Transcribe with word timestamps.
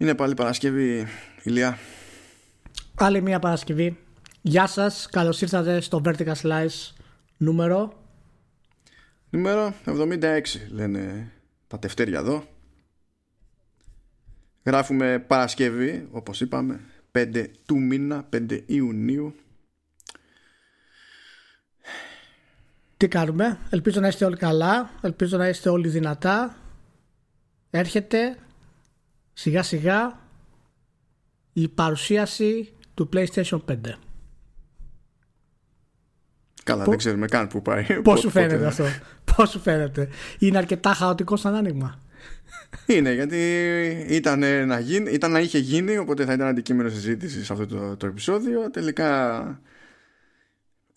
Είναι 0.00 0.14
πάλι 0.14 0.34
Παρασκευή, 0.34 1.06
Ηλία. 1.42 1.78
Άλλη 2.94 3.22
μια 3.22 3.38
Παρασκευή. 3.38 3.98
Γεια 4.42 4.66
σας, 4.66 5.08
καλώς 5.10 5.40
ήρθατε 5.42 5.80
στο 5.80 6.02
Vertical 6.04 6.34
Slice 6.42 6.92
νούμερο... 7.36 8.02
Νούμερο 9.30 9.74
76 9.84 10.40
λένε 10.70 11.32
τα 11.66 11.78
τευτέρια 11.78 12.18
εδώ. 12.18 12.44
Γράφουμε 14.64 15.18
Παρασκευή, 15.18 16.08
όπως 16.10 16.40
είπαμε, 16.40 16.80
5 17.12 17.46
του 17.66 17.78
μήνα, 17.78 18.28
5 18.32 18.62
Ιουνίου. 18.66 19.34
Τι 22.96 23.08
κάνουμε, 23.08 23.58
ελπίζω 23.70 24.00
να 24.00 24.08
είστε 24.08 24.24
όλοι 24.24 24.36
καλά, 24.36 24.90
ελπίζω 25.00 25.36
να 25.36 25.48
είστε 25.48 25.68
όλοι 25.68 25.88
δυνατά. 25.88 26.56
Έρχεται 27.70 28.36
σιγά 29.40 29.62
σιγά 29.62 30.18
η 31.52 31.68
παρουσίαση 31.68 32.72
του 32.94 33.08
PlayStation 33.12 33.60
5. 33.68 33.76
Καλά, 36.64 36.84
δεν 36.84 36.98
ξέρουμε 36.98 37.26
καν 37.26 37.46
που 37.46 37.62
πάει. 37.62 37.84
Πώς 38.02 38.20
σου 38.20 38.30
φαίνεται 38.30 38.66
αυτό; 38.66 38.84
Πώς 39.36 39.50
σου 39.50 39.60
φαίνεται; 39.60 40.08
Είναι 40.38 40.58
αρκετά 40.58 40.94
χαοτικό 40.94 41.36
σαν 41.36 41.54
άνοιγμα. 41.54 42.00
Είναι 42.86 43.12
γιατί 43.12 43.36
ήταν 44.08 44.66
να, 44.66 44.78
γίνει, 44.78 45.10
ήταν 45.10 45.30
να 45.30 45.40
είχε 45.40 45.58
γίνει 45.58 45.96
οπότε 45.96 46.24
θα 46.24 46.32
ήταν 46.32 46.46
αντικείμενο 46.46 46.88
συζήτησης 46.88 47.46
σε 47.46 47.52
αυτό 47.52 47.66
το, 47.66 47.96
το 47.96 48.06
επεισόδιο 48.06 48.70
τελικά 48.70 49.60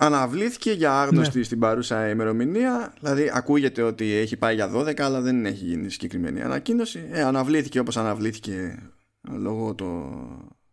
αναβλήθηκε 0.05 0.71
για 0.71 1.01
άγνωστη 1.01 1.37
ναι. 1.37 1.43
στην 1.43 1.59
παρούσα 1.59 2.09
ημερομηνία. 2.09 2.93
Δηλαδή 2.99 3.31
ακούγεται 3.33 3.81
ότι 3.81 4.11
έχει 4.11 4.37
πάει 4.37 4.55
για 4.55 4.71
12 4.75 5.01
αλλά 5.01 5.21
δεν 5.21 5.45
έχει 5.45 5.65
γίνει 5.65 5.89
συγκεκριμένη 5.89 6.41
ανακοίνωση. 6.41 7.07
Ε, 7.11 7.21
αναβλήθηκε 7.21 7.79
όπως 7.79 7.97
αναβλήθηκε 7.97 8.79
λόγω 9.21 9.75
το, 9.75 10.09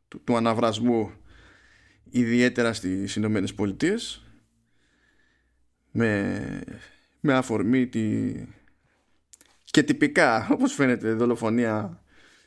του, 0.08 0.20
του 0.24 0.36
αναβρασμού 0.36 1.10
ιδιαίτερα 2.10 2.72
στις 2.72 3.16
Ηνωμένες 3.16 3.54
Πολιτείες 3.54 4.24
με, 5.90 6.40
με 7.20 7.34
αφορμή 7.34 7.86
τη, 7.86 8.32
και 9.64 9.82
τυπικά 9.82 10.48
όπως 10.50 10.72
φαίνεται 10.72 11.12
δολοφονία 11.12 12.02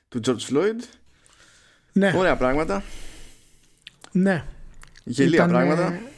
του 0.09 0.19
George 0.25 0.51
Floyd. 0.51 0.79
Ναι. 1.93 2.13
ωραία 2.15 2.35
πράγματα. 2.35 2.83
Ναι. 4.11 4.45
Γελία 5.03 5.35
Ήταν, 5.35 5.49
πράγματα 5.49 6.11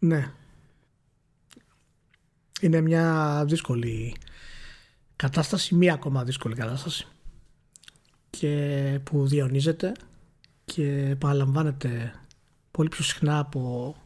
ναι. 0.00 0.32
Είναι 2.60 2.80
μια 2.80 3.44
δύσκολη 3.46 4.16
κατάσταση 5.16 5.74
μία 5.74 5.92
ακόμα 5.92 6.24
δύσκολη 6.24 6.54
κατάσταση. 6.54 7.06
Και 8.30 9.00
που 9.04 9.26
διαιωνίζεται 9.26 9.92
και 10.64 11.08
επαναλαμβάνεται 11.10 12.14
πολύ 12.70 12.88
πιο 12.88 13.04
συχνά 13.04 13.38
από 13.38 13.96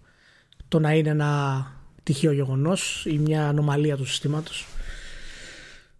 το 0.69 0.79
να 0.79 0.93
είναι 0.93 1.09
ένα 1.09 1.67
τυχαίο 2.03 2.33
γεγονός 2.33 3.05
ή 3.07 3.19
μια 3.19 3.49
ανομαλία 3.49 3.97
του 3.97 4.07
συστήματος. 4.07 4.67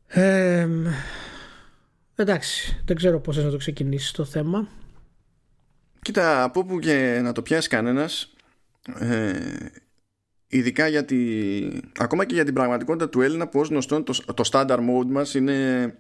Ε, 0.07 0.69
εντάξει, 2.15 2.83
δεν 2.85 2.97
ξέρω 2.97 3.21
πώς 3.21 3.37
να 3.37 3.51
το 3.51 3.57
ξεκινήσεις 3.57 4.11
το 4.11 4.25
θέμα. 4.25 4.69
Κοίτα, 6.03 6.43
από 6.43 6.61
όπου 6.61 6.79
και 6.79 7.21
να 7.23 7.33
το 7.33 7.43
πιάσει 7.43 7.69
κανένας, 7.69 8.33
ε, 8.99 9.33
ειδικά 10.59 10.89
γιατί 10.89 11.83
ακόμα 11.99 12.25
και 12.25 12.35
για 12.35 12.45
την 12.45 12.55
πραγματικότητα 12.55 13.09
του 13.09 13.21
Έλληνα 13.21 13.49
που 13.49 13.61
ως 13.61 13.69
γνωστόν 13.69 14.05
το, 14.05 14.35
το 14.35 14.49
standard 14.53 14.79
mode 14.79 15.07
μας 15.07 15.35
είναι 15.35 15.97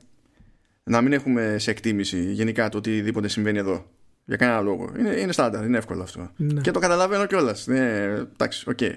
να 0.84 1.00
μην 1.00 1.12
έχουμε 1.12 1.56
σε 1.58 1.70
εκτίμηση 1.70 2.32
γενικά 2.32 2.68
το 2.68 2.78
οτιδήποτε 2.78 3.28
συμβαίνει 3.28 3.58
εδώ. 3.58 3.90
Για 4.24 4.36
κανένα 4.36 4.60
λόγο. 4.60 4.92
Είναι, 4.98 5.10
είναι 5.10 5.32
στάνταρ, 5.32 5.64
είναι 5.64 5.78
εύκολο 5.78 6.02
αυτό. 6.02 6.30
Ναι. 6.36 6.60
Και 6.60 6.70
το 6.70 6.78
καταλαβαίνω 6.78 7.26
κιόλας. 7.26 7.66
Ναι, 7.66 8.02
εντάξει, 8.02 8.70
οκ. 8.70 8.78
Okay. 8.80 8.92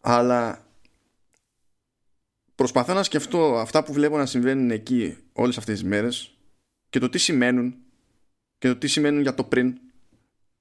Αλλά 0.00 0.66
προσπαθώ 2.54 2.94
να 2.94 3.02
σκεφτώ 3.02 3.58
αυτά 3.58 3.84
που 3.84 3.92
βλέπω 3.92 4.16
να 4.16 4.26
συμβαίνουν 4.26 4.70
εκεί 4.70 5.16
όλες 5.32 5.58
αυτές 5.58 5.80
τις 5.80 5.88
μέρες 5.88 6.34
και 6.90 6.98
το 6.98 7.08
τι 7.08 7.18
σημαίνουν 7.18 7.74
και 8.58 8.68
το 8.68 8.76
τι 8.76 8.86
σημαίνουν 8.86 9.20
για 9.22 9.34
το 9.34 9.44
πριν 9.44 9.78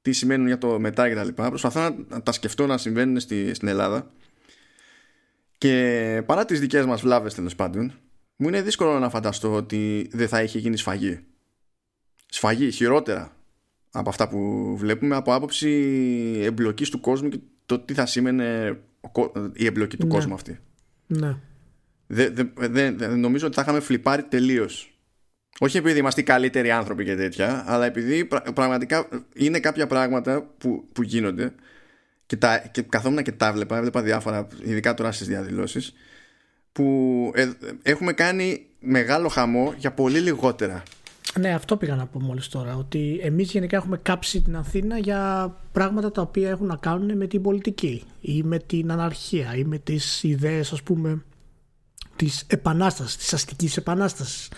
τι 0.01 0.12
σημαίνουν 0.12 0.47
για 0.47 0.57
το 0.57 0.79
μετά 0.79 1.09
και 1.09 1.16
τα 1.16 1.23
λοιπά 1.23 1.50
προσπαθώ 1.50 1.95
να 2.09 2.22
τα 2.22 2.31
σκεφτώ 2.31 2.66
να 2.67 2.78
συμβαίνουν 2.78 3.19
στη, 3.19 3.53
στην 3.53 3.67
Ελλάδα 3.67 4.12
και 5.57 6.23
παρά 6.25 6.45
τις 6.45 6.59
δικές 6.59 6.85
μας 6.85 7.01
βλάβες 7.01 7.34
τέλος 7.34 7.56
πάντων 7.56 7.94
μου 8.35 8.47
είναι 8.47 8.61
δύσκολο 8.61 9.00
να 9.00 9.09
φανταστώ 9.09 9.53
ότι 9.53 10.09
δεν 10.13 10.28
θα 10.28 10.41
είχε 10.44 10.59
γίνει 10.59 10.78
σφαγή 10.78 11.19
σφαγή 12.29 12.72
χειρότερα 12.72 13.35
από 13.91 14.09
αυτά 14.09 14.28
που 14.29 14.73
βλέπουμε 14.78 15.16
από 15.16 15.34
άποψη 15.34 15.69
εμπλοκής 16.44 16.90
του 16.90 17.00
κόσμου 17.00 17.29
και 17.29 17.40
το 17.66 17.79
τι 17.79 17.94
θα 17.94 18.06
σήμαινε 18.06 18.79
η 19.53 19.66
εμπλοκή 19.66 19.97
του 19.97 20.06
Ναι. 20.07 20.13
κόσμου 20.13 20.34
αυτή 20.34 20.59
Ναι. 21.07 21.35
δεν 22.07 22.34
δε, 22.35 22.67
δε, 22.67 22.91
δε- 22.91 23.07
νομίζω 23.16 23.45
ότι 23.47 23.56
θα 23.56 23.61
είχαμε 23.61 23.79
φλιπάρει 23.79 24.23
τελείως. 24.23 24.91
Όχι 25.59 25.78
επειδή 25.78 26.00
είμαστε 26.00 26.22
οι 26.22 26.23
καλύτεροι 26.23 26.72
άνθρωποι 26.72 27.06
και 27.06 27.16
τέτοια, 27.16 27.63
αλλά 27.67 27.85
επειδή 27.85 28.25
πρα- 28.25 28.53
πραγματικά 28.53 29.07
είναι 29.35 29.59
κάποια 29.59 29.88
πράγματα 29.88 30.50
που, 30.57 30.85
που 30.94 31.03
γίνονται 31.03 31.53
και, 32.25 32.35
τα, 32.38 32.57
και 32.57 32.81
καθόμουν 32.81 33.23
και 33.23 33.31
τα 33.31 33.47
έβλεπα, 33.47 33.78
έβλεπα 33.78 34.01
διάφορα, 34.01 34.47
ειδικά 34.63 34.94
τώρα 34.94 35.11
στις 35.11 35.28
διαδηλώσεις, 35.28 35.94
που 36.72 37.31
ε, 37.35 37.50
έχουμε 37.81 38.13
κάνει 38.13 38.66
μεγάλο 38.79 39.28
χαμό 39.28 39.73
για 39.78 39.91
πολύ 39.91 40.19
λιγότερα. 40.19 40.84
Ναι, 41.40 41.53
αυτό 41.53 41.78
πήγα 41.78 41.95
να 41.95 42.06
πω 42.06 42.19
μόλις 42.19 42.47
τώρα. 42.47 42.75
Ότι 42.75 43.19
εμείς 43.23 43.51
γενικά 43.51 43.78
έχουμε 43.78 43.97
κάψει 43.97 44.41
την 44.41 44.56
Αθήνα 44.56 44.97
για 44.97 45.51
πράγματα 45.72 46.11
τα 46.11 46.22
οποία 46.22 46.50
έχουν 46.50 46.67
να 46.67 46.75
κάνουν 46.75 47.17
με 47.17 47.28
την 47.28 47.41
πολιτική 47.41 48.03
ή 48.22 48.44
με 48.44 48.59
την 48.59 48.91
αναρχία 48.91 49.56
ή 49.56 49.63
με 49.63 49.78
τις 49.78 50.23
ιδέες 50.23 50.72
ας 50.72 50.84
πούμε 50.84 51.23
της 52.16 52.44
επανάστασης, 52.47 53.17
της 53.17 53.34
αστικής 53.34 53.78
επανάστασης. 53.78 54.50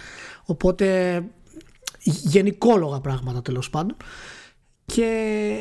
Οπότε 0.46 1.18
γενικόλογα 2.04 3.00
πράγματα 3.00 3.42
τέλος 3.42 3.70
πάντων. 3.70 3.98
Και 4.86 5.58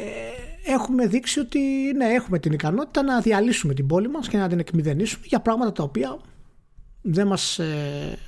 έχουμε 0.65 1.07
δείξει 1.07 1.41
ότι 1.41 1.59
ναι, 1.97 2.07
έχουμε 2.07 2.39
την 2.39 2.53
ικανότητα 2.53 3.03
να 3.03 3.21
διαλύσουμε 3.21 3.75
την 3.75 3.87
πόλη 3.87 4.09
μας 4.09 4.29
και 4.29 4.37
να 4.37 4.49
την 4.49 4.59
εκμηδενήσουμε 4.59 5.25
για 5.27 5.41
πράγματα 5.41 5.73
τα 5.73 5.83
οποία 5.83 6.19
δεν 7.03 7.27
μας 7.27 7.59
ε, 7.59 8.19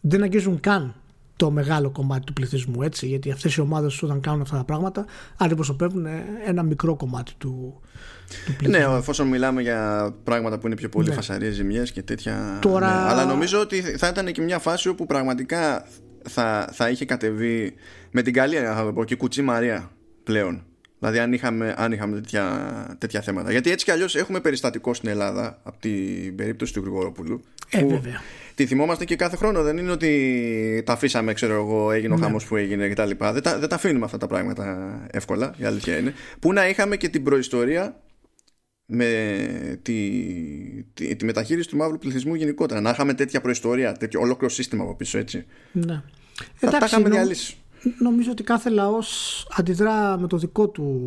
δεν 0.00 0.22
αγγίζουν 0.22 0.60
καν 0.60 0.94
το 1.36 1.50
μεγάλο 1.50 1.90
κομμάτι 1.90 2.24
του 2.24 2.32
πληθυσμού 2.32 2.82
έτσι. 2.82 3.06
Γιατί 3.06 3.30
αυτές 3.30 3.54
οι 3.54 3.60
ομάδες 3.60 4.02
όταν 4.02 4.20
κάνουν 4.20 4.40
αυτά 4.40 4.56
τα 4.56 4.64
πράγματα 4.64 5.06
αντιπροσωπεύουν 5.36 6.06
ε, 6.06 6.24
ένα 6.44 6.62
μικρό 6.62 6.96
κομμάτι 6.96 7.32
του, 7.38 7.80
του 7.80 7.80
πληθυσμού 7.80 8.17
Ναι, 8.66 8.78
εφόσον 8.78 9.26
μιλάμε 9.28 9.62
για 9.62 10.12
πράγματα 10.24 10.58
που 10.58 10.66
είναι 10.66 10.76
πιο 10.76 10.88
πολύ 10.88 11.08
Ναι. 11.08 11.14
φασαρίες 11.14 11.54
ζημιές 11.54 11.92
και 11.92 12.02
τέτοια. 12.02 12.58
Τώρα- 12.60 12.86
ναι. 13.04 13.10
Αλλά 13.10 13.24
νομίζω 13.24 13.60
ότι 13.60 13.80
θα 13.80 14.08
ήταν 14.08 14.32
και 14.32 14.42
μια 14.42 14.58
φάση 14.58 14.88
όπου 14.88 15.06
πραγματικά 15.06 15.84
θα, 16.28 16.68
θα 16.72 16.88
είχε 16.90 17.04
κατεβεί 17.04 17.74
με 18.10 18.22
την 18.22 18.32
καλή, 18.32 18.56
θα 18.56 18.84
το 18.84 18.92
πω, 18.92 19.04
και 19.04 19.14
κουτσή 19.16 19.42
Μαρία 19.42 19.90
πλέον. 20.24 20.62
Δηλαδή, 21.00 21.18
αν 21.18 21.32
είχαμε, 21.32 21.74
αν 21.78 21.92
είχαμε 21.92 22.14
τέτοια, 22.14 22.96
τέτοια 22.98 23.20
θέματα. 23.20 23.50
Γιατί 23.50 23.70
έτσι 23.70 23.84
κι 23.84 23.90
αλλιώς 23.90 24.16
έχουμε 24.16 24.40
περιστατικό 24.40 24.94
στην 24.94 25.08
Ελλάδα 25.08 25.58
από 25.62 25.76
την 25.80 26.36
περίπτωση 26.36 26.72
του 26.72 26.80
Γρηγορόπουλου. 26.80 27.40
Ε, 27.70 27.78
που 27.80 27.88
βέβαια. 27.88 28.20
Τη 28.54 28.66
θυμόμαστε 28.66 29.04
και 29.04 29.16
κάθε 29.16 29.36
χρόνο. 29.36 29.62
Δεν 29.62 29.76
είναι 29.78 29.90
ότι 29.90 30.82
τα 30.86 30.92
αφήσαμε, 30.92 31.32
ξέρω 31.32 31.54
εγώ, 31.54 31.90
έγινε 31.92 32.14
ο 32.14 32.16
Ναι. 32.16 32.22
χάμος 32.24 32.44
που 32.44 32.56
έγινε 32.56 32.88
κτλ. 32.88 33.10
Δεν 33.18 33.42
τα, 33.42 33.58
δεν 33.58 33.68
τα 33.68 33.74
αφήνουμε 33.74 34.04
αυτά 34.04 34.18
τα 34.18 34.26
πράγματα 34.26 34.90
εύκολα. 35.10 35.54
Η 35.56 35.64
αλήθεια 35.64 35.98
είναι. 35.98 36.14
Που 36.40 36.52
να 36.52 36.68
είχαμε 36.68 36.96
και 36.96 37.08
την 37.08 37.22
προϊστορία 37.22 37.96
με 38.90 39.78
τη, 39.82 40.22
τη, 40.94 41.16
τη 41.16 41.24
μεταχείριση 41.24 41.68
του 41.68 41.76
μαύρου 41.76 41.98
πληθυσμού 41.98 42.34
γενικότερα. 42.34 42.80
Να 42.80 42.90
είχαμε 42.90 43.14
τέτοια 43.14 43.40
προϊστορία, 43.40 43.92
τέτοιο 43.92 44.20
ολόκληρο 44.20 44.52
σύστημα 44.52 44.82
από 44.82 44.94
πίσω 44.94 45.18
έτσι. 45.18 45.44
Ναι. 45.72 46.02
Θα 46.54 46.70
τα 46.70 46.86
είχαμε 46.86 47.08
νο- 47.08 47.14
διαλύσει. 47.14 47.56
Νομίζω 47.98 48.30
ότι 48.30 48.42
κάθε 48.42 48.70
λαός 48.70 49.46
αντιδρά 49.56 50.18
με 50.18 50.26
το 50.26 50.36
δικό 50.36 50.68
του 50.68 51.00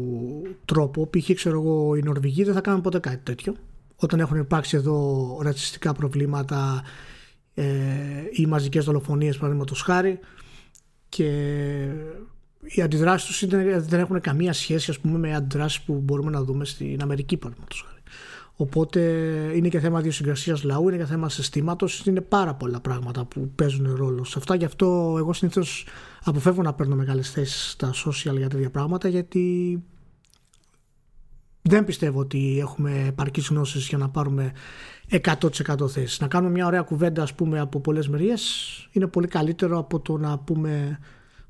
τρόπο. 0.66 1.10
Π.χ. 1.10 1.32
ξέρω 1.34 1.62
εγώ 1.62 1.96
οι 1.96 2.02
Νορβηγοί 2.02 2.44
δεν 2.44 2.54
θα 2.54 2.62
κάνουν 2.62 2.82
ποτέ 2.82 3.00
κάτι 3.00 3.20
τέτοιο. 3.24 3.56
Όταν 3.96 4.20
έχουν 4.20 4.38
υπάρξει 4.38 4.76
εδώ 4.78 5.38
ρατσιστικά 5.44 5.94
προβλήματα 5.94 6.84
ε, 7.54 7.66
ή 8.32 8.46
μαζικές 8.46 8.86
δολοφονίες 8.86 9.38
παραδείγματος 9.38 9.82
χάρη 9.82 10.20
και 11.10 11.30
οι 12.64 12.82
αντιδράσεις 12.82 13.28
τους 13.28 13.42
είναι- 13.42 13.80
δεν 13.80 14.00
έχουν 14.00 14.22
καμία 14.22 14.54
σχέση 14.54 14.92
ας 14.92 15.00
πούμε, 15.00 15.18
με 15.18 15.36
αντιδράσεις 15.36 15.82
που 15.82 15.94
μπορούμε 15.94 16.32
να 16.32 16.44
δούμε 16.44 16.66
στην 16.66 17.02
Αμερική 17.02 17.38
παραδείγματος 17.38 17.86
χάρη. 17.88 18.02
Οπότε 18.56 19.00
είναι 19.56 19.68
και 19.70 19.80
θέμα 19.80 20.00
ιδιοσυγκρασίας 20.00 20.64
λαού, 20.64 20.88
είναι 20.90 20.98
και 20.98 21.06
θέμα 21.06 21.30
συστήματος, 21.30 22.06
είναι 22.06 22.22
πάρα 22.22 22.54
πολλά 22.54 22.80
πράγματα 22.80 23.26
που 23.26 23.52
παίζουν 23.56 23.96
ρόλο 23.96 24.24
σε 24.24 24.36
αυτά. 24.38 24.56
Γι' 24.56 24.66
αυτό 24.66 25.16
εγώ 25.18 25.34
συνήθως 25.34 25.86
αποφεύγω 26.24 26.62
να 26.62 26.74
παίρνω 26.74 26.96
μεγάλες 26.96 27.32
θέσεις 27.32 27.70
στα 27.72 27.92
social 28.06 28.38
για 28.38 28.50
τέτοια 28.50 28.70
πράγματα, 28.70 29.08
γιατί 29.08 29.78
δεν 31.62 31.86
πιστεύω 31.86 32.20
ότι 32.20 32.58
έχουμε 32.60 33.06
επαρκείς 33.08 33.48
γνώσεις 33.48 33.88
για 33.88 33.98
να 33.98 34.10
πάρουμε 34.10 34.52
100% 35.08 35.88
θέσεις. 35.88 36.20
Να 36.20 36.28
κάνουμε 36.28 36.52
μια 36.52 36.66
ωραία 36.66 36.82
κουβέντα 36.82 37.24
ας 37.24 37.34
πούμε 37.34 37.60
από 37.60 37.80
πολλές 37.80 38.08
μεριές 38.08 38.42
είναι 38.92 39.08
πολύ 39.08 39.28
καλύτερο 39.28 39.78
από 39.78 40.00
το 40.00 40.18
να 40.18 40.40
πούμε 40.40 41.00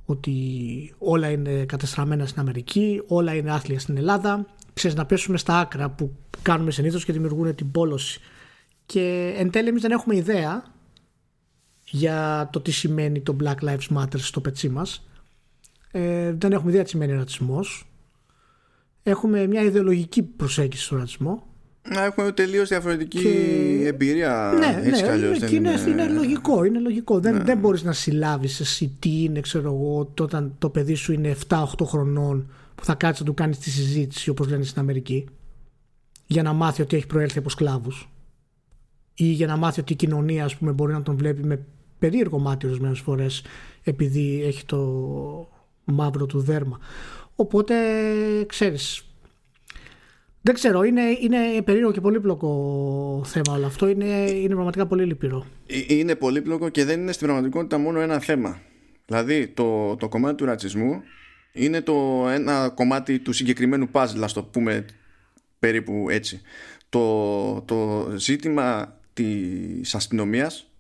ότι 0.06 0.96
όλα 0.98 1.30
είναι 1.30 1.66
κατεστραμμένα 1.66 2.26
στην 2.26 2.42
Αμερική, 2.42 3.02
όλα 3.08 3.36
είναι 3.36 3.52
άθλια 3.52 3.80
στην 3.80 3.98
Ελλάδα. 3.98 4.46
Ξέρεις 4.74 4.98
να 4.98 5.06
πέσουμε 5.06 5.38
στα 5.38 5.60
άκρα 5.60 5.90
που 5.90 6.16
κάνουμε 6.42 6.72
συνήθως 6.72 7.06
και 7.06 7.14
δημιουργούν 7.14 7.56
την 7.56 7.72
πόλωση. 7.72 8.20
Και 8.86 9.34
εν 9.38 9.52
τέλει 9.52 9.68
εμείς 9.68 9.82
δεν 9.82 9.92
έχουμε 9.92 10.16
ιδέα 10.16 10.64
για 11.84 12.50
το 12.52 12.62
τι 12.62 12.72
σημαίνει 12.72 13.22
το 13.22 13.36
Black 13.44 13.56
Lives 13.62 13.98
Matter 13.98 14.20
στο 14.20 14.42
πετσί 14.42 14.70
μας. 14.70 15.10
Ε, 15.92 16.32
δεν 16.32 16.52
έχουμε 16.52 16.72
ιδέα 16.72 16.84
τι 16.84 16.90
σημαίνει 16.90 17.14
ρατσισμός. 17.14 17.92
Έχουμε 19.04 19.48
μια 19.48 19.62
ιδεολογική 19.62 20.24
προσέγγιση 20.24 20.84
στο 20.84 20.96
ρατσισμό 20.96 21.51
να 21.90 22.04
έχουμε 22.04 22.32
τελείως 22.32 22.70
διαφορετική 22.70 23.28
εμπειρία. 23.86 24.54
Ναι, 24.58 24.82
έτσι 24.84 25.04
ναι, 25.04 25.12
είναι, 25.16 25.48
είναι, 25.52 25.84
είναι, 25.88 26.08
λογικό. 26.08 26.64
Είναι 26.64 26.80
λογικό. 26.80 27.20
Δεν, 27.20 27.34
ναι. 27.34 27.44
δεν 27.44 27.58
μπορείς 27.58 27.84
να 27.84 27.94
συλλάβεις 27.94 28.60
εσύ 28.60 28.96
τι 29.00 29.24
είναι, 29.24 29.40
ξέρω 29.40 29.74
εγώ, 29.74 30.14
όταν 30.20 30.56
το 30.60 30.70
παιδί 30.70 30.94
σου 30.94 31.12
είναι 31.12 31.36
7-8 31.48 31.64
χρονών 31.84 32.50
που 32.76 32.86
θα 32.86 32.96
κάτσει 32.96 33.22
να 33.22 33.28
του 33.28 33.34
κάνεις 33.34 33.58
τη 33.58 33.70
συζήτηση, 33.70 34.30
όπως 34.30 34.50
λένε 34.50 34.64
στην 34.64 34.82
Αμερική, 34.82 35.28
για 36.28 36.44
να 36.44 36.54
μάθει 36.54 36.82
ότι 36.82 36.96
έχει 36.96 37.08
προέλθει 37.08 37.38
από 37.38 37.50
σκλάβους. 37.50 38.12
Ή 39.14 39.26
για 39.26 39.48
να 39.48 39.58
μάθει 39.58 39.80
ότι 39.80 39.94
η 39.94 39.96
κοινωνία, 39.96 40.46
ας 40.46 40.56
πούμε, 40.56 40.72
μπορεί 40.72 40.94
να 40.94 41.02
τον 41.02 41.16
βλέπει 41.16 41.44
με 41.44 41.66
περίεργο 42.00 42.40
μάτι 42.40 42.66
ορισμένες 42.66 43.00
φορές 43.00 43.44
επειδή 43.84 44.44
έχει 44.44 44.66
το 44.66 44.80
μαύρο 45.84 46.26
του 46.26 46.40
δέρμα. 46.40 46.80
Οπότε, 47.36 47.76
ξέρεις, 48.48 49.11
δεν 50.42 50.54
ξέρω, 50.54 50.84
είναι, 50.84 51.02
είναι 51.02 51.62
περίεργο 51.62 51.92
και 51.92 52.02
πολύπλοκο 52.02 53.24
θέμα 53.26 53.54
όλο 53.56 53.66
αυτό. 53.66 53.88
Είναι, 53.88 54.30
είναι 54.30 54.54
πραγματικά 54.54 54.88
πολύ 54.88 55.06
λυπηρό. 55.06 55.46
Ε, 55.68 55.96
είναι 55.96 56.16
πολύπλοκο 56.16 56.70
και 56.70 56.86
δεν 56.86 57.00
είναι 57.00 57.12
στην 57.12 57.28
πραγματικότητα 57.28 57.78
μόνο 57.78 58.00
ένα 58.00 58.20
θέμα. 58.20 58.62
Δηλαδή, 59.06 59.48
το, 59.48 59.96
το 59.96 60.10
κομμάτι 60.10 60.36
του 60.36 60.46
ρατσισμού 60.46 61.02
είναι 61.52 61.82
το 61.82 62.28
ένα 62.30 62.70
κομμάτι 62.70 63.20
του 63.20 63.32
συγκεκριμένου 63.32 63.90
puzzle, 63.92 64.22
ας 64.22 64.34
το 64.34 64.44
πούμε 64.44 64.86
περίπου 65.60 66.08
έτσι. 66.10 66.42
Το, 66.90 67.62
το 67.62 68.10
ζήτημα 68.16 68.98
της 69.14 69.96
αστυνομίας 69.96 70.72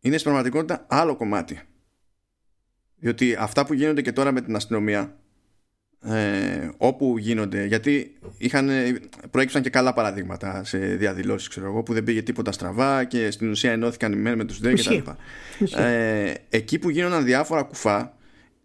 είναι 0.00 0.18
στην 0.18 0.30
πραγματικότητα 0.30 0.86
άλλο 0.88 1.16
κομμάτι. 1.16 1.60
Διότι 2.96 3.34
αυτά 3.34 3.66
που 3.66 3.74
γίνονται 3.74 4.02
και 4.02 4.12
τώρα 4.12 4.32
με 4.32 4.40
την 4.40 4.56
αστυνομία 4.56 5.16
ε, 6.04 6.68
όπου 6.76 7.18
γίνονται 7.18 7.64
γιατί 7.64 8.14
είχαν, 8.38 8.70
προέκυψαν 9.30 9.62
και 9.62 9.70
καλά 9.70 9.92
παραδείγματα 9.92 10.64
σε 10.64 10.78
διαδηλώσεις 10.78 11.48
ξέρω 11.48 11.66
εγώ, 11.66 11.82
που 11.82 11.92
δεν 11.92 12.04
πήγε 12.04 12.22
τίποτα 12.22 12.52
στραβά 12.52 13.04
και 13.04 13.30
στην 13.30 13.50
ουσία 13.50 13.72
ενώθηκαν 13.72 14.12
οι 14.12 14.16
μεν 14.16 14.36
με 14.36 14.44
τους 14.44 14.60
δε 14.60 14.72
και 14.72 15.02
τα 15.02 15.16
ε, 15.82 16.34
εκεί 16.48 16.78
που 16.78 16.90
γίνονταν 16.90 17.24
διάφορα 17.24 17.62
κουφά 17.62 18.16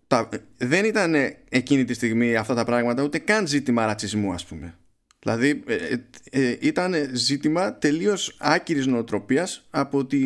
τα, 0.07 0.29
δεν 0.57 0.85
ήταν 0.85 1.15
εκείνη 1.49 1.85
τη 1.85 1.93
στιγμή 1.93 2.35
αυτά 2.35 2.53
τα 2.53 2.65
πράγματα 2.65 3.03
ούτε 3.03 3.17
καν 3.17 3.47
ζήτημα 3.47 3.85
ρατσισμού 3.85 4.33
ας 4.33 4.45
πούμε. 4.45 4.77
Δηλαδή 5.19 5.63
ε, 5.67 5.75
ε, 5.75 5.99
ε 6.29 6.57
ήταν 6.59 6.95
ζήτημα 7.13 7.73
τελείως 7.73 8.35
άκυρης 8.39 8.85
νοοτροπίας 8.85 9.67
από 9.69 10.05
τη 10.05 10.17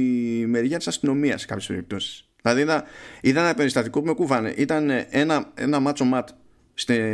μεριά 0.48 0.78
της 0.78 0.88
αστυνομίας 0.88 1.42
σε 1.42 1.48
κάποιες 1.48 1.68
περιπτώσεις. 1.68 2.26
Δηλαδή 2.42 2.62
είδα, 2.62 2.84
είδα 3.22 3.42
ένα 3.42 3.54
περιστατικό 3.54 4.00
που 4.00 4.06
με 4.06 4.14
κούβανε. 4.14 4.54
Ήταν 4.58 4.90
ένα, 5.10 5.52
ένα 5.54 5.80
μάτσο 5.80 6.04
ματ 6.04 6.30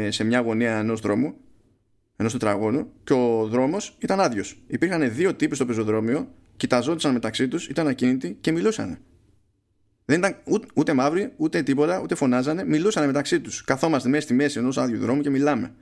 σε 0.10 0.24
μια 0.24 0.40
γωνία 0.40 0.78
ενός 0.78 1.00
δρόμου, 1.00 1.36
ενός 2.16 2.32
τετραγώνου, 2.32 2.92
και 3.04 3.14
ο 3.14 3.48
δρόμος 3.48 3.98
ήταν 4.00 4.20
άδειος. 4.20 4.64
Υπήρχαν 4.68 5.14
δύο 5.14 5.34
τύποι 5.34 5.56
στο 5.56 5.66
πεζοδρόμιο, 5.66 6.32
κοιταζόντουσαν 6.58 7.14
μεταξύ 7.14 7.48
τους, 7.48 7.68
ήταν 7.68 7.88
ακίνητοι 7.88 8.38
και 8.42 8.52
μιλούσαν. 8.52 8.98
Δεν 10.06 10.18
ήταν 10.18 10.38
ούτε, 10.46 10.68
ούτε 10.74 10.94
μαύροι, 10.94 11.34
ούτε 11.38 11.62
τίποτα, 11.62 12.00
ούτε 12.02 12.16
φωνάζανε, 12.16 12.66
μιλούσαν 12.66 13.06
μεταξύ 13.06 13.42
τους. 13.42 13.64
Καθόμαστε 13.64 14.10
μέσα 14.10 14.22
στη 14.22 14.34
μέση 14.34 14.60
ενός 14.60 14.78
άδειου 14.78 15.00
δρόμου 15.00 15.22
και 15.22 15.30
μιλάμε. 15.30 15.74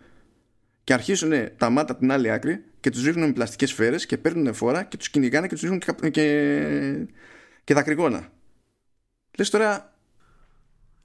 Και 0.83 0.93
αρχίσουν 0.93 1.31
τα 1.57 1.69
μάτα 1.69 1.91
από 1.91 2.01
την 2.01 2.11
άλλη 2.11 2.31
άκρη 2.31 2.63
και 2.79 2.89
τους 2.89 3.03
ρίχνουν 3.03 3.27
με 3.27 3.33
πλαστικές 3.33 3.69
σφαίρες 3.69 4.05
και 4.05 4.17
παίρνουν 4.17 4.53
φόρα 4.53 4.83
και 4.83 4.97
τους 4.97 5.09
κυνηγάνε 5.09 5.47
και 5.47 5.53
τους 5.53 5.61
ρίχνουν 5.61 5.79
και, 5.79 6.09
και, 6.09 7.07
και 7.63 7.73
δακρυγόνα. 7.73 8.31
Λες 9.37 9.49
τώρα, 9.49 9.94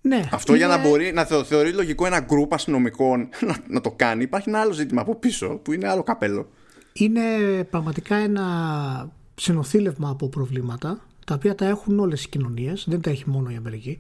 ναι, 0.01 0.29
Αυτό 0.33 0.55
για 0.55 0.67
να 0.67 0.79
μπορεί 0.79 1.13
να 1.13 1.25
θεωρεί 1.25 1.73
λογικό 1.73 2.07
ένα 2.07 2.21
γκρουπ 2.21 2.55
αστυνομικών 2.55 3.29
να, 3.47 3.57
να 3.69 3.81
το 3.81 3.91
κάνει. 3.91 4.23
Υπάρχει 4.23 4.49
ένα 4.49 4.61
άλλο 4.61 4.73
ζήτημα 4.73 5.01
από 5.01 5.15
πίσω 5.15 5.49
που 5.49 5.73
είναι 5.73 5.89
άλλο 5.89 6.03
καπέλο. 6.03 6.49
Είναι 6.93 7.23
πραγματικά 7.71 8.17
ένα 8.17 9.13
συνοθήλευμα 9.35 10.11
από 10.11 10.29
προβλήματα 10.29 11.01
τα 11.27 11.35
οποία 11.35 11.55
τα 11.55 11.67
έχουν 11.67 11.99
όλες 11.99 12.25
οι 12.25 12.29
κοινωνίες, 12.29 12.85
δεν 12.89 13.01
τα 13.01 13.11
έχει 13.11 13.31
μόνο 13.31 13.51
η 13.51 13.57
Αμερική. 13.57 13.99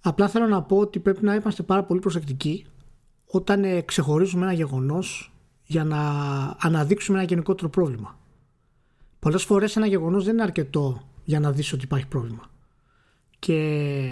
Απλά 0.00 0.28
θέλω 0.28 0.46
να 0.46 0.62
πω 0.62 0.76
ότι 0.76 0.98
πρέπει 0.98 1.24
να 1.24 1.34
είμαστε 1.34 1.62
πάρα 1.62 1.84
πολύ 1.84 2.00
προσεκτικοί 2.00 2.66
όταν 3.26 3.64
ε, 3.64 3.80
ξεχωρίζουμε 3.80 4.44
ένα 4.44 4.52
γεγονός 4.52 5.32
για 5.64 5.84
να 5.84 5.98
αναδείξουμε 6.58 7.18
ένα 7.18 7.26
γενικότερο 7.26 7.68
πρόβλημα. 7.68 8.18
Πολλές 9.18 9.44
φορές 9.44 9.76
ένα 9.76 9.86
γεγονός 9.86 10.24
δεν 10.24 10.32
είναι 10.32 10.42
αρκετό 10.42 11.08
για 11.24 11.40
να 11.40 11.52
δεις 11.52 11.72
ότι 11.72 11.84
υπάρχει 11.84 12.06
πρόβλημα. 12.06 12.50
Και 13.38 14.10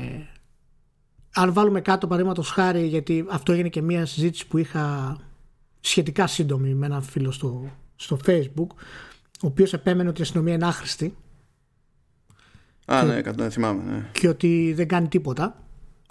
αν 1.35 1.53
βάλουμε 1.53 1.81
κάτω 1.81 2.07
παραδείγματος 2.07 2.51
χάρη, 2.51 2.87
γιατί 2.87 3.27
αυτό 3.31 3.53
έγινε 3.53 3.69
και 3.69 3.83
μια 3.83 4.07
συζήτηση 4.07 4.47
που 4.47 4.59
είχα 4.59 5.17
σχετικά 5.81 6.27
σύντομη 6.27 6.75
με 6.75 6.87
έναν 6.87 7.03
φίλο 7.03 7.31
στο, 7.31 7.71
στο 7.97 8.19
facebook, 8.27 8.69
ο 9.43 9.47
οποίος 9.47 9.73
επέμενε 9.73 10.09
ότι 10.09 10.21
η 10.21 10.23
αστυνομία 10.23 10.55
είναι 10.55 10.67
άχρηστη. 10.67 11.15
Α, 12.85 13.01
και, 13.01 13.07
ναι, 13.07 13.21
κατά, 13.23 13.51
θυμάμαι. 13.51 13.93
Ναι. 13.93 14.09
Και 14.13 14.29
ότι 14.29 14.73
δεν 14.77 14.89
κάνει 14.89 15.09
τίποτα. 15.09 15.63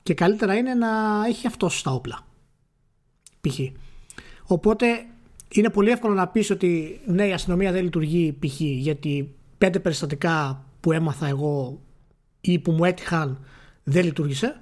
Και 0.04 0.14
καλύτερα 0.14 0.56
είναι 0.56 0.74
να 0.74 0.88
έχει 1.28 1.48
αυτός 1.48 1.80
στα 1.80 1.92
όπλα. 1.92 2.20
Π.χ. 3.42 3.60
Οπότε 4.44 4.86
είναι 5.50 5.70
πολύ 5.70 5.90
εύκολο 5.90 6.14
να 6.14 6.28
πεις 6.28 6.50
ότι 6.50 7.02
ναι, 7.06 7.28
η 7.28 7.34
αστυνομία 7.34 7.72
δεν 7.72 7.84
λειτουργεί 7.84 8.38
π.χ. 8.40 8.60
γιατί 8.60 9.36
πέντε 9.58 9.80
περιστατικά 9.80 10.66
που 10.80 10.92
έμαθα 10.92 11.28
εγώ 11.28 11.82
ή 12.42 12.60
που 12.60 12.72
μου 12.72 12.86
έτυχαν 12.86 13.46
δεν 13.84 14.06
λειτουργήσε 14.06 14.62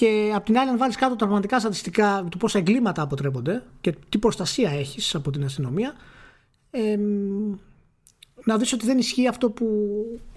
και 0.00 0.32
απ' 0.34 0.44
την 0.44 0.58
άλλη, 0.58 0.68
αν 0.70 0.78
βάλεις 0.78 0.96
κάτω 0.96 1.10
τα 1.10 1.16
πραγματικά 1.16 1.60
στατιστικά 1.60 2.26
του 2.30 2.38
πόσα 2.38 2.58
εγκλήματα 2.58 3.02
αποτρέπονται 3.02 3.62
και 3.80 3.94
τι 4.08 4.18
προστασία 4.18 4.70
έχεις 4.70 5.14
από 5.14 5.30
την 5.30 5.44
αστυνομία, 5.44 5.94
ε, 6.70 6.96
να 8.44 8.58
δεις 8.58 8.72
ότι 8.72 8.86
δεν 8.86 8.98
ισχύει 8.98 9.28
αυτό 9.28 9.50
που, 9.50 9.66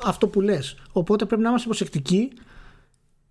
αυτό 0.04 0.28
που 0.28 0.42
λες. 0.42 0.76
Οπότε 0.92 1.26
πρέπει 1.26 1.42
να 1.42 1.50
είμαστε 1.50 1.68
προσεκτικοί 1.68 2.32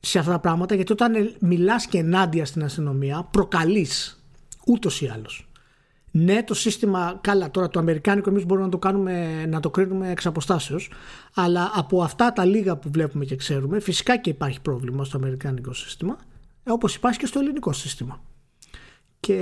σε 0.00 0.18
αυτά 0.18 0.30
τα 0.30 0.38
πράγματα 0.38 0.74
γιατί 0.74 0.92
όταν 0.92 1.34
μιλάς 1.38 1.86
και 1.86 1.98
ενάντια 1.98 2.46
στην 2.46 2.64
αστυνομία 2.64 3.28
προκαλείς 3.30 4.22
ούτως 4.66 5.00
ή 5.00 5.08
άλλως. 5.08 5.48
Ναι, 6.14 6.42
το 6.42 6.54
σύστημα, 6.54 7.18
καλά 7.20 7.50
τώρα 7.50 7.68
το 7.68 7.78
αμερικάνικο 7.78 8.30
εμείς 8.30 8.46
μπορούμε 8.46 8.66
να 8.66 8.72
το 8.72 8.78
κάνουμε, 8.78 9.46
να 9.46 9.60
το 9.60 9.70
κρίνουμε 9.70 10.10
εξ 10.10 10.26
αποστάσεως, 10.26 10.90
αλλά 11.34 11.72
από 11.74 12.02
αυτά 12.02 12.32
τα 12.32 12.44
λίγα 12.44 12.76
που 12.76 12.90
βλέπουμε 12.90 13.24
και 13.24 13.36
ξέρουμε, 13.36 13.80
φυσικά 13.80 14.16
και 14.16 14.30
υπάρχει 14.30 14.60
πρόβλημα 14.60 15.04
στο 15.04 15.16
αμερικάνικο 15.16 15.72
σύστημα, 15.72 16.18
όπως 16.64 16.94
υπάρχει 16.94 17.18
και 17.18 17.26
στο 17.26 17.38
ελληνικό 17.38 17.72
σύστημα. 17.72 18.20
Και... 19.20 19.34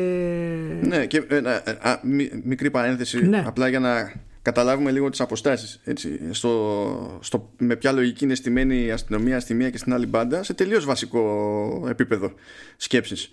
Ναι, 0.83 1.07
και 1.07 1.25
ε, 1.29 1.37
ε, 1.37 1.41
α, 1.81 2.01
μικρή 2.45 2.71
παρένθεση, 2.71 3.29
ναι. 3.29 3.43
απλά 3.47 3.69
για 3.69 3.81
να 3.81 4.13
καταλάβουμε 4.43 4.91
λίγο 4.91 5.11
τις 5.11 5.21
αποστάσεις. 5.21 5.81
Έτσι, 5.85 6.21
στο, 6.31 7.19
στο, 7.21 7.53
με 7.59 7.77
ποια 7.77 7.93
λογική 7.93 8.25
είναι 8.25 8.35
στημένη 8.35 8.85
η 8.85 8.91
αστυνομία 8.91 9.41
στη 9.41 9.55
μία 9.55 9.71
και 9.71 9.79
στην 9.79 9.93
άλλη 9.93 10.07
μπάντα, 10.07 10.43
σε 10.43 10.55
τελείως 10.55 10.85
βασικό 10.85 11.87
επίπεδο 11.89 12.33
σκέψης. 12.77 13.31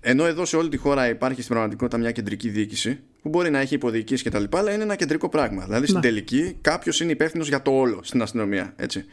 Ενώ 0.00 0.24
εδώ 0.24 0.44
σε 0.44 0.56
όλη 0.56 0.68
τη 0.68 0.76
χώρα 0.76 1.08
υπάρχει 1.08 1.42
στην 1.42 1.52
πραγματικότητα 1.52 1.98
μια 1.98 2.10
κεντρική 2.10 2.48
διοίκηση 2.48 3.00
που 3.22 3.28
μπορεί 3.28 3.50
να 3.50 3.58
έχει 3.58 3.74
υποδιοικήσεις 3.74 4.22
και 4.22 4.30
τα 4.30 4.38
λοιπά, 4.38 4.58
αλλά 4.58 4.72
είναι 4.72 4.82
ένα 4.82 4.96
κεντρικό 4.96 5.28
πράγμα. 5.28 5.64
Δηλαδή 5.64 5.84
στην 5.84 5.96
ναι. 5.96 6.02
τελική 6.02 6.58
κάποιος 6.60 7.00
είναι 7.00 7.12
υπεύθυνος 7.12 7.48
για 7.48 7.62
το 7.62 7.70
όλο 7.70 8.00
στην 8.02 8.22
αστυνομία. 8.22 8.72
Έτσι. 8.76 9.04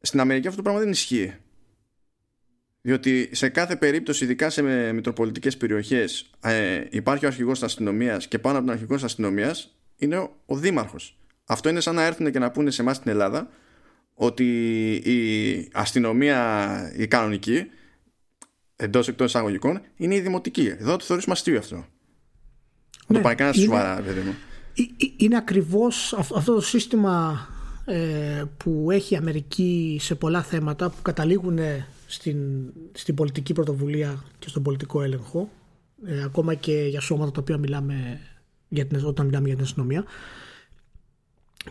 Στην 0.00 0.20
Αμερική 0.20 0.46
αυτό 0.46 0.56
το 0.56 0.62
πράγμα 0.62 0.80
δεν 0.82 0.90
ισχύει. 0.90 1.34
Διότι 2.82 3.28
σε 3.32 3.48
κάθε 3.48 3.76
περίπτωση, 3.76 4.24
ειδικά 4.24 4.50
σε 4.50 4.62
μητροπολιτικές 4.92 5.56
περιοχές, 5.56 6.30
ε, 6.42 6.84
υπάρχει 6.90 7.24
ο 7.24 7.28
αρχηγός 7.28 7.58
της 7.58 7.62
αστυνομίας 7.62 8.28
και 8.28 8.38
πάνω 8.38 8.56
από 8.56 8.66
τον 8.66 8.74
αρχηγό 8.74 8.94
της 8.94 9.04
αστυνομίας 9.04 9.76
είναι 9.96 10.16
ο, 10.16 10.36
ο 10.46 10.56
δήμαρχος. 10.56 11.16
Αυτό 11.44 11.68
είναι 11.68 11.80
σαν 11.80 11.94
να 11.94 12.04
έρθουν 12.04 12.30
και 12.30 12.38
να 12.38 12.50
πούνε 12.50 12.70
σε 12.70 12.82
εμάς 12.82 12.96
στην 12.96 13.10
Ελλάδα 13.10 13.48
ότι 14.14 14.44
η 14.94 15.68
αστυνομία, 15.72 16.92
η 16.96 17.06
κανονική, 17.06 17.66
εντός 18.82 19.08
εκτός 19.08 19.26
εισαγωγικών 19.26 19.80
είναι 19.96 20.14
η 20.14 20.20
δημοτική. 20.20 20.66
Εδώ 20.78 20.96
το 20.96 21.04
θεωρήσουμε 21.04 21.34
αστείο 21.34 21.58
αυτό. 21.58 21.76
Ναι, 23.06 23.16
το 23.16 23.22
πάει 23.22 23.34
κανένας 23.34 23.60
σοβαρά, 23.60 24.02
παιδί 24.02 24.20
μου. 24.20 24.34
Είναι 25.16 25.36
ακριβώς 25.36 26.12
αυτό 26.12 26.54
το 26.54 26.60
σύστημα 26.60 27.46
ε, 27.84 28.44
που 28.56 28.90
έχει 28.90 29.14
η 29.14 29.16
Αμερική 29.16 29.98
σε 30.00 30.14
πολλά 30.14 30.42
θέματα 30.42 30.90
που 30.90 31.02
καταλήγουν 31.02 31.58
στην, 32.06 32.38
στην 32.92 33.14
πολιτική 33.14 33.52
πρωτοβουλία 33.52 34.24
και 34.38 34.48
στον 34.48 34.62
πολιτικό 34.62 35.02
έλεγχο 35.02 35.48
ε, 36.06 36.22
ακόμα 36.22 36.54
και 36.54 36.86
για 36.88 37.00
σώματα 37.00 37.30
τα 37.30 37.40
οποία 37.40 37.58
μιλάμε 37.58 38.20
για 38.68 38.86
την, 38.86 39.04
όταν 39.04 39.26
μιλάμε 39.26 39.46
για 39.46 39.54
την 39.56 39.64
αστυνομία 39.64 40.04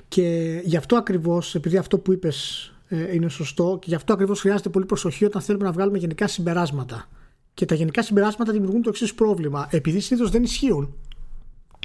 και 0.07 0.59
γι' 0.65 0.77
αυτό 0.77 0.95
ακριβώς 0.95 1.55
επειδή 1.55 1.77
αυτό 1.77 1.97
που 1.97 2.11
είπες 2.11 2.71
ε, 2.93 3.13
είναι 3.13 3.29
σωστό 3.29 3.77
και 3.81 3.85
γι' 3.89 3.95
αυτό 3.95 4.13
ακριβώς 4.13 4.39
χρειάζεται 4.39 4.69
πολύ 4.69 4.85
προσοχή 4.85 5.25
όταν 5.25 5.41
θέλουμε 5.41 5.65
να 5.65 5.71
βγάλουμε 5.71 5.97
γενικά 5.97 6.27
συμπεράσματα. 6.27 7.09
Και 7.53 7.65
τα 7.65 7.75
γενικά 7.75 8.03
συμπεράσματα 8.03 8.51
δημιουργούν 8.51 8.81
το 8.81 8.89
εξής 8.89 9.13
πρόβλημα. 9.13 9.67
Επειδή 9.71 9.99
συνήθως 9.99 10.29
δεν 10.29 10.43
ισχύουν, 10.43 10.93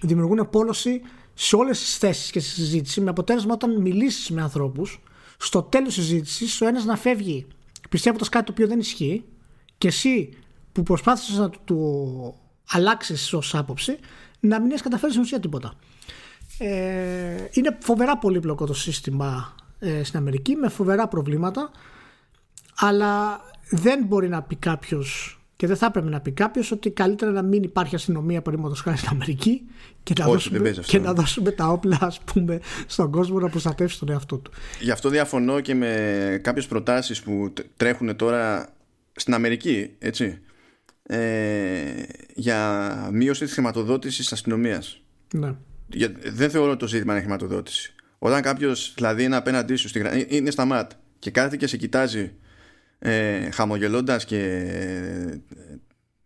δημιουργούν 0.02 0.40
απόλωση 0.40 1.00
σε 1.34 1.56
όλες 1.56 1.78
τις 1.78 1.98
θέσεις 1.98 2.30
και 2.30 2.40
στη 2.40 2.50
συζήτηση, 2.50 3.00
με 3.00 3.10
αποτέλεσμα 3.10 3.52
όταν 3.52 3.80
μιλήσεις 3.80 4.30
με 4.30 4.42
ανθρώπους, 4.42 5.02
στο 5.38 5.62
τέλος 5.62 5.94
της 5.94 6.04
συζήτησης, 6.04 6.60
ο 6.60 6.66
ένας 6.66 6.84
να 6.84 6.96
φεύγει 6.96 7.46
πιστεύοντας 7.88 8.28
κάτι 8.28 8.44
το 8.44 8.52
οποίο 8.52 8.66
δεν 8.66 8.78
ισχύει, 8.78 9.24
και 9.78 9.88
εσύ 9.88 10.28
που 10.72 10.82
προσπάθησες 10.82 11.38
να 11.38 11.50
το 11.64 11.76
αλλάξεις 12.68 13.32
ως 13.32 13.54
άποψη, 13.54 13.98
να 14.40 14.60
μην 14.60 14.70
έχεις 14.70 14.82
καταφέρει 14.82 15.10
στην 15.12 15.24
ουσία 15.24 15.40
τίποτα. 15.40 15.74
Ε, 16.58 17.48
είναι 17.50 17.78
φοβερά 17.80 18.18
πολύπλοκο 18.18 18.66
το 18.66 18.74
σύστημα 18.74 19.54
ε, 19.78 20.04
στην 20.04 20.18
Αμερική 20.18 20.54
με 20.54 20.68
φοβερά 20.68 21.08
προβλήματα 21.08 21.70
αλλά 22.76 23.40
δεν 23.70 24.04
μπορεί 24.04 24.28
να 24.28 24.42
πει 24.42 24.56
κάποιος 24.56 25.40
και 25.56 25.66
δεν 25.66 25.76
θα 25.76 25.86
έπρεπε 25.86 26.08
να 26.08 26.20
πει 26.20 26.30
κάποιος 26.30 26.70
ότι 26.70 26.90
καλύτερα 26.90 27.30
να 27.30 27.42
μην 27.42 27.62
υπάρχει 27.62 27.94
αστυνομία 27.94 28.42
παραδείγματος 28.42 28.80
χάρη 28.80 28.96
στην 28.96 29.08
Αμερική 29.12 29.62
και 30.02 30.12
να, 30.18 30.24
δώσουμε, 30.26 30.70
και 30.70 30.98
να 30.98 31.12
δώσουμε 31.12 31.50
τα 31.50 31.68
όπλα 31.68 31.98
ας 32.00 32.20
πούμε, 32.20 32.60
στον 32.86 33.10
κόσμο 33.10 33.38
να 33.38 33.48
προστατεύσει 33.48 33.98
τον 33.98 34.08
εαυτό 34.08 34.36
του. 34.38 34.50
Γι' 34.80 34.90
αυτό 34.90 35.08
διαφωνώ 35.08 35.60
και 35.60 35.74
με 35.74 36.40
κάποιες 36.42 36.66
προτάσεις 36.66 37.22
που 37.22 37.52
τρέχουν 37.76 38.16
τώρα 38.16 38.68
στην 39.12 39.34
Αμερική, 39.34 39.90
έτσι. 39.98 40.40
Ε, 41.02 42.02
για 42.34 43.08
μείωση 43.12 43.44
της 43.44 43.52
χρηματοδότησης 43.52 44.32
αστυνομίας. 44.32 45.00
Ναι. 45.34 45.54
δεν 46.32 46.50
θεωρώ 46.50 46.76
το 46.76 46.86
ζήτημα 46.86 47.12
είναι 47.12 47.20
χρηματοδότηση. 47.22 47.94
Όταν 48.18 48.42
κάποιος 48.42 48.92
δηλαδή 48.94 49.22
είναι 49.22 49.36
απέναντί 49.36 49.74
σου, 49.76 49.88
στη, 49.88 50.00
ε, 50.00 50.24
είναι 50.28 50.50
στα 50.50 50.64
ματ 50.64 50.92
και 51.18 51.30
κάθεται 51.30 51.56
και 51.56 51.66
σε 51.66 51.76
κοιτάζει 51.76 52.32
ε, 52.98 53.50
χαμογελώντας 53.50 54.24
και 54.24 54.40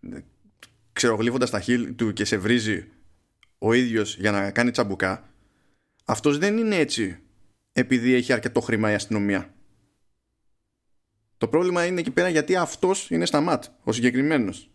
ε, 0.01 0.19
ξερογλύφοντας 0.93 1.51
τα 1.51 1.61
χείλη 1.61 1.93
του 1.93 2.13
και 2.13 2.25
σε 2.25 2.37
βρίζει 2.37 2.85
ο 3.59 3.73
ίδιος 3.73 4.17
για 4.17 4.31
να 4.31 4.51
κάνει 4.51 4.71
τσαμπουκά 4.71 5.31
αυτός 6.11 6.39
δεν 6.39 6.59
είναι 6.59 6.77
έτσι 6.77 7.19
επειδή 7.73 8.15
έχει 8.15 8.33
αρκετό 8.33 8.61
χρήμα 8.61 8.91
η 8.91 8.95
αστυνομία. 8.95 9.55
Το 11.39 11.49
πρόβλημα 11.49 11.87
είναι 11.87 12.01
εκεί 12.01 12.11
πέρα 12.11 12.29
γιατί 12.29 12.57
αυτός 12.57 13.11
είναι 13.11 13.27
στα 13.27 13.41
ματ 13.41 13.65
ο 13.85 13.93
συγκεκριμένος. 13.93 14.71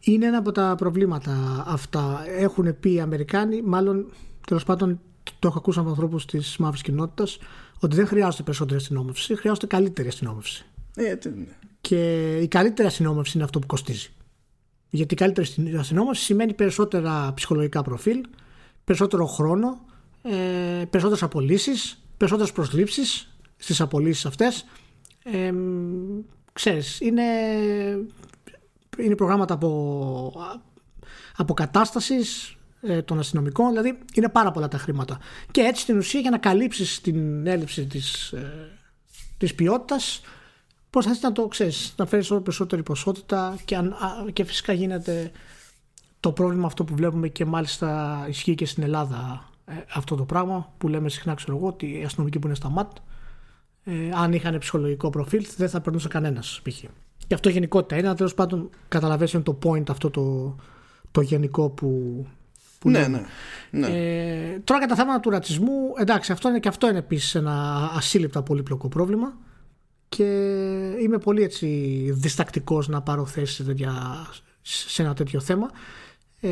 Είναι 0.00 0.26
ένα 0.26 0.38
από 0.38 0.52
τα 0.52 0.74
προβλήματα 0.78 1.64
αυτά. 1.66 2.24
Έχουν 2.28 2.80
πει 2.80 2.92
οι 2.92 3.00
Αμερικάνοι 3.00 3.62
μάλλον 3.62 4.12
τέλος 4.46 4.64
πάντων 4.64 5.00
το 5.42 5.48
έχω 5.48 5.58
ακούσει 5.58 5.78
από 5.78 5.88
ανθρώπους 5.88 6.26
της 6.26 6.56
μαύρης 6.56 6.82
κοινότητας 6.82 7.38
ότι 7.80 7.96
δεν 7.96 8.06
χρειάζεται 8.06 8.42
περισσότερη 8.42 8.78
αστυνόμευση, 8.78 9.36
χρειάζεται 9.36 9.66
καλύτερη 9.66 10.08
αστυνόμευση. 10.08 10.64
Ε, 10.94 11.14
και 11.80 12.36
η 12.36 12.48
καλύτερη 12.48 12.88
αστυνόμευση 12.88 13.32
είναι 13.34 13.44
αυτό 13.44 13.58
που 13.58 13.66
κοστίζει. 13.66 14.10
Γιατί 14.90 15.14
η 15.14 15.16
καλύτερη 15.16 15.76
αστυνόμευση 15.78 16.24
σημαίνει 16.24 16.54
περισσότερα 16.54 17.32
ψυχολογικά 17.34 17.82
προφίλ, 17.82 18.20
περισσότερο 18.84 19.26
χρόνο, 19.26 19.80
ε, 20.22 20.84
περισσότερες 20.90 21.22
απολύσεις, 21.22 22.02
περισσότερες 22.16 22.52
προσλήψεις 22.52 23.36
στις 23.56 23.80
απολύσεις 23.80 24.26
αυτές. 24.26 24.64
Ε, 25.22 25.52
ξέρεις, 26.52 27.00
είναι, 27.00 27.22
είναι 28.98 29.14
προγράμματα 29.14 29.54
από, 29.54 30.32
αποκατάστασης 31.36 32.56
ε, 32.82 33.02
των 33.02 33.18
αστυνομικών, 33.18 33.68
δηλαδή 33.68 33.98
είναι 34.14 34.28
πάρα 34.28 34.50
πολλά 34.50 34.68
τα 34.68 34.78
χρήματα. 34.78 35.18
Και 35.50 35.60
έτσι 35.60 35.82
στην 35.82 35.98
ουσία 35.98 36.20
για 36.20 36.30
να 36.30 36.38
καλύψεις 36.38 37.00
την 37.00 37.46
έλλειψη 37.46 37.86
της, 37.86 38.32
ε, 38.32 38.78
της 39.38 39.54
ποιότητας 39.54 40.20
προσπαθείς 40.90 41.22
να 41.22 41.32
το 41.32 41.48
ξέρεις, 41.48 41.94
να 41.96 42.06
φέρεις 42.06 42.30
όλο 42.30 42.40
περισσότερη 42.40 42.82
ποσότητα 42.82 43.56
και, 43.64 43.76
αν, 43.76 43.96
και 44.32 44.44
φυσικά 44.44 44.72
γίνεται 44.72 45.30
το 46.20 46.32
πρόβλημα 46.32 46.66
αυτό 46.66 46.84
που 46.84 46.94
βλέπουμε 46.94 47.28
και 47.28 47.44
μάλιστα 47.44 48.24
ισχύει 48.28 48.54
και 48.54 48.66
στην 48.66 48.82
Ελλάδα 48.82 49.50
ε, 49.64 49.72
αυτό 49.94 50.16
το 50.16 50.24
πράγμα 50.24 50.72
που 50.78 50.88
λέμε 50.88 51.08
συχνά 51.08 51.34
ξέρω 51.34 51.56
εγώ 51.56 51.66
ότι 51.66 51.98
οι 51.98 52.04
αστυνομικοί 52.04 52.38
που 52.38 52.46
είναι 52.46 52.56
στα 52.56 52.68
ΜΑΤ 52.68 52.96
ε, 53.84 53.92
αν 54.14 54.32
είχαν 54.32 54.58
ψυχολογικό 54.58 55.10
προφίλ 55.10 55.46
δεν 55.56 55.68
θα 55.68 55.80
περνούσε 55.80 56.08
κανένας 56.08 56.60
π.χ. 56.62 56.84
Και 57.26 57.34
αυτό 57.34 57.48
γενικότητα 57.48 57.96
είναι, 57.96 58.14
τέλος 58.14 58.34
πάντων 58.34 58.70
καταλαβαίνεις 58.88 59.42
το 59.42 59.58
point 59.64 59.90
αυτό 59.90 60.10
το, 60.10 60.56
το 61.10 61.20
γενικό 61.20 61.70
που, 61.70 62.26
που 62.82 62.90
ναι, 62.90 63.06
ναι, 63.08 63.22
ναι. 63.70 63.86
Ε, 63.86 64.58
τώρα 64.64 64.80
κατά 64.80 64.94
θέματα 64.94 65.20
του 65.20 65.30
ρατσισμού, 65.30 65.92
εντάξει, 65.98 66.32
αυτό 66.32 66.48
είναι 66.48 66.58
και 66.58 66.68
αυτό 66.68 66.88
είναι 66.88 66.98
επίσης 66.98 67.34
ένα 67.34 67.90
ασύλληπτα 67.94 68.42
πολύπλοκο 68.42 68.88
πρόβλημα 68.88 69.38
και 70.08 70.24
είμαι 71.00 71.18
πολύ 71.18 71.42
έτσι 71.42 71.66
διστακτικός 72.12 72.88
να 72.88 73.02
πάρω 73.02 73.26
θέση 73.26 73.64
σε, 74.62 75.02
ένα 75.02 75.14
τέτοιο 75.14 75.40
θέμα 75.40 75.70
ε, 76.40 76.50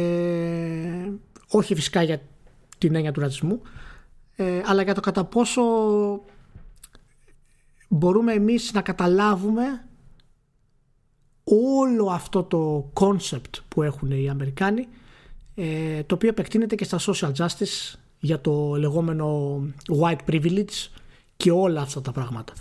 όχι 1.49 1.75
φυσικά 1.75 2.03
για 2.03 2.23
την 2.79 2.95
έννοια 2.95 3.13
του 3.13 3.21
ρατσισμού 3.21 3.63
ε, 4.37 4.63
αλλά 4.65 4.83
για 4.83 4.95
το 4.95 5.01
κατά 5.01 5.25
πόσο 5.25 5.63
μπορούμε 7.89 8.33
εμείς 8.33 8.73
να 8.73 8.81
καταλάβουμε 8.81 9.85
όλο 11.45 12.07
αυτό 12.07 12.43
το 12.43 12.93
concept 13.01 13.59
που 13.69 13.83
έχουν 13.83 14.11
οι 14.11 14.29
Αμερικάνοι 14.29 14.89
ε, 15.61 16.03
το 16.03 16.15
οποίο 16.15 16.29
επεκτείνεται 16.29 16.75
και 16.75 16.85
στα 16.85 16.99
social 16.99 17.33
justice 17.37 17.99
για 18.19 18.41
το 18.41 18.75
λεγόμενο 18.79 19.59
white 20.01 20.33
privilege 20.33 20.89
και 21.37 21.51
όλα 21.51 21.81
αυτά 21.81 22.01
τα 22.01 22.13
πράγματα. 22.13 22.53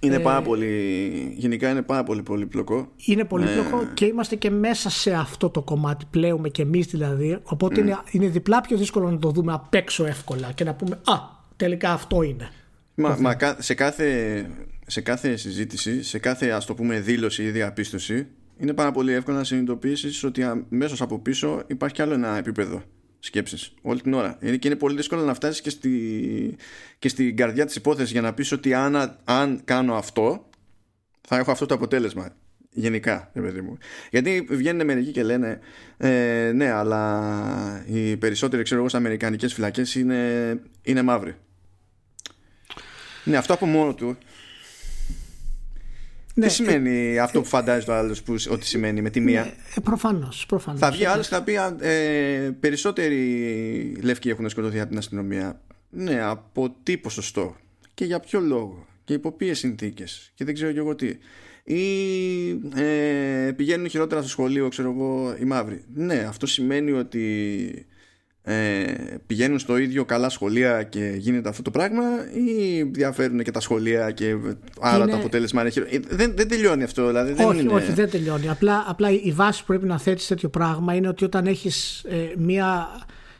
Είναι 0.00 0.14
ε, 0.14 0.18
πάρα 0.18 0.42
πολύ, 0.42 1.34
γενικά 1.36 1.70
είναι 1.70 1.82
πάρα 1.82 2.04
πολύ 2.04 2.22
πολύπλοκο. 2.22 2.88
Είναι 3.04 3.24
πολύπλοκο 3.24 3.80
ε, 3.80 3.90
και 3.94 4.04
είμαστε 4.04 4.36
και 4.36 4.50
μέσα 4.50 4.90
σε 4.90 5.12
αυτό 5.12 5.50
το 5.50 5.62
κομμάτι 5.62 6.04
πλέον 6.10 6.50
και 6.50 6.62
εμείς 6.62 6.86
δηλαδή. 6.86 7.38
Οπότε 7.42 7.80
είναι, 7.80 7.98
είναι 8.10 8.26
διπλά 8.26 8.60
πιο 8.60 8.76
δύσκολο 8.76 9.10
να 9.10 9.18
το 9.18 9.30
δούμε 9.30 9.52
απ' 9.52 9.74
έξω 9.74 10.06
εύκολα 10.06 10.52
και 10.52 10.64
να 10.64 10.74
πούμε 10.74 11.00
«Α, 11.04 11.14
τελικά 11.56 11.92
αυτό 11.92 12.22
είναι». 12.22 12.50
Μα, 12.94 13.16
μα 13.20 13.36
σε, 13.58 13.74
κάθε, 13.74 14.46
σε 14.86 15.00
κάθε 15.00 15.36
συζήτηση, 15.36 16.02
σε 16.02 16.18
κάθε 16.18 16.50
ας 16.50 16.64
το 16.64 16.74
πούμε 16.74 17.00
δήλωση 17.00 17.42
ή 17.42 17.50
διαπίστωση 17.50 18.26
είναι 18.58 18.72
πάρα 18.72 18.92
πολύ 18.92 19.12
εύκολο 19.12 19.36
να 19.36 19.44
συνειδητοποιήσεις 19.44 20.24
ότι 20.24 20.42
αμέσως 20.42 21.00
από 21.00 21.18
πίσω 21.18 21.62
υπάρχει 21.66 21.94
κι 21.94 22.02
άλλο 22.02 22.14
ένα 22.14 22.36
επίπεδο 22.36 22.82
σκέψης 23.18 23.74
όλη 23.82 24.00
την 24.00 24.14
ώρα. 24.14 24.38
Είναι 24.40 24.56
και 24.56 24.68
είναι 24.68 24.76
πολύ 24.76 24.96
δύσκολο 24.96 25.24
να 25.24 25.34
φτάσεις 25.34 25.60
και, 25.60 25.70
στη, 25.70 26.56
και 26.98 27.08
στην 27.08 27.36
καρδιά 27.36 27.64
της 27.66 27.76
υπόθεσης 27.76 28.12
για 28.12 28.20
να 28.20 28.34
πεις 28.34 28.52
ότι 28.52 28.74
αν, 28.74 29.18
αν 29.24 29.60
κάνω 29.64 29.94
αυτό, 29.94 30.48
θα 31.20 31.36
έχω 31.36 31.50
αυτό 31.50 31.66
το 31.66 31.74
αποτέλεσμα. 31.74 32.28
Γενικά, 32.76 33.30
παιδί 33.32 33.60
μου. 33.60 33.78
Γιατί 34.10 34.46
βγαίνουν 34.50 34.86
μερικοί 34.86 35.10
και 35.10 35.22
λένε, 35.22 35.60
ε, 35.96 36.52
ναι, 36.54 36.70
αλλά 36.70 37.84
οι 37.86 38.16
περισσότεροι 38.16 38.62
ξέρω 38.62 38.80
εγώ, 38.80 38.88
αμερικανικές 38.92 39.54
φυλακές 39.54 39.94
είναι, 39.94 40.60
είναι 40.82 41.02
μαύροι. 41.02 41.34
Ναι, 43.24 43.36
αυτό 43.36 43.52
από 43.52 43.66
μόνο 43.66 43.94
του 43.94 44.18
ναι, 46.34 46.46
Τι 46.46 46.52
σημαίνει 46.52 47.14
ε, 47.14 47.18
αυτό 47.18 47.40
που 47.40 47.46
φαντάζει 47.46 47.84
το 47.84 47.92
άλλος 47.92 48.22
ότι 48.50 48.66
σημαίνει 48.66 49.02
με 49.02 49.10
τη 49.10 49.20
μία; 49.20 49.42
Ναι, 49.42 49.54
ε, 49.76 49.80
Προφανώς. 49.80 50.46
Προφανώς. 50.48 50.80
Θα 50.80 50.90
βγει 50.90 51.04
άλλος 51.04 51.28
και 51.28 51.34
θα 51.34 51.42
πει 51.42 51.54
ε, 51.80 52.50
περισσότεροι 52.60 53.96
λευκοί 54.02 54.28
έχουν 54.28 54.48
σκοτωθεί 54.48 54.80
από 54.80 54.88
την 54.88 54.98
αστυνομία. 54.98 55.60
Ναι, 55.90 56.22
από 56.22 56.76
τι 56.82 56.98
ποσοστό; 56.98 57.56
Και 57.94 58.04
για 58.04 58.20
ποιο 58.20 58.40
λόγο; 58.40 58.86
Και 59.04 59.12
υπό 59.12 59.32
ποιες 59.32 59.58
συνθήκες; 59.58 60.32
Και 60.34 60.44
δεν 60.44 60.54
ξέρω 60.54 60.72
και 60.72 60.78
εγώ 60.78 60.94
τι. 60.94 61.16
Ή 61.64 62.50
ε, 62.74 63.52
πηγαίνουν 63.56 63.88
χειρότερα 63.88 64.20
στο 64.20 64.30
σχολείο, 64.30 64.68
ξέρω 64.68 64.90
εγώ, 64.90 65.36
οι 65.40 65.44
μαύροι; 65.44 65.84
Ναι, 65.94 66.24
αυτό 66.28 66.46
σημαίνει 66.46 66.92
ότι 66.92 67.86
ε, 68.46 68.84
πηγαίνουν 69.26 69.58
στο 69.58 69.76
ίδιο 69.76 70.04
καλά 70.04 70.28
σχολεία 70.28 70.82
και 70.82 71.14
γίνεται 71.18 71.48
αυτό 71.48 71.62
το 71.62 71.70
πράγμα 71.70 72.02
ή 72.34 72.82
διαφέρουν 72.82 73.42
και 73.42 73.50
τα 73.50 73.60
σχολεία 73.60 74.10
και 74.10 74.36
άρα 74.80 75.06
το 75.06 75.16
αποτέλεσμα 75.16 75.60
είναι 75.60 75.70
χειρότερο. 75.70 76.02
Ε, 76.02 76.16
δεν, 76.16 76.32
δεν 76.36 76.48
τελειώνει 76.48 76.82
αυτό 76.82 77.06
δηλαδή. 77.06 77.32
Δεν 77.32 77.46
όχι, 77.46 77.60
είναι... 77.60 77.72
όχι, 77.72 77.92
δεν 77.92 78.10
τελειώνει. 78.10 78.48
Απλά, 78.48 78.84
απλά 78.86 79.10
η 79.10 79.32
βάση 79.32 79.60
που 79.60 79.66
πρέπει 79.66 79.86
να 79.86 79.98
θέτεις 79.98 80.26
τέτοιο 80.26 80.48
πράγμα 80.48 80.94
είναι 80.94 81.08
ότι 81.08 81.24
όταν 81.24 81.46
έχεις 81.46 82.04
ε, 82.04 82.32
μία 82.36 82.88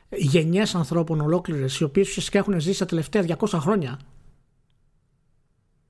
γενιές 0.08 0.74
ανθρώπων 0.74 1.20
ολόκληρες 1.20 1.78
οι 1.78 1.84
οποίες 1.84 2.08
ουσιαστικά 2.08 2.38
έχουν 2.38 2.60
ζήσει 2.60 2.78
τα 2.78 2.86
τελευταία 2.86 3.24
200 3.38 3.46
χρόνια 3.52 3.98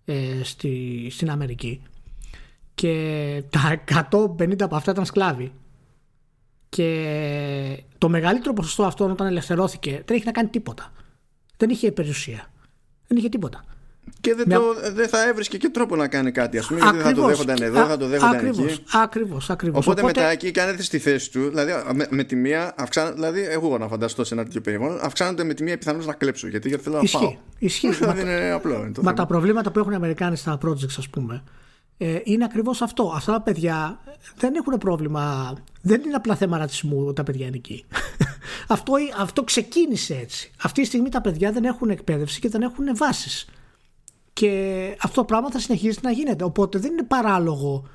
ε, 0.05 0.15
στη, 0.43 1.07
στην 1.11 1.31
Αμερική 1.31 1.83
και 2.75 3.43
τα 3.51 3.83
150 4.11 4.63
από 4.63 4.77
αυτά 4.77 4.91
ήταν 4.91 5.05
σκλάβοι 5.05 5.53
και 6.75 7.83
το 7.99 8.09
μεγαλύτερο 8.09 8.53
ποσοστό 8.53 8.85
αυτών 8.85 9.11
όταν 9.11 9.27
ελευθερώθηκε 9.27 10.03
δεν 10.05 10.17
έχει 10.17 10.25
να 10.27 10.33
κάνει 10.33 10.49
τίποτα. 10.49 10.93
Δεν 11.57 11.71
είχε 11.71 11.93
περιουσία. 11.93 12.51
Δεν 13.07 13.19
είχε 13.19 13.29
τίποτα. 13.29 13.65
Και 14.21 14.35
δεν, 14.35 14.49
το, 14.49 14.63
δεν 14.93 15.09
θα 15.09 15.29
έβρισκε 15.29 15.59
και 15.59 15.69
τρόπο 15.69 15.97
να 15.97 16.09
κάνει 16.09 16.31
κάτι. 16.31 16.59
Α 16.59 16.65
πούμε, 16.69 16.81
γιατί 16.81 16.97
δεν 16.97 17.07
θα 17.07 17.13
το 17.13 17.27
δέχονταν 17.27 17.63
εδώ, 17.63 17.87
θα 17.87 17.97
το 17.97 18.07
δέχονταν 18.07 18.37
ακριβώς, 18.37 18.73
εκεί. 18.73 18.83
Ακριβώς, 18.93 19.51
ακριβώς. 19.51 19.87
Οπότε, 19.87 20.01
Οπότε, 20.01 20.19
μετά 20.19 20.31
εκεί 20.31 20.51
και 20.51 20.61
αν 20.61 20.69
έρθει 20.69 20.83
στη 20.83 20.99
θέση 20.99 21.31
του, 21.31 21.49
δηλαδή 21.49 21.73
με, 21.95 22.07
με 22.11 22.25
τη 22.25 22.37
μία, 22.37 22.75
αυξάν, 22.77 23.15
δηλαδή 23.15 23.41
εγώ 23.41 23.79
να 23.79 23.89
φανταστώ 23.89 24.25
σε 24.25 24.35
ένα 24.35 24.43
τέτοιο 24.43 24.61
περιβάλλον, 24.61 24.99
αυξάνονται 25.03 25.45
με 25.45 25.55
τη 25.55 25.63
μία 25.63 25.79
πιθανότητα 25.79 26.11
να 26.11 26.17
κλέψω. 26.17 26.49
Γιατί, 26.49 26.69
γιατί 26.69 26.83
θέλω 26.83 26.97
να 26.97 27.03
ισχύει, 27.03 27.19
πάω. 27.19 27.37
Ισχύει. 27.59 27.91
δηλαδή 28.01 28.21
είναι 28.21 28.51
απλό. 28.51 28.75
Είναι 28.75 28.93
το 28.93 29.03
Μα 29.03 29.11
θέμα. 29.11 29.13
τα 29.13 29.27
προβλήματα 29.27 29.71
που 29.71 29.79
έχουν 29.79 29.93
οι 29.93 29.95
Αμερικάνοι 29.95 30.37
στα 30.37 30.59
projects, 30.65 30.95
ας 30.99 31.09
πούμε, 31.09 31.43
ε, 31.97 32.21
είναι 32.25 32.45
ακριβώς 32.45 32.83
αυτό. 32.83 33.13
Αυτά 33.15 33.33
τα 33.33 33.41
παιδιά 33.41 34.01
δεν 34.37 34.55
έχουν 34.55 34.79
πρόβλημα. 34.79 35.55
Δεν 35.83 36.03
είναι 36.03 36.15
απλά 36.15 36.35
θέμα 36.37 36.59
ρατσισμού 36.59 37.13
τα 37.13 37.23
παιδιά 37.23 37.47
είναι 37.47 37.57
εκεί. 37.57 37.85
αυτό, 38.69 38.93
αυτό 39.19 39.45
ξεκίνησε 39.45 40.15
έτσι. 40.15 40.51
Αυτή 40.63 40.81
τη 40.81 40.87
στιγμή 40.87 41.09
τα 41.09 41.21
παιδιά 41.21 41.53
δεν 41.53 41.65
έχουν 41.65 41.91
εκπαίδευση 41.91 42.41
και 42.41 42.49
δεν 42.49 42.63
έχουν 42.63 42.97
βάσεις. 42.97 43.49
Και 44.33 44.97
αυτό 45.01 45.21
το 45.21 45.25
πράγμα 45.25 45.51
θα 45.51 45.59
συνεχίσει 45.59 45.99
να 46.03 46.11
γίνεται. 46.11 46.45
Οπότε 46.45 46.79
δεν 46.79 46.93
είναι 46.93 47.03
παράλογο 47.03 47.89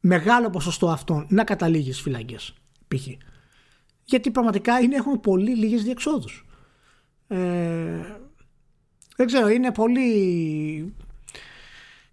μεγάλο 0.00 0.50
ποσοστό 0.50 0.88
αυτών 0.88 1.26
να 1.28 1.44
καταλήγεις 1.44 1.94
στι 1.94 2.02
φυλακέ. 2.02 2.36
Π.χ. 2.88 3.06
Γιατί 4.04 4.30
πραγματικά 4.30 4.78
είναι, 4.80 4.96
έχουν 4.96 5.20
πολύ 5.20 5.56
λίγες 5.56 5.82
διεξόδους. 5.82 6.46
Ε, 7.28 7.38
δεν 9.16 9.26
ξέρω, 9.26 9.48
είναι 9.48 9.72
πολύ 9.72 10.94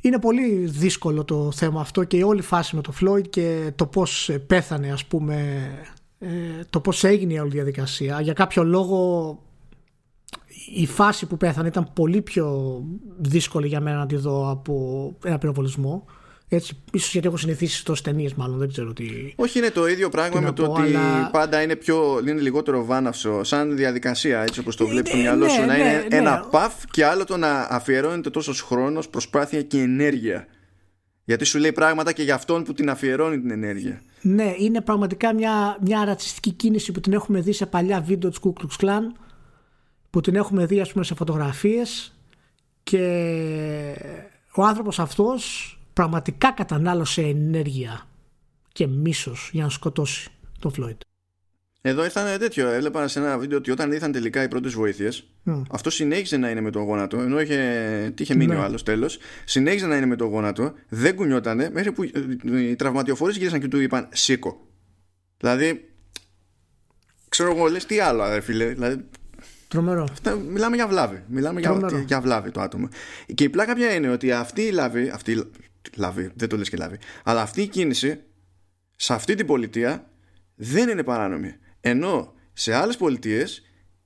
είναι 0.02 0.20
πολύ 0.20 0.66
δύσκολο 0.66 1.24
το 1.24 1.52
θέμα 1.52 1.82
αυτό 1.82 2.04
και 2.04 2.18
η 2.18 2.22
όλη 2.22 2.42
φάση 2.42 2.76
με 2.76 2.82
το 2.82 2.92
Φλόιτ 2.92 3.26
και 3.30 3.72
το 3.76 3.86
πώς 3.86 4.30
πέθανε 4.48 4.92
ας 4.92 5.06
πούμε 5.06 5.68
ε, 6.20 6.28
το 6.70 6.80
πώς 6.80 7.04
έγινε 7.04 7.34
η 7.34 7.38
όλη 7.38 7.50
διαδικασία. 7.50 8.22
Για 8.22 8.34
κάποιο 8.34 8.64
λόγο 8.64 9.40
η 10.76 10.86
φάση 10.86 11.26
που 11.26 11.38
πέθανε 11.38 11.68
ήταν 11.68 11.90
πολύ 11.94 12.22
πιο 12.22 12.80
δύσκολη 13.18 13.68
για 13.68 13.82
μένα 13.82 13.98
να 13.98 14.06
τη 14.06 14.16
δω 14.16 14.50
από 14.50 15.16
ένα 15.24 15.38
πυροβολισμό 15.38 16.06
έτσι, 16.52 16.78
ίσως 16.92 17.12
γιατί 17.12 17.28
έχω 17.28 17.38
συνηθίσει 17.38 17.78
στο 17.78 17.94
ταινίες, 18.04 18.34
μάλλον, 18.34 18.58
δεν 18.58 18.68
ξέρω 18.68 18.94
τι. 18.94 19.34
Όχι, 19.36 19.58
είναι 19.58 19.70
το 19.70 19.88
ίδιο 19.88 20.10
πράγμα 20.10 20.40
με 20.40 20.52
το 20.52 20.64
πω, 20.64 20.72
ότι 20.72 20.82
αλλά... 20.82 21.30
πάντα 21.32 21.62
είναι, 21.62 21.76
πιο, 21.76 22.20
είναι 22.28 22.42
λιγότερο 22.42 22.86
βάναυσο, 22.86 23.44
σαν 23.44 23.76
διαδικασία, 23.76 24.42
έτσι 24.42 24.60
όπως 24.60 24.76
το 24.76 24.84
Ε, 24.84 24.88
βλέπεις 24.88 25.10
στο 25.10 25.18
ναι, 25.18 25.24
μυαλό 25.24 25.46
ναι, 25.46 25.52
σου, 25.52 25.60
να 25.60 25.66
ναι, 25.66 25.78
είναι 25.78 26.06
ναι. 26.10 26.16
ένα 26.16 26.48
παφ 26.52 26.74
και 26.92 27.06
άλλο 27.06 27.24
το 27.24 27.38
να 27.38 27.62
αφιερώνεται 27.62 28.30
τόσος 28.30 28.62
χρόνος, 28.62 29.10
προσπάθεια 29.10 29.62
και 29.62 29.80
ενέργεια. 29.80 30.48
Γιατί 31.24 31.46
σου 31.46 31.60
λέει 31.60 31.72
πράγματα 31.72 32.12
και 32.12 32.24
για 32.24 32.36
αυτόν 32.36 32.64
που 32.64 32.74
την 32.74 32.90
αφιερώνει 32.90 33.40
την 33.40 33.52
ενέργεια. 33.52 34.02
Ναι, 34.22 34.54
είναι 34.58 34.82
πραγματικά 34.82 35.34
μια, 35.34 35.78
μια 35.82 36.06
ρατσιστική 36.06 36.52
κίνηση 36.52 36.92
που 36.92 37.00
την 37.00 37.14
έχουμε 37.14 37.42
δει 37.42 37.52
σε 37.52 37.66
παλιά 37.66 38.02
βίντεο 38.02 38.30
της 38.30 38.40
Ku 38.44 38.48
Klux 38.48 38.86
Klan, 38.86 39.04
που 40.10 40.22
την 40.22 40.36
έχουμε 40.36 40.66
δει 40.66 40.80
ας 40.80 40.92
πούμε 40.92 41.04
σε 41.04 41.16
φωτογραφίες 41.16 42.18
και 42.84 43.06
ο 44.56 44.64
άνθρωπος 44.64 45.00
αυτός 45.00 45.74
πραγματικά 46.00 46.52
κατανάλωσε 46.52 47.22
ενέργεια 47.22 48.08
και 48.72 48.88
μίσος 48.88 49.50
για 49.54 49.64
να 49.64 49.70
σκοτώσει 49.70 50.30
τον 50.60 50.72
Φλόιτ. 50.72 51.02
Εδώ 51.82 52.04
ήρθαν 52.04 52.40
τέτοιο. 52.40 52.68
Έβλεπα 52.68 53.08
σε 53.08 53.20
ένα 53.20 53.38
βίντεο 53.38 53.58
ότι 53.58 53.72
όταν 53.72 53.92
ήρθαν 53.92 54.12
τελικά 54.12 54.44
οι 54.44 54.48
πρώτες 54.48 54.74
βοήθειες, 54.74 55.24
Mm. 55.46 55.62
αυτό 55.72 55.90
συνέχιζε 55.90 56.38
να 56.38 56.50
είναι 56.50 56.62
με 56.62 56.72
τον 56.72 56.84
γόνατο. 56.84 57.20
Ενώ 57.20 57.40
είχε, 57.42 58.12
τι 58.16 58.24
είχε 58.24 58.36
μείνει 58.36 58.52
Ναι. 58.54 58.60
ο 58.60 58.64
άλλος 58.64 58.84
τέλος. 58.84 59.18
Συνέχιζε 59.46 59.86
να 59.88 59.98
είναι 59.98 60.06
με 60.06 60.16
τον 60.16 60.28
γόνατο, 60.28 60.74
δεν 60.90 61.16
κουνιότανε, 61.16 61.70
μέχρι 61.74 61.92
που 61.92 62.04
ε, 62.04 62.62
οι 62.62 62.76
τραυματιοφόρε 62.76 63.32
γύρισαν 63.32 63.60
και 63.60 63.68
του 63.68 63.80
είπαν 63.80 64.08
σήκω. 64.12 64.68
Δηλαδή, 65.38 65.90
ξέρω 67.30 67.56
εγώ, 67.56 67.68
λες 67.68 67.86
τι 67.86 68.00
άλλο, 68.00 68.22
αδερ 68.24 68.42
φίλε. 68.42 68.66
Δηλαδή, 68.66 69.06
Τρομερό. 69.68 70.04
αυτά- 70.12 70.36
μιλάμε 70.36 70.76
για 70.76 70.88
βλάβη. 70.88 71.24
Μιλάμε 71.28 71.60
για, 71.60 71.70
Τρομερό. 71.70 71.98
για 71.98 72.22
βλάβη 72.22 72.52
το 72.52 72.62
άτομο. 72.62 72.88
Και 73.36 73.44
η 73.44 73.50
πλάκα 73.50 73.76
ποια 73.76 73.94
είναι 73.94 74.10
ότι 74.10 74.32
αυτή 74.32 74.62
η 74.62 74.72
λάβη, 74.72 75.10
αυτή 75.10 75.44
η 75.88 76.00
λάβη, 76.00 76.32
δεν 76.36 76.50
το 76.50 76.58
λες 76.58 76.70
και 76.70 76.78
λάβη, 76.78 76.98
αλλά 77.24 77.42
αυτή 77.42 77.62
η 77.62 77.68
κίνηση 77.68 78.20
σε 78.96 79.14
αυτή 79.14 79.36
την 79.36 79.46
πολιτεία 79.46 80.10
δεν 80.56 80.90
είναι 80.90 81.04
παράνομη. 81.04 81.56
Ενώ 81.82 82.34
σε 82.54 82.74
άλλες 82.74 82.98
πολιτείες 82.98 83.62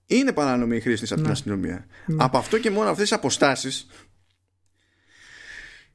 είναι 0.05 0.31
παράνομη 0.33 0.75
η 0.75 0.79
χρήση 0.79 1.01
της 1.01 1.09
από 1.11 1.19
την 1.19 1.25
Ναι. 1.29 1.31
αστυνομία. 1.35 1.85
Από 2.17 2.37
αυτό 2.37 2.59
και 2.59 2.69
μόνο 2.71 2.89
αυτές 2.89 3.09
τις 3.09 3.17
αποστάσεις 3.17 3.87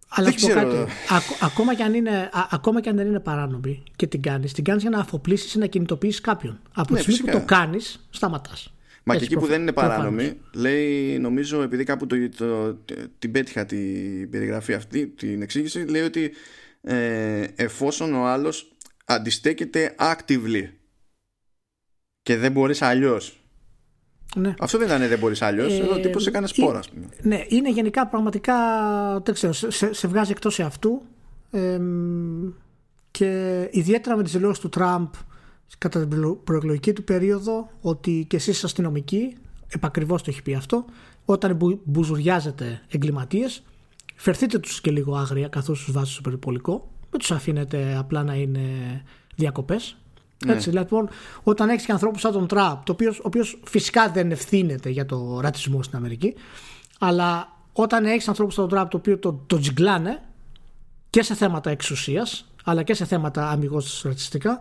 Αλλά 0.09 0.29
Δεν 0.31 0.39
σου 0.39 0.47
πω 0.47 0.53
ξέρω. 0.53 0.73
κάτι. 0.75 0.93
Ακ- 1.11 1.43
ακόμα, 1.43 1.75
και 1.75 1.83
αν 1.83 1.95
είναι, 1.95 2.31
α- 2.33 2.47
ακόμα 2.51 2.81
και 2.81 2.89
αν 2.89 2.97
δεν 2.97 3.07
είναι 3.07 3.21
παράνομη 3.21 3.83
και 3.97 4.07
την 4.07 4.23
κάνεις, 4.23 4.53
την 4.53 4.65
κάνεις 4.65 4.83
για 4.83 4.91
να 4.91 4.99
αφοπλίσεις 4.99 5.55
ή 5.55 5.59
να 5.59 5.67
κινητοποιήσεις 5.67 6.21
κάποιον. 6.21 6.61
Από 6.75 6.93
Ναι, 6.95 6.97
τη 6.99 7.03
στιγμή 7.03 7.21
που 7.31 7.37
φυσικά. 7.39 7.55
το 7.57 7.63
κάνεις, 7.63 8.07
σταματάς. 8.11 8.73
Μα 9.09 9.17
και 9.17 9.25
εκεί 9.25 9.37
που 9.37 9.47
δεν 9.47 9.61
είναι 9.61 9.73
παράνομη, 9.73 10.41
λέει, 10.55 11.19
νομίζω, 11.19 11.63
επειδή 11.63 11.85
κάπου 11.85 12.07
το, 12.07 12.29
το, 12.29 12.75
την 13.19 13.33
πέτυχα 13.33 13.65
την 13.67 14.31
περιγραφή 14.31 14.75
αυτή, 14.75 15.07
την 15.07 15.43
εξήγηση, 15.43 15.79
λέει 15.79 16.03
ότι 16.03 16.31
ε, 16.81 17.47
εφόσον 17.57 18.15
ο 18.15 18.27
άλλος 18.27 18.77
αντιστέκεται 19.05 19.95
actively 19.99 20.63
και 22.23 22.37
δεν 22.37 22.53
μπορείς 22.53 22.83
αλλιώς. 22.83 23.43
Ναι. 24.37 24.55
Αυτό 24.59 24.79
δεν 24.79 24.87
ήταν 24.87 25.09
δεν 25.09 25.19
μπορείς 25.19 25.43
αλλιώς, 25.43 25.73
Ε, 25.73 25.83
εδώ 25.83 25.95
ο 25.95 26.01
τύπος 26.01 26.27
έκανε 26.27 26.45
ε, 26.45 26.49
σπόρα, 26.49 26.79
ας 26.79 26.89
πούμε. 26.89 27.07
Ναι, 27.23 27.45
είναι 27.49 27.71
γενικά 27.71 28.07
πραγματικά. 28.07 28.55
Δεν 29.25 29.35
ξέρω, 29.35 29.53
σε, 29.53 29.71
σε- 29.71 29.93
σε 29.93 30.09
βγάζει 30.09 30.31
εκτός 30.31 30.59
εαυτού. 30.59 31.03
Εμ, 31.51 32.53
και 33.11 33.69
ιδιαίτερα 33.71 34.17
με 34.17 34.23
τις 34.23 34.33
δηλώσεις 34.33 34.59
του 34.59 34.69
Τραμπ 34.69 35.13
κατά 35.79 36.01
την 36.01 36.09
προ- 36.09 36.45
προεκλογική 36.45 36.93
του 36.93 37.05
περίοδο 37.05 37.69
ότι 37.81 38.27
και 38.29 38.37
εσείς 38.37 38.65
αστυνομικοί, 38.65 39.37
επακριβώς 39.69 40.23
το 40.23 40.31
έχει 40.31 40.43
πει 40.43 40.55
αυτό, 40.55 40.85
όταν 41.25 41.57
μπου, 41.57 41.81
μπουζουριάζετε 41.85 42.83
εγκληματίες, 42.89 43.63
φερθείτε 44.17 44.59
τους 44.59 44.81
και 44.81 44.91
λίγο 44.91 45.17
άγρια 45.17 45.49
καθώς 45.49 45.79
τους 45.85 45.93
βάζετε 45.93 46.13
στο 46.13 46.21
περιπολικό, 46.21 46.91
δεν 47.11 47.21
τους 47.21 47.31
αφήνετε 47.31 47.97
απλά 47.99 48.23
να 48.23 48.35
είναι 48.35 48.61
διακοπές. 49.35 49.97
Ναι. 50.47 50.53
Έτσι, 50.53 50.71
λοιπόν, 50.71 51.09
όταν 51.43 51.69
έχεις 51.69 51.85
και 51.85 51.93
ανθρώπους 51.93 52.21
σαν 52.21 52.33
τον 52.33 52.47
Τραμπ, 52.47 52.79
το 52.85 52.93
οποίος, 52.93 53.19
ο 53.19 53.23
οποίος 53.25 53.61
φυσικά 53.65 54.11
δεν 54.11 54.31
ευθύνεται 54.31 54.89
για 54.89 55.07
το 55.07 55.41
ρατσισμό 55.41 55.83
στην 55.83 55.97
Αμερική, 55.97 56.35
αλλά 56.99 57.57
όταν 57.73 58.05
έχεις 58.05 58.29
ανθρώπους 58.29 58.55
σαν 58.55 58.69
τον 58.69 58.79
Τραμπ, 58.79 58.89
το 58.89 58.97
οποίο 58.97 59.19
το, 59.19 59.43
το 59.47 59.59
τζιγκλάνε 59.59 60.23
και 61.11 61.23
σε 61.23 61.35
θέματα 61.35 61.71
εξουσίας, 61.71 62.51
αλλά 62.65 62.83
και 62.83 62.95
σε 62.95 63.05
θέματα 63.05 63.51
αμυγός 63.51 64.03
ρατσιστικά, 64.05 64.59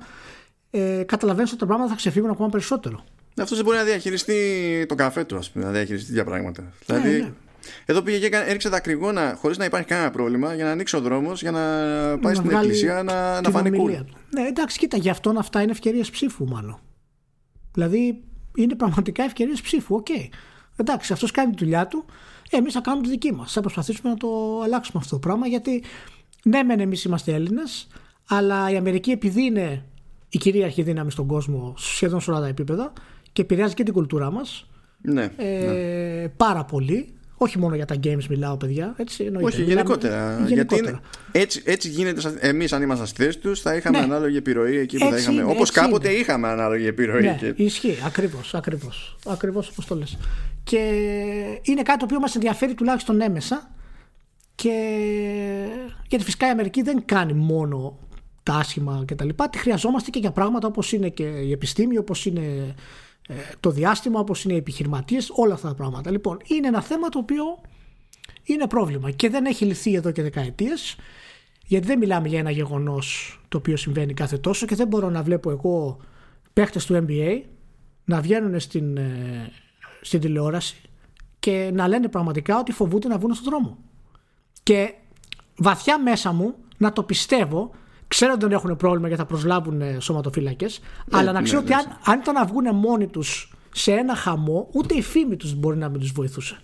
ε, 0.71 1.03
καταλαβαίνεις 1.05 1.49
ότι 1.51 1.59
τα 1.59 1.65
πράγματα 1.65 1.89
θα 1.89 1.95
ξεφύγουν 1.95 2.29
ακόμα 2.29 2.49
περισσότερο. 2.49 3.03
Αυτό 3.41 3.55
δεν 3.55 3.63
μπορεί 3.65 3.77
να 3.77 3.83
διαχειριστεί 3.83 4.85
το 4.87 4.95
καφέ 4.95 5.23
του, 5.23 5.37
ας 5.37 5.49
πούμε, 5.51 5.65
να 5.65 5.71
διαχειριστεί 5.71 6.07
τέτοια 6.07 6.23
πράγματα. 6.23 6.71
δηλαδή, 6.85 7.21
ναι. 7.21 7.31
εδώ 7.85 8.01
πήγε 8.01 8.19
και 8.19 8.25
έκανε- 8.25 8.47
έριξε 8.49 8.69
δακρυγόνα 8.69 9.37
χωρίς 9.41 9.57
να 9.57 9.65
υπάρχει 9.65 9.87
κανένα 9.87 10.11
πρόβλημα 10.11 10.53
για 10.53 10.63
να 10.65 10.71
ανοίξει 10.71 10.95
ο 10.95 11.01
δρόμος, 11.01 11.41
για 11.41 11.51
να 11.51 11.59
πάει 12.19 12.19
Να 12.21 12.33
στην 12.33 12.49
βγάλει 12.49 12.65
εκκλησία 12.65 13.03
να, 13.03 13.33
να 13.35 13.41
την 13.41 13.51
φανεί 13.51 13.77
ομιλία 13.77 14.01
cool. 14.01 14.05
του. 14.05 14.17
Ναι, 14.29 14.41
εντάξει, 14.47 14.77
κοίτα, 14.77 14.97
γι' 14.97 15.09
αυτόν 15.09 15.37
αυτά 15.37 15.61
είναι 15.61 15.71
ευκαιρίες 15.71 16.09
ψήφου, 16.09 16.47
μάλλον. 16.47 16.79
Δηλαδή, 17.73 18.23
είναι 18.55 18.75
πραγματικά 18.75 19.23
ευκαιρίες 19.23 19.61
ψήφου. 19.61 19.95
Οκ. 19.95 20.07
Εντάξει, 20.75 21.13
αυτός 21.13 21.31
κάνει 21.31 21.55
τη 21.55 21.63
δουλειά 21.63 21.87
του. 21.87 22.05
Εμείς 22.49 22.73
θα 22.73 22.81
κάνουμε 22.81 23.03
τη 23.03 23.09
δική 23.09 23.33
μας. 23.33 23.51
Θα 23.51 23.61
προσπαθήσουμε 23.61 24.09
να 24.09 24.17
το 24.17 24.61
αλλάξουμε 24.63 25.01
αυτό 25.03 25.15
το 25.15 25.19
πράγμα. 25.19 25.47
Γιατί, 25.47 25.83
ναι, 26.43 26.63
μεν 26.63 26.79
εμείς 26.79 27.03
είμαστε 27.03 27.33
Έλληνες, 27.33 27.87
αλλά 28.27 28.71
η 28.71 28.75
Αμερική, 28.75 29.11
επειδή 29.11 29.43
είναι 29.43 29.83
η 30.29 30.37
κυρίαρχη 30.37 30.81
δύναμη 30.81 31.11
στον 31.11 31.27
κόσμο 31.27 31.73
σχεδόν 31.77 32.21
σε 32.21 32.31
όλα 32.31 32.39
τα 32.39 32.47
επίπεδα 32.47 32.93
και 33.31 33.41
επηρεάζει 33.41 33.73
και 33.73 33.83
την 33.83 33.93
κουλτούρα 33.93 34.31
μας 34.31 34.69
Ναι, 35.01 35.29
ε, 35.37 36.27
πάρα 36.37 36.63
πολύ. 36.65 37.11
Όχι 37.39 37.57
μόνο 37.59 37.75
για 37.75 37.85
τα 37.85 37.95
games 38.03 38.25
μιλάω, 38.29 38.57
παιδιά. 38.57 38.93
Έτσι, 38.97 39.23
εννοείται. 39.23 39.47
Όχι, 39.47 39.61
Μιλάμε- 39.61 39.75
γενικότερα. 39.81 40.35
Γιατί 40.37 40.53
γενικότερα. 40.53 40.89
είναι, 40.89 40.99
έτσι, 41.31 41.61
έτσι 41.65 41.89
γίνεται. 41.89 42.33
Εμείς, 42.39 42.73
αν 42.73 42.81
ήμασταν 42.81 43.07
στη 43.07 43.23
θέση 43.23 43.37
τους, 43.37 43.61
θα 43.61 43.75
είχαμε 43.75 43.97
Ναι. 43.97 44.03
ανάλογη 44.03 44.37
επιρροή 44.37 44.77
εκεί 44.77 44.97
που 44.97 45.03
θα 45.03 45.07
Έτσι 45.07 45.21
είχαμε. 45.21 45.41
είναι, 45.41 45.51
Όπως 45.51 45.69
έτσι 45.69 45.81
κάποτε 45.81 46.09
είναι. 46.09 46.19
είχαμε 46.19 46.47
ανάλογη 46.47 46.85
επιρροή. 46.87 47.21
Ναι, 47.21 47.37
και... 47.39 47.63
ισχύει. 47.63 47.97
Ακριβώς, 48.05 48.53
ακριβώς. 48.55 49.17
Ακριβώς 49.27 49.69
όπως 49.69 49.85
το 49.85 49.95
λες. 49.95 50.17
Και 50.63 50.77
είναι 51.61 51.81
κάτι 51.81 51.97
το 51.99 52.05
οποίο 52.05 52.19
μας 52.19 52.35
ενδιαφέρει 52.35 52.73
τουλάχιστον 52.73 53.21
έμεσα. 53.21 53.71
Και 54.55 54.73
γιατί 56.07 56.23
φυσικά 56.23 56.47
η 56.47 56.49
Αμερική 56.49 56.81
δεν 56.81 57.01
κάνει 57.05 57.33
μόνο 57.33 57.99
τα 58.47 58.53
άσχημα 58.53 59.03
κτλ. 59.07 59.29
Τη 59.51 59.57
χρειαζόμαστε 59.57 60.09
και 60.09 60.19
για 60.19 60.31
πράγματα 60.31 60.67
όπως 60.67 60.91
είναι 60.91 61.09
και 61.09 61.23
η 61.23 61.51
επιστήμη, 61.51 61.97
όπως 61.97 62.25
είναι 62.25 62.75
ε, 63.27 63.33
το 63.59 63.69
διάστημα, 63.69 64.19
όπως 64.19 64.43
είναι 64.43 64.53
οι 64.53 64.57
επιχειρηματίες, 64.57 65.31
όλα 65.35 65.53
αυτά 65.53 65.67
τα 65.67 65.73
πράγματα. 65.75 66.11
Λοιπόν, 66.11 66.37
είναι 66.43 66.67
ένα 66.67 66.81
θέμα 66.81 67.09
το 67.09 67.19
οποίο 67.19 67.43
είναι 68.43 68.67
πρόβλημα 68.67 69.11
και 69.11 69.29
δεν 69.29 69.45
έχει 69.45 69.65
λυθεί 69.65 69.93
εδώ 69.93 70.11
και 70.11 70.21
δεκαετίες. 70.21 70.95
Γιατί 71.65 71.87
δεν 71.87 71.97
μιλάμε 71.97 72.27
για 72.27 72.39
ένα 72.39 72.51
γεγονός 72.51 73.39
το 73.47 73.57
οποίο 73.57 73.77
συμβαίνει 73.77 74.13
κάθε 74.13 74.37
τόσο 74.37 74.65
και 74.65 74.75
δεν 74.75 74.87
μπορώ 74.87 75.09
να 75.09 75.23
βλέπω 75.23 75.51
εγώ 75.51 75.97
παίχτες 76.53 76.85
του 76.85 77.05
NBA 77.07 77.41
να 78.05 78.21
βγαίνουν 78.21 78.59
στην, 78.59 78.97
ε, 78.97 79.51
στην 80.01 80.19
τηλεόραση 80.19 80.81
και 81.39 81.69
να 81.73 81.87
λένε 81.87 82.07
πραγματικά 82.07 82.59
ότι 82.59 82.71
φοβούνται 82.71 83.07
να 83.07 83.17
βγουν 83.17 83.33
στον 83.33 83.45
δρόμο. 83.45 83.77
Και 84.63 84.93
βαθιά 85.57 86.01
μέσα 86.01 86.31
μου 86.31 86.55
να 86.77 86.93
το 86.93 87.03
πιστεύω, 87.03 87.71
ξέρω 88.07 88.31
ότι 88.33 88.41
δεν 88.45 88.51
έχουν 88.51 88.75
πρόβλημα 88.75 89.07
γιατί 89.07 89.21
θα 89.21 89.27
προσλάβουν 89.27 90.01
σωματοφύλακες, 90.01 90.79
αλλά 91.11 91.31
να 91.31 91.39
ναι, 91.39 91.45
ξέρω 91.45 91.61
ναι, 91.61 91.65
ότι 91.65 91.73
αν, 91.73 91.97
αν 92.05 92.19
ήταν 92.19 92.33
να 92.33 92.45
βγουν 92.45 92.75
μόνοι 92.75 93.07
τους 93.07 93.51
σε 93.71 93.91
ένα 93.91 94.15
χαμό, 94.15 94.69
ούτε 94.71 94.95
η 94.95 95.01
φήμη 95.01 95.35
τους 95.35 95.55
μπορεί 95.55 95.77
να 95.77 95.89
μην 95.89 95.99
τους 95.99 96.11
βοηθούσε. 96.11 96.57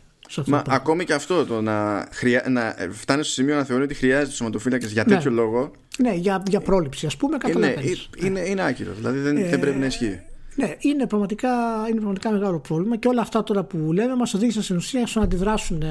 Μα 0.45 0.63
ακόμη 0.67 1.05
και 1.05 1.13
αυτό 1.13 1.45
το 1.45 1.61
να, 1.61 2.07
χρειά, 2.11 2.43
να 2.49 2.75
φτάνεις 2.91 3.25
στο 3.25 3.35
σημείο 3.35 3.55
να 3.55 3.63
θεωρεί 3.63 3.83
ότι 3.83 3.93
χρειάζεται 3.93 4.31
σωματοφύλακες 4.31 4.91
για 4.91 5.03
ναι. 5.07 5.15
τέτοιο 5.15 5.31
λόγο. 5.31 5.71
Ναι, 5.97 6.13
για, 6.13 6.43
για 6.47 6.59
πρόληψη, 6.59 7.05
ας 7.05 7.17
πούμε, 7.17 7.37
είναι, 7.55 7.75
είναι, 8.17 8.39
είναι 8.39 8.63
άκυρος. 8.63 8.95
Δηλαδή 8.95 9.19
δεν, 9.19 9.37
ε, 9.37 9.49
δεν 9.49 9.59
πρέπει 9.59 9.79
να 9.79 9.85
ισχύει. 9.85 10.21
Ναι, 10.55 10.75
είναι 10.79 11.07
πραγματικά, 11.07 11.49
είναι 11.89 11.95
πραγματικά 11.95 12.31
μεγάλο 12.31 12.59
πρόβλημα 12.59 12.97
και 12.97 13.07
όλα 13.07 13.21
αυτά 13.21 13.43
τώρα 13.43 13.63
που 13.63 13.93
λέμε 13.93 14.15
μας 14.15 14.33
οδήγησαν 14.33 14.63
στην 14.63 14.75
ουσία 14.75 15.07
στο 15.07 15.19
να 15.19 15.25
αντιδράσουν 15.25 15.83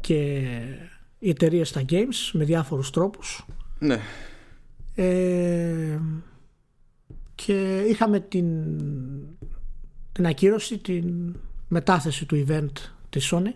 και 0.00 0.14
οι 1.18 1.28
εταιρείες 1.28 1.68
στα 1.68 1.84
games 1.90 2.30
με 2.32 2.44
διάφορους 2.44 2.90
τρόπους. 2.90 3.46
Ναι. 3.78 3.98
Ε, 4.94 5.98
και 7.34 7.80
είχαμε 7.88 8.20
την, 8.20 8.46
την 10.12 10.26
ακύρωση, 10.26 10.78
την 10.78 11.34
μετάθεση 11.68 12.26
του 12.26 12.44
event 12.48 12.72
της 13.10 13.32
Sony 13.34 13.54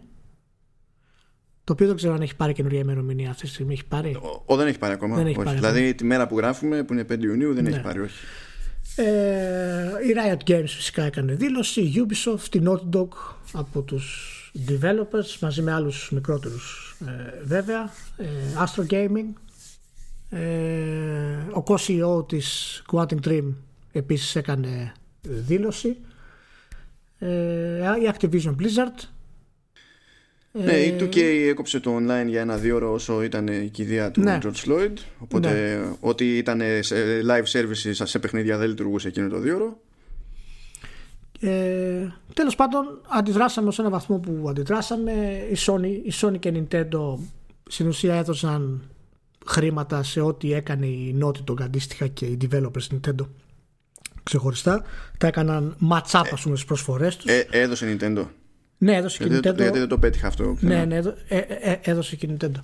το 1.68 1.74
οποίο 1.74 1.87
δεν 1.87 1.96
ξέρω 1.96 2.14
αν 2.14 2.20
έχει 2.20 2.37
πάρει 2.37 2.53
καινούργια 2.53 2.81
ημερομηνία 2.81 3.31
αυτή 3.31 3.42
τη 3.42 3.48
στιγμή. 3.48 3.72
Έχει 3.72 3.85
πάρει; 3.85 4.14
Ο, 4.14 4.42
ο 4.46 4.57
δεν 4.57 4.66
έχει 4.66 4.79
πάρει 4.79 4.92
ακόμα. 4.92 5.16
Δεν 5.16 5.27
έχει 5.27 5.37
πάρει 5.37 5.57
δηλαδή 5.57 5.79
ακόμα. 5.79 5.94
τη 5.94 6.05
μέρα 6.05 6.27
που 6.27 6.37
γράφουμε, 6.37 6.83
που 6.83 6.92
είναι 6.92 7.05
5 7.12 7.22
Ιουνίου, 7.22 7.55
δεν 7.55 7.62
ναι. 7.62 7.70
έχει 7.70 7.81
πάρει, 7.81 8.01
όχι. 8.01 8.24
Ε, 8.96 9.05
η 10.09 10.14
Riot 10.16 10.51
Games 10.51 10.66
φυσικά 10.66 11.03
έκανε 11.03 11.35
δήλωση, 11.35 11.81
η 11.81 12.07
Ubisoft, 12.07 12.55
η 12.55 12.62
Naughty 12.64 12.98
Dog 12.98 13.09
από 13.53 13.83
τους 13.83 14.35
developers 14.68 15.38
μαζί 15.40 15.62
με 15.62 15.72
άλλους 15.72 16.11
μικρότερους 16.12 16.96
ε, 17.07 17.44
βέβαια, 17.44 17.92
ε, 18.16 18.27
Astro 18.64 18.87
Gaming, 18.92 19.29
ε, 19.29 19.47
ο 21.54 21.62
co-CEO 21.66 22.28
της 22.28 22.82
Quantum 22.92 23.18
Dream 23.24 23.54
επίσης 23.92 24.36
έκανε 24.36 24.92
δήλωση, 25.22 25.96
η 28.02 28.10
Activision 28.12 28.54
Blizzard 28.60 29.08
ναι, 30.52 30.72
η 30.72 30.96
2K 31.00 31.16
έκοψε 31.48 31.80
το 31.80 31.96
online 31.96 32.26
για 32.26 32.40
ένα 32.40 32.56
δύο 32.56 32.76
ώρο 32.76 32.92
όσο 32.92 33.22
ήταν 33.22 33.46
η 33.46 33.68
κηδεία 33.68 34.10
του 34.10 34.20
ναι. 34.20 34.38
George 34.42 34.68
Floyd. 34.68 34.92
Οπότε 35.18 35.50
ναι. 35.50 35.96
ό,τι 36.00 36.36
ήταν 36.36 36.60
σε 36.80 37.20
live 37.24 37.58
services 37.58 37.92
σε 37.92 38.18
παιχνίδια 38.18 38.58
δεν 38.58 38.68
λειτουργούσε 38.68 39.08
εκείνο 39.08 39.28
το 39.28 39.38
δύο 39.38 39.54
ώρο. 39.54 39.80
Ε, 41.40 42.06
τέλος 42.34 42.54
πάντων 42.54 43.00
αντιδράσαμε 43.08 43.72
σε 43.72 43.80
ένα 43.80 43.90
βαθμό 43.90 44.18
που 44.18 44.46
αντιδράσαμε 44.48 45.12
η 45.50 45.56
Sony, 45.66 46.00
η 46.04 46.12
Sony 46.20 46.38
και 46.38 46.48
η 46.48 46.66
Nintendo 46.70 47.18
στην 47.68 47.86
ουσία 47.86 48.14
έδωσαν 48.14 48.90
χρήματα 49.48 50.02
σε 50.02 50.20
ό,τι 50.20 50.52
έκανε 50.52 50.87
η 50.87 51.18
Naughty 51.22 51.50
Dog 51.50 51.62
αντίστοιχα 51.62 52.06
και 52.06 52.24
οι 52.24 52.38
developers 52.42 52.88
Nintendo. 52.90 53.26
Ξεχωριστά. 54.22 54.82
Τα 55.18 55.26
έκαναν 55.26 55.76
match 55.90 56.20
up 56.20 56.24
ας 56.32 56.42
πούμε 56.42 56.54
στις 56.54 56.64
προσφορές 56.64 57.16
τους. 57.16 57.30
ε, 57.30 57.46
έδωσε 57.50 57.96
Nintendo. 58.00 58.26
Ναι 58.78 58.96
έδωσε 58.96 59.18
και 59.18 59.24
Nintendo. 59.24 59.56
γιατί 59.56 59.78
δεν 59.78 59.88
το 59.88 59.98
πέτυχα 59.98 60.26
αυτό 60.26 60.56
ναι, 60.61 60.84
ναι 60.84 60.96
ε, 61.28 61.38
ε, 61.38 61.78
έδωσε 61.82 62.16
και 62.16 62.28
Nintendo 62.30 62.61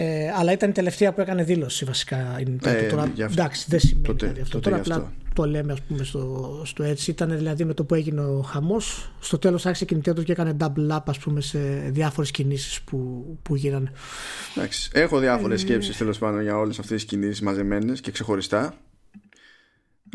ε, 0.00 0.32
αλλά 0.36 0.52
ήταν 0.52 0.70
η 0.70 0.72
τελευταία 0.72 1.12
που 1.12 1.20
έκανε 1.20 1.42
δήλωση 1.42 1.84
βασικά 1.84 2.40
η 2.40 2.44
Nintendo. 2.46 2.66
Ε, 2.66 2.86
τώρα, 2.86 3.12
εντάξει, 3.16 3.66
δεν 3.68 3.80
σημαίνει 3.80 4.06
τότε, 4.06 4.26
δηλαδή 4.26 4.40
αυτό. 4.40 4.58
Τότε 4.60 4.70
τώρα 4.70 4.82
απλά 4.82 5.12
το 5.32 5.46
λέμε 5.46 5.72
ας 5.72 5.80
πούμε 5.80 6.04
στο, 6.04 6.62
στο 6.64 6.82
έτσι. 6.82 7.10
Ήταν 7.10 7.36
δηλαδή 7.36 7.64
με 7.64 7.74
το 7.74 7.84
που 7.84 7.94
έγινε 7.94 8.20
ο 8.20 8.42
χαμός. 8.42 9.12
Στο 9.20 9.38
τέλος 9.38 9.66
άρχισε 9.66 9.84
και 9.84 9.94
η 9.94 10.00
Nintendo 10.02 10.24
και 10.24 10.32
έκανε 10.32 10.56
double 10.60 10.96
up 10.96 11.02
ας 11.04 11.18
πούμε, 11.18 11.40
σε 11.40 11.58
διάφορες 11.90 12.30
κινήσεις 12.30 12.80
που, 12.80 13.26
που 13.42 13.56
γίνανε. 13.56 13.92
Εντάξει. 14.56 14.90
Έχω 14.92 15.18
διάφορες 15.18 15.62
ε, 15.62 15.64
σκέψεις 15.66 15.96
τέλος 15.96 16.18
πάντων 16.18 16.42
για 16.42 16.58
όλες 16.58 16.78
αυτές 16.78 16.96
τις 16.96 17.04
κινήσεις 17.04 17.40
μαζεμένες 17.40 18.00
και 18.00 18.10
ξεχωριστά. 18.10 18.74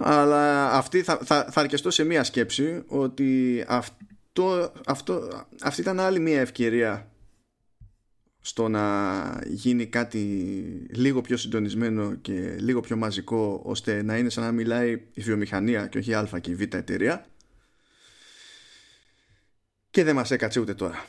Αλλά 0.02 0.72
αυτή 0.72 1.02
θα, 1.02 1.19
θα, 1.24 1.48
θα 1.52 1.62
αρκεστώ 1.62 1.91
σε 1.91 2.04
μία 2.04 2.24
σκέψη 2.24 2.84
ότι 2.88 3.63
αυτό, 3.67 4.72
αυτό, 4.86 5.46
αυτή 5.62 5.82
ήταν 5.82 6.00
άλλη 6.00 6.19
μία 6.19 6.39
ευκαιρία 6.39 7.08
στο 8.45 8.67
να 8.67 9.39
γίνει 9.47 9.86
κάτι 9.86 10.19
λίγο 10.89 11.21
πιο 11.21 11.38
συντονισμένο 11.38 12.15
και 12.15 12.56
λίγο 12.60 12.79
πιο 12.79 12.95
μαζικό 12.95 13.62
ώστε 13.65 14.03
να 14.03 14.17
είναι 14.17 14.29
σαν 14.29 14.43
να 14.43 14.51
μιλάει 14.51 15.01
η 15.13 15.21
βιομηχανία 15.21 15.88
και 15.88 15.97
όχι 15.97 16.12
η 16.12 16.13
α 16.13 16.39
και 16.41 16.51
η 16.51 16.56
β 16.56 16.62
εταιρεία. 16.62 17.25
Και 19.89 20.03
δεν 20.03 20.15
μας 20.15 20.32
έκατσε 20.32 20.60
ούτε 20.60 20.73
τώρα. 20.73 21.06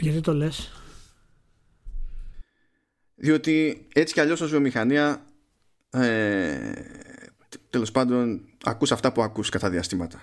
Γιατί 0.00 0.20
το 0.20 0.34
λες; 0.34 0.72
Διότι 3.14 3.86
έτσι 3.94 4.14
κι 4.14 4.20
αλλιώς 4.20 4.40
ως 4.40 4.50
βιομηχανία 4.50 5.26
ε, 5.90 6.72
τέλος 7.70 7.90
πάντων 7.90 8.48
ακούς 8.64 8.92
αυτά 8.92 9.12
που 9.12 9.22
ακούς 9.22 9.48
κατά 9.48 9.70
διαστήματα 9.70 10.22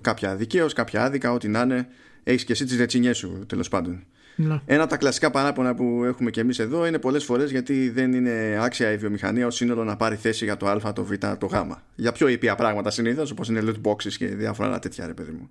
κάποια 0.00 0.36
δικαίως, 0.36 0.72
κάποια 0.72 1.04
άδικα, 1.04 1.32
ό,τι 1.32 1.48
να 1.48 1.60
είναι 1.60 1.88
έχεις 2.22 2.44
και 2.44 2.52
εσύ 2.52 2.64
τις 2.64 2.76
ρετσινιές 2.76 3.16
σου 3.16 3.44
τέλος 3.46 3.68
πάντων. 3.68 4.04
Να. 4.36 4.62
Ένα 4.66 4.82
από 4.82 4.90
τα 4.90 4.96
κλασικά 4.96 5.30
παράπονα 5.30 5.74
που 5.74 6.04
έχουμε 6.04 6.30
και 6.30 6.40
εμείς 6.40 6.58
εδώ 6.58 6.86
είναι 6.86 6.98
πολλές 6.98 7.24
φορές 7.24 7.50
γιατί 7.50 7.90
δεν 7.90 8.12
είναι 8.12 8.58
άξια 8.60 8.92
η 8.92 8.96
βιομηχανία 8.96 9.46
ως 9.46 9.54
σύνολο 9.54 9.84
να 9.84 9.96
πάρει 9.96 10.16
θέση 10.16 10.44
για 10.44 10.56
το 10.56 10.66
Α, 10.66 10.92
το 10.92 11.04
Β, 11.04 11.12
το 11.38 11.46
Γ. 11.46 11.54
Για 11.94 12.12
πιο 12.12 12.28
ήπια 12.28 12.54
πράγματα 12.54 12.90
συνήθως, 12.90 13.30
όπως 13.30 13.48
είναι 13.48 13.62
loot 13.64 13.90
boxes 13.90 14.12
και 14.12 14.26
διάφορα 14.26 14.68
άλλα 14.68 14.78
τέτοια, 14.78 15.06
ρε 15.06 15.14
παιδί 15.14 15.30
μου. 15.30 15.50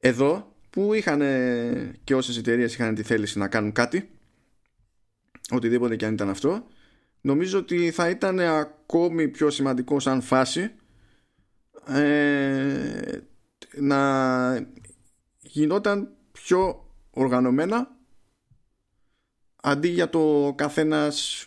Εδώ 0.00 0.52
που 0.70 0.94
είχαν 0.94 1.22
και 2.04 2.14
όσες 2.14 2.36
εταιρείες 2.36 2.74
είχαν 2.74 2.94
τη 2.94 3.02
θέληση 3.02 3.38
να 3.38 3.48
κάνουν 3.48 3.72
κάτι, 3.72 4.08
οτιδήποτε 5.50 5.96
και 5.96 6.06
αν 6.06 6.12
ήταν 6.12 6.28
αυτό, 6.28 6.66
νομίζω 7.20 7.58
ότι 7.58 7.90
θα 7.90 8.08
ήταν 8.08 8.40
ακόμη 8.40 9.28
πιο 9.28 9.50
σημαντικό 9.50 10.00
σαν 10.00 10.20
φάση 10.20 10.70
ε, 11.86 13.18
να 13.76 14.66
γινόταν 15.40 16.08
πιο 16.32 16.86
οργανωμένα 17.10 17.90
αντί 19.62 19.88
για 19.88 20.10
το 20.10 20.52
καθένας 20.56 21.46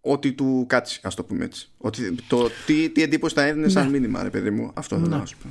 ό,τι 0.00 0.32
του 0.32 0.64
κάτσει, 0.68 1.00
ας 1.02 1.14
το 1.14 1.24
πούμε 1.24 1.44
έτσι. 1.44 1.68
Ότι, 1.78 2.14
το, 2.28 2.48
τι, 2.66 2.90
τι 2.90 3.02
εντύπωση 3.02 3.34
θα 3.34 3.42
έδινε 3.42 3.68
σαν 3.68 3.84
ναι. 3.84 3.90
μήνυμα, 3.90 4.22
ρε 4.22 4.30
παιδί 4.30 4.50
μου. 4.50 4.70
Αυτό 4.74 4.96
θέλω 4.96 5.08
ναι. 5.08 5.16
να 5.16 5.26
σου 5.26 5.36
πω. 5.42 5.48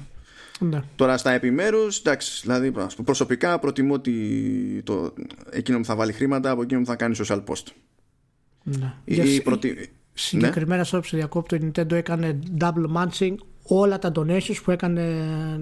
Ναι. 0.65 0.84
Τώρα 0.95 1.17
στα 1.17 1.32
επιμέρους, 1.32 2.00
εντάξει, 2.00 2.41
δηλαδή 2.41 2.74
προσωπικά 3.04 3.60
προτιμώ 3.60 3.93
ότι 3.93 4.82
το, 4.86 5.13
εκείνο 5.50 5.78
που 5.78 5.86
θα 5.86 5.95
βάλει 5.95 6.12
χρήματα 6.12 6.50
από 6.50 6.62
εκείνο 6.62 6.80
που 6.80 6.86
θα 6.86 6.95
κάνει 6.95 7.15
social 7.19 7.43
post. 7.45 7.63
Ναι. 8.63 8.93
Η, 9.06 9.41
προτι... 9.41 9.91
Συγκεκριμένα 10.17 10.88
ναι. 10.91 11.01
σε 11.04 11.15
διακόπτω, 11.17 11.56
η 11.56 11.71
Nintendo 11.71 11.91
έκανε 11.91 12.39
double 12.60 12.86
matching 12.95 13.36
όλα 13.63 13.99
τα 13.99 14.12
donations 14.15 14.62
που 14.63 14.71
έκανε 14.71 15.01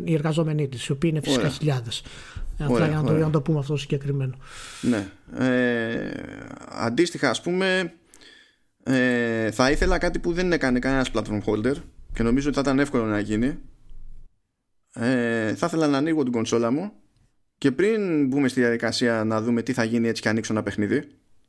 οι 0.04 0.14
εργαζόμενοι 0.14 0.68
της, 0.68 0.86
οι 0.86 0.92
οποίοι 0.92 1.10
είναι 1.14 1.24
φυσικά 1.24 1.50
χιλιάδες. 1.50 2.04
Απλά 2.60 2.88
για 2.88 2.96
να 2.96 3.04
το, 3.04 3.16
για 3.16 3.26
να 3.26 3.32
το 3.32 3.42
πούμε 3.42 3.60
αυτό 3.60 3.78
συγκεκριμένο. 3.78 4.36
Ναι. 4.82 5.08
Ε, 5.38 6.12
αντίστοιχα, 6.70 7.30
ας 7.30 7.42
πούμε, 7.42 7.94
ε, 8.84 9.52
θα 9.52 9.72
ήθελα 9.72 9.98
κάτι 9.98 10.20
που 10.20 10.34
δεν 10.34 10.52
έκανε 10.52 10.80
κανένας 10.80 11.12
platform 11.14 11.42
holder 11.46 11.76
και 12.14 12.24
νομίζω 12.24 12.48
ότι 12.48 12.56
θα 12.56 12.62
ήταν 12.62 12.80
εύκολο 12.80 13.06
να 13.06 13.20
γίνει. 13.20 13.58
Ε, 14.94 15.56
θα 15.56 15.66
ήθελα 15.66 15.88
να 15.88 15.98
ανοίγω 15.98 16.24
την 16.24 16.32
κονσόλα 16.32 16.72
μου 16.72 16.92
και 17.58 17.72
πριν 17.72 18.28
μπούμε 18.28 18.48
στη 18.48 18.60
διαδικασία 18.60 19.24
να 19.24 19.42
δούμε 19.42 19.62
τι 19.62 19.74
θα 19.74 19.84
γίνει 19.84 20.08
έτσι 20.08 20.22
και 20.22 20.30
ανοίξω 20.30 20.54
ένα 20.54 20.64
παιχνίδι, 20.64 21.04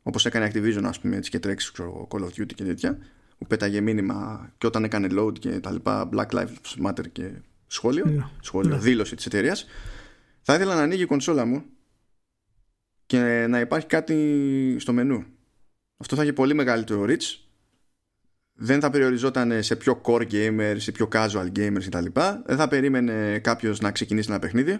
όπως 0.06 0.26
έκανε 0.26 0.50
Activision, 0.52 0.84
ας 0.84 1.00
πούμε, 1.00 1.16
έτσι 1.16 1.30
και 1.30 1.38
τρέξει 1.38 1.72
ξέρω, 1.72 2.08
Call 2.10 2.20
of 2.20 2.40
Duty 2.40 2.54
και 2.54 2.64
τέτοια, 2.64 2.98
που 3.38 3.46
πέταγε 3.46 3.80
μήνυμα 3.80 4.50
και 4.58 4.66
όταν 4.66 4.84
έκανε 4.84 5.08
load 5.10 5.38
και 5.38 5.60
τα 5.60 5.72
λοιπά 5.72 6.08
Black 6.12 6.28
Lives 6.28 6.86
Matter 6.86 7.10
και 7.12 7.30
σχόλιο, 7.66 8.04
ναι. 8.04 8.26
σχόλιο 8.40 8.74
ναι. 8.74 8.80
δήλωση 8.80 9.16
της 9.16 9.26
εταιρείας. 9.26 9.66
θα 10.42 10.54
ήθελα 10.54 10.74
να 10.74 10.82
ανοίγει 10.82 11.02
η 11.02 11.06
κονσόλα 11.06 11.44
μου 11.44 11.64
και 13.06 13.46
να 13.48 13.60
υπάρχει 13.60 13.86
κάτι 13.86 14.76
στο 14.78 14.92
μενού 14.92 15.24
αυτό 15.96 16.16
θα 16.16 16.22
έχει 16.22 16.32
πολύ 16.32 16.54
μεγαλύτερο 16.54 17.04
reach 17.08 17.44
δεν 18.56 18.80
θα 18.80 18.90
περιοριζόταν 18.90 19.62
σε 19.62 19.76
πιο 19.76 20.00
core 20.04 20.30
gamers 20.30 20.80
ή 20.86 20.92
πιο 20.92 21.08
casual 21.12 21.52
gamers 21.56 21.82
κτλ. 21.86 22.06
Δεν 22.44 22.56
θα 22.56 22.68
περίμενε 22.68 23.38
κάποιος 23.38 23.80
να 23.80 23.90
ξεκινήσει 23.90 24.30
ένα 24.30 24.38
παιχνίδι. 24.38 24.78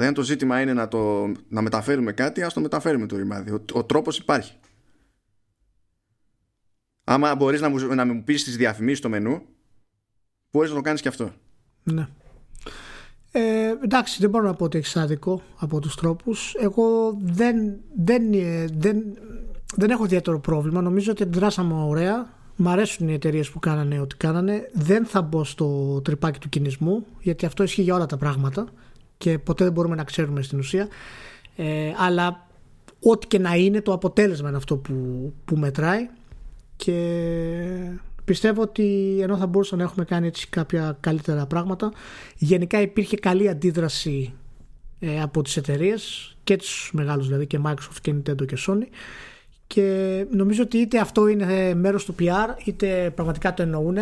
Δηλαδή, 0.00 0.18
αν 0.18 0.24
το 0.24 0.32
ζήτημα 0.32 0.60
είναι 0.60 0.72
να, 0.72 0.88
το, 0.88 1.32
να 1.48 1.60
μεταφέρουμε 1.60 2.12
κάτι, 2.12 2.42
ας 2.42 2.52
το 2.52 2.60
μεταφέρουμε 2.60 3.06
το 3.06 3.16
ρημάδι. 3.16 3.50
Ο, 3.50 3.64
ο 3.72 3.84
τρόπος 3.84 4.18
υπάρχει. 4.18 4.54
Άμα 7.04 7.34
μπορείς 7.34 7.60
να 7.60 7.68
μου, 7.68 7.94
να 7.94 8.04
μου 8.04 8.24
πεις 8.24 8.44
τις 8.44 8.56
διαφημίσεις 8.56 8.98
στο 8.98 9.08
μενού, 9.08 9.42
μπορείς 10.50 10.70
να 10.70 10.76
το 10.76 10.82
κάνεις 10.82 11.00
και 11.00 11.08
αυτό. 11.08 11.32
Ναι. 11.82 12.08
Ε, 13.32 13.74
εντάξει, 13.84 14.20
δεν 14.20 14.30
μπορώ 14.30 14.46
να 14.46 14.54
πω 14.54 14.64
ότι 14.64 14.78
έχεις 14.78 14.96
άδικο 14.96 15.42
από 15.56 15.80
τους 15.80 15.94
τρόπους. 15.94 16.54
Εγώ 16.54 17.18
δεν, 17.22 17.80
δεν, 17.96 18.32
ε, 18.32 18.64
δεν, 18.72 19.02
δεν 19.76 19.90
έχω 19.90 20.04
ιδιαίτερο 20.04 20.40
πρόβλημα. 20.40 20.80
Νομίζω 20.80 21.10
ότι 21.10 21.22
αντιδράσαμε 21.22 21.74
ωραία. 21.74 22.38
Μ' 22.56 22.68
αρέσουν 22.68 23.08
οι 23.08 23.12
εταιρείες 23.12 23.50
που 23.50 23.58
κάνανε 23.58 24.00
ό,τι 24.00 24.16
κάνανε. 24.16 24.70
Δεν 24.72 25.06
θα 25.06 25.22
μπω 25.22 25.44
στο 25.44 26.00
τρυπάκι 26.04 26.38
του 26.38 26.48
κινησμού, 26.48 27.06
γιατί 27.20 27.46
αυτό 27.46 27.62
ισχύει 27.62 27.82
για 27.82 27.94
όλα 27.94 28.06
τα 28.06 28.16
πράγματα 28.16 28.66
και 29.20 29.38
ποτέ 29.38 29.64
δεν 29.64 29.72
μπορούμε 29.72 29.94
να 29.94 30.04
ξέρουμε 30.04 30.42
στην 30.42 30.58
ουσία. 30.58 30.88
Ε, 31.56 31.92
αλλά 31.96 32.46
ό,τι 33.00 33.26
και 33.26 33.38
να 33.38 33.54
είναι, 33.54 33.80
το 33.80 33.92
αποτέλεσμα 33.92 34.48
είναι 34.48 34.56
αυτό 34.56 34.76
που, 34.76 34.94
που 35.44 35.56
μετράει. 35.56 36.08
Και 36.76 36.96
πιστεύω 38.24 38.62
ότι 38.62 39.18
ενώ 39.20 39.36
θα 39.36 39.46
μπορούσαμε 39.46 39.82
να 39.82 39.88
έχουμε 39.88 40.04
κάνει 40.04 40.26
έτσι 40.26 40.48
κάποια 40.48 40.96
καλύτερα 41.00 41.46
πράγματα, 41.46 41.92
γενικά 42.36 42.80
υπήρχε 42.80 43.16
καλή 43.16 43.48
αντίδραση 43.48 44.32
ε, 45.00 45.22
από 45.22 45.42
τις 45.42 45.56
εταιρείες 45.56 46.36
και 46.44 46.56
τους 46.56 46.90
μεγάλους 46.94 47.26
δηλαδή 47.26 47.46
και 47.46 47.60
Microsoft 47.64 47.98
και 48.02 48.14
Nintendo 48.14 48.46
και 48.46 48.56
Sony. 48.66 48.86
Και 49.66 50.26
νομίζω 50.30 50.62
ότι 50.62 50.78
είτε 50.78 50.98
αυτό 50.98 51.28
είναι 51.28 51.74
μέρος 51.74 52.04
του 52.04 52.14
PR 52.18 52.48
είτε 52.64 53.12
πραγματικά 53.14 53.54
το 53.54 53.62
εννοούν 53.62 53.96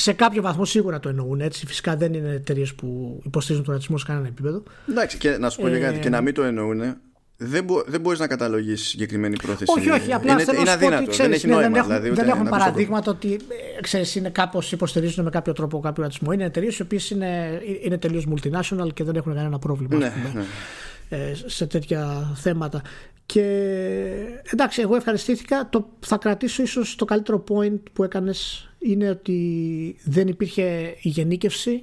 σε 0.00 0.12
κάποιο 0.12 0.42
βαθμό 0.42 0.64
σίγουρα 0.64 1.00
το 1.00 1.08
εννοούν 1.08 1.40
έτσι. 1.40 1.66
Φυσικά 1.66 1.96
δεν 1.96 2.14
είναι 2.14 2.30
εταιρείες 2.30 2.74
που 2.74 3.20
υποστηρίζουν 3.24 3.64
τον 3.64 3.74
ρατσισμό 3.74 3.98
σε 3.98 4.04
κανένα 4.06 4.26
επίπεδο. 4.26 4.62
Εντάξει, 4.88 5.18
και 5.18 5.30
να 5.30 5.50
σου 5.50 5.60
πω 5.60 5.66
ε... 5.66 5.98
και 6.00 6.08
να 6.08 6.20
μην 6.20 6.34
το 6.34 6.42
εννοούν, 6.42 6.96
δεν, 7.36 7.64
μπο, 7.64 7.82
δεν 7.86 8.00
μπορείς 8.00 8.18
να 8.18 8.26
καταλογίσεις 8.26 8.88
συγκεκριμένη 8.88 9.36
πρόθεση. 9.36 9.72
Όχι, 9.76 9.90
όχι. 9.90 10.12
Απλά 10.12 10.32
είναι, 10.32 10.44
θέλω 10.44 10.60
είναι 10.60 10.70
αδύνατο. 10.70 11.02
Ότι, 11.02 11.10
ξέρεις, 11.10 11.42
δεν 11.42 11.52
έχει 11.52 11.60
νόημα. 11.60 11.68
Δεν 11.68 11.74
έχουν, 11.74 11.88
δηλαδή, 11.88 12.10
δεν 12.10 12.28
έχουν 12.28 12.48
παραδείγματα 12.48 13.10
ότι 13.10 13.32
ε, 13.76 13.80
ξέρεις, 13.80 14.14
είναι 14.14 14.30
κάπως 14.30 14.72
υποστηρίζουν 14.72 15.24
με 15.24 15.30
κάποιο 15.30 15.52
τρόπο 15.52 15.80
κάποιο 15.80 16.02
ρατσισμό. 16.02 16.32
Είναι 16.32 16.44
εταιρείες 16.44 16.78
οι 16.78 16.82
οποίες 16.82 17.10
είναι, 17.10 17.60
είναι 17.82 17.98
τελείως 17.98 18.26
multinational 18.30 18.88
και 18.94 19.04
δεν 19.04 19.16
έχουν 19.16 19.34
κανένα 19.34 19.58
πρόβλημα 19.58 19.96
ναι, 19.96 20.12
ναι. 20.34 20.44
Ε, 21.08 21.34
σε 21.46 21.66
τέτοια 21.66 22.32
θέματα. 22.34 22.82
Και 23.26 23.42
εντάξει, 24.52 24.80
εγώ 24.80 24.96
ευχαριστήθηκα. 24.96 25.68
Το, 25.68 25.90
θα 26.00 26.16
κρατήσω 26.16 26.62
ίσως 26.62 26.96
το 26.96 27.04
καλύτερο 27.04 27.44
point 27.48 27.80
που 27.92 28.04
έκανες 28.04 28.69
είναι 28.80 29.08
ότι 29.08 29.96
δεν 30.04 30.28
υπήρχε 30.28 30.96
η 31.00 31.08
γενίκευση, 31.08 31.82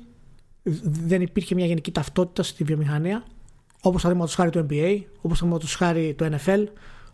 δεν 0.84 1.22
υπήρχε 1.22 1.56
μια 1.56 1.66
γενική 1.66 1.92
ταυτότητα 1.92 2.44
στη 2.44 2.64
βιομηχανία 2.64 3.26
όπως 3.82 4.02
το 4.02 4.28
χάρη 4.28 4.50
το 4.50 4.66
NBA, 4.70 5.02
όπως 5.22 5.40
το 5.40 5.60
χάρη 5.68 6.14
το 6.14 6.30
NFL, 6.32 6.64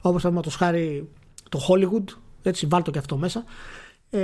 όπως 0.02 0.22
το 0.22 0.50
χάρη 0.50 1.10
το 1.50 1.60
Hollywood, 1.68 2.14
έτσι 2.44 2.66
βάλτο 2.66 2.92
και 2.92 3.00
αυτό 3.00 3.18
μέσα. 3.18 3.44
Ε, 4.10 4.20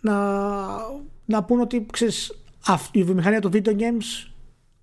να, 0.00 0.16
να 1.24 1.44
πούν 1.44 1.60
ότι 1.60 1.86
ξέρεις, 1.92 2.44
η 2.92 3.02
βιομηχανία 3.02 3.40
των 3.40 3.50
video 3.54 3.70
games 3.70 4.30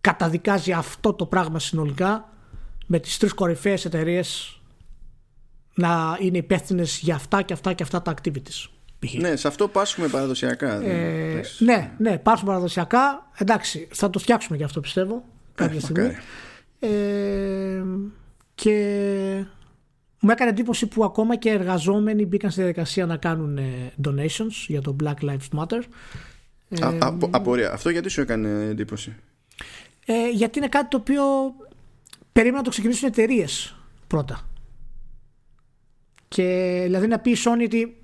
καταδικάζει 0.01 0.71
αυτό 0.71 1.13
το 1.13 1.25
πράγμα 1.25 1.59
συνολικά 1.59 2.33
με 2.85 2.99
τις 2.99 3.17
τρεις 3.17 3.33
κορυφαίες 3.33 3.85
εταιρείες 3.85 4.58
να 5.79 6.17
είναι 6.19 6.37
υπεύθυνες 6.37 6.99
για 7.01 7.15
αυτά 7.15 7.41
και 7.41 7.53
αυτά 7.53 7.73
και 7.73 7.83
αυτά 7.83 8.01
τα 8.01 8.13
activities. 8.13 8.69
Ναι, 9.17 9.35
σε 9.35 9.47
αυτό 9.47 9.67
πάσχουμε 9.67 10.07
παραδοσιακά. 10.07 10.81
Ε, 10.83 11.41
ναι, 11.59 11.91
ναι, 11.97 12.17
πάσχουμε 12.17 12.51
παραδοσιακά. 12.51 13.29
Εντάξει, 13.37 13.87
θα 13.91 14.09
το 14.09 14.19
φτιάξουμε 14.19 14.57
και 14.57 14.63
αυτό 14.63 14.79
πιστεύω 14.79 15.23
κάποια 15.55 15.79
στιγμή. 15.79 16.15
Ε, 16.79 17.83
και 18.55 19.45
μου 20.19 20.29
έκανε 20.29 20.49
εντύπωση 20.49 20.87
που 20.87 21.03
ακόμα 21.03 21.35
και 21.35 21.49
εργαζόμενοι 21.49 22.25
μπήκαν 22.25 22.51
στη 22.51 22.59
διαδικασία 22.59 23.05
να 23.05 23.17
κάνουν 23.17 23.57
ε, 23.57 23.91
donations 24.07 24.65
για 24.67 24.81
το 24.81 24.95
Black 25.03 25.23
Lives 25.23 25.59
Matter. 25.59 25.81
Α, 26.81 26.89
ε, 26.89 26.97
απορία. 27.29 27.71
Αυτό 27.71 27.89
γιατί 27.89 28.09
σου 28.09 28.21
έκανε 28.21 28.63
εντύπωση; 28.69 29.15
Ε, 30.05 30.29
γιατί 30.29 30.57
είναι 30.57 30.67
κάτι 30.67 30.87
το 30.87 30.97
οποίο 30.97 31.23
περίμενα 32.31 32.57
να 32.57 32.63
το 32.63 32.69
ξεκινήσουν 32.69 33.07
εταιρείες 33.07 33.75
πρώτα. 34.07 34.48
Και 36.29 36.79
δηλαδή 36.83 37.07
να 37.07 37.19
πεις 37.19 37.45
η 37.45 37.49
Sony 37.49 37.63
ότι 37.63 37.97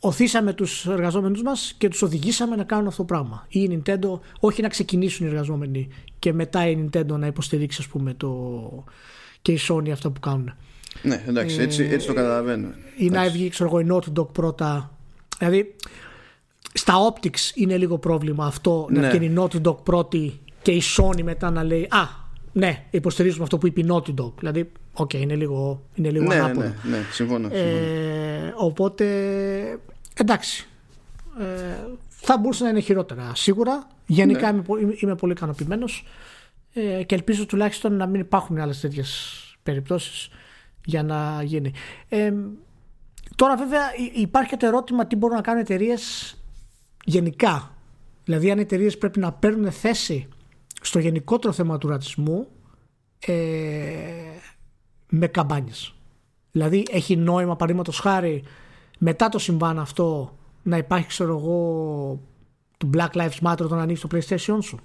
οθήσαμε 0.00 0.52
τους 0.52 0.86
εργαζόμενους 0.86 1.42
μας 1.42 1.74
και 1.78 1.88
τους 1.88 2.02
οδηγήσαμε 2.02 2.56
να 2.56 2.64
κάνουν 2.64 2.86
αυτό 2.86 3.04
το 3.04 3.04
πράγμα. 3.04 3.46
Ή 3.48 3.60
η 3.60 3.82
Nintendo, 3.84 4.18
όχι 4.40 4.62
να 4.62 4.68
ξεκινήσουν 4.68 5.26
οι 5.26 5.28
εργαζόμενοι 5.28 5.88
και 6.18 6.32
μετά 6.32 6.68
η 6.68 6.84
Nintendo 6.84 7.18
να 7.18 7.26
υποστηρίξει, 7.26 7.78
ας 7.80 7.86
πούμε, 7.86 8.14
το... 8.14 8.84
και 9.42 9.52
η 9.52 9.58
Sony 9.68 9.90
αυτά 9.90 10.10
που 10.10 10.20
κάνουν. 10.20 10.54
Ναι, 11.02 11.24
εντάξει, 11.26 11.60
έτσι, 11.60 11.88
έτσι 11.90 12.06
το 12.06 12.12
καταλαβαίνω. 12.12 12.68
Ή 12.96 13.08
να 13.08 13.28
βγει, 13.28 13.48
ξέρω 13.48 13.68
εγώ, 13.68 13.80
η 13.80 13.86
Naughty 13.90 14.20
Dog 14.20 14.32
πρώτα. 14.32 14.96
Δηλαδή, 15.38 15.74
στα 16.72 16.94
optics 17.12 17.54
είναι 17.54 17.76
λίγο 17.76 17.98
πρόβλημα 17.98 18.46
αυτό 18.46 18.86
ναι. 18.90 19.00
να 19.00 19.10
βγει 19.10 19.24
η 19.24 19.34
Naughty 19.38 19.60
Dog 19.62 19.76
πρώτη 19.82 20.40
και 20.62 20.70
η 20.70 20.82
Sony 20.96 21.22
μετά 21.22 21.50
να 21.50 21.62
λέει 21.62 21.86
Α, 21.90 22.06
ναι, 22.52 22.84
υποστηρίζουμε 22.90 23.42
αυτό 23.42 23.58
που 23.58 23.66
είπε 23.66 23.80
η 23.80 23.86
Naughty 23.88 24.14
Dog. 24.20 24.32
Δηλαδή, 24.38 24.72
οκ, 24.92 25.10
okay, 25.10 25.20
είναι 25.20 25.34
λίγο, 25.34 25.82
είναι 25.94 26.10
λίγο 26.10 26.24
ναι, 26.24 26.34
ανάποδο. 26.34 26.60
Ναι, 26.60 26.96
ναι, 26.96 27.04
συμφωνώ. 27.10 27.48
Ε, 27.52 28.54
οπότε 28.56 29.04
εντάξει. 30.14 30.66
Ε, 31.40 31.44
θα 32.08 32.38
μπορούσε 32.38 32.64
να 32.64 32.70
είναι 32.70 32.80
χειρότερα. 32.80 33.32
Σίγουρα. 33.34 33.86
Γενικά 34.06 34.52
ναι. 34.52 34.62
είμαι, 34.80 34.94
είμαι, 34.96 35.14
πολύ 35.14 35.32
ικανοποιημένος 35.32 36.06
ε, 36.72 37.02
και 37.02 37.14
ελπίζω 37.14 37.46
τουλάχιστον 37.46 37.96
να 37.96 38.06
μην 38.06 38.20
υπάρχουν 38.20 38.58
άλλες 38.58 38.80
τέτοιες 38.80 39.36
περιπτώσεις 39.62 40.28
για 40.84 41.02
να 41.02 41.42
γίνει. 41.42 41.72
Ε, 42.08 42.32
τώρα, 43.36 43.56
βέβαια, 43.56 43.82
υπάρχει 44.14 44.56
το 44.56 44.66
ερώτημα 44.66 45.06
τι 45.06 45.16
μπορούν 45.16 45.36
να 45.36 45.42
κάνουν 45.42 45.60
εταιρείες 45.60 46.34
γενικά. 47.04 47.76
Δηλαδή, 48.24 48.50
αν 48.50 48.58
οι 48.58 48.60
εταιρείες 48.60 48.98
πρέπει 48.98 49.18
να 49.18 49.32
παίρνουν 49.32 49.72
θέση 49.72 50.28
στο 50.80 50.98
γενικότερο 50.98 51.52
θέμα 51.52 51.78
του 51.78 51.88
ρατσισμού 51.88 52.48
ε, 53.26 53.32
με 55.14 55.26
καμπάνιες. 55.26 55.94
Δηλαδή, 56.52 56.86
έχει 56.90 57.16
νόημα, 57.16 57.52
παραδείγματος 57.52 57.98
χάρη, 57.98 58.44
μετά 58.98 59.28
το 59.28 59.38
συμβάν 59.38 59.78
αυτό 59.78 60.36
να 60.62 60.76
υπάρχει 60.76 61.06
ξέρω 61.06 61.38
εγώ 61.38 62.20
του 62.78 62.90
Black 62.94 63.10
Lives 63.14 63.38
Matter 63.42 63.60
όταν 63.60 63.78
ανοίξει 63.78 64.08
το 64.08 64.16
PlayStation 64.16 64.58
σου 64.62 64.78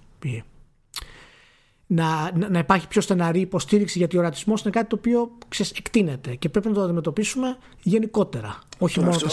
να, 1.87 2.31
να 2.49 2.59
υπάρχει 2.59 2.87
πιο 2.87 3.01
στεναρή 3.01 3.39
υποστήριξη 3.39 3.97
γιατί 3.97 4.17
ο 4.17 4.21
ρατσισμός 4.21 4.61
είναι 4.61 4.69
κάτι 4.69 4.87
το 4.87 4.95
οποίο 4.95 5.37
ξέρεις, 5.47 5.71
εκτείνεται 5.71 6.35
και 6.35 6.49
πρέπει 6.49 6.67
να 6.67 6.73
το 6.73 6.81
αντιμετωπίσουμε 6.81 7.57
γενικότερα 7.83 8.59
όχι 8.77 8.99
μόνο 8.99 9.15
όταν, 9.15 9.29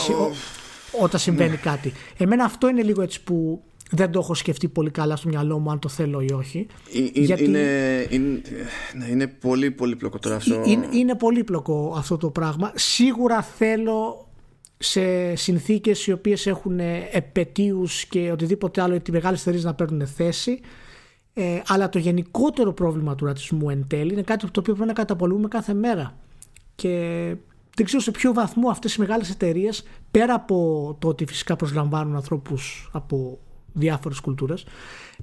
όταν 1.01 1.21
συμβαίνει 1.21 1.51
ναι. 1.51 1.57
κάτι 1.57 1.93
εμένα 2.17 2.45
αυτό 2.45 2.69
είναι 2.69 2.83
λίγο 2.83 3.03
έτσι 3.03 3.23
που 3.23 3.63
δεν 3.95 4.11
το 4.11 4.19
έχω 4.19 4.35
σκεφτεί 4.35 4.69
πολύ 4.69 4.91
καλά 4.91 5.17
στο 5.17 5.29
μυαλό 5.29 5.59
μου 5.59 5.71
αν 5.71 5.79
το 5.79 5.89
θέλω 5.89 6.21
ή 6.21 6.33
όχι. 6.33 6.67
Ε, 6.95 6.99
ε, 6.99 7.21
γιατί... 7.21 7.45
Είναι, 7.45 8.07
είναι, 8.11 8.41
ναι, 8.99 9.07
είναι 9.11 9.27
πολύ 9.27 9.71
πολύπλοκο 9.71 10.19
τώρα 10.19 10.37
αυτό. 10.37 10.55
Ε, 10.55 10.63
είναι, 10.71 10.89
είναι 10.93 11.15
πολύπλοκο 11.15 11.95
αυτό 11.97 12.17
το 12.17 12.31
πράγμα. 12.31 12.73
Σίγουρα 12.75 13.43
θέλω 13.43 14.29
σε 14.79 15.35
συνθήκες 15.35 16.07
οι 16.07 16.13
οποίες 16.13 16.47
έχουν 16.47 16.79
επαιτίους 17.13 18.05
και 18.07 18.31
οτιδήποτε 18.31 18.83
άλλο 18.83 18.95
ότι 18.95 19.13
μεγάλες 19.13 19.41
εταιρείες 19.41 19.65
να 19.65 19.75
παίρνουν 19.75 20.07
θέση 20.07 20.61
ε, 21.35 21.61
αλλά 21.67 21.89
το 21.89 21.99
γενικότερο 21.99 22.73
πρόβλημα 22.73 23.15
του 23.15 23.25
ρατσισμού 23.25 23.71
εν 23.71 23.85
τέλει 23.87 24.13
είναι 24.13 24.23
κάτι 24.23 24.51
το 24.51 24.61
οποίο 24.61 24.75
πρέπει 24.75 24.89
να 24.89 24.95
καταπολούμε 24.95 25.49
κάθε 25.49 25.75
μέρα 25.75 26.17
και 26.75 26.89
δεν 27.77 27.87
ξέρω 27.87 28.03
σε 28.03 28.11
ποιο 28.11 28.33
βαθμό 28.33 28.69
αυτές 28.69 28.95
οι 28.95 29.01
μεγάλες 29.01 29.31
εταιρείες 29.31 29.85
πέρα 30.11 30.35
από 30.35 30.97
το 30.99 31.09
ότι 31.09 31.27
φυσικά 31.27 31.57
προσλαμβάνουν 31.57 32.17
ανθρώπους 32.17 32.91
από 32.93 33.39
διάφορες 33.75 34.21
κουλτούρες 34.21 34.67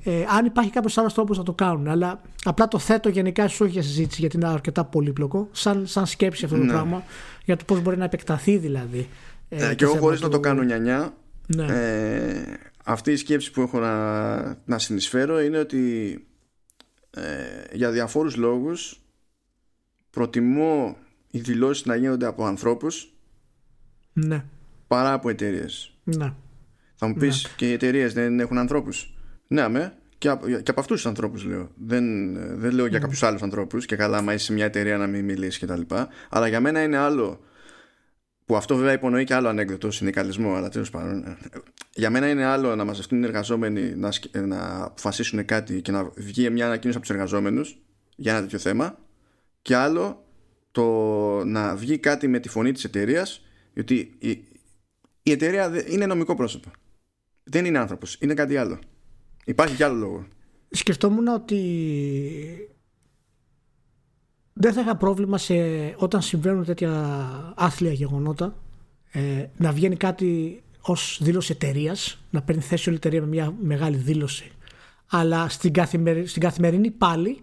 ε, 0.03 0.23
αν 0.37 0.45
υπάρχει 0.45 0.71
κάποιος 0.71 0.97
άλλος 0.97 1.13
τρόπος 1.13 1.37
να 1.37 1.43
το 1.43 1.53
κάνουν 1.53 1.87
αλλά 1.87 2.21
απλά 2.43 2.67
το 2.67 2.79
θέτω 2.79 3.09
γενικά 3.09 3.47
σου 3.47 3.65
για 3.65 3.81
συζήτηση 3.81 4.19
γιατί 4.19 4.35
είναι 4.35 4.47
αρκετά 4.47 4.85
πολύπλοκο 4.85 5.49
σαν, 5.51 5.87
σαν 5.87 6.05
σκέψη 6.05 6.45
αυτό 6.45 6.57
το 6.57 6.63
ναι. 6.63 6.71
πράγμα 6.71 7.03
για 7.45 7.57
το 7.57 7.63
πώς 7.65 7.81
μπορεί 7.81 7.97
να 7.97 8.03
επεκταθεί 8.03 8.57
δηλαδή 8.57 9.07
ε, 9.49 9.69
ε, 9.69 9.75
και 9.75 9.83
εγώ 9.83 9.95
χωρίς 9.95 10.21
να 10.21 10.29
το 10.29 10.39
κάνω 10.39 10.61
νιανιά 10.61 11.13
ναι. 11.55 11.65
ε, 11.65 12.43
αυτή 12.83 13.11
η 13.11 13.15
σκέψη 13.15 13.51
που 13.51 13.61
έχω 13.61 13.79
να, 13.79 14.41
να 14.65 14.79
συνεισφέρω 14.79 15.41
είναι 15.41 15.57
ότι 15.57 16.13
ε, 17.09 17.21
για 17.73 17.91
διαφόρους 17.91 18.35
λόγους 18.35 19.01
προτιμώ 20.09 20.97
οι 21.31 21.39
δηλώσεις 21.39 21.85
να 21.85 21.95
γίνονται 21.95 22.25
από 22.25 22.45
ανθρώπους 22.45 23.13
ναι. 24.13 24.45
παρά 24.87 25.13
από 25.13 25.29
εταιρείες. 25.29 25.93
Ναι. 26.03 26.33
Θα 27.03 27.09
μου 27.09 27.15
πεις 27.15 27.43
ναι. 27.43 27.49
και 27.55 27.69
οι 27.69 27.73
εταιρείες 27.73 28.13
δεν 28.13 28.39
έχουν 28.39 28.57
ανθρώπους. 28.57 29.13
Ναι, 29.47 29.61
αμέ. 29.61 29.97
Και 30.17 30.29
από, 30.29 30.47
και 30.47 30.71
από 30.71 30.79
αυτούς 30.79 30.95
τους 30.95 31.05
ανθρώπους 31.05 31.43
λέω. 31.43 31.71
Δεν, 31.75 32.05
δεν 32.59 32.71
λέω 32.71 32.85
για 32.85 32.97
mm. 32.97 33.01
κάποιους 33.01 33.23
άλλους 33.23 33.41
ανθρώπους 33.41 33.85
και 33.85 33.95
καλά, 33.95 34.17
άμα 34.17 34.33
είσαι 34.33 34.45
σε 34.45 34.53
μια 34.53 34.65
εταιρεία 34.65 34.97
να 34.97 35.07
μην 35.07 35.25
μιλήσεις 35.25 35.59
κτλ. 35.59 35.81
Αλλά 36.29 36.47
για 36.47 36.59
μένα 36.59 36.83
είναι 36.83 36.97
άλλο 36.97 37.39
που 38.45 38.55
αυτό 38.55 38.75
βέβαια 38.75 38.93
υπονοεί 38.93 39.23
και 39.23 39.33
άλλο 39.33 39.47
ανέκδοτο 39.47 39.91
συνδικαλισμό, 39.91 40.53
αλλά 40.55 40.69
τέλος 40.69 40.89
πάντων. 40.89 41.37
Για 41.93 42.09
μένα 42.09 42.29
είναι 42.29 42.45
άλλο 42.45 42.75
να 42.75 42.83
μαζευτούν 42.83 43.21
οι 43.21 43.25
εργαζόμενοι 43.25 43.95
να, 43.95 44.11
να 44.31 44.83
αποφασίσουν 44.83 45.45
κάτι 45.45 45.81
και 45.81 45.91
να 45.91 46.11
βγει 46.15 46.49
μια 46.49 46.65
ανακοίνωση 46.65 46.97
από 46.97 47.07
τους 47.07 47.15
εργαζόμενους 47.15 47.77
για 48.15 48.31
ένα 48.31 48.41
τέτοιο 48.41 48.59
θέμα, 48.59 48.97
και 49.61 49.75
άλλο 49.75 50.25
το 50.71 50.85
να 51.45 51.75
βγει 51.75 51.97
κάτι 51.97 52.27
με 52.27 52.39
τη 52.39 52.49
φωνή 52.49 52.71
της 52.71 52.83
εταιρείας, 52.83 53.45
γιατί 53.73 54.15
η, 54.19 54.29
η 55.23 55.31
εταιρεία 55.31 55.71
είναι 55.87 56.05
νομικό 56.05 56.35
πρόσωπο. 56.35 56.71
Δεν 57.51 57.65
είναι 57.65 57.79
άνθρωπος, 57.79 58.17
είναι 58.19 58.33
κάτι 58.33 58.57
άλλο. 58.57 58.79
Υπάρχει 59.45 59.75
κι 59.75 59.83
άλλο 59.83 59.95
λόγο. 59.95 60.25
Σκεφτόμουν 60.69 61.27
ότι 61.27 61.61
δεν 64.53 64.73
θα 64.73 64.81
είχα 64.81 64.95
πρόβλημα 64.95 65.37
σε, 65.37 65.53
όταν 65.95 66.21
συμβαίνουν 66.21 66.65
τέτοια 66.65 67.53
άθλια 67.55 67.91
γεγονότα 67.91 68.55
ε, 69.11 69.45
να 69.57 69.71
βγαίνει 69.71 69.95
κάτι 69.95 70.61
ως 70.81 71.19
δήλωση 71.21 71.51
εταιρείας, 71.51 72.23
να 72.29 72.41
παίρνει 72.41 72.61
θέση 72.61 72.89
όλη 72.89 72.97
η 72.97 73.01
εταιρεία 73.05 73.21
με 73.21 73.27
μια 73.27 73.55
μεγάλη 73.61 73.95
δήλωση. 73.97 74.51
Αλλά 75.09 75.49
στην, 75.49 75.73
καθημερι... 75.73 76.25
στην 76.25 76.41
καθημερινή 76.41 76.91
πάλι 76.91 77.41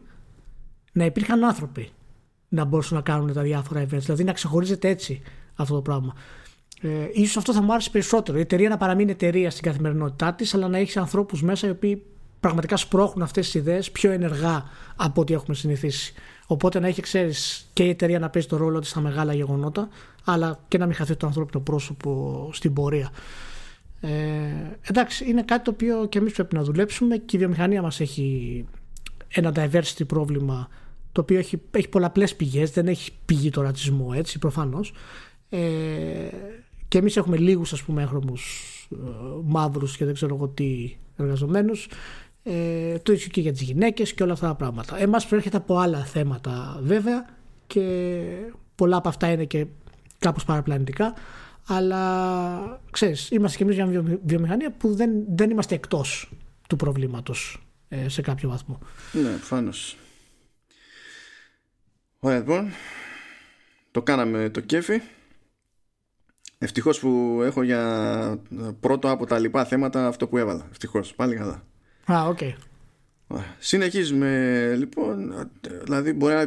να 0.92 1.04
υπήρχαν 1.04 1.44
άνθρωποι 1.44 1.90
να 2.48 2.64
μπορούσαν 2.64 2.96
να 2.96 3.02
κάνουν 3.02 3.32
τα 3.32 3.42
διάφορα 3.42 3.82
events. 3.82 3.98
Δηλαδή 3.98 4.24
να 4.24 4.32
ξεχωρίζεται 4.32 4.88
έτσι 4.88 5.22
αυτό 5.54 5.74
το 5.74 5.82
πράγμα. 5.82 6.14
Ε, 6.80 6.88
ίσως 7.12 7.36
αυτό 7.36 7.52
θα 7.52 7.62
μου 7.62 7.72
άρεσε 7.72 7.90
περισσότερο. 7.90 8.38
Η 8.38 8.40
εταιρεία 8.40 8.68
να 8.68 8.76
παραμείνει 8.76 9.10
εταιρεία 9.10 9.50
στην 9.50 9.62
καθημερινότητά 9.62 10.34
της, 10.34 10.54
αλλά 10.54 10.68
να 10.68 10.78
έχεις 10.78 10.96
ανθρώπους 10.96 11.42
μέσα 11.42 11.66
οι 11.66 11.70
οποίοι 11.70 12.02
πραγματικά 12.40 12.76
σπρώχνουν 12.76 13.22
αυτές 13.22 13.44
τις 13.44 13.54
ιδέες 13.54 13.90
πιο 13.90 14.10
ενεργά 14.10 14.64
από 14.96 15.20
ό,τι 15.20 15.34
έχουμε 15.34 15.56
συνηθίσει. 15.56 16.14
Οπότε 16.46 16.80
να 16.80 16.86
έχει, 16.86 17.00
ξέρεις, 17.00 17.68
και 17.72 17.82
η 17.82 17.88
εταιρεία 17.88 18.18
να 18.18 18.30
παίζει 18.30 18.48
το 18.48 18.56
ρόλο 18.56 18.78
της 18.78 18.88
στα 18.90 19.00
μεγάλα 19.00 19.34
γεγονότα, 19.34 19.88
αλλά 20.24 20.64
και 20.68 20.78
να 20.78 20.86
μην 20.86 20.94
χαθεί 20.94 21.16
το 21.16 21.26
ανθρώπινο 21.26 21.62
πρόσωπο 21.62 22.50
στην 22.52 22.72
πορεία. 22.72 23.10
Ε, 24.00 24.08
εντάξει, 24.82 25.24
είναι 25.28 25.42
κάτι 25.42 25.64
το 25.64 25.70
οποίο 25.70 26.06
και 26.06 26.18
εμείς 26.18 26.32
πρέπει 26.32 26.54
να 26.54 26.62
δουλέψουμε 26.62 27.16
και 27.16 27.36
η 27.36 27.38
βιομηχανία 27.38 27.82
μας 27.82 28.00
έχει 28.00 28.64
ένα 29.28 29.52
diversity 29.56 30.06
πρόβλημα 30.06 30.68
το 31.12 31.20
οποίο 31.20 31.38
έχει, 31.38 31.60
έχει 31.70 31.88
πολλαπλές 31.88 32.36
πηγές, 32.36 32.70
δεν 32.70 32.88
έχει 32.88 33.10
πηγή 33.24 33.50
το 33.50 33.62
ρατσισμό 33.62 34.10
έτσι 34.14 34.38
προφανώς 34.38 34.92
ε, 35.50 35.60
και 36.88 36.98
εμείς 36.98 37.16
έχουμε 37.16 37.36
λίγους 37.36 37.72
ας 37.72 37.82
πούμε 37.82 38.02
έγχρωμους 38.02 38.62
ε, 38.92 38.96
μαύρους 39.44 39.96
και 39.96 40.04
δεν 40.04 40.14
ξέρω 40.14 40.34
εγώ 40.34 40.48
τι 40.48 40.96
εργαζομένους 41.16 41.88
ε, 42.42 42.98
το 42.98 43.12
ίδιο 43.12 43.28
και 43.28 43.40
για 43.40 43.52
τις 43.52 43.62
γυναίκες 43.62 44.12
και 44.12 44.22
όλα 44.22 44.32
αυτά 44.32 44.46
τα 44.46 44.54
πράγματα. 44.54 45.00
Εμάς 45.00 45.26
προέρχεται 45.26 45.56
από 45.56 45.78
άλλα 45.78 46.04
θέματα 46.04 46.80
βέβαια 46.82 47.28
και 47.66 48.24
πολλά 48.74 48.96
από 48.96 49.08
αυτά 49.08 49.30
είναι 49.30 49.44
και 49.44 49.66
κάπως 50.18 50.44
παραπλανητικά 50.44 51.14
αλλά 51.70 52.80
ξέρεις, 52.90 53.30
είμαστε 53.30 53.56
και 53.56 53.62
εμείς 53.62 53.76
μια 53.76 54.18
βιομηχανία 54.24 54.72
που 54.72 54.94
δεν, 54.94 55.10
δεν 55.28 55.50
είμαστε 55.50 55.74
εκτός 55.74 56.30
του 56.68 56.76
προβλήματος 56.76 57.62
ε, 57.88 58.08
σε 58.08 58.22
κάποιο 58.22 58.48
βαθμό. 58.48 58.78
Ναι, 59.12 59.30
προφανώς. 59.30 59.96
Ωραία 62.18 62.38
λοιπόν, 62.38 62.70
το 63.90 64.02
κάναμε 64.02 64.48
το 64.48 64.60
κέφι. 64.60 65.00
Ευτυχώς 66.58 67.00
που 67.00 67.40
έχω 67.44 67.62
για 67.62 68.40
πρώτο 68.80 69.10
από 69.10 69.26
τα 69.26 69.38
λοιπά 69.38 69.64
θέματα 69.64 70.06
αυτό 70.06 70.28
που 70.28 70.38
έβαλα. 70.38 70.66
Ευτυχώς, 70.70 71.14
πάλι 71.14 71.36
καλά. 71.36 71.62
Α, 72.12 72.26
οκ. 72.28 72.38
Okay. 72.40 72.52
Συνεχίζουμε 73.58 74.74
λοιπόν, 74.76 75.34
δηλαδή 75.84 76.12
μπορεί 76.12 76.34
να, 76.34 76.46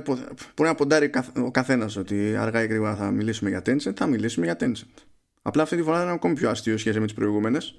μπορεί 0.56 0.69
να 0.69 0.76
ποντάρει 0.76 1.12
ο 1.36 1.52
καθένας 1.52 1.95
ότι 1.95 2.36
αργά 2.36 2.63
ή 2.63 2.67
γρήγορα 2.67 2.95
θα 2.95 3.12
μιλήσουμε 3.12 3.50
για 3.50 3.62
Tencent, 3.65 3.93
θα 3.95 4.08
μιλήσουμε 4.08 4.45
για 4.45 4.56
Tencent. 4.60 5.04
Απλά 5.41 5.63
αυτή 5.63 5.76
τη 5.76 5.84
φορά 5.84 6.02
είναι 6.02 6.12
ακόμη 6.12 6.34
πιο 6.34 6.50
αστείο 6.50 6.78
σχέση 6.78 7.00
με 7.00 7.06
τις 7.06 7.13
προηγούμενες 7.13 7.76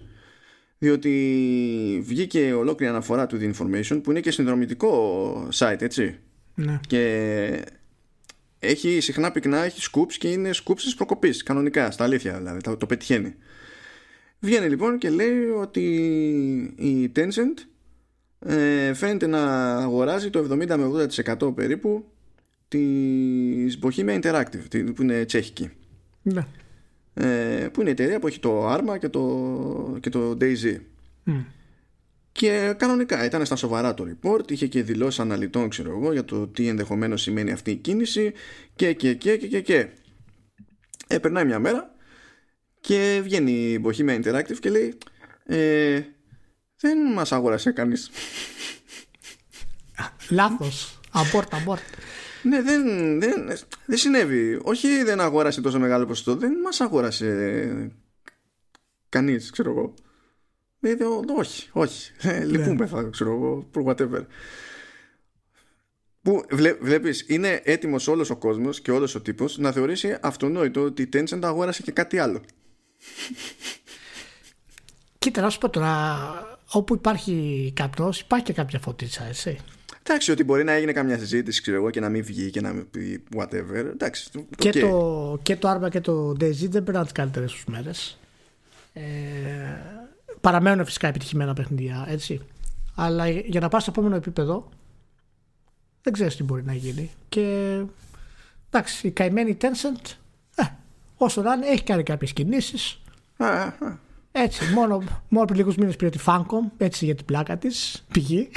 διότι 0.82 2.02
βγήκε 2.04 2.52
ολόκληρη 2.52 2.92
αναφορά 2.92 3.26
του 3.26 3.38
The 3.40 3.52
Information 3.54 4.00
που 4.02 4.10
είναι 4.10 4.20
και 4.20 4.30
συνδρομητικό 4.30 5.48
site 5.54 5.80
έτσι 5.80 6.18
ναι. 6.54 6.80
και 6.86 7.64
έχει 8.64 9.00
συχνά 9.00 9.30
πυκνά, 9.30 9.58
έχει 9.58 9.90
scoops 9.92 10.12
και 10.12 10.28
είναι 10.28 10.50
scoops 10.52 10.80
της 10.80 10.94
προκοπής 10.94 11.42
κανονικά, 11.42 11.90
στα 11.90 12.04
αλήθεια 12.04 12.36
δηλαδή, 12.36 12.60
το, 12.60 12.76
το 12.76 12.86
πετυχαίνει. 12.86 13.34
Βγαίνει 14.38 14.68
λοιπόν 14.68 14.98
και 14.98 15.10
λέει 15.10 15.44
ότι 15.44 15.84
η 16.76 17.12
Tencent 17.16 17.66
ε, 18.38 18.94
φαίνεται 18.94 19.26
να 19.26 19.74
αγοράζει 19.76 20.30
το 20.30 20.46
70 20.50 20.66
με 20.66 21.08
80% 21.40 21.54
περίπου 21.54 22.04
της 22.68 23.78
Bohemia 23.82 24.20
Interactive 24.22 24.94
που 24.94 25.02
είναι 25.02 25.24
τσέχικη. 25.24 25.70
Ναι. 26.22 26.46
ε, 27.14 27.68
που 27.72 27.80
είναι 27.80 27.88
η 27.88 27.92
εταιρεία 27.92 28.18
που 28.18 28.26
έχει 28.26 28.40
το 28.40 28.74
Arma 28.74 28.98
και 29.00 29.08
το, 29.08 29.98
και 30.00 30.10
το 30.10 30.36
DayZ 30.40 30.76
και 32.32 32.74
κανονικά 32.78 33.24
ήταν 33.24 33.44
στα 33.46 33.56
σοβαρά 33.56 33.94
το 33.94 34.06
report, 34.14 34.50
είχε 34.50 34.66
και 34.66 34.82
δηλώσεις 34.82 35.20
αναλυτών 35.20 35.68
ξέρω 35.68 35.90
εγώ 35.90 36.12
για 36.12 36.24
το 36.24 36.46
τι 36.46 36.68
ενδεχομένως 36.68 37.22
σημαίνει 37.22 37.52
αυτή 37.52 37.70
η 37.70 37.76
κίνηση 37.76 38.32
και 38.74 38.92
και 38.92 39.14
και 39.14 39.36
και 39.36 39.46
και, 39.46 39.60
και. 39.60 39.88
Ε, 41.06 41.18
περνάει 41.18 41.44
μια 41.44 41.58
μέρα 41.58 41.94
και 42.80 43.20
βγαίνει 43.22 43.52
η 43.52 43.82
Bohemia 43.84 44.22
Interactive 44.22 44.58
και 44.60 44.70
λέει 44.70 44.98
ε, 45.44 46.00
δεν 46.76 47.12
μας 47.12 47.32
αγόρασε 47.32 47.70
κανείς. 47.70 48.10
Λάθος. 50.30 51.00
Abort, 51.14 51.48
abort. 51.48 51.82
Ναι, 52.42 52.62
δεν, 52.62 52.84
δεν, 53.20 53.52
δεν 53.86 53.98
συνέβη. 53.98 54.60
Όχι 54.62 55.02
δεν 55.02 55.20
αγόρασε 55.20 55.60
τόσο 55.60 55.78
μεγάλο 55.78 56.06
ποσοστό, 56.06 56.36
δεν 56.36 56.52
μας 56.60 56.80
αγόρασε 56.80 57.92
κανείς, 59.08 59.50
ξέρω 59.50 59.70
εγώ. 59.70 59.94
Ε, 60.84 60.96
όχι, 61.36 61.68
όχι. 61.72 62.12
Ε, 62.22 62.44
λυπούμεθα, 62.44 63.08
ξέρω 63.10 63.32
εγώ, 63.32 63.68
whatever. 63.86 64.24
Που 66.22 66.44
βλέ, 66.50 66.72
βλέπεις 66.72 67.24
είναι 67.28 67.60
έτοιμος 67.64 68.08
όλος 68.08 68.30
ο 68.30 68.36
κόσμος 68.36 68.80
και 68.80 68.90
όλος 68.90 69.14
ο 69.14 69.20
τύπος 69.20 69.58
να 69.58 69.72
θεωρήσει 69.72 70.18
αυτονόητο 70.20 70.82
ότι 70.82 71.02
η 71.02 71.08
Tencent 71.12 71.42
αγόρασε 71.42 71.82
και 71.82 71.92
κάτι 71.92 72.18
άλλο. 72.18 72.40
Κοίτα 75.18 75.40
να 75.40 75.50
σου 75.50 75.58
πω 75.58 75.70
τώρα 75.70 76.18
όπου 76.72 76.94
υπάρχει 76.94 77.72
καπνός 77.76 78.20
υπάρχει 78.20 78.44
και 78.44 78.52
κάποια 78.52 78.78
φωτίτσα 78.78 79.24
έτσι. 79.24 79.58
Εντάξει, 80.02 80.30
ότι 80.30 80.44
μπορεί 80.44 80.64
να 80.64 80.72
έγινε 80.72 80.92
καμιά 80.92 81.18
συζήτηση 81.18 81.62
ξέρω 81.62 81.76
εγώ, 81.76 81.90
και 81.90 82.00
να 82.00 82.08
μην 82.08 82.24
βγει 82.24 82.50
και 82.50 82.60
να 82.60 82.72
μην 82.72 82.90
πει 82.90 83.22
whatever. 83.36 83.74
Εντάξει, 83.74 84.30
και, 84.56 84.70
το, 84.70 85.38
και 85.42 85.56
το 85.56 85.70
Arma 85.70 85.90
και 85.90 86.00
το 86.00 86.30
Daisy 86.30 86.68
δεν 86.68 86.84
περνάνε 86.84 87.04
τις 87.04 87.14
καλύτερες 87.14 87.52
τους 87.52 87.64
μέρες. 87.64 88.18
Ε, 88.92 89.02
παραμένουν 90.42 90.84
φυσικά 90.84 91.08
επιτυχημένα 91.08 91.52
παιχνίδια, 91.52 92.04
έτσι. 92.08 92.40
Αλλά 92.94 93.28
για 93.28 93.60
να 93.60 93.68
πας 93.68 93.82
στο 93.82 93.90
επόμενο 93.90 94.16
επίπεδο 94.16 94.68
δεν 96.02 96.12
ξέρεις 96.12 96.36
τι 96.36 96.42
μπορεί 96.42 96.64
να 96.64 96.74
γίνει. 96.74 97.10
Και 97.28 97.78
εντάξει, 98.70 99.06
η 99.06 99.10
καημένη 99.10 99.56
Tencent 99.60 100.10
ε, 100.54 100.62
όσο 101.16 101.42
να 101.42 101.52
είναι 101.52 101.66
έχει 101.66 101.82
κάνει 101.82 102.02
κάποιες 102.02 102.32
κινήσεις. 102.32 103.00
Έτσι, 104.32 104.72
μόνο, 104.72 105.02
μόνο 105.28 105.44
πριν 105.44 105.58
λίγους 105.58 105.76
μήνες 105.76 105.96
πήρε 105.96 106.10
τη 106.10 106.18
Funcom, 106.26 106.70
έτσι 106.76 107.04
για 107.04 107.14
την 107.14 107.24
πλάκα 107.24 107.58
της, 107.58 108.04
πηγή. 108.12 108.50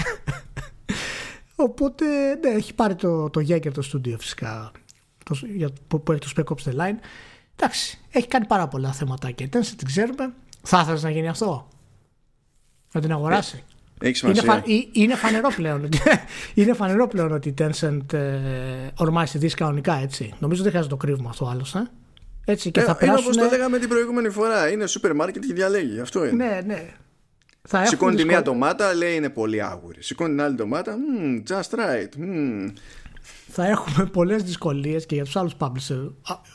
Οπότε, 1.56 2.06
ναι, 2.36 2.50
έχει 2.50 2.74
πάρει 2.74 2.96
το, 2.96 3.30
το 3.30 3.46
Jaeger 3.48 3.72
το 3.74 3.82
στούντιο 3.82 4.18
φυσικά, 4.18 4.72
το, 5.26 5.40
για, 5.56 5.70
που, 5.88 6.02
που 6.02 6.12
έχει 6.12 6.22
το 6.22 6.32
Spec 6.36 6.56
Ops 6.56 6.72
The 6.72 6.82
Line. 6.82 6.98
Εντάξει, 7.56 8.00
έχει 8.12 8.28
κάνει 8.28 8.46
πάρα 8.46 8.68
πολλά 8.68 8.92
θέματα 8.92 9.32
και 9.32 9.50
Tencent 9.54 9.74
την 9.78 9.88
ξέρουμε. 9.88 10.34
Θα 10.62 10.80
ήθελες 10.80 11.04
να 11.04 11.10
γίνει 11.10 11.28
αυτό; 11.28 11.68
Να 12.96 13.02
την 13.02 13.12
αγοράσει. 13.12 13.64
Ε, 14.02 14.08
έχει 14.08 14.16
σημασία. 14.16 14.44
Είναι, 14.44 14.52
φα... 14.52 14.64
είναι, 14.92 15.16
φανερό 15.16 15.50
πλέον. 15.56 15.90
είναι 16.54 16.74
φανερό 16.74 17.08
πλέον 17.08 17.32
ότι 17.32 17.50
η 17.50 17.54
Tencent 17.58 18.14
ε, 18.14 18.38
ορμάει 18.96 19.26
στη 19.26 19.38
Δύση 19.38 19.56
κανονικά 19.56 20.00
έτσι. 20.02 20.34
Νομίζω 20.40 20.62
δεν 20.62 20.72
χρειάζεται 20.72 20.96
το 20.96 21.06
κρύβουμε 21.06 21.30
αυτό 21.30 21.46
άλλο. 21.46 21.66
Ε. 21.76 21.80
Έτσι, 22.52 22.72
και 22.72 22.80
ε, 22.80 22.84
θα 22.84 22.96
περάσουν... 22.96 23.24
Είναι 23.24 23.42
όπως 23.42 23.50
το 23.50 23.58
λέγαμε 23.58 23.80
την 23.80 23.90
προηγούμενη 23.90 24.30
φορά. 24.30 24.72
Είναι 24.72 24.88
σούπερ 24.88 25.14
μάρκετ 25.16 25.44
και 25.48 25.54
διαλέγει. 25.54 26.00
Αυτό 26.00 26.26
είναι. 26.26 26.46
Ναι, 26.46 26.62
ναι. 26.66 26.90
Θα 27.68 27.86
Σηκώνει 27.86 28.16
τη 28.16 28.26
μία 28.26 28.42
ντομάτα, 28.42 28.94
λέει 28.94 29.16
είναι 29.16 29.30
πολύ 29.30 29.64
άγουρη. 29.64 30.04
Σηκώνει 30.04 30.30
την 30.30 30.42
άλλη 30.42 30.56
ντομάτα, 30.56 30.96
mm, 30.96 31.52
just 31.52 31.80
right. 31.80 32.22
Mm. 32.22 32.74
Θα 33.48 33.68
έχουμε 33.68 34.06
πολλές 34.06 34.44
δυσκολίες 34.44 35.06
και 35.06 35.16
για 35.16 35.24
τους 35.24 35.36
άλλους 35.36 35.54
publishers 35.60 36.12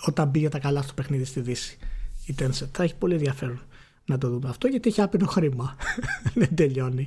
όταν 0.06 0.28
μπει 0.28 0.38
για 0.38 0.50
τα 0.50 0.58
καλά 0.58 0.82
στο 0.82 0.92
παιχνίδι 0.94 1.24
στη 1.24 1.40
Δύση. 1.40 1.78
Η 2.26 2.34
Tencent 2.38 2.68
θα 2.72 2.82
έχει 2.82 2.94
πολύ 2.96 3.14
ενδιαφέρον 3.14 3.62
να 4.10 4.18
το 4.18 4.28
δούμε 4.28 4.48
αυτό 4.48 4.66
γιατί 4.66 4.88
έχει 4.88 5.00
άπειρο 5.00 5.26
χρήμα. 5.26 5.76
δεν 6.34 6.48
τελειώνει 6.54 7.06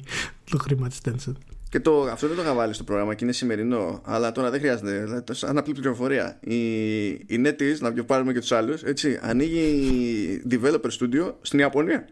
το 0.51 0.57
χρήμα 0.57 0.87
της 0.87 0.99
Tencent. 1.05 1.35
Και 1.69 1.79
το, 1.79 2.01
αυτό 2.01 2.27
δεν 2.27 2.35
το 2.35 2.41
είχα 2.41 2.53
βάλει 2.53 2.73
στο 2.73 2.83
πρόγραμμα 2.83 3.13
και 3.13 3.23
είναι 3.23 3.33
σημερινό, 3.33 4.01
αλλά 4.05 4.31
τώρα 4.31 4.49
δεν 4.49 4.59
χρειάζεται. 4.59 5.23
Σαν 5.33 5.57
απλή 5.57 5.73
πληροφορία. 5.73 6.39
Η, 6.41 7.05
η 7.07 7.41
NetEase, 7.45 7.77
να 7.79 8.03
πάρουμε 8.03 8.33
και 8.33 8.39
τους 8.39 8.51
άλλους, 8.51 8.83
έτσι, 8.83 9.19
ανοίγει 9.21 10.41
developer 10.49 10.89
studio 10.99 11.33
στην 11.41 11.59
Ιαπωνία. 11.59 12.09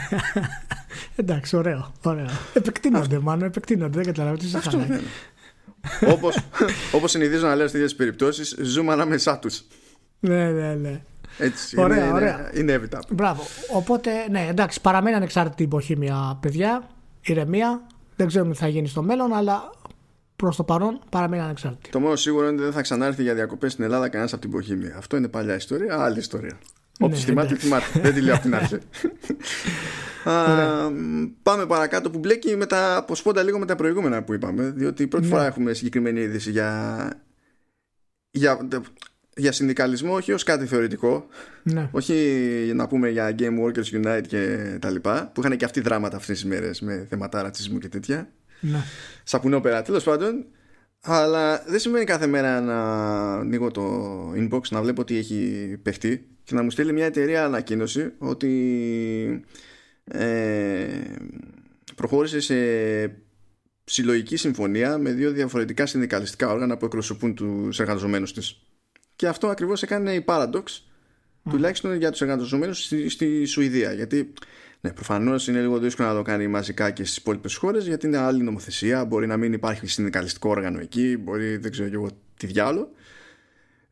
Εντάξει, 1.16 1.56
ωραίο. 1.56 1.92
ωραίο. 2.02 2.26
Επεκτείνονται, 2.54 3.18
μάλλον 3.18 3.44
επεκτείνονται. 3.44 3.96
Δεν 3.96 4.04
καταλαβαίνω 4.04 4.38
τι 4.38 4.48
σα 4.48 6.12
Όπως, 6.12 6.38
όπως 6.92 7.10
συνηθίζω 7.10 7.46
να 7.46 7.54
λέω 7.54 7.66
σε 7.66 7.72
τέτοιες 7.72 7.94
περιπτώσεις 7.94 8.56
ζούμε 8.60 8.92
ανάμεσά 8.92 9.38
τους 9.38 9.64
Ναι, 10.20 10.50
ναι, 10.50 10.74
ναι 10.74 11.00
έτσι, 11.38 11.80
ωραία, 11.80 12.04
είναι, 12.04 12.12
ωραία. 12.12 12.50
είναι, 12.54 12.72
είναι 12.72 12.88
Μπράβο. 13.10 13.42
Οπότε, 13.72 14.10
ναι, 14.30 14.46
εντάξει, 14.50 14.80
παραμένει 14.80 15.16
ανεξάρτητη 15.16 15.62
η 15.62 15.64
υποχήμια, 15.64 16.38
παιδιά. 16.40 16.88
Ηρεμία. 17.22 17.86
Δεν 18.16 18.26
ξέρουμε 18.26 18.52
τι 18.52 18.58
θα 18.58 18.68
γίνει 18.68 18.88
στο 18.88 19.02
μέλλον, 19.02 19.32
αλλά 19.32 19.70
προς 20.36 20.56
το 20.56 20.64
παρόν 20.64 21.00
παραμένει 21.10 21.42
ανεξάρτητη. 21.42 21.90
Το 21.90 22.00
μόνο 22.00 22.16
σίγουρο 22.16 22.44
είναι 22.44 22.54
ότι 22.54 22.62
δεν 22.62 22.72
θα 22.72 22.82
ξανάρθει 22.82 23.22
για 23.22 23.34
διακοπές 23.34 23.72
στην 23.72 23.84
Ελλάδα 23.84 24.08
κανένας 24.08 24.32
από 24.32 24.40
την 24.40 24.50
υποχήμια. 24.50 24.94
Αυτό 24.96 25.16
είναι 25.16 25.28
παλιά 25.28 25.54
ιστορία, 25.54 26.00
άλλη 26.00 26.18
ιστορία. 26.18 26.58
Όποιο 26.98 27.16
ναι, 27.16 27.22
θυμάται, 27.22 27.56
θυμάται. 27.56 28.00
δεν 28.00 28.14
τη 28.14 28.20
λέω 28.20 28.34
από 28.34 28.42
την 28.42 28.54
αρχή. 28.54 28.78
πάμε 31.42 31.66
παρακάτω 31.66 32.10
που 32.10 32.18
μπλέκει 32.18 32.56
με 32.56 32.66
τα 32.66 32.96
αποσπόντα 32.96 33.42
λίγο 33.42 33.58
με 33.58 33.66
τα 33.66 33.76
προηγούμενα 33.76 34.22
που 34.22 34.34
είπαμε. 34.34 34.70
Διότι 34.70 35.06
πρώτη 35.06 35.24
ναι. 35.24 35.30
φορά 35.30 35.46
έχουμε 35.46 35.72
συγκεκριμένη 35.72 36.20
είδηση 36.20 36.50
για, 36.50 37.10
για 38.30 38.68
για 39.36 39.52
συνδικαλισμό 39.52 40.14
όχι 40.14 40.32
ως 40.32 40.42
κάτι 40.42 40.66
θεωρητικό 40.66 41.26
ναι. 41.62 41.88
όχι 41.92 42.14
να 42.74 42.86
πούμε 42.86 43.08
για 43.08 43.34
Game 43.38 43.58
Workers 43.64 44.02
Unite 44.02 44.22
και 44.26 44.76
τα 44.80 44.90
λοιπά 44.90 45.30
που 45.34 45.40
είχαν 45.40 45.56
και 45.56 45.64
αυτοί 45.64 45.80
δράματα 45.80 46.16
αυτές 46.16 46.40
τις 46.40 46.48
μέρες 46.48 46.80
με 46.80 47.06
θέματα 47.08 47.42
ρατσισμού 47.42 47.78
και 47.78 47.88
τέτοια 47.88 48.28
ναι. 48.60 48.78
σαπουνόπερα 49.24 49.82
τέλος 49.82 50.04
πάντων 50.04 50.44
Αλλά 51.00 51.62
δεν 51.66 51.78
σημαίνει 51.78 52.04
κάθε 52.04 52.26
μέρα 52.26 52.60
να 52.60 52.82
ανοίγω 53.34 53.70
το 53.70 53.82
inbox 54.32 54.60
να 54.70 54.82
βλέπω 54.82 55.04
τι 55.04 55.16
έχει 55.16 55.70
παιχτεί 55.82 56.26
και 56.42 56.54
να 56.54 56.62
μου 56.62 56.70
στείλει 56.70 56.92
μια 56.92 57.06
εταιρεία 57.06 57.44
ανακοίνωση 57.44 58.12
ότι 58.18 59.44
ε, 60.04 60.86
προχώρησε 61.94 62.40
σε 62.40 62.56
συλλογική 63.84 64.36
συμφωνία 64.36 64.98
με 64.98 65.10
δύο 65.12 65.30
διαφορετικά 65.30 65.86
συνδικαλιστικά 65.86 66.50
όργανα 66.50 66.76
που 66.76 66.84
εκπροσωπούν 66.84 67.34
τους 67.34 67.80
εργαζομένους 67.80 68.32
της. 68.32 68.60
Και 69.16 69.28
αυτό 69.28 69.46
ακριβώς 69.48 69.82
έκανε 69.82 70.12
η 70.12 70.24
Paradox, 70.26 70.62
τουλάχιστον 71.50 71.94
για 71.94 72.10
τους 72.10 72.20
εργαζομένους 72.20 72.84
στη, 72.84 73.08
στη 73.08 73.44
Σουηδία. 73.44 73.92
Γιατί 73.92 74.32
ναι, 74.80 74.92
προφανώς 74.92 75.48
είναι 75.48 75.60
λίγο 75.60 75.78
δύσκολο 75.78 76.08
να 76.08 76.14
το 76.14 76.22
κάνει 76.22 76.46
μαζικά 76.46 76.90
και 76.90 77.04
στις 77.04 77.16
υπόλοιπες 77.16 77.56
χώρες, 77.56 77.86
γιατί 77.86 78.06
είναι 78.06 78.16
άλλη 78.16 78.42
νομοθεσία. 78.42 79.04
Μπορεί 79.04 79.26
να 79.26 79.36
μην 79.36 79.52
υπάρχει 79.52 79.86
συνδικαλιστικό 79.86 80.50
όργανο 80.50 80.80
εκεί, 80.80 81.16
μπορεί 81.16 81.56
δεν 81.56 81.70
ξέρω 81.70 81.88
και 81.88 81.94
εγώ 81.94 82.08
τι 82.36 82.46
διάλογο. 82.46 82.90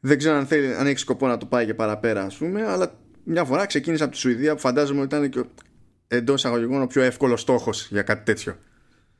Δεν 0.00 0.18
ξέρω 0.18 0.36
αν, 0.36 0.46
θέλει, 0.46 0.74
αν 0.74 0.86
έχει 0.86 0.98
σκοπό 0.98 1.26
να 1.26 1.36
το 1.36 1.46
πάει 1.46 1.66
και 1.66 1.74
παραπέρα, 1.74 2.24
ας 2.24 2.36
πούμε, 2.36 2.66
αλλά 2.66 2.98
μια 3.24 3.44
φορά 3.44 3.66
ξεκίνησε 3.66 4.02
από 4.02 4.12
τη 4.12 4.18
Σουηδία 4.18 4.54
που 4.54 4.60
φαντάζομαι 4.60 5.00
ότι 5.00 5.16
ήταν 5.16 5.30
και 5.30 5.44
εντός 6.08 6.44
αγωγικών 6.44 6.82
ο 6.82 6.86
πιο 6.86 7.02
εύκολος 7.02 7.40
στόχος 7.40 7.88
για 7.90 8.02
κάτι 8.02 8.24
τέτοιο. 8.24 8.58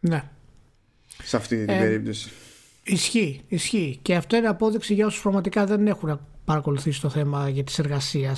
Ναι. 0.01 0.23
Σε 1.23 1.37
αυτή 1.37 1.57
την 1.57 1.75
ε, 1.75 1.79
περίπτωση. 1.79 2.31
Ισχύει, 2.85 3.41
ισχύει. 3.49 3.99
Και 4.03 4.15
αυτό 4.15 4.37
είναι 4.37 4.49
απόδειξη 4.49 4.95
για 4.95 5.07
όσους 5.07 5.23
πραγματικά 5.23 5.67
δεν 5.67 5.87
έχουν 5.87 6.21
παρακολουθήσει 6.45 7.01
το 7.01 7.09
θέμα 7.09 7.49
για 7.49 7.65
τη 7.65 7.75
εργασία 7.79 8.37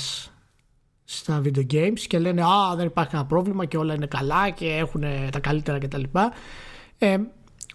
στα 1.05 1.43
video 1.45 1.67
games 1.73 2.01
και 2.07 2.19
λένε 2.19 2.43
Α, 2.43 2.77
δεν 2.77 2.87
υπάρχει 2.87 3.11
κανένα 3.11 3.29
πρόβλημα 3.29 3.65
και 3.65 3.77
όλα 3.77 3.95
είναι 3.95 4.07
καλά 4.07 4.51
και 4.51 4.67
έχουν 4.67 5.05
τα 5.31 5.39
καλύτερα 5.41 5.79
κτλ. 5.79 6.03
Ε, 6.99 7.17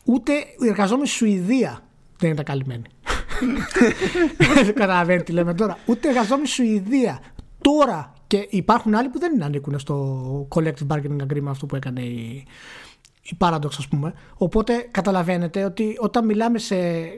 ούτε 0.04 0.34
οι 0.34 0.68
εργαζόμενοι 0.68 1.08
στη 1.08 1.18
Σουηδία 1.18 1.80
δεν 2.18 2.30
είναι 2.30 2.38
τα 2.38 2.44
καλυμμένοι. 2.44 2.84
δεν 4.64 4.74
καταλαβαίνει 4.74 5.24
τι 5.24 5.32
λέμε 5.32 5.54
τώρα. 5.54 5.78
Ούτε 5.86 6.08
εργαζόμενοι 6.08 6.48
στη 6.48 6.56
Σουηδία 6.56 7.20
τώρα 7.62 8.14
και 8.28 8.48
υπάρχουν 8.50 8.96
άλλοι 8.96 9.10
που 9.10 9.20
δεν 9.20 9.44
ανήκουν 9.44 9.80
στο 9.80 10.48
collective 10.56 10.88
bargaining 10.88 11.22
agreement 11.28 11.48
αυτό 11.48 11.66
που 11.66 11.76
έκανε 11.76 12.02
η, 12.02 12.46
η 13.22 13.38
Paradox 13.38 13.72
ας 13.78 13.88
πούμε. 13.88 14.14
Οπότε 14.36 14.88
καταλαβαίνετε 14.92 15.64
ότι 15.64 15.96
όταν 16.00 16.26
μιλάμε 16.26 16.60
σε... 16.60 16.76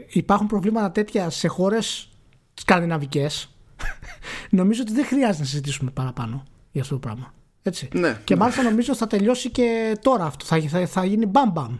υπάρχουν 0.10 0.47
προβλήματα 0.47 0.91
τέτοια 0.91 1.30
σε 1.30 1.47
χώρες 1.47 2.10
σκανδιναβικές 2.54 3.56
νομίζω 4.49 4.82
ότι 4.82 4.93
δεν 4.93 5.06
χρειάζεται 5.06 5.39
να 5.39 5.45
συζητήσουμε 5.45 5.91
παραπάνω 5.91 6.43
για 6.72 6.82
αυτό 6.82 6.93
το 6.93 6.99
πράγμα. 6.99 7.34
Έτσι. 7.64 7.89
Ναι, 7.93 8.20
και 8.24 8.34
ναι. 8.34 8.39
μάλιστα 8.39 8.64
νομίζω 8.64 8.95
θα 8.95 9.08
τελειώσει 9.08 9.49
και 9.49 9.97
τώρα 10.01 10.26
αυτό. 10.26 10.45
Θα, 10.45 10.62
θα, 10.62 10.88
θα 10.88 11.06
γίνει 11.06 11.26
μπαμ 11.26 11.51
μπαμ. 11.51 11.78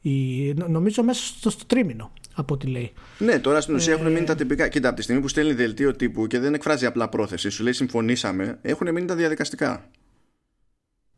Η, 0.00 0.54
νομίζω 0.54 1.02
μέσα 1.02 1.24
στο, 1.24 1.50
στο 1.50 1.64
τρίμηνο 1.66 2.12
από 2.34 2.54
ό,τι 2.54 2.66
λέει. 2.66 2.92
Ναι, 3.18 3.38
τώρα 3.38 3.60
στην 3.60 3.74
ουσία 3.74 3.92
ε... 3.92 3.96
έχουν 3.96 4.12
μείνει 4.12 4.26
τα 4.26 4.34
τυπικά. 4.34 4.68
Κοίτα, 4.68 4.88
από 4.88 4.96
τη 4.96 5.02
στιγμή 5.02 5.22
που 5.22 5.28
στέλνει 5.28 5.52
δελτίο 5.52 5.96
τύπου 5.96 6.26
και 6.26 6.38
δεν 6.38 6.54
εκφράζει 6.54 6.86
απλά 6.86 7.08
πρόθεση, 7.08 7.48
σου 7.48 7.62
λέει 7.62 7.72
συμφωνήσαμε, 7.72 8.58
έχουν 8.62 8.92
μείνει 8.92 9.06
τα 9.06 9.14
διαδικαστικά. 9.14 9.90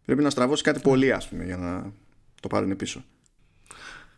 Πρέπει 0.04 0.22
να 0.22 0.30
στραβώσει 0.30 0.62
κάτι 0.62 0.80
πολύ, 0.80 1.12
ας 1.12 1.28
πούμε, 1.28 1.44
για 1.44 1.56
να 1.56 1.92
το 2.40 2.48
πάρουν 2.48 2.76
πίσω. 2.76 3.02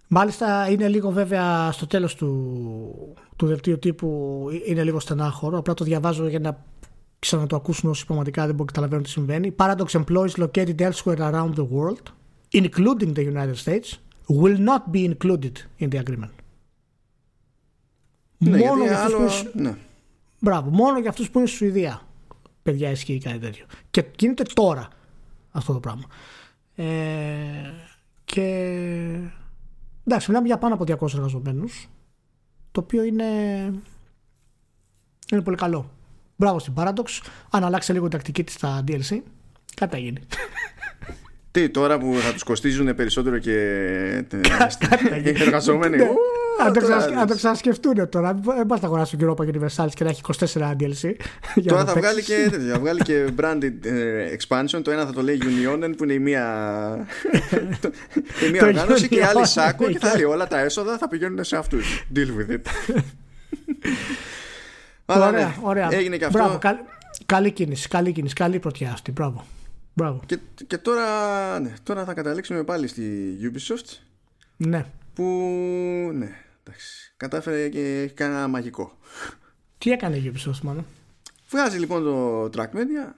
Μάλιστα 0.09 0.71
είναι 0.71 0.89
λίγο 0.89 1.11
βέβαια 1.11 1.73
στο 1.73 1.87
τέλος 1.87 2.15
του, 2.15 3.15
του 3.37 3.47
δελτίου 3.47 3.79
τύπου 3.79 4.49
είναι 4.67 4.85
λίγο 4.85 5.01
στενάχωρο. 5.01 5.59
Απλά 5.59 5.75
το 5.75 5.85
διαβάζω 5.85 6.29
για 6.29 6.41
να 6.41 6.65
ξανατο 7.19 7.57
ακούσουν 7.57 7.91
όσοι 7.91 8.07
πραγματικά 8.07 8.47
δεν 8.47 8.51
μπορούν 8.51 8.67
να 8.67 8.73
καταλαβαίνουν 8.73 9.05
τι 9.05 9.11
συμβαίνει. 9.11 9.55
Paradox 9.59 9.87
employees 9.87 10.49
located 10.49 10.81
elsewhere 10.81 11.19
around 11.19 11.55
the 11.55 11.67
world, 11.69 12.03
including 12.51 13.13
the 13.15 13.25
United 13.35 13.57
States, 13.65 13.89
will 14.29 14.59
not 14.59 14.83
be 14.93 15.15
included 15.15 15.53
in 15.81 15.89
the 15.89 16.03
agreement. 16.05 16.35
Ναι, 18.39 18.59
μόνο 18.59 18.85
για 18.85 19.05
άλλο... 19.05 19.17
που 19.17 19.23
είναι... 19.23 19.69
ναι. 19.69 19.77
Μπράβο, 20.41 20.71
μόνο 20.71 20.99
για 20.99 21.11
αυτούς 21.11 21.31
που 21.31 21.39
είναι 21.39 21.49
στη 21.49 21.57
Σουηδία. 21.57 22.03
Παιδιά 22.63 22.91
ισχύει 22.91 23.19
κάτι 23.19 23.39
τέτοιο. 23.39 23.65
Και 23.91 24.05
γίνεται 24.19 24.43
τώρα 24.55 24.89
αυτό 25.51 25.73
το 25.73 25.81
πράγμα. 25.81 26.05
Ε, 26.75 26.85
και 28.31 28.45
εντάξει, 30.05 30.29
μιλάμε 30.29 30.47
για 30.47 30.59
πάνω 30.59 30.75
από 30.75 30.85
200 30.85 31.15
εργαζομένους. 31.15 31.89
Το 32.73 32.81
οποίο 32.81 33.03
είναι, 33.03 33.25
είναι 35.33 35.43
πολύ 35.43 35.57
καλό. 35.57 35.91
Μπράβο 36.37 36.59
στην 36.59 36.73
Paradox. 36.77 37.21
Αν 37.51 37.65
αλλάξει 37.65 37.93
λίγο 37.93 38.07
η 38.07 38.09
τακτική 38.09 38.45
της 38.45 38.55
στα 38.55 38.85
DLC, 38.87 39.21
κάτι 39.75 39.93
θα 39.93 39.99
γίνει. 39.99 40.21
Τι 41.53 41.69
τώρα 41.69 41.99
που 41.99 42.17
θα 42.21 42.33
τους 42.33 42.43
κοστίζουν 42.43 42.95
περισσότερο 42.95 43.39
και 43.39 43.51
οι 45.25 45.43
εργαζόμενοι. 45.43 45.97
Ναι. 45.97 46.09
Αν 47.19 47.27
το 47.27 47.35
ξανασκεφτούν 47.35 48.09
τώρα. 48.09 48.41
Δεν 48.43 48.67
πα 48.67 48.79
να 48.81 48.87
αγοράσει 48.87 49.17
τον 49.17 49.35
Europa 49.35 49.43
Universalis 49.43 49.91
και 49.95 50.05
να 50.05 50.11
έχει 50.11 50.21
24 50.39 50.45
DLC. 50.55 51.15
Τώρα 51.67 51.85
θα 51.85 51.95
βγάλει, 51.95 52.23
και, 52.23 52.51
θα 52.71 52.79
βγάλει 52.79 53.01
και 53.01 53.29
branded 53.41 53.73
ε, 53.85 54.37
expansion. 54.37 54.81
Το 54.83 54.91
ένα 54.91 55.07
θα 55.07 55.13
το 55.13 55.23
λέει 55.23 55.39
Unionen 55.43 55.93
που 55.97 56.05
είναι 56.05 56.13
η 56.13 56.19
μία, 56.19 57.07
η 58.47 58.51
μία 58.51 58.67
οργάνωση 58.67 59.09
και 59.09 59.19
η 59.19 59.23
άλλη 59.23 59.47
Σάκο 59.47 59.87
και 59.91 59.99
θα 59.99 60.15
λέει 60.15 60.25
όλα 60.25 60.47
τα 60.47 60.59
έσοδα 60.59 60.99
θα 60.99 61.09
πηγαίνουν 61.09 61.45
σε 61.45 61.57
αυτούς. 61.57 62.05
Deal 62.17 62.19
with 62.19 62.53
it. 62.53 62.61
ωραία, 65.05 65.31
ναι, 65.31 65.55
ωραία. 65.63 65.89
Έγινε 65.91 66.17
και 66.17 66.25
αυτό. 66.25 66.39
Μπράβο, 66.39 66.59
καλή, 67.27 67.51
κίνηση, 67.51 67.89
καλή 67.89 68.13
κίνηση, 68.13 68.35
καλή 68.35 68.59
πρωτιά 68.59 68.91
αυτή. 68.93 69.13
Μπράβο. 69.13 69.45
Μπράβο. 69.95 70.21
Και, 70.27 70.39
και 70.67 70.79
τώρα, 70.79 71.61
ναι, 71.61 71.75
τώρα 71.83 72.05
θα 72.05 72.15
καταλήξουμε 72.15 72.65
πάλι 72.65 72.87
στη 72.87 73.37
Ubisoft. 73.43 73.97
Ναι. 74.57 74.87
Που 75.15 75.23
ναι, 76.15 76.31
εντάξει, 76.63 77.13
κατάφερε 77.17 77.69
και 77.69 78.03
έχει 78.03 78.15
κάνει 78.15 78.35
ένα 78.35 78.49
μαγικό. 78.49 78.99
Τι 79.79 79.91
έκανε 79.91 80.17
η 80.17 80.33
Ubisoft 80.35 80.61
μάλλον; 80.63 80.87
Βγάζει 81.49 81.79
λοιπόν 81.79 82.03
το 82.03 82.45
Track 82.45 82.77
Media 82.77 83.13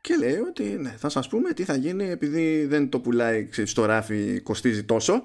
και 0.00 0.16
λέει 0.16 0.36
ότι 0.36 0.62
ναι, 0.62 0.90
θα 0.90 1.08
σας 1.08 1.28
πούμε 1.28 1.52
τι 1.52 1.64
θα 1.64 1.74
γίνει 1.74 2.04
επειδή 2.04 2.66
δεν 2.66 2.88
το 2.88 3.00
πουλάει 3.00 3.48
στο 3.64 3.84
ράφι 3.84 4.40
κοστίζει 4.40 4.84
τόσο 4.84 5.24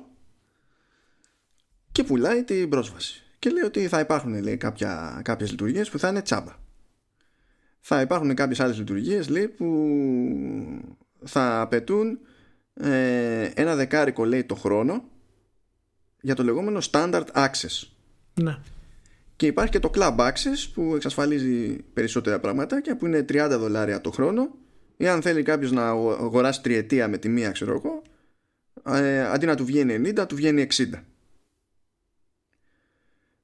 και 1.91 2.03
πουλάει 2.03 2.43
την 2.43 2.69
πρόσβαση. 2.69 3.23
Και 3.39 3.49
λέει 3.49 3.63
ότι 3.63 3.87
θα 3.87 3.99
υπάρχουν 3.99 4.41
λέει, 4.41 4.57
κάποια, 4.57 5.21
κάποιες 5.23 5.51
λειτουργίες 5.51 5.89
που 5.89 5.99
θα 5.99 6.07
είναι 6.07 6.21
τσάμπα. 6.21 6.51
Θα 7.89 8.01
υπάρχουν 8.01 8.33
κάποιες 8.33 8.59
άλλες 8.59 8.77
λειτουργίες 8.77 9.29
λέει, 9.29 9.47
που 9.47 9.67
θα 11.23 11.61
απαιτούν 11.61 12.19
ε, 12.73 13.51
ένα 13.55 13.75
δεκάρικο 13.75 14.25
λέει 14.25 14.43
το 14.43 14.55
χρόνο 14.55 15.03
για 16.21 16.35
το 16.35 16.43
λεγόμενο 16.43 16.79
Standard 16.91 17.25
Access. 17.33 17.87
Ναι. 18.33 18.57
Και 19.35 19.45
υπάρχει 19.45 19.71
και 19.71 19.79
το 19.79 19.91
Club 19.93 20.17
Access 20.17 20.69
που 20.73 20.95
εξασφαλίζει 20.95 21.75
περισσότερα 21.93 22.39
πραγματάκια 22.39 22.97
που 22.97 23.05
είναι 23.05 23.25
30 23.29 23.47
δολάρια 23.59 24.01
το 24.01 24.11
χρόνο 24.11 24.55
ή 24.97 25.07
αν 25.07 25.21
θέλει 25.21 25.43
κάποιος 25.43 25.71
να 25.71 25.87
αγοράσει 25.89 26.61
τριετία 26.61 27.07
με 27.07 27.17
τη 27.17 27.29
μία 27.29 27.51
ξέρω 27.51 27.73
εγώ 27.73 28.01
ε, 28.95 29.25
αντί 29.25 29.45
να 29.45 29.55
του 29.55 29.65
βγαίνει 29.65 30.13
90 30.17 30.27
του 30.27 30.35
βγαίνει 30.35 30.67
60. 30.73 30.83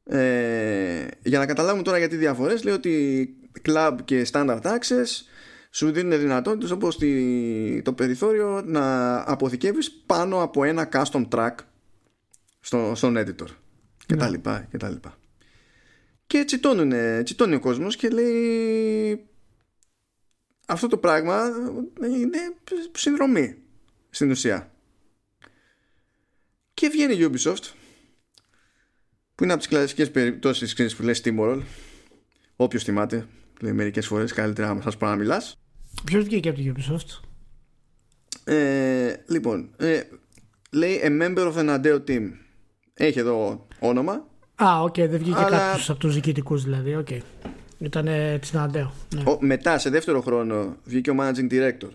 Ε, 0.03 1.07
για 1.23 1.39
να 1.39 1.45
καταλάβουμε 1.45 1.83
τώρα 1.83 1.97
γιατί 1.97 2.15
διαφορές 2.15 2.63
λέει 2.63 2.73
ότι 2.73 3.37
Club 3.67 3.97
και 4.05 4.27
Standard 4.31 4.61
Access 4.61 5.25
σου 5.69 5.91
δίνουν 5.91 6.19
δυνατότητες 6.19 6.71
όπως 6.71 6.97
το 7.83 7.93
περιθώριο 7.93 8.61
να 8.65 9.15
αποθηκεύεις 9.31 9.91
πάνω 9.91 10.41
από 10.41 10.63
ένα 10.63 10.89
custom 10.91 11.27
track 11.29 11.55
στο, 12.59 12.91
στον 12.95 13.17
editor. 13.17 13.47
Και 14.05 14.15
τα 14.15 14.25
ναι. 14.25 14.31
λοιπά 14.31 14.67
και 14.71 14.77
τα 14.77 14.89
λοιπά. 14.89 15.17
Και 16.27 16.43
τσιτώνουν, 16.43 16.93
τσιτώνει 17.23 17.55
ο 17.55 17.59
κόσμος 17.59 17.95
και 17.95 18.09
λέει 18.09 19.27
αυτό 20.67 20.87
το 20.87 20.97
πράγμα 20.97 21.49
είναι 22.01 22.39
συνδρομή 22.91 23.57
στην 24.09 24.31
ουσία. 24.31 24.71
Και 26.73 26.87
βγαίνει 26.87 27.13
η 27.13 27.29
Ubisoft 27.31 27.63
που 29.35 29.43
είναι 29.43 29.53
από 29.53 29.61
τις 29.61 29.71
κλασικές 29.71 30.11
περιπτώσεις 30.11 30.95
που 30.95 31.03
λες 31.03 31.21
Steamworld. 31.23 31.61
Όποιος 32.55 32.83
θυμάται 32.83 33.27
λέει 33.61 33.73
μερικές 33.73 34.07
φορές 34.07 34.33
καλύτερα 34.33 34.73
να 34.73 34.81
σας 34.81 34.97
πω 34.97 35.05
να 35.05 35.15
μιλάς 35.15 35.57
Ποιος 36.05 36.23
βγήκε 36.23 36.49
από 36.49 36.57
την 36.57 36.73
Ubisoft; 36.75 37.19
Ε, 38.43 39.15
λοιπόν 39.27 39.69
ε, 39.77 40.01
λέει 40.71 41.01
a 41.03 41.21
member 41.21 41.53
of 41.53 41.55
a 41.55 41.81
Nadeo 41.81 41.99
team 42.07 42.31
έχει 42.93 43.19
εδώ 43.19 43.67
όνομα. 43.79 44.27
Α, 44.63 44.81
οκ, 44.81 44.93
okay, 44.93 45.07
δεν 45.09 45.19
βγήκε 45.19 45.39
αλλά... 45.39 45.57
κάποιος 45.57 45.89
από 45.89 45.99
τους 45.99 46.13
διοικητικούς 46.13 46.63
δηλαδή. 46.63 47.03
Okay. 47.07 47.19
Ήταν 47.77 48.07
της 48.39 48.53
Nadeo. 48.53 48.93
Ναι. 49.15 49.23
μετά, 49.39 49.77
σε 49.77 49.89
δεύτερο 49.89 50.21
χρόνο, 50.21 50.75
βγήκε 50.83 51.09
ο 51.09 51.15
managing 51.19 51.51
director. 51.51 51.89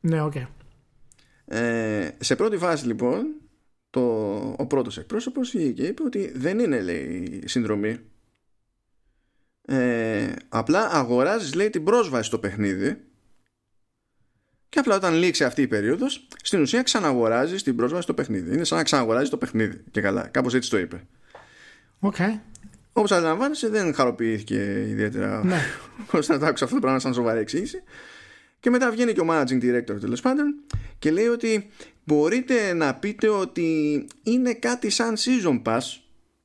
Ναι, 0.00 0.22
οκ. 0.22 0.32
Okay. 0.34 0.46
Ε, 1.44 2.08
σε 2.18 2.36
πρώτη 2.36 2.56
φάση 2.56 2.86
λοιπόν, 2.86 3.26
το, 3.90 4.00
ο 4.58 4.66
πρώτος 4.66 4.98
εκπρόσωπος 4.98 5.50
βγήκε 5.50 5.82
και 5.82 5.88
είπε 5.88 6.02
ότι 6.02 6.32
δεν 6.36 6.58
είναι 6.58 6.80
λέει 6.80 7.42
συνδρομή. 7.44 7.98
Ε, 9.66 10.32
απλά 10.48 10.88
αγοράζεις 10.90 11.54
λέει 11.54 11.70
την 11.70 11.84
πρόσβαση 11.84 12.26
στο 12.26 12.38
παιχνίδι 12.38 12.96
και 14.68 14.78
απλά 14.78 14.94
όταν 14.96 15.14
λήξει 15.14 15.44
αυτή 15.44 15.62
η 15.62 15.66
περίοδος, 15.66 16.26
στην 16.42 16.60
ουσία 16.60 16.82
ξαναγοράζεις 16.82 17.62
την 17.62 17.76
πρόσβαση 17.76 18.02
στο 18.02 18.14
παιχνίδι. 18.14 18.54
Είναι 18.54 18.64
σαν 18.64 18.78
να 18.78 18.84
ξαναγοράζεις 18.84 19.28
το 19.28 19.36
παιχνίδι. 19.36 19.84
Και 19.90 20.00
καλά, 20.00 20.26
κάπως 20.26 20.54
έτσι 20.54 20.70
το 20.70 20.78
είπε. 20.78 21.06
Okay. 22.00 22.38
Όπως 22.92 23.12
αντιλαμβάνεσαι, 23.12 23.68
δεν 23.68 23.94
χαροποιήθηκε 23.94 24.86
ιδιαίτερα 24.88 25.40
ναι. 25.44 25.60
ώστε 26.18 26.32
να 26.32 26.38
το 26.38 26.46
άκουσα 26.46 26.64
αυτό 26.64 26.76
το 26.76 26.82
πράγμα 26.82 27.00
σαν 27.00 27.14
σοβαρή 27.14 27.40
εξήγηση. 27.40 27.82
Και 28.60 28.70
μετά 28.70 28.90
βγαίνει 28.90 29.12
και 29.12 29.20
ο 29.20 29.26
managing 29.28 29.62
director 29.62 30.00
τέλος 30.00 30.20
πάντων 30.20 30.54
και 30.98 31.10
λέει 31.10 31.26
ότι 31.26 31.70
μπορείτε 32.04 32.72
να 32.72 32.94
πείτε 32.94 33.28
ότι 33.28 34.06
είναι 34.22 34.54
κάτι 34.54 34.90
σαν 34.90 35.14
season 35.16 35.62
pass 35.62 35.80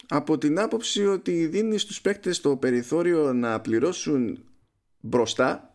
από 0.09 0.37
την 0.37 0.59
άποψη 0.59 1.05
ότι 1.05 1.45
δίνει 1.45 1.77
στους 1.77 2.01
παίκτες 2.01 2.41
το 2.41 2.55
περιθώριο 2.55 3.33
να 3.33 3.59
πληρώσουν 3.59 4.43
μπροστά 4.99 5.73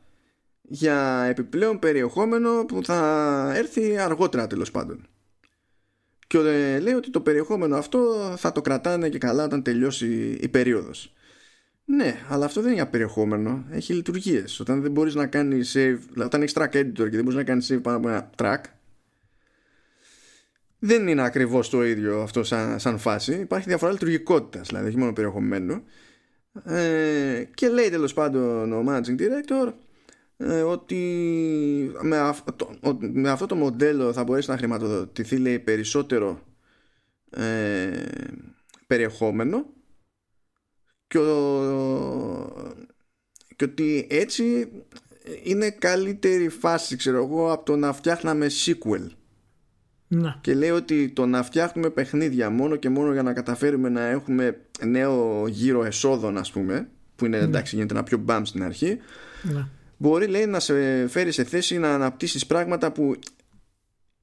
για 0.63 1.25
επιπλέον 1.29 1.79
περιεχόμενο 1.79 2.65
που 2.65 2.85
θα 2.85 3.53
έρθει 3.55 3.99
αργότερα 3.99 4.47
τέλος 4.47 4.71
πάντων. 4.71 5.07
Και 6.27 6.39
λέει 6.83 6.95
ότι 6.95 7.11
το 7.11 7.21
περιεχόμενο 7.21 7.77
αυτό 7.77 8.35
θα 8.37 8.53
το 8.53 8.61
κρατάνε 8.61 9.09
και 9.09 9.19
καλά 9.19 9.45
όταν 9.45 9.63
τελειώσει 9.63 10.39
η 10.41 10.49
περίοδος. 10.49 11.13
Ναι, 11.85 12.15
αλλά 12.29 12.45
αυτό 12.45 12.61
δεν 12.61 12.71
είναι 12.71 12.81
για 12.81 12.91
περιεχόμενο. 12.91 13.65
Έχει 13.71 13.93
λειτουργίες. 13.93 14.61
Όταν 14.61 14.83
δεν 14.83 14.91
μπορείς 14.91 15.15
να 15.15 15.27
κάνεις 15.27 15.77
save, 15.77 15.99
όταν 16.25 16.43
έχεις 16.43 16.55
track 16.57 16.73
editor 16.73 16.93
και 16.95 17.09
δεν 17.09 17.23
μπορείς 17.23 17.35
να 17.35 17.45
κάνεις 17.45 17.73
save 17.73 17.83
πάνω 17.83 17.97
από 17.97 18.09
ένα 18.09 18.31
track, 18.37 18.61
δεν 20.85 21.09
είναι 21.09 21.23
ακριβώς 21.23 21.69
το 21.71 21.85
ίδιο 21.85 22.23
αυτό 22.23 22.45
σαν, 22.45 22.81
σαν 22.81 22.99
φάση. 22.99 23.35
Υπάρχει 23.35 23.69
διαφορά 23.69 23.93
λειτουργικότητας, 23.93 24.69
δηλαδή, 24.69 24.89
όχι 24.89 24.97
μόνο 24.97 25.13
περιεχομένου. 25.13 25.83
Ε, 26.65 27.45
και 27.55 27.69
λέει 27.69 27.89
τέλος 27.89 28.15
πάντων 28.15 28.73
ο 28.73 28.85
managing 28.89 29.17
director 29.21 29.73
ε, 30.37 30.61
ότι 30.61 31.93
με, 32.03 32.19
αυτό, 32.19 32.71
με 32.99 33.31
αυτό 33.31 33.47
το 33.47 33.55
μοντέλο 33.55 34.13
θα 34.13 34.25
μπορέσει 34.25 34.51
να 34.51 34.57
χρηματοδοτηθεί 34.57 35.37
λέει, 35.37 35.59
περισσότερο 35.59 36.41
ε, 37.31 38.03
περιεχόμενο 38.87 39.67
και, 41.07 41.19
και 43.57 43.65
ότι 43.65 44.07
έτσι 44.11 44.69
είναι 45.43 45.71
καλύτερη 45.71 46.49
φάση 46.49 46.97
ξέρω 46.97 47.17
εγώ 47.17 47.53
από 47.53 47.65
το 47.65 47.77
να 47.77 47.93
φτιάχναμε 47.93 48.47
sequel 48.67 49.07
ναι. 50.09 50.35
και 50.41 50.55
λέει 50.55 50.71
ότι 50.71 51.09
το 51.09 51.27
να 51.27 51.43
φτιάχνουμε 51.43 51.91
παιχνίδια 51.91 52.51
μόνο 52.51 52.77
και 52.77 52.89
μόνο 52.89 53.13
για 53.13 53.23
να 53.23 53.33
καταφέρουμε 53.33 53.89
να 53.89 54.03
έχουμε 54.03 54.61
νέο 54.85 55.47
γύρο 55.49 55.85
εσόδων 55.85 56.39
ας 56.39 56.51
πούμε 56.51 56.89
που 57.17 57.25
είναι 57.25 57.39
ναι. 57.39 57.45
εντάξει 57.45 57.77
γίνεται 57.77 57.95
ένα 57.95 58.03
πιο 58.03 58.19
μπαμ 58.19 58.45
στην 58.45 58.63
αρχή 58.63 58.99
ναι. 59.43 59.67
μπορεί 59.97 60.27
λέει 60.27 60.47
να 60.47 60.61
σε 60.61 61.07
φέρει 61.09 61.33
σε 61.33 61.45
θέση 61.45 61.79
να 61.79 61.95
αναπτύσσεις 61.95 62.47
πράγματα 62.47 62.93
που 62.93 63.19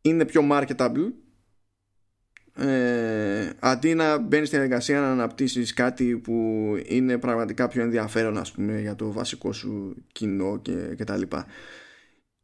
είναι 0.01 0.25
πιο 0.25 0.47
marketable 0.51 1.11
ε, 2.55 3.49
αντί 3.59 3.93
να 3.93 4.17
μπαίνεις 4.17 4.47
στην 4.47 4.59
εργασία 4.59 4.99
να 4.99 5.11
αναπτύσσεις 5.11 5.73
κάτι 5.73 6.17
που 6.17 6.33
είναι 6.85 7.17
πραγματικά 7.17 7.67
πιο 7.67 7.81
ενδιαφέρον 7.81 8.37
ας 8.37 8.51
πούμε 8.51 8.79
για 8.79 8.95
το 8.95 9.11
βασικό 9.11 9.53
σου 9.53 9.95
κοινό 10.11 10.59
και, 10.61 10.73
και 10.97 11.03
τα 11.03 11.17
λοιπά 11.17 11.45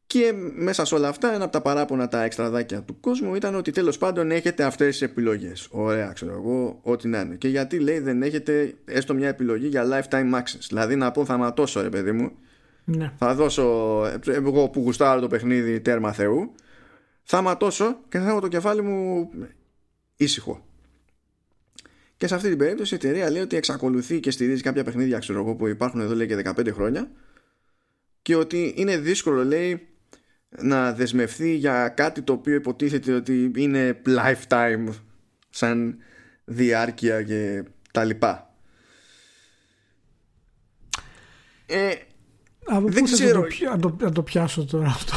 και 0.08 0.34
μέσα 0.56 0.86
σε 0.86 0.96
όλα 0.96 1.08
αυτά 1.08 1.34
ένα 1.34 1.44
από 1.44 1.54
τα 1.54 1.62
παράπονα 1.62 2.08
τα 2.08 2.24
εξτραδάκια 2.24 2.82
του 2.82 3.00
κόσμου 3.00 3.36
ήταν 3.36 3.56
ότι 3.56 3.72
τέλος 3.72 3.98
πάντων 3.98 4.32
έχετε 4.32 4.64
αυτές 4.64 4.88
τις 4.88 5.02
επιλογές 5.02 5.68
ωραία 5.72 6.12
ξέρω 6.12 6.32
εγώ 6.32 6.80
ό,τι 6.82 7.08
να 7.08 7.20
είναι 7.20 7.36
και 7.36 7.48
γιατί 7.48 7.80
λέει 7.80 8.00
δεν 8.00 8.22
έχετε 8.22 8.74
έστω 8.86 9.14
μια 9.14 9.28
επιλογή 9.28 9.68
για 9.68 9.86
lifetime 9.86 10.34
access 10.34 10.66
δηλαδή 10.68 10.96
να 10.96 11.12
πω 11.12 11.26
θα 11.26 11.38
ματώσω 11.38 11.82
ρε 11.82 11.90
παιδί 11.90 12.12
μου 12.12 12.32
ναι. 12.84 13.14
θα 13.18 13.36
δώσω 13.36 13.64
εγώ 14.26 14.70
που 14.70 14.80
γουστάρω 14.80 15.22
το 15.22 15.28
παιχνίδι 15.28 15.82
τέρμα 15.82 16.12
θεού 16.12 16.54
θα 17.30 17.42
ματώσω 17.42 18.00
και 18.10 18.20
θα 18.20 18.30
έχω 18.30 18.40
το 18.40 18.48
κεφάλι 18.48 18.82
μου 18.82 19.30
ήσυχο. 20.16 20.66
Και 22.18 22.28
σε 22.28 22.36
αυτή 22.36 22.50
την 22.50 22.58
περίπτωση 22.58 22.94
η 22.94 22.98
εταιρεία 22.98 23.30
λέει 23.30 23.42
ότι 23.42 23.56
εξακολουθεί 23.56 24.20
και 24.20 24.32
στηρίζει 24.32 24.62
κάποια 24.62 24.84
παιχνίδια 24.84 25.20
ξέρω 25.20 25.40
εγώ, 25.40 25.56
που 25.56 25.68
υπάρχουν 25.68 26.00
εδώ 26.00 26.16
λέει 26.16 26.28
και 26.28 26.42
15 26.44 26.74
χρόνια 26.74 27.12
και 28.22 28.36
ότι 28.36 28.74
είναι 28.78 28.98
δύσκολο 28.98 29.44
λέει 29.46 29.88
να 30.50 30.94
δεσμευθεί 30.94 31.56
για 31.56 31.88
κάτι 31.88 32.22
το 32.22 32.34
οποίο 32.34 32.56
υποτίθεται 32.56 33.14
ότι 33.14 33.52
είναι 33.56 34.02
lifetime 34.06 34.88
σαν 35.50 35.98
διάρκεια 36.46 37.24
και 37.24 37.64
τα 37.92 38.04
λοιπά. 38.04 38.52
Ε, 41.66 41.94
από 42.66 42.88
δεν 42.90 43.04
ξέρω. 43.04 43.48
Να 43.64 43.80
το, 43.80 43.92
το, 43.92 44.12
το, 44.12 44.24
πιάσω 44.24 44.66
τώρα 44.66 44.88
αυτό; 44.88 45.14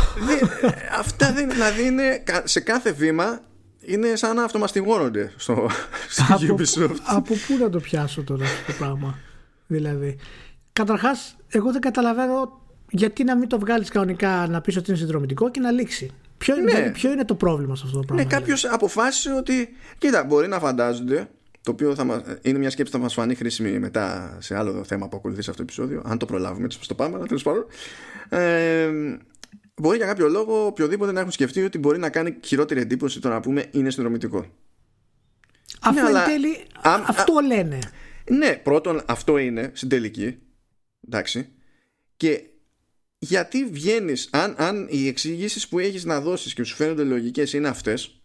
αυτά 0.98 1.32
δεν, 1.32 1.50
δηλαδή 1.50 1.86
είναι 1.86 2.22
σε 2.44 2.60
κάθε 2.60 2.92
βήμα 2.92 3.40
είναι 3.80 4.16
σαν 4.16 4.36
να 4.36 4.44
αυτομαστιγώνονται 4.44 5.32
στο, 5.36 5.68
στο 6.08 6.34
από, 6.34 6.54
Ubisoft. 6.56 6.96
Από 7.04 7.34
πού 7.34 7.56
να 7.60 7.70
το 7.70 7.80
πιάσω 7.80 8.22
τώρα 8.22 8.44
αυτό 8.44 8.72
το 8.72 8.78
πράγμα. 8.78 9.18
Δηλαδή, 9.66 10.18
καταρχάς, 10.72 11.36
εγώ 11.48 11.72
δεν 11.72 11.80
καταλαβαίνω 11.80 12.59
γιατί 12.90 13.24
να 13.24 13.36
μην 13.36 13.48
το 13.48 13.58
βγάλεις 13.58 13.88
κανονικά 13.88 14.46
να 14.46 14.60
πεις 14.60 14.76
ότι 14.76 14.90
είναι 14.90 14.98
συνδρομητικό 14.98 15.50
και 15.50 15.60
να 15.60 15.70
λήξει. 15.70 16.10
Ποιο, 16.38 16.56
ναι. 16.56 16.64
δηλαδή, 16.64 16.90
ποιο 16.90 17.12
είναι 17.12 17.24
το 17.24 17.34
πρόβλημα 17.34 17.76
σε 17.76 17.82
αυτό 17.86 17.98
το 17.98 18.04
πράγμα. 18.04 18.24
Ναι, 18.24 18.30
κάποιος 18.30 18.64
αποφάσισε 18.64 19.32
ότι. 19.32 19.68
Κοίτα, 19.98 20.24
μπορεί 20.24 20.48
να 20.48 20.58
φαντάζονται. 20.58 21.28
Το 21.62 21.70
οποίο 21.70 21.94
θα 21.94 22.04
μας, 22.04 22.22
είναι 22.42 22.58
μια 22.58 22.70
σκέψη 22.70 22.92
που 22.92 22.98
θα 22.98 23.02
μας 23.02 23.14
φανεί 23.14 23.34
χρήσιμη 23.34 23.78
μετά 23.78 24.36
σε 24.40 24.56
άλλο 24.56 24.84
θέμα 24.84 25.08
που 25.08 25.16
ακολουθεί 25.16 25.42
σε 25.42 25.50
αυτό 25.50 25.64
το 25.64 25.72
επεισόδιο. 25.72 26.02
Αν 26.04 26.18
το 26.18 26.26
προλάβουμε, 26.26 26.64
έτσι 26.64 26.88
το 26.88 26.94
πάμε, 26.94 27.16
αλλά 27.16 27.26
τέλος 27.26 27.42
πάντων. 27.42 27.66
Ε, 28.28 28.90
μπορεί 29.74 29.96
για 29.96 30.06
κάποιο 30.06 30.28
λόγο 30.28 30.66
οποιοδήποτε 30.66 31.12
να 31.12 31.20
έχουν 31.20 31.32
σκεφτεί 31.32 31.64
ότι 31.64 31.78
μπορεί 31.78 31.98
να 31.98 32.10
κάνει 32.10 32.36
χειρότερη 32.44 32.80
εντύπωση 32.80 33.20
το 33.20 33.28
να 33.28 33.40
πούμε 33.40 33.66
είναι 33.70 33.90
συνδρομητικό. 33.90 34.46
Αυτό 35.80 36.02
ναι, 36.02 36.18
εν 36.18 36.24
τέλει, 36.24 36.66
αυτό 37.06 37.34
λένε. 37.46 37.78
Ναι, 38.30 38.56
πρώτον 38.62 39.02
αυτό 39.06 39.38
είναι 39.38 39.70
στην 39.74 39.88
τελική. 39.88 40.38
Εντάξει. 41.06 41.48
Και 42.16 42.49
γιατί 43.22 43.64
βγαίνεις, 43.64 44.28
αν, 44.32 44.54
αν 44.58 44.86
οι 44.90 45.06
εξηγήσεις 45.06 45.68
που 45.68 45.78
έχεις 45.78 46.04
να 46.04 46.20
δώσεις 46.20 46.54
και 46.54 46.64
σου 46.64 46.74
φαίνονται 46.74 47.02
λογικές 47.02 47.52
είναι 47.52 47.68
αυτές, 47.68 48.20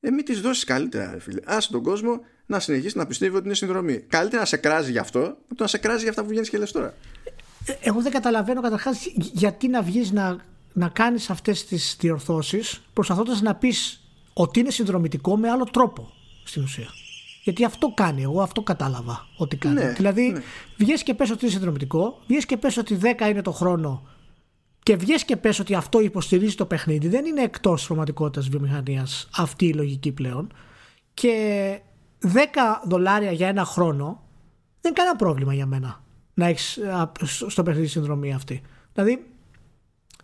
ε, 0.00 0.10
μην 0.10 0.24
τις 0.24 0.40
δώσεις 0.40 0.64
καλύτερα, 0.64 1.16
φίλε. 1.20 1.40
Άσε 1.44 1.70
τον 1.70 1.82
κόσμο 1.82 2.20
να 2.46 2.60
συνεχίσει 2.60 2.96
να 2.96 3.06
πιστεύει 3.06 3.36
ότι 3.36 3.44
είναι 3.44 3.54
συνδρομή. 3.54 3.98
Καλύτερα 3.98 4.40
να 4.40 4.46
σε 4.46 4.56
κράζει 4.56 4.90
γι' 4.90 4.98
αυτό, 4.98 5.20
από 5.20 5.54
το 5.54 5.62
να 5.62 5.66
σε 5.66 5.78
κράζει 5.78 6.00
για 6.00 6.10
αυτά 6.10 6.22
που 6.22 6.28
βγαίνεις 6.28 6.48
και 6.48 6.58
λες 6.58 6.72
τώρα. 6.72 6.94
Ε, 7.66 7.72
εγώ 7.80 8.00
δεν 8.00 8.12
καταλαβαίνω 8.12 8.60
καταρχάς 8.60 9.06
γιατί 9.14 9.68
να 9.68 9.82
βγεις 9.82 10.10
να 10.12 10.46
να 10.78 10.88
κάνεις 10.88 11.30
αυτές 11.30 11.64
τις 11.64 11.96
διορθώσεις 12.00 12.80
προσπαθώντας 12.92 13.40
να 13.40 13.54
πεις 13.54 14.00
ότι 14.32 14.60
είναι 14.60 14.70
συνδρομητικό 14.70 15.36
με 15.36 15.50
άλλο 15.50 15.64
τρόπο 15.64 16.12
στην 16.44 16.62
ουσία. 16.62 16.88
Γιατί 17.44 17.64
αυτό 17.64 17.92
κάνει, 17.94 18.22
εγώ 18.22 18.42
αυτό 18.42 18.62
κατάλαβα 18.62 19.26
ότι 19.36 19.56
κάνει. 19.56 19.74
Ναι, 19.74 19.92
δηλαδή, 19.92 20.30
ναι. 20.30 20.42
βγες 20.76 21.02
και 21.02 21.14
πες 21.14 21.30
ότι 21.30 21.38
είναι 21.44 21.52
συνδρομητικό, 21.52 22.22
βγες 22.26 22.46
και 22.46 22.56
πες 22.56 22.76
ότι 22.76 22.98
10 23.02 23.28
είναι 23.28 23.42
το 23.42 23.50
χρόνο 23.50 24.02
και 24.88 24.96
βγες 24.96 25.24
και 25.24 25.36
πες 25.36 25.58
ότι 25.58 25.74
αυτό 25.74 26.00
υποστηρίζει 26.00 26.54
το 26.54 26.66
παιχνίδι. 26.66 27.08
Δεν 27.08 27.24
είναι 27.24 27.42
εκτός 27.42 27.78
της 27.78 27.86
πραγματικότητας 27.86 28.48
βιομηχανίας 28.48 29.28
αυτή 29.36 29.66
η 29.66 29.72
λογική 29.72 30.12
πλέον. 30.12 30.52
Και 31.14 31.80
10 32.22 32.28
δολάρια 32.84 33.32
για 33.32 33.48
ένα 33.48 33.64
χρόνο 33.64 34.04
δεν 34.80 34.92
είναι 34.92 34.94
κανένα 34.94 35.16
πρόβλημα 35.16 35.54
για 35.54 35.66
μένα 35.66 36.02
να 36.34 36.46
έχεις 36.46 36.78
στο 37.46 37.62
παιχνίδι 37.62 37.86
συνδρομή 37.86 38.34
αυτή. 38.34 38.62
Δηλαδή, 38.92 39.26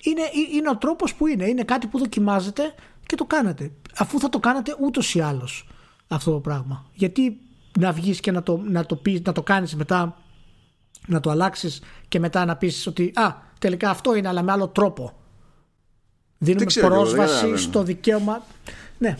είναι, 0.02 0.22
είναι 0.52 0.68
ο 0.68 0.76
τρόπος 0.76 1.14
που 1.14 1.26
είναι. 1.26 1.48
Είναι 1.48 1.62
κάτι 1.62 1.86
που 1.86 1.98
δοκιμάζετε 1.98 2.74
και 3.06 3.16
το 3.16 3.24
κάνετε. 3.24 3.72
Αφού 3.96 4.20
θα 4.20 4.28
το 4.28 4.38
κάνετε 4.38 4.76
ούτως 4.80 5.14
ή 5.14 5.20
άλλως 5.20 5.68
αυτό 6.08 6.30
το 6.30 6.40
πράγμα. 6.40 6.86
Γιατί 6.92 7.38
να 7.78 7.92
βγεις 7.92 8.20
και 8.20 8.30
να 8.30 8.42
το, 8.42 8.56
να 8.56 8.86
το, 8.86 8.96
πεις, 8.96 9.20
να 9.20 9.32
το 9.32 9.42
κάνεις 9.42 9.74
μετά 9.74 10.16
να 11.06 11.20
το 11.20 11.30
αλλάξεις 11.30 11.82
και 12.08 12.18
μετά 12.18 12.44
να 12.44 12.56
πεις 12.56 12.86
ότι 12.86 13.12
α, 13.14 13.52
τελικά 13.58 13.90
αυτό 13.90 14.16
είναι 14.16 14.28
αλλά 14.28 14.42
με 14.42 14.52
άλλο 14.52 14.68
τρόπο. 14.68 15.12
Δίνουμε 16.38 16.66
πρόσβαση 16.80 17.56
στο 17.56 17.82
δικαίωμα. 17.82 18.44
Ναι, 18.98 19.16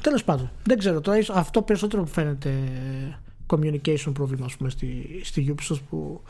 τέλος 0.00 0.24
πάντων. 0.24 0.50
Δεν 0.64 0.78
ξέρω. 0.78 1.00
Τώρα 1.00 1.18
αυτό 1.32 1.62
περισσότερο 1.62 2.02
που 2.02 2.08
φαίνεται 2.08 2.52
communication 3.46 4.12
πρόβλημα 4.12 4.44
ας 4.44 4.56
πούμε, 4.56 4.70
στη, 4.70 5.20
στη 5.24 5.54
Ubisoft 5.54 5.80
που 5.90 6.22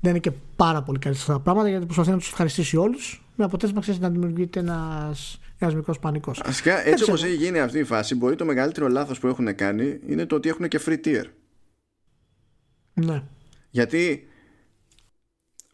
δεν 0.00 0.10
είναι 0.10 0.18
και 0.18 0.32
πάρα 0.56 0.82
πολύ 0.82 0.98
καλή 0.98 1.14
στα 1.14 1.40
πράγματα 1.40 1.68
γιατί 1.68 1.84
προσπαθεί 1.84 2.10
να 2.10 2.16
τους 2.16 2.28
ευχαριστήσει 2.28 2.76
όλους 2.76 3.22
με 3.36 3.44
αποτέλεσμα 3.44 3.80
ξέρεις 3.80 4.00
να 4.00 4.10
δημιουργείται 4.10 4.60
ένας 4.60 5.40
ένας 5.58 5.74
μικρός 5.74 5.98
πανικός. 5.98 6.40
Ασικά, 6.44 6.86
έτσι 6.86 7.04
όπως 7.04 7.24
έχει 7.24 7.34
γίνει 7.34 7.60
αυτή 7.60 7.78
η 7.78 7.84
φάση, 7.84 8.14
μπορεί 8.14 8.36
το 8.36 8.44
μεγαλύτερο 8.44 8.88
λάθος 8.88 9.18
που 9.18 9.26
έχουν 9.26 9.54
κάνει 9.54 9.98
είναι 10.08 10.26
το 10.26 10.36
ότι 10.36 10.48
έχουν 10.48 10.68
και 10.68 10.80
free 10.86 10.98
tier. 11.04 11.24
Ναι. 12.94 13.22
Γιατί. 13.70 14.27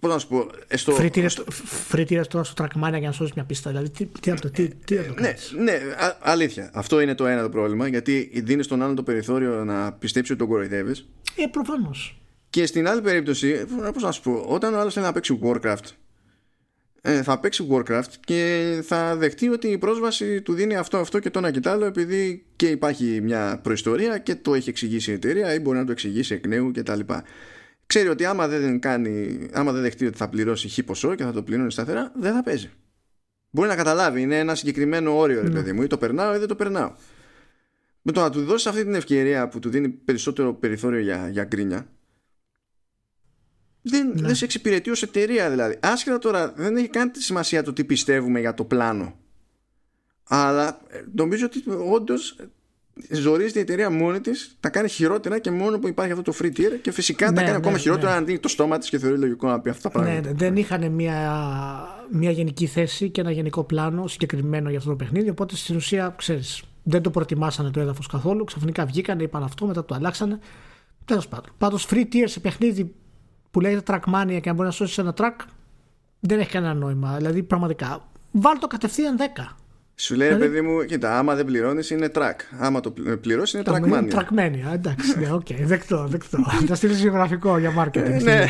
Πώς 0.05 0.13
να 0.13 0.19
σου 0.19 0.29
πω. 0.29 0.47
Στο, 0.75 0.97
free, 0.99 1.11
tier, 1.11 1.25
στο... 1.29 1.45
free 1.93 2.07
tier 2.07 2.27
τώρα 2.29 2.45
στο 2.45 2.65
Trackmania 2.65 2.99
για 2.99 3.01
να 3.01 3.13
σώσεις 3.13 3.35
μια 3.35 3.45
πίστα. 3.45 3.71
Δηλαδή, 3.71 3.91
τι, 3.91 4.07
τι, 4.07 4.33
τι, 4.33 4.51
τι, 4.51 4.69
τι 4.69 4.97
το 4.97 5.15
ναι, 5.21 5.35
ναι, 5.63 5.73
α, 5.73 6.17
αλήθεια. 6.21 6.71
Αυτό 6.75 7.01
είναι 7.01 7.15
το 7.15 7.27
ένα 7.27 7.43
το 7.43 7.49
πρόβλημα. 7.49 7.89
Γιατί 7.89 8.31
δίνεις 8.45 8.65
στον 8.65 8.83
άλλον 8.83 8.95
το 8.95 9.03
περιθώριο 9.03 9.65
να 9.65 9.93
πιστέψει 9.93 10.33
ότι 10.33 10.41
τον 10.41 10.51
κοροϊδεύεις. 10.51 11.09
Ε, 11.37 11.47
προφανώς. 11.47 12.21
Και 12.51 12.67
στην 12.67 12.89
άλλη 12.89 13.01
περίπτωση, 13.01 13.65
πώς 13.93 14.03
να 14.03 14.11
σου 14.11 14.23
πω, 14.23 14.45
όταν 14.49 14.75
ο 14.75 14.79
άλλος 14.79 14.95
θέλει 14.95 15.07
να 15.07 15.13
παίξει 15.13 15.39
Warcraft, 15.43 15.89
ε, 17.01 17.23
θα 17.23 17.41
παίξει 17.41 17.67
Warcraft 17.71 18.13
και 18.25 18.81
θα 18.85 19.17
δεχτεί 19.17 19.49
ότι 19.49 19.69
η 19.69 19.79
πρόσβαση 19.79 20.43
του 20.43 20.53
δίνει 20.53 20.77
αυτό, 20.77 20.97
αυτό 20.99 21.19
και 21.19 21.31
το 21.31 21.39
ένα 21.39 21.51
και 21.51 21.61
το 21.61 21.71
άλλο 21.71 21.85
επειδή 21.85 22.45
και 22.57 22.67
υπάρχει 22.67 23.21
μια 23.23 23.61
προϊστορία 23.63 24.19
και 24.19 24.35
το 24.35 24.55
έχει 24.55 24.69
εξηγήσει 24.69 25.11
η 25.11 25.15
εταιρεία 25.15 25.55
ή 25.55 25.59
μπορεί 25.59 25.79
να 25.79 25.85
το 25.85 25.93
εξηγήσει 25.93 26.35
εκ 26.35 26.47
νέου 26.47 26.73
κτλ. 26.73 27.01
Ξέρει 27.95 28.09
ότι 28.09 28.24
άμα 28.24 28.49
δεν, 28.49 28.80
κάνει, 28.80 29.47
άμα 29.53 29.72
δεν 29.72 29.82
δεχτεί 29.82 30.07
ότι 30.07 30.16
θα 30.16 30.28
πληρώσει 30.28 30.68
χι 30.68 30.82
ποσό 30.82 31.14
και 31.14 31.24
θα 31.24 31.32
το 31.32 31.42
πληρώνει 31.42 31.72
σταθερά, 31.72 32.12
δεν 32.16 32.34
θα 32.34 32.42
παίζει. 32.42 32.70
Μπορεί 33.51 33.68
να 33.68 33.76
καταλάβει, 33.76 34.20
είναι 34.20 34.38
ένα 34.38 34.55
συγκεκριμένο 34.55 35.18
όριο, 35.18 35.42
ρε 35.42 35.49
ναι. 35.49 35.55
παιδί 35.55 35.72
μου, 35.72 35.82
ή 35.82 35.86
το 35.86 35.99
περνάω 35.99 36.34
ή 36.34 36.38
δεν 36.38 36.49
το 36.49 36.55
περνάω. 36.55 36.92
Με 38.03 38.12
το 38.12 38.20
να 38.20 38.30
του 38.30 38.45
δώσεις 38.45 38.66
αυτή 38.66 38.82
την 38.82 38.95
ευκαιρία 38.95 39.49
που 39.49 39.59
του 39.59 39.68
δίνει 39.68 39.88
περισσότερο 39.88 40.55
περιθώριο 40.55 41.01
για, 41.01 41.28
για 41.28 41.45
γκρίνια, 41.45 41.86
δεν, 43.82 44.07
ναι. 44.07 44.26
δεν 44.26 44.34
σε 44.34 44.45
εξυπηρετεί 44.45 44.90
ως 44.90 45.03
εταιρεία 45.03 45.51
δηλαδή. 45.51 45.78
Άσχετα 45.80 46.18
τώρα, 46.18 46.53
δεν 46.57 46.76
έχει 46.76 46.88
καν 46.88 47.11
τη 47.11 47.22
σημασία 47.22 47.62
το 47.62 47.72
τι 47.72 47.84
πιστεύουμε 47.84 48.40
για 48.40 48.55
το 48.55 48.64
πλάνο. 48.64 49.18
Αλλά 50.24 50.80
ε, 50.88 51.05
νομίζω 51.14 51.47
ότι 51.47 51.62
όντως 51.90 52.36
ζορίζεται 53.11 53.59
η 53.59 53.62
εταιρεία 53.62 53.90
μόνη 53.90 54.20
της, 54.20 54.57
τα 54.61 54.68
κάνει 54.68 54.88
χειρότερα 54.88 55.38
και 55.38 55.51
μόνο 55.51 55.78
που 55.78 55.88
υπάρχει 55.88 56.12
αυτό 56.12 56.32
το 56.32 56.38
free 56.40 56.59
tier 56.59 56.78
και 56.82 56.90
φυσικά 56.90 57.26
ναι, 57.26 57.32
τα 57.32 57.40
κάνει 57.40 57.51
ναι, 57.51 57.57
ακόμα 57.57 57.78
χειρότερα 57.78 58.11
ναι. 58.11 58.16
αν 58.16 58.26
δει 58.26 58.38
το 58.38 58.49
στόμα 58.49 58.78
της 58.78 58.88
και 58.88 58.99
θεωρεί 58.99 59.18
λογικό 59.18 59.49
να 59.49 59.61
πει 59.61 59.70
αυτά 59.70 59.90
τα 59.90 59.99
πράγματα. 59.99 60.28
Ναι, 60.28 60.34
δεν 60.34 60.57
είχαν 60.57 60.92
μια, 60.92 61.38
μια 62.11 62.30
γενική 62.30 62.66
θέση 62.66 63.11
και 63.11 63.20
ένα 63.20 63.30
γενικό 63.30 63.64
πλάνο 63.64 64.07
συγκεκριμένο 64.07 64.68
για 64.68 64.78
αυτό 64.78 64.90
το 64.90 64.97
παιχνίδι. 64.97 65.28
Οπότε 65.28 65.57
στην 65.57 65.76
ουσία, 65.76 66.14
ξέρεις, 66.16 66.62
δεν 66.82 67.03
το 67.03 67.11
προτιμάσανε 67.11 67.70
το 67.70 67.80
έδαφος 67.80 68.07
καθόλου. 68.07 68.45
Ξαφνικά 68.45 68.86
βγήκαν, 68.86 69.18
είπαν 69.18 69.42
αυτό, 69.42 69.66
μετά 69.66 69.84
το 69.84 69.95
αλλάξανε. 69.95 70.38
Τέλος 71.05 71.28
πάντων. 71.28 71.53
Πάντως, 71.59 71.86
free 71.90 72.05
tier 72.12 72.24
σε 72.24 72.40
παιχνίδι 72.40 72.95
που 73.51 73.61
λέγεται 73.61 73.82
Trackmania 73.86 74.38
και 74.42 74.49
αν 74.49 74.55
μπορεί 74.55 74.68
να 74.68 74.70
σώσεις 74.70 74.99
ένα 74.99 75.14
track, 75.16 75.36
δεν 76.20 76.38
έχει 76.38 76.51
κανένα 76.51 76.74
νόημα. 76.74 77.16
Δηλαδή, 77.16 77.42
πραγματικά, 77.42 78.09
βάλ 78.30 78.59
το 78.59 78.66
κατευθείαν 78.66 79.16
10. 79.18 79.22
Σου 79.97 80.14
λέει, 80.14 80.28
δηλαδή, 80.28 80.47
παιδί 80.47 80.61
μου, 80.61 80.84
κοίτα, 80.84 81.18
άμα 81.18 81.34
δεν 81.34 81.45
πληρώνεις 81.45 81.90
είναι 81.90 82.11
track. 82.14 82.34
Άμα 82.59 82.80
το 82.80 82.95
πληρώσεις 83.20 83.53
είναι 83.55 83.62
trackmania. 83.66 84.03
Είναι 84.03 84.09
trackmania, 84.11 84.72
εντάξει, 84.72 85.18
ναι, 85.18 85.32
οκ, 85.32 85.47
okay, 85.49 85.61
δεκτό, 85.62 86.07
δεκτό. 86.09 86.38
Θα 86.66 86.74
στείλεις 86.74 87.01
γεωγραφικό 87.01 87.59
για 87.59 87.72
marketing. 87.78 88.22
ναι. 88.22 88.47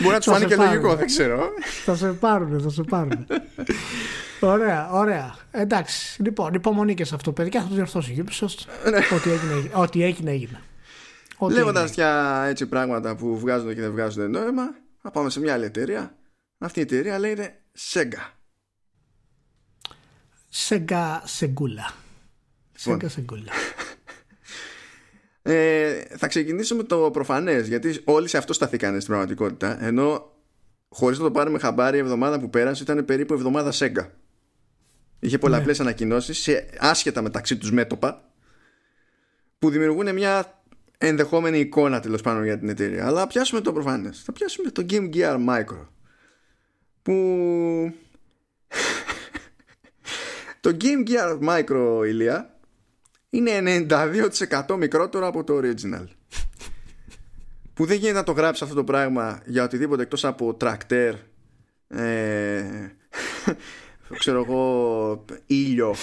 Μπορεί 0.00 0.14
να 0.14 0.16
τους 0.20 0.32
φανεί 0.32 0.44
και 0.44 0.56
λογικό, 0.56 0.94
δεν 0.94 1.06
ξέρω. 1.06 1.48
Θα 1.84 1.96
σε 1.96 2.06
πάρουν, 2.06 2.60
θα 2.60 2.70
σε 2.70 2.82
πάρουν. 2.82 3.26
Ωραία, 4.40 4.90
ωραία. 4.92 5.34
Εντάξει, 5.50 6.22
λοιπόν, 6.22 6.54
υπομονή 6.54 6.94
και 6.94 7.04
σε 7.04 7.14
αυτό, 7.14 7.32
παιδιά, 7.32 7.60
θα 7.60 7.68
το 7.68 7.74
διορθώσει 7.74 8.12
η 8.12 8.24
Ubisoft. 8.26 8.90
Ναι. 8.90 8.98
Ό,τι 9.72 10.02
έγινε, 10.02 10.30
έγινε. 10.30 10.60
Λέγοντας 11.50 11.92
για 11.92 12.42
έτσι 12.48 12.66
πράγματα 12.66 13.16
που 13.16 13.38
βγάζουν 13.38 13.74
και 13.74 13.80
δεν 13.80 13.90
βγάζουν 13.90 14.30
νόημα, 14.30 14.74
να 15.02 15.10
πάμε 15.10 15.30
σε 15.30 15.40
μια 15.40 15.52
άλλη 15.52 15.64
εταιρεία. 15.64 16.14
Αυτή 16.58 16.78
η 16.78 16.82
εταιρεία 16.82 17.18
λέγεται 17.18 17.62
Sega. 17.92 18.32
Sega 20.52 21.18
Segula. 21.38 21.92
Λοιπόν. 22.84 23.00
Sega 23.00 23.08
Segula. 23.16 23.52
Ε, 25.46 26.02
θα 26.16 26.26
ξεκινήσω 26.26 26.76
με 26.76 26.82
το 26.82 27.10
προφανές, 27.10 27.68
γιατί 27.68 28.00
όλοι 28.04 28.28
σε 28.28 28.38
αυτό 28.38 28.52
σταθήκανε 28.52 28.96
στην 28.96 29.08
πραγματικότητα. 29.08 29.84
Ενώ 29.84 30.32
χωρίς 30.88 31.18
να 31.18 31.24
το 31.24 31.30
πάρουμε 31.30 31.58
χαμπάρι, 31.58 31.96
η 31.96 32.00
εβδομάδα 32.00 32.40
που 32.40 32.50
πέρασε 32.50 32.82
ήταν 32.82 33.04
περίπου 33.04 33.34
εβδομάδα 33.34 33.72
Sega. 33.74 34.08
Είχε 35.18 35.38
πολλαπλές 35.38 35.78
ναι. 35.78 35.84
ανακοινώσεις, 35.84 36.48
άσχετα 36.78 37.22
μεταξύ 37.22 37.56
τους 37.56 37.72
μέτωπα, 37.72 38.32
που 39.58 39.70
δημιουργούν 39.70 40.14
μια 40.14 40.62
ενδεχόμενη 40.98 41.58
εικόνα 41.58 42.00
τέλος 42.00 42.20
πάντων 42.20 42.44
για 42.44 42.58
την 42.58 42.68
εταιρεία. 42.68 43.06
Αλλά 43.06 43.26
πιάσουμε 43.26 43.60
το 43.60 43.72
προφανές. 43.72 44.22
Θα 44.22 44.32
πιάσουμε 44.32 44.70
το 44.70 44.86
Game 44.90 45.14
Gear 45.14 45.36
Micro. 45.48 45.86
Που. 47.04 47.12
το 50.60 50.76
Game 50.80 51.08
Gear 51.08 51.38
Micro 51.48 52.06
ηλία 52.06 52.56
είναι 53.30 53.86
92% 53.90 54.76
μικρότερο 54.78 55.26
από 55.26 55.44
το 55.44 55.60
original. 55.62 56.04
που 57.74 57.86
δεν 57.86 57.96
γίνεται 57.96 58.18
να 58.18 58.24
το 58.24 58.32
γράψεις 58.32 58.62
αυτό 58.62 58.74
το 58.74 58.84
πράγμα 58.84 59.42
για 59.44 59.64
οτιδήποτε 59.64 60.02
εκτός 60.02 60.24
από 60.24 60.56
tractor 60.60 61.12
ε, 61.88 62.64
ξέρω 64.18 64.38
εγώ 64.38 65.24
ήλιο 65.46 65.94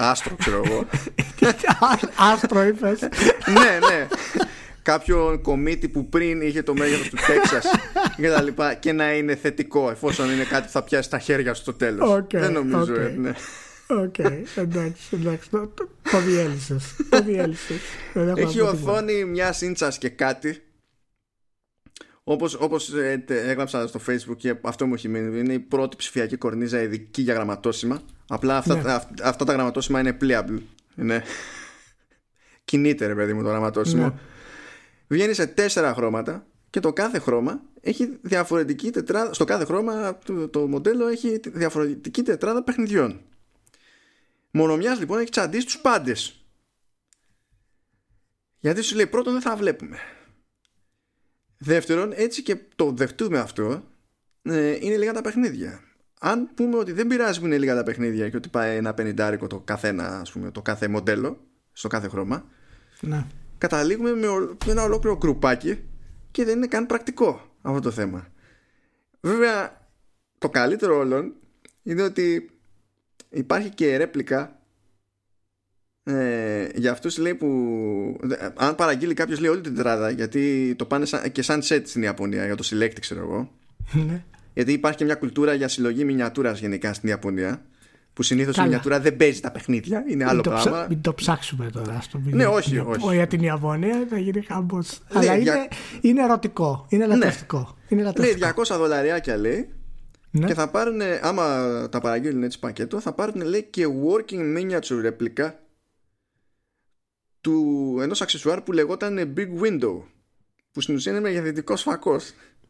Άστρο, 0.00 0.36
ξέρω 0.36 0.62
εγώ. 0.64 0.84
Άστρο, 2.32 2.62
είπες. 2.62 3.00
ναι, 3.46 3.78
ναι. 3.88 4.06
Κάποιον 4.88 5.42
κομίτη 5.42 5.88
που 5.88 6.08
πριν 6.08 6.40
είχε 6.40 6.62
το 6.62 6.74
μέγεθος 6.74 7.08
του 7.08 7.16
Τέξας 7.26 7.66
και 8.20 8.28
τα 8.28 8.42
λοιπά 8.42 8.74
και 8.74 8.92
να 8.92 9.12
είναι 9.12 9.34
θετικό 9.34 9.90
εφόσον 9.90 10.30
είναι 10.30 10.44
κάτι 10.44 10.64
που 10.66 10.72
θα 10.72 10.82
πιάσει 10.82 11.10
τα 11.10 11.18
χέρια 11.18 11.54
στο 11.54 11.72
τέλος. 11.72 12.24
Δεν 12.30 12.52
νομίζω, 12.52 12.94
okay. 12.94 13.14
ναι. 13.16 13.32
Οκ, 13.86 14.18
εντάξει, 14.54 15.08
εντάξει. 15.12 15.50
Το, 15.50 15.66
το, 15.66 15.88
το 16.10 16.20
διέλυσες. 16.20 16.94
Το 17.08 17.22
διέλυσες. 17.22 17.76
Έχει 18.34 18.60
οθόνη 18.60 19.24
μια 19.24 19.54
ίντσα 19.60 19.88
και 19.98 20.08
κάτι. 20.08 20.62
Όπως, 22.24 22.54
όπως 22.54 22.94
ε, 22.94 23.24
έγραψα 23.26 23.86
στο 23.86 24.00
facebook 24.08 24.36
και 24.36 24.54
αυτό 24.62 24.86
μου 24.86 24.94
έχει 24.94 25.08
μείνει 25.08 25.38
Είναι 25.38 25.52
η 25.52 25.58
πρώτη 25.58 25.96
ψηφιακή 25.96 26.36
κορνίζα 26.36 26.82
ειδική 26.82 27.22
για 27.22 27.34
γραμματόσημα 27.34 28.00
Απλά 28.28 28.56
αυτά, 28.56 28.74
ναι. 28.74 28.98
αυτά 29.22 29.44
τα 29.44 29.52
γραμματόσημα 29.52 30.00
είναι 30.00 30.16
playable. 30.20 30.60
Είναι... 30.96 31.22
Κινείται 32.64 33.06
ρε 33.06 33.14
παιδί 33.14 33.32
μου 33.32 33.42
το 33.42 33.48
γραμματόσημο. 33.48 34.04
Ναι. 34.04 34.12
Βγαίνει 35.08 35.34
σε 35.34 35.46
τέσσερα 35.46 35.94
χρώματα 35.94 36.46
και 36.70 36.80
το 36.80 36.92
κάθε 36.92 37.18
χρώμα 37.18 37.62
έχει 37.80 38.18
διαφορετική 38.22 38.90
τετράδα. 38.90 39.34
Στο 39.34 39.44
κάθε 39.44 39.64
χρώμα 39.64 40.18
το, 40.18 40.48
το 40.48 40.66
μοντέλο 40.66 41.06
έχει 41.06 41.40
διαφορετική 41.44 42.22
τετράδα 42.22 42.62
παιχνιδιών. 42.62 43.20
Μονομιάς 44.50 44.98
λοιπόν 44.98 45.18
έχει 45.18 45.30
τσαντίσει 45.30 45.64
τους 45.64 45.78
πάντες. 45.78 46.44
Γιατί 48.58 48.82
σου 48.82 48.96
λέει 48.96 49.06
πρώτον 49.06 49.32
δεν 49.32 49.42
θα 49.42 49.56
βλέπουμε. 49.56 49.98
Δεύτερον, 51.58 52.12
έτσι 52.14 52.42
και 52.42 52.56
το 52.76 52.90
δεχτούμε 52.90 53.38
αυτό, 53.38 53.84
ε, 54.42 54.78
είναι 54.80 54.96
λίγα 54.96 55.12
τα 55.12 55.20
παιχνίδια 55.20 55.82
αν 56.20 56.50
πούμε 56.54 56.76
ότι 56.76 56.92
δεν 56.92 57.06
πειράζει 57.06 57.40
που 57.40 57.46
είναι 57.46 57.58
λίγα 57.58 57.74
τα 57.74 57.82
παιχνίδια 57.82 58.28
και 58.28 58.36
ότι 58.36 58.48
πάει 58.48 58.76
ένα 58.76 58.94
πενιντάρικο 58.94 59.46
το 59.46 59.60
καθένα, 59.60 60.20
ας 60.20 60.32
πούμε, 60.32 60.50
το 60.50 60.62
κάθε 60.62 60.88
μοντέλο, 60.88 61.46
στο 61.72 61.88
κάθε 61.88 62.08
χρώμα, 62.08 62.44
ναι. 63.00 63.26
Καταλήγουμε 63.58 64.14
με, 64.14 64.26
ένα 64.66 64.82
ολόκληρο 64.82 65.16
γκρουπάκι 65.16 65.84
και 66.30 66.44
δεν 66.44 66.56
είναι 66.56 66.66
καν 66.66 66.86
πρακτικό 66.86 67.56
αυτό 67.62 67.80
το 67.80 67.90
θέμα. 67.90 68.28
Βέβαια, 69.20 69.86
το 70.38 70.48
καλύτερο 70.48 70.98
όλων 70.98 71.34
είναι 71.82 72.02
ότι 72.02 72.50
υπάρχει 73.30 73.68
και 73.68 73.96
ρέπλικα 73.96 74.60
ε, 76.02 76.68
για 76.74 76.90
αυτούς 76.92 77.18
λέει 77.18 77.34
που 77.34 77.48
αν 78.54 78.74
παραγγείλει 78.74 79.14
κάποιος 79.14 79.40
λέει 79.40 79.50
όλη 79.50 79.60
την 79.60 79.74
τετράδα 79.74 80.10
γιατί 80.10 80.74
το 80.78 80.84
πάνε 80.84 81.04
σαν, 81.04 81.32
και 81.32 81.42
σαν 81.42 81.60
set 81.62 81.82
στην 81.84 82.02
Ιαπωνία 82.02 82.44
για 82.44 82.54
το 82.54 82.68
select 82.70 83.00
ξέρω 83.00 83.20
εγώ 83.20 83.50
ναι 83.92 84.24
γιατί 84.58 84.72
υπάρχει 84.72 84.98
και 84.98 85.04
μια 85.04 85.14
κουλτούρα 85.14 85.54
για 85.54 85.68
συλλογή 85.68 86.04
μινιατούρας 86.04 86.60
γενικά 86.60 86.94
στην 86.94 87.08
Ιαπωνία. 87.08 87.62
Που 88.18 88.24
συνήθως 88.24 88.56
η 88.56 88.60
μινιατούρα 88.60 89.00
δεν 89.00 89.16
παίζει 89.16 89.40
τα 89.40 89.50
παιχνίδια, 89.50 90.04
είναι 90.08 90.24
άλλο 90.24 90.34
μην 90.34 90.42
πράγμα. 90.42 90.86
μην 90.88 91.00
το 91.00 91.14
ψάξουμε 91.14 91.70
τώρα. 91.70 92.00
Στο 92.00 92.20
ναι, 92.24 92.46
όχι, 92.46 92.78
όχι. 92.78 93.14
Για 93.14 93.26
την 93.26 93.42
Ιαπωνία 93.42 94.06
θα 94.10 94.18
γίνει 94.18 94.42
χαμπό. 94.42 94.76
Ναι, 94.76 94.82
Αλλά 95.12 95.36
είναι, 95.36 95.68
είναι 96.00 96.22
ερωτικό. 96.22 96.86
Είναι 96.88 97.06
ναι. 97.06 97.14
λατρευτικό. 97.14 97.76
Ναι. 97.88 98.00
Είναι 98.00 98.12
Λέει 98.16 98.36
200 98.40 98.76
δολαριάκια 98.76 99.36
λέει. 99.36 99.68
Ναι. 100.30 100.46
Και 100.46 100.54
θα 100.54 100.68
πάρουν, 100.68 101.00
άμα 101.20 101.88
τα 101.88 102.00
παραγγείλουν 102.00 102.42
έτσι 102.42 102.58
πακέτο, 102.58 103.00
θα 103.00 103.12
πάρουν 103.12 103.42
λέει 103.42 103.66
και 103.70 103.84
working 103.86 104.58
miniature 104.58 105.10
replica 105.10 105.52
του 107.40 107.96
ενός 108.00 108.20
αξεσουάρ 108.20 108.60
που 108.60 108.72
λεγόταν 108.72 109.34
Big 109.36 109.62
Window. 109.62 110.00
Που 110.72 110.80
στην 110.80 110.94
ουσία 110.94 111.12
είναι 111.12 111.20
μεγεθυντικό 111.20 111.76
φακό 111.76 112.20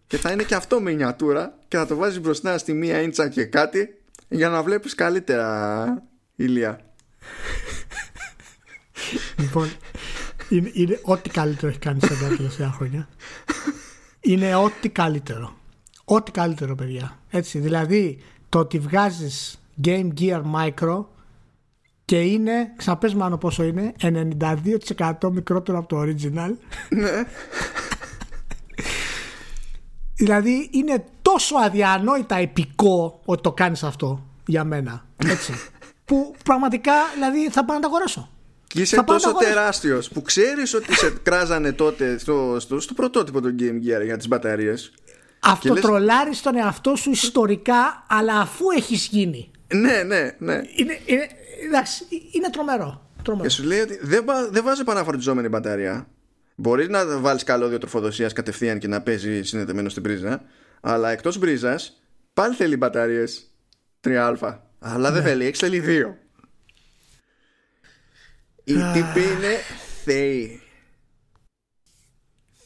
και 0.07 0.16
θα 0.16 0.32
είναι 0.32 0.42
και 0.42 0.55
αυτό 0.55 0.80
μινιατούρα 0.80 1.59
και 1.68 1.76
θα 1.76 1.86
το 1.86 1.96
βάζεις 1.96 2.20
μπροστά 2.20 2.59
στη 2.59 2.72
μία 2.72 3.01
ίντσα 3.01 3.28
και 3.28 3.44
κάτι 3.44 3.99
για 4.28 4.48
να 4.48 4.62
βλέπεις 4.62 4.94
καλύτερα 4.94 6.02
ηλία. 6.36 6.80
Λοιπόν, 9.36 9.68
είναι, 10.48 10.70
είναι 10.72 11.00
ό,τι 11.02 11.30
καλύτερο 11.30 11.68
έχει 11.68 11.78
κάνει 11.78 12.00
σε 12.00 12.08
τα 12.08 12.36
τελευταία 12.36 12.70
χρόνια. 12.70 13.08
Είναι 14.20 14.54
ό,τι 14.54 14.88
καλύτερο. 14.88 15.56
Ό,τι 16.04 16.30
καλύτερο, 16.30 16.74
παιδιά. 16.74 17.18
Έτσι, 17.30 17.58
δηλαδή 17.58 18.22
το 18.48 18.58
ότι 18.58 18.78
βγάζεις 18.78 19.62
Game 19.84 20.08
Gear 20.20 20.42
Micro 20.54 21.04
και 22.04 22.20
είναι, 22.20 22.72
ξαναπες 22.76 23.14
μάλλον 23.14 23.38
πόσο 23.38 23.62
είναι, 23.62 23.94
92% 24.00 25.30
μικρότερο 25.32 25.78
από 25.78 25.88
το 25.88 26.00
original. 26.00 26.52
Ναι. 26.88 27.24
Δηλαδή 30.14 30.68
είναι 30.72 31.04
τόσο 31.39 31.57
αδιανόητα 31.57 32.36
επικό 32.36 33.20
ότι 33.24 33.43
το 33.43 33.53
κάνεις 33.53 33.82
αυτό 33.82 34.26
για 34.47 34.64
μένα. 34.64 35.07
Έτσι. 35.26 35.53
που 36.05 36.34
πραγματικά 36.45 36.93
δηλαδή 37.14 37.51
θα 37.51 37.64
πάω 37.64 37.76
να 37.76 37.82
τα 37.82 37.89
αγοράσω. 37.89 38.30
Και 38.66 38.80
είσαι 38.80 39.03
τόσο 39.03 39.32
τεράστιος 39.32 40.09
που 40.09 40.22
ξέρεις 40.22 40.74
ότι 40.74 40.95
σε 40.95 41.11
κράζανε 41.26 41.72
τότε 41.72 42.18
στο, 42.18 42.57
στο, 42.61 42.80
στο 42.80 42.95
πρωτότυπο 42.95 43.41
του 43.41 43.55
Game 43.59 43.76
Gear 43.76 44.05
για 44.05 44.16
τις 44.16 44.28
μπαταρίες. 44.28 44.93
Αυτοτρολάρεις 45.41 46.43
τον 46.43 46.57
εαυτό 46.57 46.97
σου 46.97 47.11
ιστορικά, 47.11 48.07
αλλά 48.09 48.41
αφού 48.41 48.64
έχεις 48.76 49.07
γίνει. 49.07 49.51
Ναι, 49.74 50.03
ναι, 50.07 50.36
ναι. 50.39 50.55
Είναι, 50.55 50.99
είναι, 51.05 51.28
εντάξει, 51.66 52.05
είναι 52.32 52.51
τρομερό. 52.51 53.11
τρομερό. 53.22 53.49
Και 53.49 53.55
σου 53.55 53.62
λέει 53.62 53.80
ότι 53.80 53.99
δεν, 54.03 54.24
δεν 54.51 54.64
βάζει 54.64 54.80
επαναφορτιζόμενη 54.80 55.49
μπαταρία. 55.49 56.09
Μπορείς 56.55 56.89
να 56.89 57.18
βάλεις 57.18 57.45
καλώδιο 57.45 57.78
τροφοδοσίας 57.78 58.32
κατευθείαν 58.32 58.78
και 58.78 58.89
να 58.89 59.01
παίζει 59.01 59.43
συνδεδεμένο 59.43 59.89
στην 59.89 60.03
πρίζα. 60.03 60.43
Αλλά 60.80 61.10
εκτός 61.10 61.38
μπρίζας, 61.38 62.02
πάλι 62.34 62.54
θέλει 62.54 62.76
μπαταρίες 62.76 63.50
3α. 64.04 64.58
Αλλά 64.78 65.12
δεν 65.12 65.22
ναι. 65.22 65.28
θέλει, 65.28 65.44
έχει 65.44 65.56
θέλει 65.56 65.82
2. 65.86 66.14
Οι 68.64 68.74
τύποι 68.74 69.20
είναι 69.20 69.56
θεοί. 70.04 70.60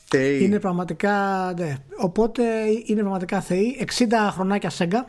Θεοί. 0.08 0.44
Είναι 0.44 0.60
πραγματικά. 0.60 1.14
Ναι. 1.58 1.76
Οπότε 1.96 2.42
είναι 2.86 3.00
πραγματικά 3.00 3.40
θεοί. 3.40 3.86
60 3.98 4.04
χρονάκια 4.30 4.70
Σέγγα. 4.70 5.06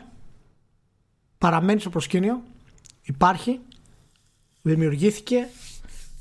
Παραμένει 1.38 1.80
στο 1.80 1.90
προσκήνιο. 1.90 2.42
Υπάρχει. 3.02 3.60
Δημιουργήθηκε 4.62 5.36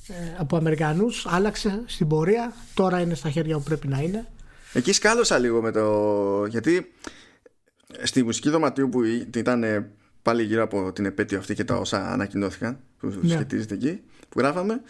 ε, 0.07 0.13
από 0.37 0.57
Αμερικανούς. 0.57 1.25
Άλλαξε 1.25 1.83
στην 1.85 2.07
πορεία. 2.07 2.53
Τώρα 2.73 2.99
είναι 2.99 3.13
στα 3.13 3.29
χέρια 3.29 3.57
που 3.57 3.63
πρέπει 3.63 3.87
να 3.87 4.01
είναι. 4.01 4.27
Εκεί 4.73 4.93
σκάλωσα 4.93 5.37
λίγο 5.37 5.61
με 5.61 5.71
το. 5.71 6.45
Γιατί 6.45 6.93
στη 8.03 8.23
μουσική 8.23 8.49
δωματίου 8.49 8.89
που 8.89 9.03
ήταν 9.35 9.91
πάλι 10.21 10.43
γύρω 10.43 10.63
από 10.63 10.91
την 10.93 11.05
επέτειο 11.05 11.37
αυτή 11.37 11.53
και 11.53 11.63
τα 11.63 11.75
όσα 11.75 12.11
ανακοινώθηκαν 12.11 12.79
που 12.99 13.13
ναι. 13.21 13.29
σχετίζεται 13.33 13.73
εκεί 13.73 14.01
που 14.29 14.39
γράφαμε 14.39 14.81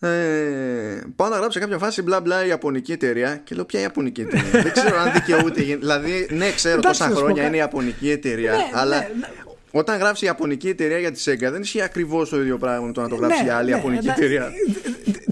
ε, 0.00 1.00
πάω 1.16 1.28
να 1.28 1.36
γράψω 1.36 1.50
σε 1.50 1.58
κάποια 1.58 1.78
φάση 1.78 2.02
μπλα 2.02 2.20
μπλα 2.20 2.44
η 2.44 2.48
Ιαπωνική 2.48 2.92
εταιρεία 2.92 3.36
και 3.36 3.54
λέω 3.54 3.64
ποια 3.64 3.78
η 3.80 3.82
Ιαπωνική 3.82 4.20
εταιρεία; 4.20 4.50
Δεν 4.62 4.72
ξέρω 4.72 4.98
αν 4.98 5.12
δικαιούται 5.12 5.62
δηλαδή 5.62 6.28
ναι 6.30 6.50
ξέρω 6.50 6.80
τόσα 6.80 7.08
χρόνια 7.08 7.46
είναι 7.46 7.56
η 7.56 7.58
Ιαπωνική 7.58 8.10
εταιρεία 8.10 8.52
ναι, 8.52 8.70
αλλά 8.72 8.98
ναι, 8.98 9.08
ναι. 9.20 9.26
όταν 9.70 9.98
γράψει 9.98 10.24
η 10.24 10.26
Ιαπωνική 10.26 10.68
εταιρεία 10.68 10.98
για 10.98 11.12
τη 11.12 11.22
Sega 11.24 11.50
δεν 11.50 11.60
ισχύει 11.62 11.82
ακριβώς 11.82 12.28
το 12.28 12.40
ίδιο 12.40 12.58
πράγμα 12.58 12.86
με 12.86 12.92
το 12.92 13.00
να 13.00 13.08
το 13.08 13.14
γράψει 13.14 13.44
η 13.44 13.48
άλλη 13.48 13.70
Ιαπωνική 13.70 14.08
εταιρεία 14.08 14.52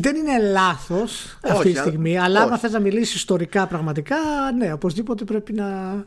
δεν 0.03 0.17
είναι 0.17 0.39
λάθος 0.39 1.39
αυτή 1.43 1.73
τη 1.73 1.79
στιγμή 1.79 2.19
αλλά 2.19 2.41
άμα 2.41 2.59
θες 2.59 2.73
να 2.73 2.81
μιλήσεις 2.81 3.15
ιστορικά 3.15 3.67
πραγματικά 3.67 4.17
ναι 4.59 4.73
οπωσδήποτε 4.73 5.25
πρέπει 5.25 5.53
να, 5.53 6.05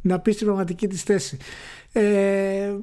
να 0.00 0.18
πεις 0.20 0.36
την 0.36 0.46
πραγματική 0.46 0.88
της 0.88 1.02
θέση. 1.02 1.36
Ε, 1.92 2.74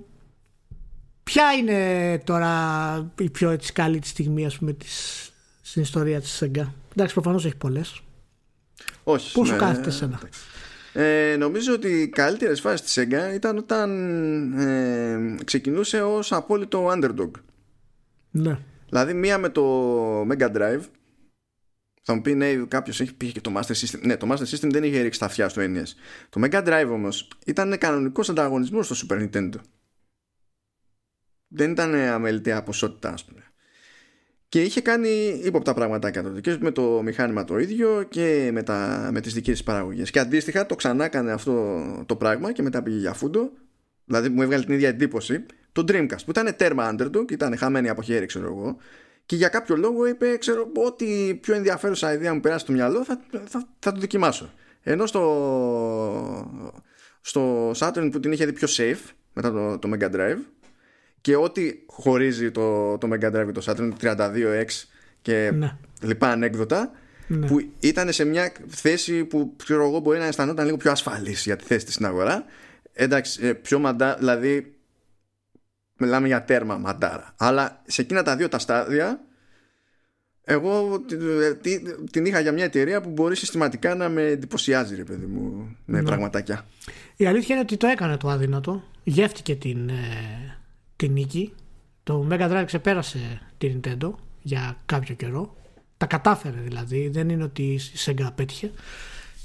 ποια 1.24 1.52
είναι 1.52 2.18
τώρα 2.24 3.12
η 3.20 3.30
πιο 3.30 3.50
έτσι 3.50 3.74
καλή 3.74 4.00
της 4.00 4.10
στιγμή 4.10 4.46
ας 4.46 4.58
πούμε 4.58 4.74
της, 4.74 5.30
στην 5.62 5.82
ιστορία 5.82 6.22
της 6.22 6.44
Sega 6.44 6.68
εντάξει 6.92 7.14
προφανώς 7.14 7.46
έχει 7.46 7.56
πολλές. 7.56 8.02
Όχι 9.04 9.34
Πώς 9.34 9.48
σου 9.48 9.54
ναι, 9.54 9.60
κάθεται 9.60 9.90
εσένα; 9.90 10.20
ε, 10.94 11.36
νομίζω 11.38 11.74
ότι 11.74 11.88
οι 11.88 12.08
καλύτερες 12.10 12.62
φάσεις 12.62 12.82
της 12.82 12.98
Sega 12.98 13.34
ήταν 13.36 13.58
όταν 13.58 13.90
ε, 14.60 15.36
ξεκινούσε 15.44 16.02
ως 16.02 16.32
απόλυτο 16.32 16.92
underdog. 16.94 17.32
Ναι 18.32 18.58
δηλαδή 18.92 19.14
μία 19.14 19.38
με 19.38 19.50
το 19.50 20.22
Mega 20.22 20.56
Drive 20.56 20.84
θα 22.02 22.14
μου 22.14 22.22
πει 22.22 22.34
ναι, 22.34 22.56
κάποιος 22.56 23.02
έχει 23.02 23.14
πει 23.14 23.32
και 23.32 23.42
το 23.42 23.52
Master 23.56 23.74
System. 23.74 24.00
Ναι, 24.02 24.18
το 24.18 24.32
Master 24.32 24.56
System 24.56 24.72
δεν 24.72 24.84
είχε 24.84 25.02
ρίξει 25.02 25.20
τα 25.20 25.26
αυτιά 25.26 25.50
στο 25.50 25.62
NES. 25.66 25.88
Το 26.30 26.42
Mega 26.44 26.68
Drive 26.68 26.90
όμως 26.92 27.28
ήταν 27.46 27.78
κανονικός 27.78 28.30
ανταγωνισμός 28.30 28.86
στο 28.86 29.08
Super 29.08 29.20
Nintendo. 29.22 29.56
Δεν 31.48 31.72
ήταν 31.72 31.96
αμεληταία 31.96 32.64
ποσότητα, 32.64 33.10
ας 33.10 33.26
πούμε. 33.26 33.44
Και 34.48 34.62
είχε 34.62 34.82
κάνει 34.82 35.10
ύποπτα 35.44 35.74
πραγματάκια 35.74 36.24
τότε 36.24 36.42
και 36.42 36.58
με 36.60 36.72
το 36.72 37.02
μηχάνημα 37.04 37.44
το 37.44 37.60
ίδιο 37.60 38.04
και 38.10 38.50
με, 38.54 38.64
τα, 38.64 39.10
με 39.12 39.22
τις 39.22 39.34
δικές 39.34 39.54
της 39.54 39.64
παραγωγές. 39.64 40.12
Και 40.12 40.20
αντίστοιχα 40.20 40.66
το 40.66 40.76
ξανά 40.76 41.06
έκανε 41.06 41.32
αυτό 41.32 42.04
το 42.06 42.16
πράγμα 42.16 42.52
και 42.52 42.62
μετά 42.62 42.84
πήγε 42.84 42.98
για 42.98 43.14
φούντο. 43.14 43.52
Δηλαδή 44.06 44.30
μου 44.30 44.42
έβγαλε 44.42 44.64
την 44.64 44.74
ίδια 44.74 44.90
εντύπωση. 44.90 45.46
Το 45.72 45.84
Dreamcast 45.88 46.24
που 46.26 46.30
ήταν 46.30 46.56
τέρμα 46.56 46.96
underdog, 46.96 47.32
ήταν 47.32 47.58
χαμένη 47.58 47.90
από 47.90 48.02
χέρι 48.02 48.26
ξέρω 48.26 48.46
εγώ 48.46 48.78
και 49.26 49.36
για 49.36 49.48
κάποιο 49.48 49.76
λόγο 49.76 50.08
είπε 50.08 50.38
ξέρω 50.38 50.72
ότι 50.76 51.40
πιο 51.42 51.56
ενδιαφέρουσα 51.56 52.14
ιδέα 52.14 52.34
μου 52.34 52.40
περάσει 52.40 52.64
στο 52.64 52.74
μυαλό 52.74 53.04
θα, 53.04 53.22
θα, 53.48 53.68
θα 53.80 53.92
το 53.92 54.00
δοκιμάσω 54.00 54.54
ενώ 54.84 55.06
στο 55.06 55.22
στο 57.22 57.72
Saturn 57.72 58.10
που 58.12 58.20
την 58.20 58.32
είχε 58.32 58.46
δει 58.46 58.54
πιο 58.54 58.68
safe 58.78 59.10
μετά 59.34 59.52
το, 59.52 59.78
το 59.78 59.90
Mega 59.94 60.16
Drive 60.16 60.38
και 61.22 61.36
ό,τι 61.36 61.74
χωρίζει 61.86 62.52
το, 62.52 62.98
το 62.98 63.10
Mega 63.12 63.28
Drive 63.28 63.46
και 63.46 63.52
το 63.52 63.64
Saturn 63.66 63.92
32X 64.02 64.66
και 65.22 65.52
ναι. 65.54 65.78
λοιπά 66.02 66.30
ανέκδοτα 66.30 66.92
ναι. 67.28 67.48
που 67.48 67.70
ήταν 67.80 68.12
σε 68.12 68.24
μια 68.26 68.52
θέση 68.68 69.26
που 69.26 69.54
ξέρω 69.58 69.86
εγώ 69.86 70.00
μπορεί 70.00 70.20
να 70.20 70.26
αισθανόταν 70.26 70.66
λίγο 70.66 70.78
πιο 70.78 70.92
ασφαλής 70.92 71.44
για 71.44 71.56
τη 71.56 71.64
θέση 71.64 71.86
της 71.86 71.94
στην 71.94 72.06
αγορά 72.06 72.46
εντάξει 72.94 73.48
ε, 73.48 73.54
πιο 73.54 73.80
μαντά 73.80 74.16
δηλαδή 74.16 74.76
μιλάμε 76.02 76.28
για 76.28 76.44
τέρμα 76.44 76.78
μαντάρα. 76.78 77.34
Αλλά 77.38 77.82
σε 77.86 78.02
εκείνα 78.02 78.24
τα 78.24 78.36
δύο 78.36 78.50
τα 78.50 78.60
στάδια 78.60 79.20
εγώ 80.44 81.02
την 82.12 82.26
είχα 82.26 82.40
για 82.40 82.52
μια 82.52 82.64
εταιρεία 82.64 83.02
που 83.02 83.10
μπορεί 83.10 83.36
συστηματικά 83.36 83.96
να 83.96 84.10
με 84.10 84.22
εντυπωσιάζει 84.22 84.96
ρε 84.96 85.04
παιδί 85.04 85.26
μου 85.26 85.76
με 85.86 86.00
ναι. 86.00 86.06
πραγματάκια. 86.06 86.66
Η 87.16 87.26
αλήθεια 87.26 87.56
είναι 87.56 87.64
ότι 87.64 87.78
το 87.78 87.88
έκανε 87.88 88.18
το 88.18 88.30
αδύνατο. 88.30 88.84
Γεύτηκε 89.04 89.56
την, 89.56 89.90
ε, 89.90 90.58
την 90.96 91.12
νίκη. 91.12 91.54
Το 92.04 92.28
Mega 92.32 92.52
Drive 92.52 92.64
ξεπέρασε 92.66 93.42
την 93.58 93.80
Nintendo 93.84 94.12
για 94.42 94.78
κάποιο 94.86 95.16
καιρό. 95.16 95.56
Τα 95.98 96.06
κατάφερε 96.06 96.60
δηλαδή. 96.60 97.10
Δεν 97.10 97.30
είναι 97.30 97.44
ότι 97.44 97.64
η 97.64 97.80
Sega 98.06 98.30
πέτυχε. 98.36 98.72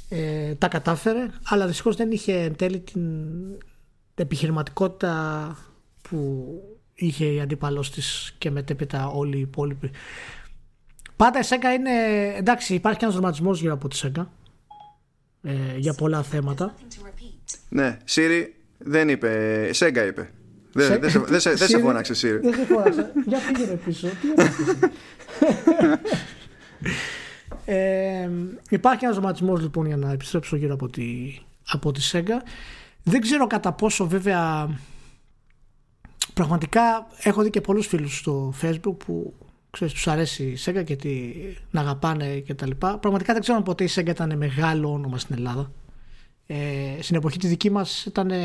Ε, 0.08 0.54
τα 0.54 0.68
κατάφερε, 0.68 1.30
αλλά 1.44 1.66
δυστυχώς 1.66 1.96
δεν 1.96 2.10
είχε 2.10 2.32
εν 2.32 2.56
τέλει 2.56 2.80
την 2.80 3.02
επιχειρηματικότητα 4.14 5.56
που 6.08 6.46
είχε 6.94 7.24
η 7.24 7.40
αντίπαλό 7.40 7.80
της 7.80 8.34
και 8.38 8.50
μετέπειτα 8.50 9.06
όλοι 9.06 9.36
οι 9.36 9.40
υπόλοιποι. 9.40 9.90
Πάντα 11.16 11.38
η 11.38 11.42
ΣΕΚΑ 11.42 11.72
είναι. 11.72 11.90
Εντάξει, 12.36 12.74
υπάρχει 12.74 12.98
και 12.98 13.04
ένας 13.04 13.16
δραματισμός 13.16 13.60
γύρω 13.60 13.72
από 13.72 13.88
τη 13.88 13.96
ΣΕΚΑ 13.96 14.30
ε, 15.42 15.52
για 15.76 15.94
πολλά 15.94 16.22
θέματα. 16.22 16.74
Ναι, 17.68 17.98
Σύρι 18.04 18.54
δεν 18.78 19.08
είπε. 19.08 19.70
ΣΕΚΑ 19.72 20.04
είπε. 20.06 20.30
Δεν, 20.72 21.00
δεν, 21.00 21.10
σε, 21.10 21.18
δεν, 21.18 21.40
σε, 21.40 21.52
δεν 21.52 21.68
σε 21.68 21.78
φώναξε, 21.78 22.14
Σύρι. 22.14 22.38
Δεν 22.38 22.54
σε 22.54 22.64
φώναξε. 22.64 23.12
Για 23.26 23.38
πήγαινε 23.52 23.74
πίσω. 23.84 24.08
ε, 27.64 28.28
υπάρχει 28.70 29.04
ένας 29.04 29.16
δραματισμός 29.16 29.60
λοιπόν 29.60 29.86
για 29.86 29.96
να 29.96 30.12
επιστρέψω 30.12 30.56
γύρω 30.56 30.74
από 30.74 30.88
τη, 30.88 31.38
από 31.66 31.92
τη 31.92 32.02
ΣΕΚΑ. 32.02 32.42
Δεν 33.02 33.20
ξέρω 33.20 33.46
κατά 33.46 33.72
πόσο 33.72 34.06
βέβαια 34.06 34.68
πραγματικά 36.34 37.06
έχω 37.22 37.42
δει 37.42 37.50
και 37.50 37.60
πολλούς 37.60 37.86
φίλους 37.86 38.18
στο 38.18 38.54
facebook 38.62 38.96
που 39.06 39.34
ξέρεις, 39.70 39.94
τους 39.94 40.06
αρέσει 40.08 40.42
η 40.42 40.58
Sega 40.64 40.84
και 40.84 40.96
τι, 40.96 41.32
να 41.70 41.80
αγαπάνε 41.80 42.38
και 42.38 42.54
τα 42.54 42.66
λοιπά. 42.66 42.98
Πραγματικά 42.98 43.32
δεν 43.32 43.42
ξέρω 43.42 43.56
αν 43.56 43.62
ποτέ 43.62 43.84
η 43.84 43.88
Sega 43.94 44.08
ήταν 44.08 44.36
μεγάλο 44.36 44.92
όνομα 44.92 45.18
στην 45.18 45.34
Ελλάδα. 45.38 45.72
Ε, 46.46 46.56
στην 47.00 47.16
εποχή 47.16 47.38
τη 47.38 47.46
δική 47.46 47.70
μας 47.70 48.04
ήταν 48.04 48.30
ε, 48.30 48.38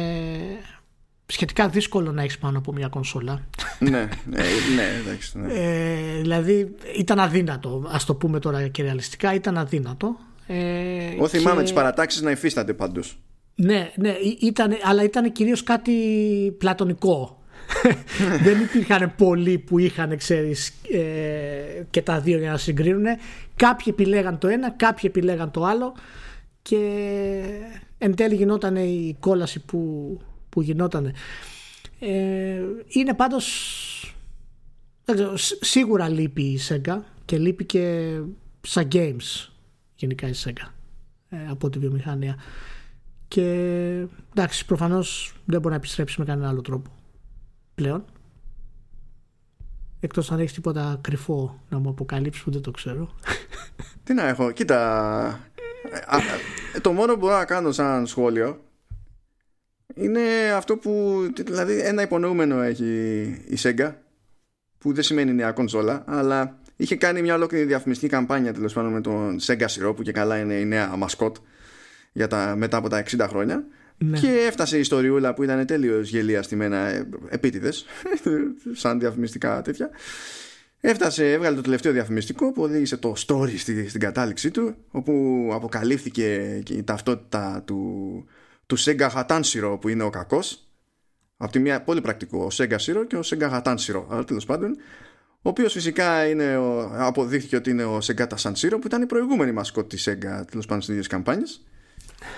σχετικά 1.26 1.70
δύσκολο 1.70 2.12
να 2.12 2.22
έχεις 2.22 2.38
πάνω 2.38 2.58
από 2.58 2.74
μια 2.74 2.88
κονσόλα. 2.88 3.48
ναι, 3.80 3.90
ναι, 3.90 4.44
ναι, 4.76 4.84
εντάξει, 5.00 5.40
ναι. 5.40 5.54
Ε, 5.54 6.22
δηλαδή 6.22 6.76
ήταν 6.98 7.20
αδύνατο, 7.20 7.84
ας 7.92 8.06
το 8.06 8.16
πούμε 8.16 8.40
τώρα 8.40 8.68
και 8.68 8.84
ρεαλιστικά, 8.84 9.34
ήταν 9.34 9.58
αδύνατο. 9.58 10.18
Ε, 10.48 10.56
Εγώ 11.16 11.28
θυμάμαι 11.28 11.58
και... 11.58 11.64
τις 11.64 11.74
παρατάξεις 11.74 12.22
να 12.22 12.32
υφίστανται 12.32 12.74
παντούς. 12.74 13.18
Ναι, 13.56 13.92
ναι, 13.96 14.16
ήταν, 14.40 14.78
αλλά 14.84 15.04
ήταν 15.04 15.32
κυρίως 15.32 15.64
κάτι 15.64 15.94
πλατωνικό 16.58 17.41
δεν 18.44 18.62
υπήρχαν 18.62 19.14
πολλοί 19.18 19.58
που 19.58 19.80
είχαν, 19.80 20.18
ξέρεις, 20.18 20.74
ε, 20.92 21.84
και 21.90 22.02
τα 22.02 22.20
δύο 22.20 22.38
για 22.38 22.52
να 22.52 22.58
συγκρίνουν. 22.58 23.06
Κάποιοι 23.56 23.86
επιλέγαν 23.90 24.38
το 24.38 24.48
ένα, 24.48 24.70
κάποιοι 24.70 25.12
επιλέγαν 25.16 25.52
το 25.52 25.64
άλλο 25.66 25.94
και 26.62 26.78
εν 27.98 28.16
τέλει 28.16 28.36
γινόταν 28.36 28.76
η 28.76 29.16
κόλαση 29.20 29.60
που, 29.60 30.20
που 30.50 30.62
γινόταν. 30.62 31.14
Ε, 32.00 32.62
είναι 32.88 33.14
πάντως 33.14 33.46
σίγουρα 35.60 36.10
λείπει 36.10 36.42
η 36.42 36.60
Sega 36.70 36.98
και 37.26 37.38
λείπει 37.38 37.66
και 37.66 38.16
σαν 38.62 38.88
games 38.92 39.50
γενικά 39.96 40.28
η 40.28 40.34
Sega 40.44 40.70
ε, 41.30 41.38
από 41.50 41.70
τη 41.70 41.80
βιομηχανία 41.80 42.36
και 43.28 43.42
εντάξει 44.32 44.66
προφανώς 44.66 45.34
δεν 45.46 45.60
μπορεί 45.60 45.74
να 45.74 45.80
επιστρέψει 45.80 46.20
με 46.20 46.26
κανένα 46.26 46.50
άλλο 46.50 46.62
τρόπο 46.62 46.92
πλέον. 47.82 48.06
Εκτός 50.00 50.32
αν 50.32 50.40
έχεις 50.40 50.54
τίποτα 50.54 51.00
κρυφό 51.02 51.62
να 51.70 51.80
μου 51.80 51.90
αποκαλύψεις 51.90 52.44
που 52.44 52.52
δεν 52.52 52.62
το 52.62 52.72
ξέρω. 52.72 53.16
Τι 54.04 54.14
να 54.14 54.28
έχω, 54.28 54.52
κοίτα. 54.52 55.50
το 56.82 56.92
μόνο 56.92 57.14
που 57.14 57.20
μπορώ 57.20 57.38
να 57.38 57.46
κάνω 57.46 57.72
σαν 57.72 58.08
σχόλιο 58.08 58.62
είναι 59.94 60.22
αυτό 60.56 60.78
που 60.78 61.22
δηλαδή 61.46 61.80
ένα 61.80 62.02
υπονοούμενο 62.02 62.62
έχει 62.62 62.86
η 63.48 63.58
Sega 63.62 63.94
που 64.78 64.94
δεν 64.94 65.04
σημαίνει 65.04 65.34
νέα 65.34 65.52
κονσόλα 65.52 66.04
αλλά 66.08 66.60
είχε 66.76 66.96
κάνει 66.96 67.22
μια 67.22 67.36
ολόκληρη 67.36 67.66
διαφημιστική 67.66 68.12
καμπάνια 68.12 68.54
τέλος 68.54 68.74
πάντων 68.74 68.92
με 68.92 69.02
τον 69.02 69.40
Sega 69.42 69.66
Siro 69.66 69.96
που 69.96 70.02
και 70.02 70.12
καλά 70.12 70.40
είναι 70.40 70.54
η 70.54 70.66
νέα 70.66 70.96
μασκότ 70.96 71.36
για 72.12 72.28
τα, 72.28 72.56
μετά 72.56 72.78
από 72.78 72.90
τα 72.90 73.04
60 73.04 73.26
χρόνια 73.30 73.66
Ναι. 74.04 74.20
και 74.20 74.28
έφτασε 74.48 74.78
η 74.78 74.80
ιστοριούλα 74.80 75.34
που 75.34 75.44
ήταν 75.44 75.66
τέλειος 75.66 76.10
γελίας 76.10 76.46
στημένα 76.46 76.78
ε, 76.78 77.10
επίτηδες 77.30 77.86
σαν 78.82 79.00
διαφημιστικά 79.00 79.62
τέτοια. 79.62 79.90
Έφτασε, 80.80 81.32
έβγαλε 81.32 81.56
το 81.56 81.62
τελευταίο 81.62 81.92
διαφημιστικό 81.92 82.52
που 82.52 82.62
οδήγησε 82.62 82.98
το 82.98 83.14
story 83.28 83.58
στη, 83.58 83.88
στην 83.88 84.02
κατάληξή 84.02 84.52
του 84.52 84.76
όπου 84.92 85.50
αποκαλύφθηκε 85.54 86.60
και 86.64 86.74
η 86.74 86.84
ταυτότητα 86.84 87.64
του, 87.66 88.26
του 88.66 88.80
Sega 88.80 89.10
Hatanshiro 89.10 89.78
που 89.82 89.90
είναι 89.90 90.04
ο 90.04 90.10
κακός. 90.10 90.66
Από 91.38 91.52
τη 91.52 91.60
μία 91.60 91.82
πολύ 91.82 92.02
πρακτικό 92.02 92.44
ο 92.44 92.48
Sega 92.52 92.78
Shiro 92.78 93.06
και 93.08 93.16
ο 93.16 93.22
Sega 93.26 93.62
Hatanshiro 93.62 94.06
αλλά 94.10 94.24
τέλος 94.24 94.46
πάντων 94.46 94.78
ο 95.42 95.50
οποίος 95.50 95.74
φυσικά 95.74 96.28
είναι 96.28 96.58
ο, 96.58 96.92
αποδείχθηκε 96.94 97.56
ότι 97.56 97.70
είναι 97.70 97.84
ο 97.84 98.00
Sega 98.04 98.28
Sanshiro 98.28 98.78
που 98.80 98.86
ήταν 98.86 99.02
η 99.02 99.06
προηγούμενη 99.06 99.52
μασκότ 99.52 99.90
της 99.90 100.10
Sega 100.10 100.44
τέλος 100.50 100.66
πάντων 100.66 100.82
στις 100.82 100.88
ίδιες 100.88 101.08
καμπάνιες 101.08 101.62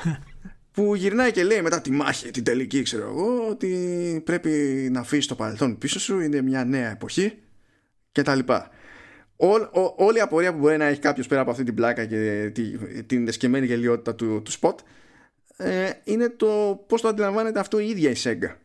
που 0.74 0.96
γυρνάει 0.96 1.32
και 1.32 1.44
λέει 1.44 1.62
μετά 1.62 1.82
τη 1.82 1.92
μάχη, 1.92 2.32
την 2.32 2.44
τελική 2.44 2.82
ξέρω 2.82 3.04
εγώ 3.08 3.48
ότι 3.50 4.22
πρέπει 4.26 4.50
να 4.92 5.00
αφήσει 5.00 5.28
το 5.28 5.36
παρελθόν 5.36 5.78
πίσω 5.78 6.00
σου 6.00 6.20
είναι 6.20 6.42
μια 6.42 6.66
νέα 6.66 6.92
εποχή 6.92 7.38
και 8.12 8.22
τα 8.22 8.36
λοιπά. 8.36 8.70
Όλ, 9.36 9.62
ο, 9.62 9.94
όλη 9.98 10.18
η 10.18 10.22
απορία 10.22 10.54
που 10.54 10.60
μπορεί 10.60 10.78
να 10.78 10.86
έχει 10.86 11.00
κάποιος 11.00 11.28
πέρα 11.28 11.42
από 11.42 11.52
αυτή 11.52 11.64
την 11.64 11.76
πλάκα 11.76 12.06
και 12.06 12.52
τη, 12.54 12.78
την 13.04 13.28
εσκεμμένη 13.28 13.66
γελιότητα 13.66 14.16
του, 14.16 14.42
του 14.42 14.52
spot 14.60 14.76
ε, 15.58 15.92
είναι 16.04 16.30
το 16.30 16.84
πώς 16.88 17.02
το 17.02 17.08
αντιλαμβάνεται 17.08 17.60
αυτό 17.60 17.80
η 17.80 17.90
ίδια 17.90 18.10
η 18.10 18.16
Sega. 18.18 18.56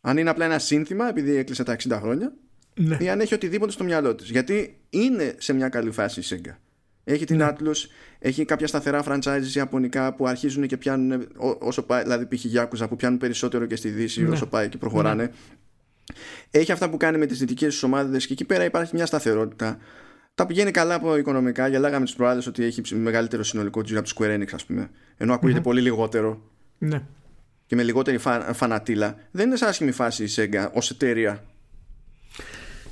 Αν 0.00 0.16
είναι 0.16 0.30
απλά 0.30 0.44
ένα 0.44 0.58
σύνθημα 0.58 1.08
επειδή 1.08 1.36
έκλεισε 1.36 1.62
τα 1.62 1.76
60 1.88 1.98
χρόνια 2.00 2.32
Ναι. 2.74 2.96
ή 3.00 3.08
αν 3.08 3.20
έχει 3.20 3.34
οτιδήποτε 3.34 3.72
στο 3.72 3.84
μυαλό 3.84 4.14
της. 4.14 4.30
Γιατί 4.30 4.80
είναι 4.90 5.34
σε 5.38 5.52
μια 5.52 5.68
καλή 5.68 5.90
φάση 5.90 6.20
η 6.20 6.24
Sega. 6.26 6.56
Έχει 7.10 7.24
την 7.24 7.36
Ναι. 7.36 7.48
Atlus, 7.50 7.76
έχει 8.18 8.44
κάποια 8.44 8.66
σταθερά 8.66 9.02
franchises 9.08 9.54
ιαπωνικά 9.54 10.14
που 10.14 10.26
αρχίζουν 10.26 10.66
και 10.66 10.76
πιάνουν 10.76 11.12
ό- 11.36 11.56
όσο 11.60 11.82
πάει, 11.82 12.02
δηλαδή 12.02 12.26
π.χ. 12.36 12.44
Yakuza 12.54 12.86
που 12.88 12.96
πιάνουν 12.96 13.18
περισσότερο 13.18 13.66
και 13.66 13.76
στη 13.76 13.88
Δύση 13.88 14.22
Ναι. 14.22 14.28
όσο 14.28 14.46
πάει 14.46 14.68
και 14.68 14.76
προχωράνε. 14.78 15.30
Έχει 16.50 16.72
αυτά 16.72 16.90
που 16.90 16.96
κάνει 16.96 17.18
με 17.18 17.26
τις 17.26 17.38
δυτικές 17.38 17.72
της 17.72 17.82
ομάδες 17.82 18.26
και 18.26 18.32
εκεί 18.32 18.44
πέρα 18.44 18.64
υπάρχει 18.64 18.94
μια 18.94 19.06
σταθερότητα. 19.06 19.78
Τα 20.34 20.46
πηγαίνει 20.46 20.70
καλά 20.70 20.94
από 20.94 21.16
οικονομικά. 21.16 21.68
Γελάγαμε 21.68 22.04
τις 22.04 22.14
προάλλες 22.14 22.46
ότι 22.46 22.64
έχει 22.64 22.80
ψ- 22.80 22.92
μεγαλύτερο 22.92 23.42
συνολικό 23.42 23.82
τζίρο 23.82 23.98
από 24.00 24.08
τη 24.08 24.14
Square 24.18 24.38
Enix, 24.40 24.48
ας 24.54 24.64
πούμε. 24.64 24.90
Ενώ 25.16 25.34
ακούγεται 25.34 25.60
πολύ 25.60 25.80
λιγότερο 25.80 26.42
ναι. 26.78 27.02
και 27.66 27.76
με 27.76 27.82
λιγότερη 27.82 28.18
φα- 28.18 28.52
φανατήλα. 28.54 29.16
Δεν 29.30 29.46
είναι 29.46 29.56
σε 29.56 29.64
άσχημη 29.64 29.90
φάση 29.92 30.24
η 30.24 30.28
Sega 30.36 30.68
ως 30.72 30.90
εταιρεία. 30.90 31.44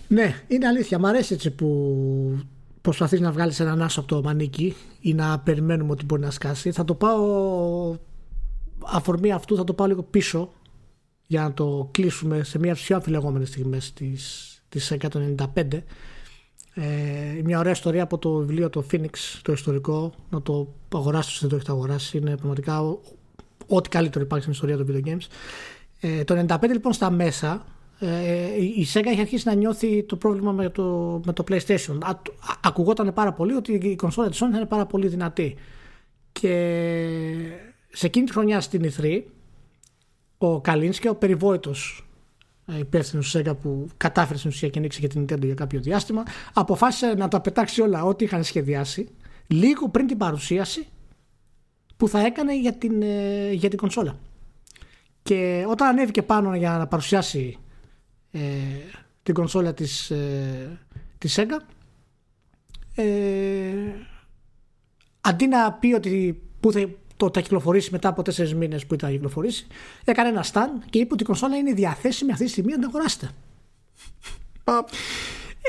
Ναι, 0.09 0.35
είναι 0.49 0.67
αλήθεια. 0.67 0.99
Μ' 0.99 1.07
αρέσει 1.07 1.35
έτσι 1.35 1.51
που 1.51 2.47
προσπαθείς 2.87 3.20
να 3.20 3.32
βγάλεις 3.32 3.61
έναν 3.61 3.82
άσο 3.82 4.01
από 4.01 4.09
το 4.09 4.22
μανίκι 4.22 4.74
ή 5.01 5.14
να 5.14 5.39
περιμένουμε 5.39 5.91
ότι 5.93 6.05
μπορεί 6.05 6.22
να 6.22 6.30
σκάσει. 6.30 6.72
Θα 6.72 6.84
το 6.84 6.95
πάω 6.95 7.97
αφορμή 8.84 9.32
αυτού, 9.32 9.57
θα 9.57 9.64
το 9.64 9.74
πάω 9.74 9.87
λίγο 9.87 10.03
πίσω 10.03 10.53
για 11.26 11.43
να 11.43 11.53
το 11.53 11.89
κλείσουμε 11.93 12.43
σε 12.43 12.59
μια 12.59 12.74
πιο 12.74 12.97
αμφιλεγόμενες 12.97 13.49
στιγμές 13.49 13.93
της, 13.93 14.53
της 14.68 14.91
195. 14.91 15.82
Ε, 16.74 17.41
μια 17.45 17.59
ωραία 17.59 17.72
ιστορία 17.72 18.03
από 18.03 18.18
το 18.18 18.32
βιβλίο 18.32 18.70
το 18.70 18.84
Phoenix, 18.93 19.11
το 19.43 19.53
ιστορικό. 19.53 20.12
Να 20.30 20.43
το 20.43 20.74
αγοράσετε 20.95 21.30
όσοι 21.32 21.41
δεν 21.41 21.49
το 21.49 21.57
έχετε 21.57 21.72
αγοράσει. 21.72 22.16
Είναι 22.18 22.37
πραγματικά 22.37 22.80
ο- 22.82 23.01
ό,τι 23.66 23.89
καλύτερο 23.89 24.24
υπάρχει 24.24 24.53
στην 24.53 24.53
ιστορία 24.68 24.76
των 24.76 24.87
video 24.91 25.09
games. 25.09 25.26
Ε, 26.01 26.24
το 26.24 26.45
95 26.49 26.72
λοιπόν 26.72 26.93
στα 26.93 27.11
μέσα 27.11 27.64
ε, 27.99 28.55
η 28.62 28.86
Sega 28.92 29.07
είχε 29.07 29.20
αρχίσει 29.20 29.49
να 29.49 29.55
νιώθει 29.55 30.03
το 30.03 30.16
πρόβλημα 30.16 30.53
με 30.53 30.70
το, 30.70 31.20
με 31.26 31.32
το 31.32 31.44
PlayStation. 31.49 31.99
Α, 32.03 32.11
α- 32.11 32.20
ακουγόταν 32.62 33.12
πάρα 33.12 33.32
πολύ 33.32 33.53
ότι 33.53 33.72
η 33.72 33.97
κονσόλα 33.97 34.28
της 34.28 34.38
Sony 34.38 34.51
θα 34.51 34.57
είναι 34.57 34.66
πάρα 34.66 34.86
πολύ 34.86 35.09
δυνατή. 35.09 35.55
Και 36.32 36.53
σε 37.88 38.07
εκείνη 38.07 38.26
τη 38.26 38.32
χρονιά 38.32 38.61
στην 38.61 38.92
E3 38.97 39.22
ο 40.38 40.61
Καλίνσκι, 40.61 41.09
ο 41.09 41.14
περιβόητος 41.14 42.07
ε, 42.66 42.78
υπεύθυνος 42.78 43.30
του 43.30 43.38
Sega 43.38 43.57
που 43.62 43.88
κατάφερε 43.97 44.38
στην 44.38 44.51
ουσία 44.51 44.68
και 44.68 44.78
ανοίξει 44.78 45.01
και 45.01 45.09
την 45.09 45.22
Nintendo 45.24 45.44
για 45.44 45.55
κάποιο 45.55 45.80
διάστημα, 45.80 46.22
αποφάσισε 46.53 47.14
να 47.14 47.28
τα 47.28 47.40
πετάξει 47.40 47.80
όλα 47.80 48.05
ό,τι 48.05 48.24
είχαν 48.24 48.44
σχεδιάσει 48.44 49.09
λίγο 49.47 49.88
πριν 49.88 50.07
την 50.07 50.16
παρουσίαση 50.16 50.86
που 51.97 52.09
θα 52.09 52.20
έκανε 52.26 52.61
για 52.61 52.72
την, 52.72 53.03
ε, 53.03 53.53
για 53.53 53.68
την 53.68 53.78
κονσόλα. 53.78 54.18
Και 55.22 55.64
όταν 55.68 55.88
ανέβηκε 55.88 56.22
πάνω 56.22 56.55
για 56.55 56.70
να 56.78 56.86
παρουσιάσει 56.86 57.59
ε, 58.37 58.99
την 59.22 59.34
κονσόλα 59.34 59.74
της, 59.74 60.11
ε, 60.11 60.78
της 61.18 61.39
Sega 61.39 61.59
ε, 62.95 63.05
αντί 65.20 65.47
να 65.47 65.72
πει 65.72 65.93
ότι 65.93 66.43
που 66.61 66.72
θα, 66.72 66.89
το 67.16 67.30
θα 67.34 67.41
κυκλοφορήσει 67.41 67.91
μετά 67.93 68.09
από 68.09 68.22
τέσσερις 68.22 68.55
μήνες 68.55 68.87
που 68.87 68.95
ήταν 68.95 69.09
να 69.09 69.14
κυκλοφορήσει 69.16 69.66
έκανε 70.05 70.28
ένα 70.28 70.45
stand 70.53 70.84
και 70.91 70.99
είπε 70.99 71.12
ότι 71.12 71.22
η 71.22 71.26
κονσόλα 71.26 71.57
είναι 71.57 71.72
διαθέσιμη 71.72 72.32
αυτή 72.32 72.45
τη 72.45 72.51
στιγμή 72.51 72.70
να 72.70 72.78
την 72.78 72.89
αγοράσετε. 72.89 73.30
Παπ. 74.64 74.89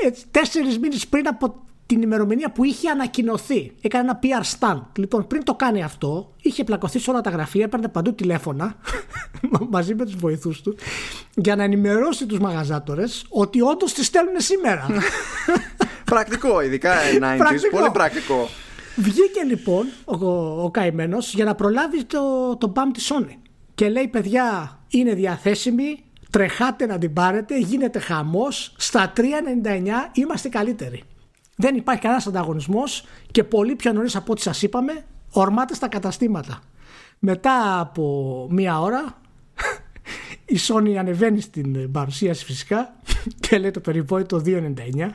Έτσι, 0.04 0.24
τέσσερις 0.30 0.78
μήνες 0.78 1.06
πριν 1.06 1.28
από 1.28 1.64
την 1.88 2.02
ημερομηνία 2.02 2.50
που 2.50 2.64
είχε 2.64 2.90
ανακοινωθεί. 2.90 3.72
Έκανε 3.80 4.10
ένα 4.10 4.18
PR 4.22 4.58
stand. 4.58 4.82
Λοιπόν, 4.96 5.26
πριν 5.26 5.44
το 5.44 5.54
κάνει 5.54 5.82
αυτό, 5.82 6.34
είχε 6.42 6.64
πλακωθεί 6.64 6.98
σε 6.98 7.10
όλα 7.10 7.20
τα 7.20 7.30
γραφεία, 7.30 7.64
έπαιρνε 7.64 7.88
παντού 7.88 8.14
τηλέφωνα 8.14 8.76
μαζί 9.70 9.94
με 9.94 10.04
τους 10.04 10.16
βοηθούς 10.16 10.62
του 10.62 10.76
για 11.34 11.56
να 11.56 11.62
ενημερώσει 11.62 12.26
τους 12.26 12.38
μαγαζάτορες 12.38 13.26
ότι 13.28 13.60
όντως 13.60 13.92
τη 13.92 14.04
στέλνουν 14.04 14.40
σήμερα. 14.40 14.86
Πρακτικό, 16.04 16.60
ειδικά 16.60 16.92
90s. 17.20 17.34
Πρακτικό. 17.38 17.78
Πολύ 17.78 17.90
πρακτικό. 17.92 18.48
Βγήκε 18.96 19.42
λοιπόν 19.46 19.86
ο, 20.04 20.26
ο 20.62 20.70
καημένος 20.70 21.34
για 21.34 21.44
να 21.44 21.54
προλάβει 21.54 22.04
το, 22.04 22.56
το 22.56 22.66
μπαμ 22.66 22.90
της 22.90 23.12
Sony. 23.12 23.36
Και 23.74 23.88
λέει: 23.88 24.08
Παιδιά, 24.08 24.78
είναι 24.88 25.14
διαθέσιμη. 25.14 26.02
Τρεχάτε 26.30 26.86
να 26.86 26.98
την 26.98 27.12
πάρετε. 27.12 27.58
Γίνεται 27.58 27.98
χαμός. 27.98 28.74
Στα 28.76 29.12
3,99 29.16 29.22
είμαστε 30.12 30.48
καλύτεροι. 30.48 31.02
Δεν 31.60 31.76
υπάρχει 31.76 32.02
κανένας 32.02 32.26
ανταγωνισμός 32.26 33.04
και 33.30 33.44
πολύ 33.44 33.74
πιο 33.74 33.92
νωρίς 33.92 34.16
από 34.16 34.32
ό,τι 34.32 34.40
σας 34.40 34.62
είπαμε, 34.62 35.04
ορμάτε 35.30 35.74
στα 35.74 35.88
καταστήματα. 35.88 36.60
Μετά 37.18 37.80
από 37.80 38.46
μία 38.50 38.80
ώρα, 38.80 39.04
η 40.54 40.58
Sony 40.68 40.94
ανεβαίνει 40.94 41.40
στην 41.40 41.90
παρουσίαση 41.92 42.44
φυσικά 42.44 42.94
και 43.48 43.58
λέει 43.58 43.70
το 43.70 43.80
περιβόητο 43.80 44.42
2,99 44.46 44.72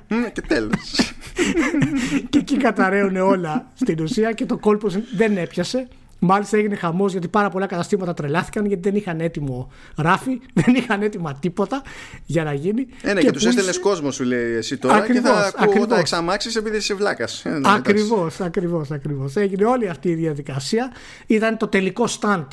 Μμ, 0.07 0.23
Και 0.33 0.41
τέλος. 0.41 1.13
και 2.29 2.37
εκεί 2.37 2.57
καταραίουν 2.57 3.15
όλα 3.15 3.71
στην 3.73 3.99
ουσία 4.01 4.31
και 4.31 4.45
το 4.45 4.57
κόλπος 4.57 4.97
δεν 5.15 5.37
έπιασε. 5.37 5.87
Μάλιστα 6.25 6.57
έγινε 6.57 6.75
χαμός 6.75 7.11
γιατί 7.11 7.27
πάρα 7.27 7.49
πολλά 7.49 7.65
καταστήματα 7.65 8.13
τρελάθηκαν 8.13 8.65
γιατί 8.65 8.89
δεν 8.89 8.95
είχαν 8.99 9.19
έτοιμο 9.19 9.71
ράφι, 9.95 10.41
δεν 10.63 10.75
είχαν 10.75 11.01
έτοιμα 11.01 11.33
τίποτα 11.33 11.81
για 12.25 12.43
να 12.43 12.53
γίνει. 12.53 12.87
Ε, 13.01 13.13
ναι, 13.13 13.19
και, 13.19 13.31
τους 13.31 13.41
πούλησε- 13.43 13.47
έστελνες 13.47 13.79
κόσμος, 13.79 14.15
σου 14.15 14.23
λέει 14.23 14.51
εσύ 14.51 14.77
τώρα, 14.77 14.95
και 14.95 15.01
Ακριβώς, 15.01 15.31
θα 15.31 15.47
ακούω 15.47 15.63
ακριβώς. 15.63 15.87
τα 15.87 15.97
εξαμάξεις 15.99 16.55
επειδή 16.55 16.77
είσαι 16.77 16.93
βλάκας. 16.93 17.43
Ακριβώς, 17.63 18.39
ακριβώς, 18.41 18.91
ακριβώς. 18.91 19.35
Έγινε 19.35 19.65
όλη 19.65 19.89
αυτή 19.89 20.09
η 20.09 20.15
διαδικασία. 20.15 20.91
Ήταν 21.27 21.57
το 21.57 21.67
τελικό 21.67 22.05
stunt 22.19 22.47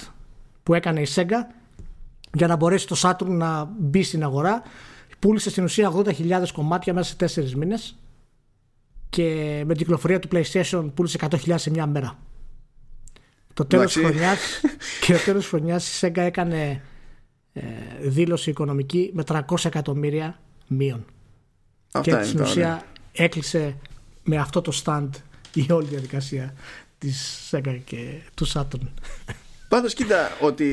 που 0.63 0.75
έκανε 0.75 1.01
η 1.01 1.07
Sega 1.15 1.47
για 2.33 2.47
να 2.47 2.57
μπορέσει 2.57 2.87
το 2.87 2.97
Saturn 3.03 3.27
να 3.29 3.71
μπει 3.79 4.03
στην 4.03 4.23
αγορά. 4.23 4.63
Πούλησε 5.19 5.51
στην 5.51 5.65
ουσία 5.65 5.93
80.000 5.97 6.13
κομμάτια 6.53 6.95
μέσα 6.95 7.17
σε 7.29 7.43
4 7.43 7.51
μήνες 7.51 7.99
και 9.11 9.25
με 9.67 9.75
την 9.75 9.77
κυκλοφορία 9.77 10.19
του 10.19 10.29
PlayStation 10.33 10.91
πούλησε 10.95 11.19
100.000 11.31 11.55
σε 11.57 11.71
μια 11.71 11.87
μέρα. 11.87 12.19
Το 13.63 13.67
τέλος 13.67 13.93
της 13.93 13.97
Εντάξει. 14.03 14.19
χρονιάς 14.19 14.61
και 15.07 15.13
το 15.13 15.19
τέλος 15.25 15.41
της 15.41 15.51
χρονιάς 15.51 16.03
η 16.03 16.07
Sega 16.07 16.17
έκανε 16.19 16.83
ε, 17.53 17.63
δήλωση 18.01 18.51
οικονομική 18.51 19.11
με 19.15 19.23
300 19.27 19.41
εκατομμύρια 19.65 20.41
μείον 20.67 21.05
και 21.91 21.99
Αυτά 21.99 22.15
είναι 22.17 22.25
στην 22.25 22.37
τώρα. 22.39 22.45
ναι. 22.49 22.51
ουσία 22.61 22.85
έκλεισε 23.13 23.77
με 24.23 24.37
αυτό 24.37 24.61
το 24.61 24.83
stand 24.85 25.09
η 25.55 25.73
όλη 25.73 25.87
διαδικασία 25.87 26.55
της 26.99 27.49
Sega 27.51 27.79
και 27.85 28.21
του 28.35 28.49
Saturn. 28.53 28.89
Πάντως, 29.69 29.95
κοίτα, 29.95 30.31
ότι 30.41 30.67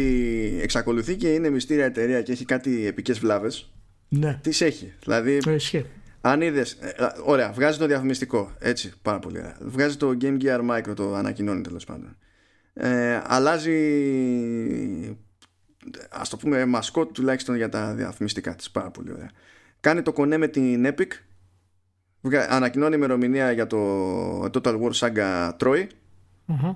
εξακολουθεί 0.61 1.15
και 1.15 1.33
είναι 1.33 1.49
μυστήρια 1.49 1.85
εταιρεία 1.85 2.21
και 2.21 2.31
έχει 2.31 2.45
κάτι 2.45 2.85
επικές 2.85 3.19
βλάβες. 3.19 3.69
ναι, 4.09 4.39
Τις 4.41 4.61
έχει. 4.61 4.93
Δηλαδή, 5.03 5.37
το 5.37 5.51
ισχύει. 5.51 5.85
αν 6.21 6.41
είδες. 6.41 6.77
Ωραία, 7.25 7.51
βγάζει 7.51 7.77
το 7.77 7.85
διαφημιστικό. 7.85 8.51
Έτσι, 8.59 8.93
πάρα 9.01 9.19
πολύ 9.19 9.37
ωραία. 9.37 9.57
Βγάζει 9.61 9.95
το 9.95 10.17
Game 10.21 10.37
Gear 10.41 10.59
Micro, 10.69 10.95
το 10.95 11.13
ανακοινώνει 11.15 11.61
τέλος 11.61 11.83
πάντων. 11.85 12.17
Ε, 12.77 13.21
αλλάζει. 13.27 13.75
Α 16.09 16.21
το 16.29 16.37
πούμε, 16.37 16.65
μασκότ 16.65 17.11
τουλάχιστον 17.11 17.55
για 17.55 17.69
τα 17.69 17.93
διαφημιστικά 17.93 18.55
της. 18.55 18.71
Πάρα 18.71 18.89
πολύ 18.91 19.11
ωραία. 19.11 19.29
Κάνει 19.79 20.01
το 20.01 20.13
κονέ 20.13 20.37
με 20.37 20.47
την 20.47 20.87
Epic. 20.87 21.07
Βγα- 22.21 22.51
Ανακοινώνει 22.51 22.95
ημερομηνία 22.95 23.51
για 23.51 23.67
το 23.67 24.43
Total 24.43 24.79
War 24.81 24.91
Saga 24.91 25.51
Troy. 25.59 25.87
Μμμ. 26.45 26.75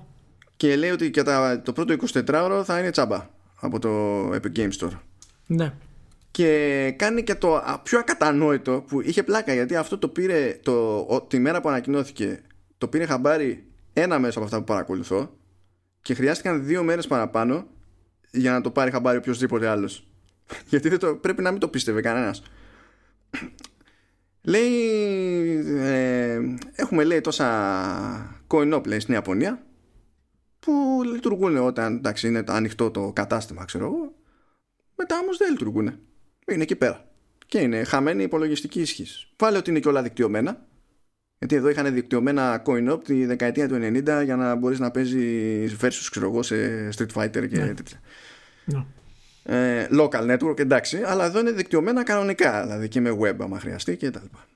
Και 0.56 0.76
λέει 0.76 0.90
ότι 0.90 1.10
και 1.10 1.22
τα, 1.22 1.62
το 1.62 1.72
πρώτο 1.72 1.94
24ωρο 2.12 2.62
θα 2.64 2.78
είναι 2.78 2.90
τσάμπα 2.90 3.26
από 3.60 3.78
το 3.78 4.28
Epic 4.30 4.56
Game 4.56 4.70
Store. 4.78 4.98
Ναι. 5.46 5.72
Και 6.30 6.94
κάνει 6.98 7.22
και 7.22 7.34
το 7.34 7.56
α, 7.56 7.80
πιο 7.82 7.98
ακατανόητο 7.98 8.84
που 8.88 9.00
είχε 9.00 9.22
πλάκα 9.22 9.54
γιατί 9.54 9.76
αυτό 9.76 9.98
το 9.98 10.08
πήρε 10.08 10.58
το, 10.62 10.96
ο- 11.08 11.20
τη 11.22 11.38
μέρα 11.38 11.60
που 11.60 11.68
ανακοινώθηκε. 11.68 12.40
Το 12.78 12.88
πήρε 12.88 13.06
χαμπάρι 13.06 13.64
ένα 13.92 14.18
μέσα 14.18 14.34
από 14.38 14.44
αυτά 14.44 14.58
που 14.58 14.64
παρακολουθώ. 14.64 15.36
Και 16.02 16.14
χρειάστηκαν 16.14 16.64
δύο 16.64 16.82
μέρες 16.82 17.06
παραπάνω 17.06 17.66
για 18.30 18.52
να 18.52 18.60
το 18.60 18.70
πάρει 18.70 18.90
χαμπάρι 18.90 19.16
οποιοδήποτε 19.16 19.68
άλλος. 19.68 20.06
Γιατί 20.70 20.88
δεν 20.88 20.98
το, 20.98 21.14
πρέπει 21.14 21.42
να 21.42 21.50
μην 21.50 21.60
το 21.60 21.68
πίστευε 21.68 22.00
κανένας. 22.00 22.42
Λέει 24.42 24.72
ε, 25.66 26.40
έχουμε 26.74 27.04
λέει 27.04 27.20
τόσα 27.20 28.42
coin 28.46 28.82
λέει 28.86 29.00
στην 29.00 29.14
Ιαπωνία 29.14 29.62
που 30.58 31.00
λειτουργούν 31.12 31.56
όταν 31.56 31.96
εντάξει, 31.96 32.28
είναι 32.28 32.44
ανοιχτό 32.46 32.90
το 32.90 33.12
κατάστημα 33.12 33.64
ξέρω 33.64 33.84
εγώ. 33.84 34.14
Μετά 34.96 35.18
όμως 35.18 35.36
δεν 35.36 35.50
λειτουργούν 35.50 35.98
είναι 36.46 36.62
εκεί 36.62 36.76
πέρα. 36.76 37.10
Και 37.46 37.58
είναι 37.58 37.84
χαμένη 37.84 38.22
υπολογιστική 38.22 38.80
ισχύς. 38.80 39.28
Βάλε 39.38 39.56
ότι 39.56 39.70
είναι 39.70 39.80
και 39.80 39.88
όλα 39.88 40.02
δικτυωμένα 40.02 40.66
γιατί 41.42 41.56
εδώ 41.56 41.68
είχαν 41.68 41.94
δικτυωμένα 41.94 42.62
coin-op 42.66 43.04
τη 43.04 43.24
δεκαετία 43.24 43.68
του 43.68 43.74
90 43.74 44.24
για 44.24 44.36
να 44.36 44.54
μπορείς 44.54 44.78
να 44.78 44.90
παίζεις 44.90 45.76
versus 45.80 46.06
ξέρω 46.10 46.26
εγώ 46.26 46.42
σε 46.42 46.56
Street 46.96 47.12
Fighter 47.14 47.48
και 47.48 47.58
ναι. 47.58 47.74
τέτοια. 47.74 48.00
Ναι. 48.64 48.84
Ε, 49.44 49.88
local 49.92 50.36
network 50.36 50.58
εντάξει, 50.58 51.02
αλλά 51.04 51.24
εδώ 51.24 51.40
είναι 51.40 51.50
δικτυωμένα 51.50 52.02
κανονικά, 52.02 52.62
δηλαδή 52.62 52.88
και 52.88 53.00
με 53.00 53.16
web 53.20 53.34
άμα 53.38 53.60
χρειαστεί 53.60 53.96
και 53.96 54.10
τα 54.10 54.20
λοιπά. 54.22 54.46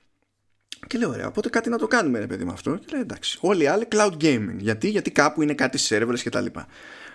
Και 0.87 0.97
λέω 0.97 1.09
ωραία, 1.09 1.27
οπότε 1.27 1.49
κάτι 1.49 1.69
να 1.69 1.77
το 1.77 1.87
κάνουμε 1.87 2.19
ρε 2.19 2.27
παιδί 2.27 2.43
με 2.43 2.51
αυτό. 2.51 2.75
Και 2.75 2.85
λέει 2.91 3.01
εντάξει, 3.01 3.37
όλοι 3.41 3.63
οι 3.63 3.67
άλλοι 3.67 3.87
cloud 3.91 4.13
gaming. 4.21 4.55
Γιατί, 4.57 4.89
γιατί 4.89 5.11
κάπου 5.11 5.41
είναι 5.41 5.53
κάτι 5.53 5.79
servers 5.81 6.19
και 6.21 6.29
τα 6.29 6.41
λοιπά. 6.41 6.67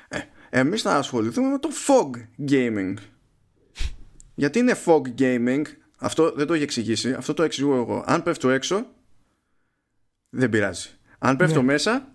Ε, 0.09 0.19
εμείς 0.51 0.83
θα 0.83 0.97
ασχοληθούμε 0.97 1.49
με 1.49 1.59
το 1.59 1.69
fog 1.87 2.11
gaming. 2.51 2.95
Γιατί 4.35 4.59
είναι 4.59 4.77
fog 4.85 5.03
gaming, 5.19 5.63
αυτό 5.99 6.33
δεν 6.33 6.47
το 6.47 6.55
έχει 6.55 6.63
εξηγήσει, 6.63 7.13
αυτό 7.13 7.35
το 7.35 7.43
εξηγώ 7.43 7.77
εγώ. 7.77 8.05
Αν 8.07 8.23
πέφτω 8.23 8.51
έξω, 8.51 8.87
δεν 10.35 10.49
πειράζει. 10.49 10.89
Αν 11.19 11.37
πέφτω 11.37 11.63
ναι. 11.63 11.73
μέσα, 11.73 12.09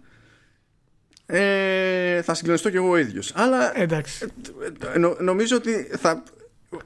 ε, 1.26 2.22
θα 2.22 2.34
συγκλονιστώ 2.34 2.70
κι 2.70 2.76
εγώ 2.76 2.89
ο 2.89 2.97
ίδιος. 2.97 3.32
Αλλά 3.36 3.80
Εντάξει. 3.80 4.28
Ε, 4.93 4.97
νο, 4.97 5.15
νομίζω 5.20 5.55
ότι 5.55 5.88
θα. 5.97 6.24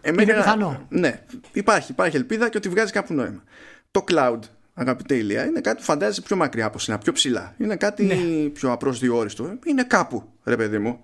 Εμένα, 0.02 0.22
είναι 0.22 0.34
πιθανό. 0.34 0.86
Ναι, 0.90 1.24
υπάρχει, 1.54 1.92
υπάρχει 1.92 2.16
ελπίδα 2.16 2.50
και 2.50 2.58
ότι 2.58 2.70
βγάζει 2.70 2.92
κάπου 2.92 3.14
νόημα. 3.14 3.44
Το 3.92 4.04
cloud, 4.12 4.40
αγαπητέ 4.74 5.16
Ηλία, 5.16 5.46
είναι 5.46 5.62
κάτι 5.62 5.78
που 5.78 5.84
φαντάζεσαι 5.84 6.22
πιο 6.22 6.36
μακριά 6.36 6.66
από 6.66 6.80
σένα, 6.80 6.98
πιο 6.98 7.12
ψηλά. 7.12 7.56
Είναι 7.58 7.76
κάτι 7.76 8.04
ναι. 8.04 8.50
πιο 8.50 8.72
απροσδιόριστο. 8.72 9.58
Είναι 9.66 9.84
κάπου, 9.84 10.24
ρε 10.44 10.56
παιδί 10.56 10.80
μου. 10.80 11.00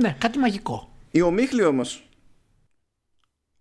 Ναι, 0.00 0.16
κάτι 0.18 0.38
μαγικό. 0.38 0.96
Η 1.10 1.20
ομίχλη 1.20 1.64
όμως, 1.64 2.08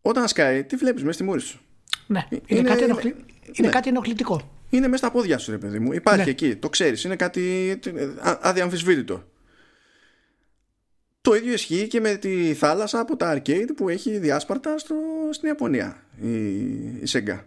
όταν 0.01 0.27
σκάει, 0.27 0.63
τι 0.63 0.75
βλέπεις 0.75 1.01
μέσα 1.01 1.13
στη 1.13 1.23
μούρη 1.23 1.41
σου. 1.41 1.59
Ναι, 2.07 2.25
είναι, 2.29 2.41
είναι, 2.45 2.69
κάτι, 2.69 2.83
ενοχλη... 2.83 3.09
είναι, 3.09 3.25
είναι 3.53 3.67
ναι. 3.67 3.73
κάτι 3.73 3.89
ενοχλητικό 3.89 4.50
είναι 4.71 4.87
μέσα 4.87 5.05
στα 5.05 5.11
πόδια 5.11 5.37
σου, 5.37 5.51
ρε 5.51 5.57
παιδί 5.57 5.79
μου. 5.79 5.93
Υπάρχει 5.93 6.23
ναι. 6.23 6.29
εκεί, 6.29 6.55
το 6.55 6.69
ξέρεις. 6.69 7.03
Είναι 7.03 7.15
κάτι 7.15 7.79
αδιαμφισβήτητο. 8.21 9.23
Το 11.21 11.35
ίδιο 11.35 11.53
ισχύει 11.53 11.87
και 11.87 11.99
με 11.99 12.15
τη 12.15 12.53
θάλασσα 12.53 12.99
από 12.99 13.15
τα 13.15 13.35
arcade 13.35 13.69
που 13.75 13.89
έχει 13.89 14.17
διάσπαρτα 14.17 14.77
στο, 14.77 14.95
στην 15.31 15.47
Ιαπωνία 15.47 16.03
η, 16.21 16.55
η 16.75 17.03
Sega. 17.07 17.39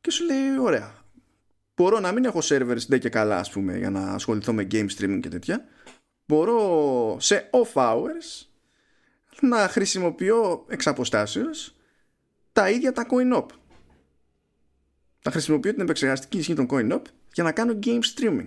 Και 0.00 0.10
σου 0.10 0.24
λέει, 0.24 0.58
ωραία. 0.60 0.94
Μπορώ 1.76 2.00
να 2.00 2.12
μην 2.12 2.24
έχω 2.24 2.38
servers 2.42 2.82
ντε 2.88 2.98
και 2.98 3.08
καλά, 3.08 3.38
ας 3.38 3.50
πούμε, 3.50 3.78
για 3.78 3.90
να 3.90 4.00
ασχοληθώ 4.00 4.52
με 4.52 4.66
game 4.70 4.86
streaming 4.98 5.18
και 5.22 5.28
τέτοια. 5.28 5.64
Μπορώ 6.26 7.16
σε 7.20 7.50
off 7.50 7.82
hours 7.82 8.46
να 9.40 9.56
χρησιμοποιώ 9.56 10.64
εξ 10.68 10.86
αποστάσεως 10.86 11.76
τα 12.52 12.70
ίδια 12.70 12.92
τα 12.92 13.06
coin-op 13.10 13.46
θα 15.20 15.30
χρησιμοποιώ 15.30 15.72
την 15.72 15.82
επεξεργαστική 15.82 16.38
ισχύ 16.38 16.54
των 16.54 16.66
CoinOp 16.70 17.02
για 17.32 17.44
να 17.44 17.52
κάνω 17.52 17.78
game 17.82 18.00
streaming. 18.14 18.46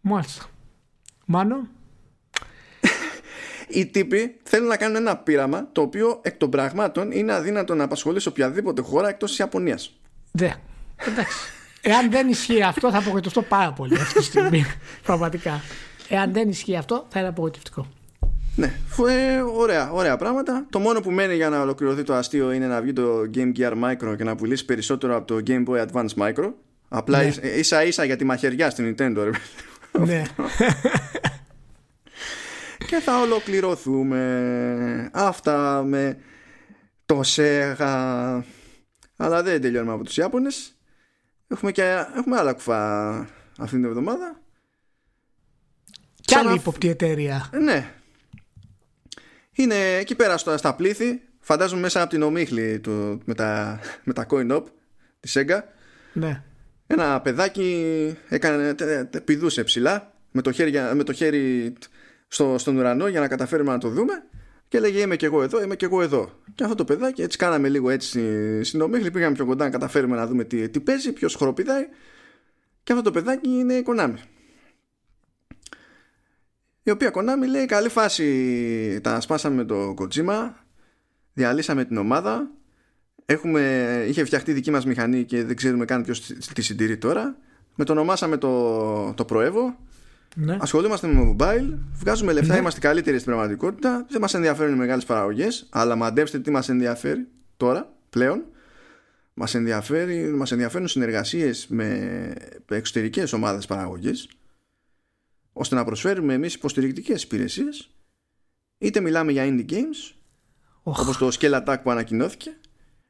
Μάλιστα. 0.00 0.44
Μάνο; 1.24 1.68
Οι 3.68 3.86
τύποι 3.86 4.36
θέλουν 4.42 4.68
να 4.68 4.76
κάνουν 4.76 4.96
ένα 4.96 5.16
πείραμα 5.16 5.68
το 5.72 5.80
οποίο 5.80 6.20
εκ 6.22 6.36
των 6.36 6.50
πραγμάτων 6.50 7.10
είναι 7.10 7.32
αδύνατο 7.32 7.74
να 7.74 7.84
απασχολεί 7.84 8.20
σε 8.20 8.28
οποιαδήποτε 8.28 8.82
χώρα 8.82 9.08
εκτός 9.08 9.30
της 9.30 9.38
Ιαπωνίας. 9.38 10.00
Ναι. 10.30 10.54
Εντάξει. 11.06 11.38
Εάν 11.80 12.10
δεν 12.10 12.28
ισχύει 12.28 12.62
αυτό, 12.62 12.90
θα 12.90 12.98
απογοητευτώ 12.98 13.42
πάρα 13.42 13.72
πολύ 13.72 13.94
αυτή 13.94 14.18
τη 14.18 14.24
στιγμή. 14.24 14.64
Πραγματικά. 15.02 15.60
Εάν 16.08 16.32
δεν 16.32 16.48
ισχύει 16.48 16.76
αυτό, 16.76 17.06
θα 17.08 17.18
είναι 17.18 17.28
απογοητευτικό. 17.28 17.86
Ναι, 18.56 18.74
ε, 19.08 19.40
ωραία, 19.40 19.90
ωραία 19.90 20.16
πράγματα. 20.16 20.66
Το 20.70 20.78
μόνο 20.78 21.00
που 21.00 21.10
μένει 21.10 21.34
για 21.34 21.48
να 21.48 21.60
ολοκληρωθεί 21.60 22.02
το 22.02 22.14
αστείο 22.14 22.52
είναι 22.52 22.66
να 22.66 22.80
βγει 22.80 22.92
το 22.92 23.30
Game 23.34 23.52
Gear 23.56 23.72
Micro 23.72 24.16
και 24.16 24.24
να 24.24 24.36
πουλήσει 24.36 24.64
περισσότερο 24.64 25.16
από 25.16 25.26
το 25.26 25.42
Game 25.46 25.64
Boy 25.66 25.86
Advance 25.86 26.14
Micro. 26.16 26.52
Απλά 26.88 27.22
ναι. 27.22 27.48
ίσα 27.48 27.84
ίσα 27.84 28.04
για 28.04 28.16
τη 28.16 28.24
μαχαιριά 28.24 28.70
στην 28.70 28.94
Nintendo. 28.98 29.32
Ναι. 29.98 30.22
και 32.88 32.96
θα 32.96 33.20
ολοκληρωθούμε 33.20 35.10
αυτά 35.12 35.82
με 35.82 36.18
το 37.06 37.20
Sega. 37.24 38.42
Αλλά 39.16 39.42
δεν 39.42 39.60
τελειώνουμε 39.60 39.92
από 39.92 40.04
τους 40.04 40.16
Ιάπωνες. 40.16 40.74
Έχουμε, 41.48 41.72
και, 41.72 42.04
έχουμε 42.16 42.36
άλλα 42.36 42.52
κουφά 42.52 43.10
αυτή 43.58 43.76
την 43.76 43.84
εβδομάδα. 43.84 44.40
Κι 46.20 46.34
άλλη 46.34 46.54
υποπτή 46.54 46.88
εταιρεία. 46.88 47.50
Ναι, 47.52 47.90
είναι 49.52 49.96
εκεί 49.96 50.14
πέρα 50.14 50.36
στα, 50.36 50.56
στα 50.56 50.74
πλήθη 50.74 51.20
φαντάζομαι 51.40 51.80
μέσα 51.80 52.00
από 52.00 52.10
την 52.10 52.22
ομίχλη 52.22 52.80
του, 52.80 53.20
με, 53.24 53.34
τα, 53.34 53.80
με 54.04 54.12
τα 54.12 54.26
coin 54.30 54.56
op 54.56 54.62
τη 55.20 55.32
Sega 55.34 55.60
ναι. 56.12 56.42
ένα 56.86 57.20
παιδάκι 57.20 58.16
έκανε, 58.28 58.74
πηδούσε 59.24 59.64
ψηλά 59.64 60.12
με 60.30 60.42
το 60.42 60.52
χέρι, 60.52 60.72
με 60.94 61.02
το 61.02 61.12
χέρι 61.12 61.72
στο, 62.28 62.58
στον 62.58 62.76
ουρανό 62.76 63.08
για 63.08 63.20
να 63.20 63.28
καταφέρουμε 63.28 63.72
να 63.72 63.78
το 63.78 63.88
δούμε 63.88 64.12
και 64.68 64.76
έλεγε 64.76 65.00
είμαι 65.00 65.16
και 65.16 65.26
εγώ 65.26 65.42
εδώ, 65.42 65.62
είμαι 65.62 65.76
και 65.76 65.84
εγώ 65.84 66.02
εδώ. 66.02 66.30
Και 66.54 66.62
αυτό 66.62 66.76
το 66.76 66.84
παιδάκι 66.84 67.22
έτσι 67.22 67.38
κάναμε 67.38 67.68
λίγο 67.68 67.90
έτσι 67.90 68.20
στην 68.64 68.80
ομίχλη, 68.80 69.10
πήγαμε 69.10 69.34
πιο 69.34 69.44
κοντά 69.46 69.64
να 69.64 69.70
καταφέρουμε 69.70 70.16
να 70.16 70.26
δούμε 70.26 70.44
τι, 70.44 70.68
τι 70.68 70.80
παίζει, 70.80 71.12
ποιος 71.12 71.34
χοροπηδάει. 71.34 71.86
Και 72.82 72.92
αυτό 72.92 73.04
το 73.04 73.10
παιδάκι 73.10 73.48
είναι 73.48 73.74
η 73.74 73.84
Konami 73.86 74.14
η 76.82 76.90
οποία 76.90 77.10
Konami 77.14 77.48
λέει 77.50 77.66
καλή 77.66 77.88
φάση 77.88 79.00
τα 79.02 79.20
σπάσαμε 79.20 79.54
με 79.56 79.64
το 79.64 79.94
Kojima 79.98 80.50
διαλύσαμε 81.32 81.84
την 81.84 81.96
ομάδα. 81.96 82.50
Έχουμε, 83.26 83.60
είχε 84.08 84.24
φτιαχτεί 84.24 84.52
δική 84.52 84.70
μας 84.70 84.86
μηχανή 84.86 85.24
και 85.24 85.44
δεν 85.44 85.56
ξέρουμε 85.56 85.84
καν 85.84 86.02
ποιος 86.02 86.20
τη 86.54 86.62
συντηρεί 86.62 86.98
τώρα. 86.98 87.36
Με 87.74 87.84
το 87.84 87.92
ονομάσαμε 87.92 88.36
το, 88.36 89.12
το 89.14 89.24
Proevo 89.28 89.74
ναι. 90.34 90.56
ασχολούμαστε 90.60 91.06
με 91.06 91.34
mobile 91.38 91.78
βγάζουμε 91.92 92.32
λεφτά, 92.32 92.52
ναι. 92.52 92.60
είμαστε 92.60 92.80
καλύτεροι 92.80 93.18
στην 93.18 93.30
πραγματικότητα. 93.30 94.06
Δεν 94.08 94.20
μας 94.20 94.34
ενδιαφέρουν 94.34 94.74
οι 94.74 94.78
μεγάλες 94.78 95.04
παραγωγές 95.04 95.66
αλλά 95.70 95.96
μαντέψτε 95.96 96.38
τι 96.38 96.50
μας 96.50 96.68
ενδιαφέρει 96.68 97.28
τώρα 97.56 97.92
πλέον. 98.10 98.42
Μας, 99.34 99.54
ενδιαφέρει, 99.54 100.32
μας 100.34 100.52
ενδιαφέρουν 100.52 100.88
συνεργασίες 100.88 101.66
με 101.68 102.32
εξωτερικές 102.68 103.32
ομάδες 103.32 103.66
παραγωγής 103.66 104.28
ώστε 105.52 105.74
να 105.74 105.84
προσφέρουμε 105.84 106.34
εμείς 106.34 106.54
υποστηρικτικές 106.54 107.22
υπηρεσίες. 107.22 107.90
Είτε 108.78 109.00
μιλάμε 109.00 109.32
για 109.32 109.44
indie 109.46 109.72
games 109.72 110.14
oh. 110.82 110.92
όπως 110.92 111.16
το 111.16 111.28
Scale 111.40 111.64
Attack 111.64 111.76
που 111.82 111.90
ανακοινώθηκε 111.90 112.56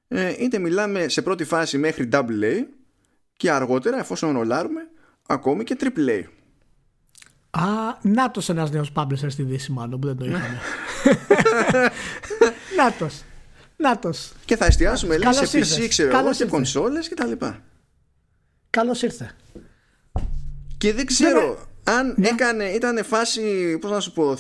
ε, 0.08 0.34
είτε 0.38 0.58
μιλάμε 0.58 1.08
σε 1.08 1.22
πρώτη 1.22 1.44
φάση 1.44 1.78
μέχρι 1.78 2.08
AA 2.12 2.64
και 3.32 3.50
αργότερα 3.50 3.98
εφόσον 3.98 4.32
ρολάρουμε 4.32 4.80
ακόμη 5.26 5.64
και 5.64 5.76
AAA 5.80 6.22
Α, 7.50 7.62
νάτος 8.02 8.48
ένας 8.48 8.70
νέος 8.70 8.92
publisher 8.94 9.26
στη 9.28 9.42
Δύση 9.42 9.72
μάλλον 9.72 10.00
που 10.00 10.06
δεν 10.06 10.16
το 10.16 10.24
είχαμε. 10.24 10.60
Νάτος. 12.76 13.22
Νάτος. 13.76 14.32
Και 14.44 14.56
θα 14.56 14.64
εστιάσουμε 14.64 15.18
λέει, 15.18 15.32
σε 15.32 15.58
PC 15.58 15.88
ξέρω 15.88 16.18
εγώ 16.18 16.30
και 16.30 16.44
κονσόλες 16.44 17.08
και 17.08 17.14
τα 17.14 17.26
λοιπά. 17.26 17.62
Καλώς 18.70 19.02
ήρθε. 19.02 19.30
Και 20.78 20.92
δεν 20.92 21.06
ξέρω 21.06 21.58
αν 21.84 22.14
ναι. 22.16 22.28
έκανε, 22.28 22.64
ήταν 22.64 23.04
φάση, 23.04 23.78
πώς 23.78 23.90
να 23.90 24.00
σου 24.00 24.12
πω, 24.12 24.36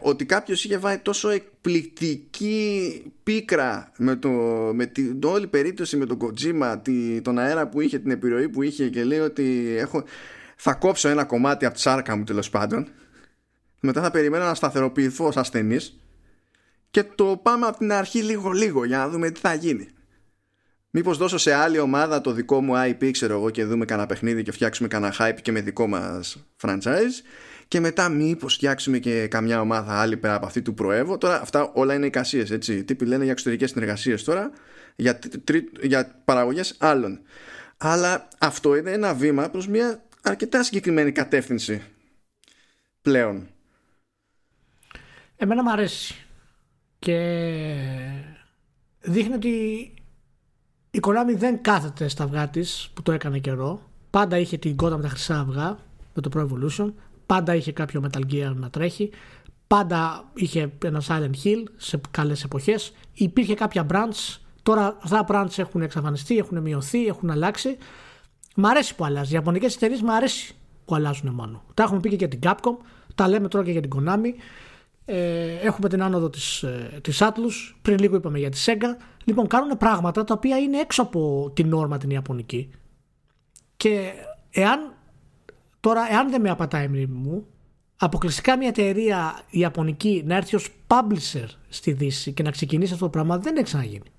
ότι 0.00 0.24
κάποιος 0.26 0.64
είχε 0.64 0.78
βάλει 0.78 0.98
τόσο 0.98 1.28
εκπληκτική 1.28 3.02
πίκρα 3.22 3.92
με, 3.96 4.16
το, 4.16 4.28
με 4.74 4.86
την 4.86 5.24
όλη 5.24 5.46
περίπτωση 5.46 5.96
με 5.96 6.06
τον 6.06 6.18
Kojima, 6.20 6.76
τη, 6.82 7.20
τον 7.20 7.38
αέρα 7.38 7.68
που 7.68 7.80
είχε, 7.80 7.98
την 7.98 8.10
επιρροή 8.10 8.48
που 8.48 8.62
είχε 8.62 8.88
και 8.88 9.04
λέει 9.04 9.18
ότι 9.18 9.74
έχω, 9.78 10.04
θα 10.56 10.74
κόψω 10.74 11.08
ένα 11.08 11.24
κομμάτι 11.24 11.64
από 11.64 11.74
τη 11.74 11.80
σάρκα 11.80 12.16
μου 12.16 12.24
τέλος 12.24 12.50
πάντων. 12.50 12.88
Μετά 13.80 14.02
θα 14.02 14.10
περιμένω 14.10 14.44
να 14.44 14.54
σταθεροποιηθώ 14.54 15.26
ως 15.26 15.36
ασθενής 15.36 16.00
και 16.90 17.04
το 17.14 17.40
πάμε 17.42 17.66
από 17.66 17.78
την 17.78 17.92
αρχή 17.92 18.22
λίγο 18.22 18.50
λίγο 18.50 18.84
για 18.84 18.98
να 18.98 19.08
δούμε 19.08 19.30
τι 19.30 19.40
θα 19.40 19.54
γίνει. 19.54 19.88
Μήπως 20.98 21.16
δώσω 21.16 21.38
σε 21.38 21.52
άλλη 21.52 21.78
ομάδα 21.78 22.20
το 22.20 22.32
δικό 22.32 22.60
μου 22.60 22.72
IP, 22.76 23.10
ξέρω 23.10 23.34
εγώ, 23.34 23.50
και 23.50 23.64
δούμε 23.64 23.84
κανένα 23.84 24.06
παιχνίδι 24.06 24.42
και 24.42 24.52
φτιάξουμε 24.52 24.88
κανένα 24.88 25.14
hype 25.18 25.38
και 25.42 25.52
με 25.52 25.60
δικό 25.60 25.86
μας 25.86 26.36
franchise. 26.62 27.22
Και 27.68 27.80
μετά, 27.80 28.08
μήπως 28.08 28.54
φτιάξουμε 28.54 28.98
και 28.98 29.26
καμιά 29.26 29.60
ομάδα 29.60 30.00
άλλη 30.00 30.16
πέρα 30.16 30.34
από 30.34 30.46
αυτή 30.46 30.62
του 30.62 30.74
προέβω. 30.74 31.18
Τώρα, 31.18 31.40
αυτά 31.40 31.70
όλα 31.74 31.94
είναι 31.94 32.06
εικασίες, 32.06 32.50
έτσι. 32.50 32.84
Τύποι 32.84 33.04
λένε 33.04 33.22
για 33.22 33.32
εξωτερικές 33.32 33.70
συνεργασίες 33.70 34.24
τώρα, 34.24 34.50
για, 34.96 35.18
τρί, 35.44 35.70
για 35.80 36.22
παραγωγές 36.24 36.76
άλλων. 36.78 37.20
Αλλά 37.76 38.28
αυτό 38.38 38.76
είναι 38.76 38.90
ένα 38.90 39.14
βήμα 39.14 39.50
προς 39.50 39.68
μια 39.68 40.04
αρκετά 40.22 40.62
συγκεκριμένη 40.62 41.12
κατεύθυνση 41.12 41.82
πλέον. 43.02 43.48
Εμένα 45.36 45.62
μου 45.62 45.70
αρέσει. 45.70 46.24
Και 46.98 47.18
δείχνει 49.00 49.34
ότι 49.34 49.90
η 50.96 51.00
Konami 51.02 51.36
δεν 51.36 51.62
κάθεται 51.62 52.08
στα 52.08 52.24
αυγά 52.24 52.48
της 52.48 52.90
που 52.94 53.02
το 53.02 53.12
έκανε 53.12 53.38
καιρό. 53.38 53.80
Πάντα 54.10 54.38
είχε 54.38 54.56
την 54.56 54.76
κότα 54.76 54.96
με 54.96 55.02
τα 55.02 55.08
χρυσά 55.08 55.40
αυγά 55.40 55.78
με 56.14 56.22
το 56.22 56.30
Pro 56.34 56.40
Evolution. 56.40 56.92
Πάντα 57.26 57.54
είχε 57.54 57.72
κάποιο 57.72 58.04
Metal 58.04 58.32
Gear 58.32 58.52
να 58.54 58.70
τρέχει. 58.70 59.10
Πάντα 59.66 60.24
είχε 60.34 60.72
ένα 60.84 61.02
Silent 61.08 61.44
Hill 61.44 61.64
σε 61.76 62.00
καλές 62.10 62.44
εποχές. 62.44 62.92
Υπήρχε 63.12 63.54
κάποια 63.54 63.86
branch. 63.90 64.38
Τώρα 64.62 64.96
αυτά 65.02 65.24
τα 65.24 65.26
branch 65.28 65.58
έχουν 65.58 65.82
εξαφανιστεί, 65.82 66.36
έχουν 66.36 66.60
μειωθεί, 66.60 67.06
έχουν 67.06 67.30
αλλάξει. 67.30 67.76
Μ' 68.54 68.66
αρέσει 68.66 68.94
που 68.94 69.04
αλλάζει. 69.04 69.30
Οι 69.30 69.34
Ιαπωνικές 69.34 69.74
εταιρείες 69.74 70.02
μ' 70.02 70.10
αρέσει 70.10 70.54
που 70.84 70.94
αλλάζουν 70.94 71.30
μόνο. 71.34 71.62
Τα 71.74 71.82
έχουμε 71.82 72.00
πει 72.00 72.08
και 72.08 72.16
για 72.16 72.28
την 72.28 72.40
Capcom. 72.42 72.76
Τα 73.14 73.28
λέμε 73.28 73.48
τώρα 73.48 73.64
και 73.64 73.70
για 73.70 73.80
την 73.80 73.90
Konami. 73.96 74.32
Ε, 75.04 75.54
έχουμε 75.62 75.88
την 75.88 76.02
άνοδο 76.02 76.30
της, 76.30 76.62
ε, 76.62 76.98
της 77.02 77.18
Atlus. 77.22 77.74
Πριν 77.82 77.98
λίγο 77.98 78.16
είπαμε 78.16 78.38
για 78.38 78.50
τη 78.50 78.64
Sega. 78.66 79.15
Λοιπόν, 79.28 79.46
κάνουν 79.46 79.76
πράγματα 79.76 80.24
τα 80.24 80.34
οποία 80.34 80.58
είναι 80.58 80.78
έξω 80.78 81.02
από 81.02 81.50
την 81.54 81.68
νόρμα 81.68 81.98
την 81.98 82.10
Ιαπωνική. 82.10 82.70
Και 83.76 84.12
εάν 84.50 84.94
τώρα, 85.80 86.12
εάν 86.12 86.30
δεν 86.30 86.40
με 86.40 86.50
απατάει 86.50 86.84
η 86.84 86.88
μνήμη 86.88 87.06
μου, 87.06 87.46
αποκλειστικά 87.96 88.56
μια 88.56 88.68
εταιρεία 88.68 89.40
Ιαπωνική 89.50 90.22
να 90.26 90.36
έρθει 90.36 90.56
ως 90.56 90.70
publisher 90.86 91.46
στη 91.68 91.92
Δύση 91.92 92.32
και 92.32 92.42
να 92.42 92.50
ξεκινήσει 92.50 92.92
αυτό 92.92 93.04
το 93.04 93.10
πράγμα 93.10 93.38
δεν 93.38 93.54
έχει 93.54 93.64
ξαναγίνει. 93.64 94.10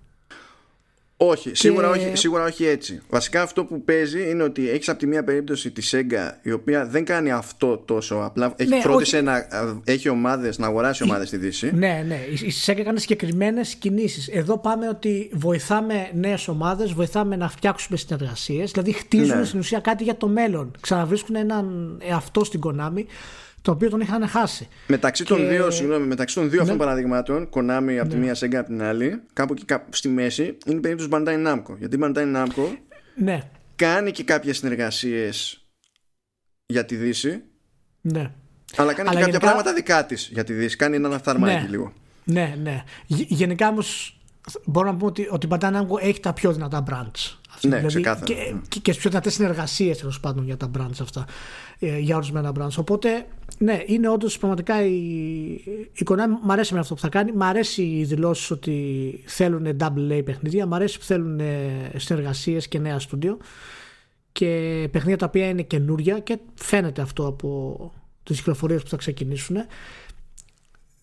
Όχι, 1.20 1.56
σίγουρα, 1.56 1.90
όχι, 1.90 2.12
σίγουρα 2.14 2.44
όχι 2.44 2.66
έτσι. 2.66 3.02
Βασικά 3.10 3.42
αυτό 3.42 3.66
που 3.66 3.84
παίζει 3.84 4.30
είναι 4.30 4.44
ότι 4.44 4.70
έχεις 4.70 4.90
από 4.90 5.00
τη 5.00 5.08
μία 5.08 5.24
περίπτωση 5.24 5.72
τη 5.72 5.90
Sega 5.92 6.32
η 6.42 6.52
οποία 6.52 6.86
δεν 6.86 7.06
κάνει 7.06 7.32
αυτό 7.32 7.78
τόσο 7.78 8.16
απλά. 8.16 8.54
Έχει 8.56 8.70
ναι, 8.70 8.82
φρόντισε 8.82 9.22
να 9.22 9.48
έχει 9.84 10.10
ομάδες, 10.10 10.58
να 10.58 10.68
αγοράσει 10.68 11.04
ομάδες 11.04 11.28
στη 11.28 11.38
Δύση. 11.38 11.72
Ναι, 11.76 12.04
ναι. 12.08 12.20
Η 12.46 12.54
Sega 12.66 12.82
κάνει 12.84 13.00
συγκεκριμένες 13.00 13.76
κινήσεις. 13.76 14.28
Εδώ 14.28 14.58
πάμε 14.58 14.88
ότι 14.88 15.30
βοηθάμε 15.34 16.10
νέες 16.14 16.48
ομάδες, 16.48 16.94
βοηθάμε 16.94 17.36
να 17.36 17.50
φτιάξουμε 17.50 17.98
συνεργασίες. 17.98 18.72
Δηλαδή 18.72 18.92
χτίζουν 18.92 19.38
ναι. 19.38 19.46
στην 19.46 19.60
ουσία 19.60 19.80
κάτι 19.80 20.04
για 20.04 20.18
το 20.18 20.28
μέλλον. 20.28 20.72
Ξαναβρίσκουν 20.82 21.36
έναν 21.36 21.98
εαυτό 22.08 22.44
στην 22.44 22.60
Konami 22.64 23.04
το 23.68 23.74
οποίο 23.74 23.90
τον 23.90 24.02
είχαν 24.02 24.28
χάσει. 24.28 24.68
Μεταξύ 24.88 25.26
των 25.26 25.48
δύο, 25.48 25.72
συγγνώμη, 25.72 26.06
μεταξύ 26.06 26.36
των 26.36 26.50
δύο 26.50 26.56
ναι. 26.56 26.62
αυτών 26.62 26.78
παραδειγμάτων, 26.78 27.50
Konami 27.50 27.98
από 28.00 28.10
τη 28.10 28.16
ναι. 28.16 28.22
μία, 28.24 28.36
Sega 28.40 28.56
από 28.56 28.66
την 28.66 28.82
άλλη, 28.82 29.22
κάπου 29.34 29.54
και 29.54 29.64
κάπου 29.66 29.94
στη 29.94 30.08
μέση, 30.08 30.58
είναι 30.66 30.78
η 30.78 30.80
περίπτωση 30.80 31.10
Bandai 31.12 31.48
Namco. 31.48 31.78
Γιατί 31.78 31.96
η 31.96 32.00
Bandai 32.04 32.36
Namco 32.36 32.78
ναι. 33.16 33.42
κάνει 33.76 34.12
και 34.12 34.24
κάποιες 34.24 34.58
συνεργασίες 34.58 35.66
για 36.66 36.86
τη 36.86 36.96
Δύση. 36.96 37.44
Ναι. 38.02 38.32
Αλλά 38.76 38.94
κάνει 38.94 39.10
και 39.10 39.20
κάποια 39.20 39.40
πράγματα 39.40 39.74
δικά 39.74 40.06
της 40.06 40.30
για 40.34 40.44
τη 40.44 40.54
Δύση. 40.54 40.76
Κάνει 40.76 40.96
ένα 40.96 41.16
αυθαρμάκι 41.16 41.62
ναι. 41.62 41.70
λίγο. 41.70 41.94
Ναι, 42.24 42.56
ναι. 42.62 42.84
Γενικά 43.08 43.68
όμως 43.68 44.20
μπορώ 44.66 44.92
να 44.92 44.98
πω 44.98 45.06
ότι, 45.06 45.28
ότι 45.32 45.46
η 45.46 45.50
Bandai 45.54 45.74
Namco 45.74 46.02
έχει 46.02 46.20
τα 46.20 46.34
πιο 46.34 46.54
δυνατά 46.54 46.84
brands. 46.90 47.38
Ναι, 47.62 47.76
δηλαδή, 47.76 47.88
ξεκάθαρα. 47.88 48.26
Και, 48.26 48.54
και, 48.68 48.80
και 48.80 48.92
τι 48.92 48.98
πιο 48.98 49.10
δυνατές 49.10 49.34
συνεργασίες 49.34 49.98
τέλος 49.98 50.20
πάντων 50.20 50.46
για 50.46 50.58
τα 50.58 50.72
brands 50.78 51.02
αυτά. 51.02 51.26
Ε, 51.80 51.98
για 51.98 52.16
ορισμένα 52.16 52.52
brands. 52.60 52.76
Οπότε, 52.78 53.26
ναι, 53.58 53.84
είναι 53.86 54.10
όντως 54.10 54.38
πραγματικά 54.38 54.86
η, 54.86 54.96
η 55.94 56.06
Konami. 56.06 56.40
Μ' 56.44 56.52
αρέσει 56.52 56.74
με 56.74 56.80
αυτό 56.80 56.94
που 56.94 57.02
θα 57.02 57.10
κάνει. 57.10 57.32
Μ' 57.32 57.44
αρέσει 57.44 57.82
οι 57.82 58.04
δηλώσεις 58.04 58.52
ότι 58.52 59.24
θέλουν 59.26 59.78
double 59.80 60.12
A 60.12 60.22
παιχνίδια. 60.26 60.66
Μ' 60.66 60.74
αρέσει 60.74 61.00
που 61.00 61.06
θέλουν 61.06 61.42
συνεργασίες 61.96 62.68
και 62.68 62.80
νέα 62.80 63.00
στούντιο. 63.00 63.38
Και 64.32 64.48
παιχνίδια 64.92 65.18
τα 65.18 65.26
οποία 65.26 65.48
είναι 65.48 65.62
καινούρια 65.62 66.20
και 66.20 66.38
φαίνεται 66.56 67.02
αυτό 67.02 67.28
από 67.28 67.92
τις 68.24 68.38
κυκλοφορίες 68.38 68.84
που 68.84 68.90
θα 68.90 68.98
ξεκινήσουν 68.98 69.56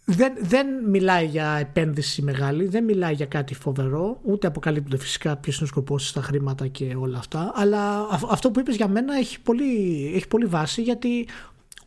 δεν, 0.05 0.33
δεν 0.41 0.67
μιλάει 0.87 1.27
για 1.27 1.57
επένδυση 1.61 2.23
μεγάλη, 2.23 2.69
δεν 2.69 2.85
μιλάει 2.85 3.13
για 3.15 3.27
κάτι 3.27 3.55
φοβερό, 3.55 4.21
ούτε 4.23 4.47
αποκαλύπτονται 4.47 5.03
φυσικά 5.03 5.37
ποιος 5.37 5.57
είναι 5.57 5.65
ο 5.65 5.69
σκοπός 5.69 6.09
στα 6.09 6.23
χρήματα 6.23 6.67
και 6.67 6.95
όλα 6.99 7.19
αυτά. 7.19 7.53
Αλλά 7.55 8.09
αυτό 8.31 8.51
που 8.51 8.61
είπες 8.61 8.77
για 8.77 8.89
μένα 8.89 9.17
έχει 9.17 9.41
πολύ, 9.41 10.13
έχει 10.15 10.29
πολύ 10.29 10.47
βάση 10.47 10.83
γιατί 10.83 11.29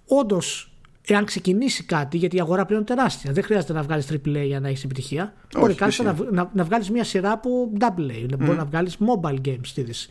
όντως 0.07 0.71
εάν 1.07 1.25
ξεκινήσει 1.25 1.83
κάτι, 1.83 2.17
γιατί 2.17 2.35
η 2.35 2.39
αγορά 2.39 2.65
πλέον 2.65 2.81
είναι 2.81 2.95
τεράστια, 2.95 3.31
δεν 3.31 3.43
χρειάζεται 3.43 3.73
να 3.73 3.81
βγάλεις 3.81 4.07
AAA 4.11 4.43
για 4.45 4.59
να 4.59 4.67
έχεις 4.67 4.83
επιτυχία. 4.83 5.33
Μπορεί 5.57 5.73
κάτι 5.73 6.03
να, 6.03 6.15
να, 6.31 6.49
να 6.53 6.63
βγάλεις 6.63 6.89
μια 6.89 7.03
σειρά 7.03 7.31
από 7.31 7.71
AA, 7.79 7.85
mm. 7.85 8.37
μπορεί 8.37 8.57
να 8.57 8.65
βγάλεις 8.65 8.97
mobile 8.99 9.41
games 9.47 9.59
στη 9.63 9.81
Δύση. 9.81 10.09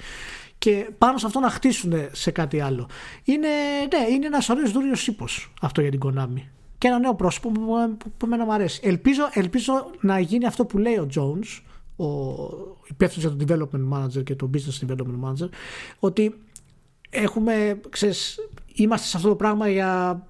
Και 0.59 0.91
πάνω 0.99 1.19
σε 1.19 1.27
αυτό 1.27 1.41
να 1.41 1.51
χτίσουν 1.51 1.93
σε 2.13 2.31
κάτι 2.31 2.61
άλλο. 2.61 2.89
Είναι, 3.25 3.49
ναι, 3.93 4.15
είναι 4.15 4.27
ένας 4.27 4.49
ωραίος 4.49 4.73
δούριο 4.73 4.95
ύπος 5.07 5.53
αυτό 5.61 5.81
για 5.81 5.91
την 5.91 6.01
Konami 6.05 6.43
και 6.79 6.89
ένα 6.89 6.99
νέο 6.99 7.15
πρόσωπο 7.15 7.51
που, 7.51 7.61
που, 7.99 8.11
που 8.17 8.27
εμένα 8.27 8.45
μου 8.45 8.53
αρέσει. 8.53 8.81
Ελπίζω, 8.85 9.23
ελπίζω 9.33 9.91
να 10.01 10.19
γίνει 10.19 10.47
αυτό 10.47 10.65
που 10.65 10.79
λέει 10.79 10.95
ο 10.95 11.09
Jones, 11.15 11.63
ο 11.97 12.07
υπεύθυνος 12.89 13.35
για 13.35 13.47
το 13.47 13.55
development 13.55 13.95
manager 13.95 14.25
και 14.25 14.35
το 14.35 14.51
business 14.55 14.87
development 14.89 15.29
manager, 15.29 15.49
ότι 15.99 16.35
έχουμε, 17.11 17.81
ξέρεις, 17.89 18.39
είμαστε 18.75 19.07
σε 19.07 19.17
αυτό 19.17 19.29
το 19.29 19.37
πράγμα 19.37 19.69
για 19.69 20.23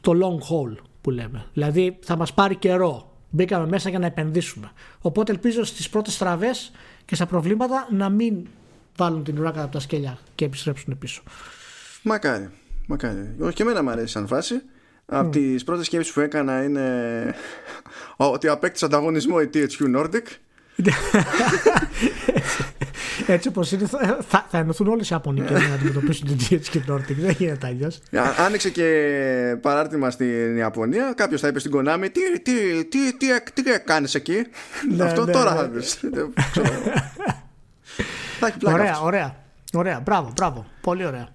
το 0.00 0.12
long 0.12 0.50
haul 0.50 0.76
που 1.00 1.10
λέμε. 1.10 1.46
Δηλαδή 1.52 1.98
θα 2.02 2.16
μας 2.16 2.34
πάρει 2.34 2.56
καιρό. 2.56 3.10
Μπήκαμε 3.30 3.66
μέσα 3.66 3.88
για 3.88 3.98
να 3.98 4.06
επενδύσουμε. 4.06 4.72
Οπότε 5.00 5.32
ελπίζω 5.32 5.64
στις 5.64 5.88
πρώτες 5.88 6.18
τραβές 6.18 6.72
και 7.04 7.14
στα 7.14 7.26
προβλήματα 7.26 7.88
να 7.90 8.08
μην 8.08 8.46
βάλουν 8.96 9.24
την 9.24 9.38
ουρά 9.38 9.50
κατά 9.50 9.62
από 9.62 9.72
τα 9.72 9.80
σκέλια 9.80 10.18
και 10.34 10.44
επιστρέψουν 10.44 10.98
πίσω. 10.98 11.22
Μακάρι. 12.02 12.50
Μακάρι. 12.86 13.34
Όχι 13.40 13.54
και 13.54 13.62
εμένα 13.62 13.82
μου 13.82 13.90
αρέσει 13.90 14.12
σαν 14.12 14.26
φάση. 14.26 14.54
Από 15.06 15.28
mm. 15.28 15.32
τις 15.32 15.64
πρώτες 15.64 15.86
σκέψεις 15.86 16.12
που 16.12 16.20
έκανα 16.20 16.62
είναι 16.62 17.34
ότι 18.16 18.48
απέκτησε 18.48 18.84
ανταγωνισμό 18.84 19.36
η 19.40 19.50
THQ 19.54 19.96
Nordic. 19.96 20.22
Έτσι 23.26 23.48
όπως 23.48 23.72
είναι, 23.72 23.86
θα, 24.28 24.46
θα 24.50 24.58
ενωθούν 24.58 24.88
όλε 24.88 25.02
οι 25.02 25.06
Ιαπωνικέ 25.10 25.52
να 25.52 25.74
αντιμετωπίσουν 25.74 26.36
την 26.36 26.60
THQ 26.60 26.92
Nordic. 26.92 27.14
Δεν 27.18 27.30
γίνεται 27.38 27.66
αλλιώς. 27.66 28.00
Άνοιξε 28.38 28.70
και 28.70 29.56
παράρτημα 29.60 30.10
στην 30.10 30.56
Ιαπωνία. 30.56 31.12
Κάποιος 31.16 31.40
θα 31.40 31.48
είπε 31.48 31.58
στην 31.58 31.72
Konami, 31.74 32.08
τι, 32.12 32.40
τι, 32.42 32.84
τι, 32.84 33.16
τι, 33.16 33.62
τι 33.62 33.62
κάνεις 33.84 34.14
εκεί; 34.14 34.46
Ναι, 34.96 35.04
Αυτό 35.04 35.24
ναι, 35.24 35.32
τώρα 35.32 35.54
ναι. 35.54 35.58
θα 35.58 35.68
πει. 35.68 36.32
Ωραία, 38.72 39.00
ωραία. 39.00 39.36
Ωραία, 39.72 40.00
μπράβο, 40.00 40.32
μπράβο. 40.36 40.66
Πολύ 40.80 41.06
ωραία. 41.06 41.28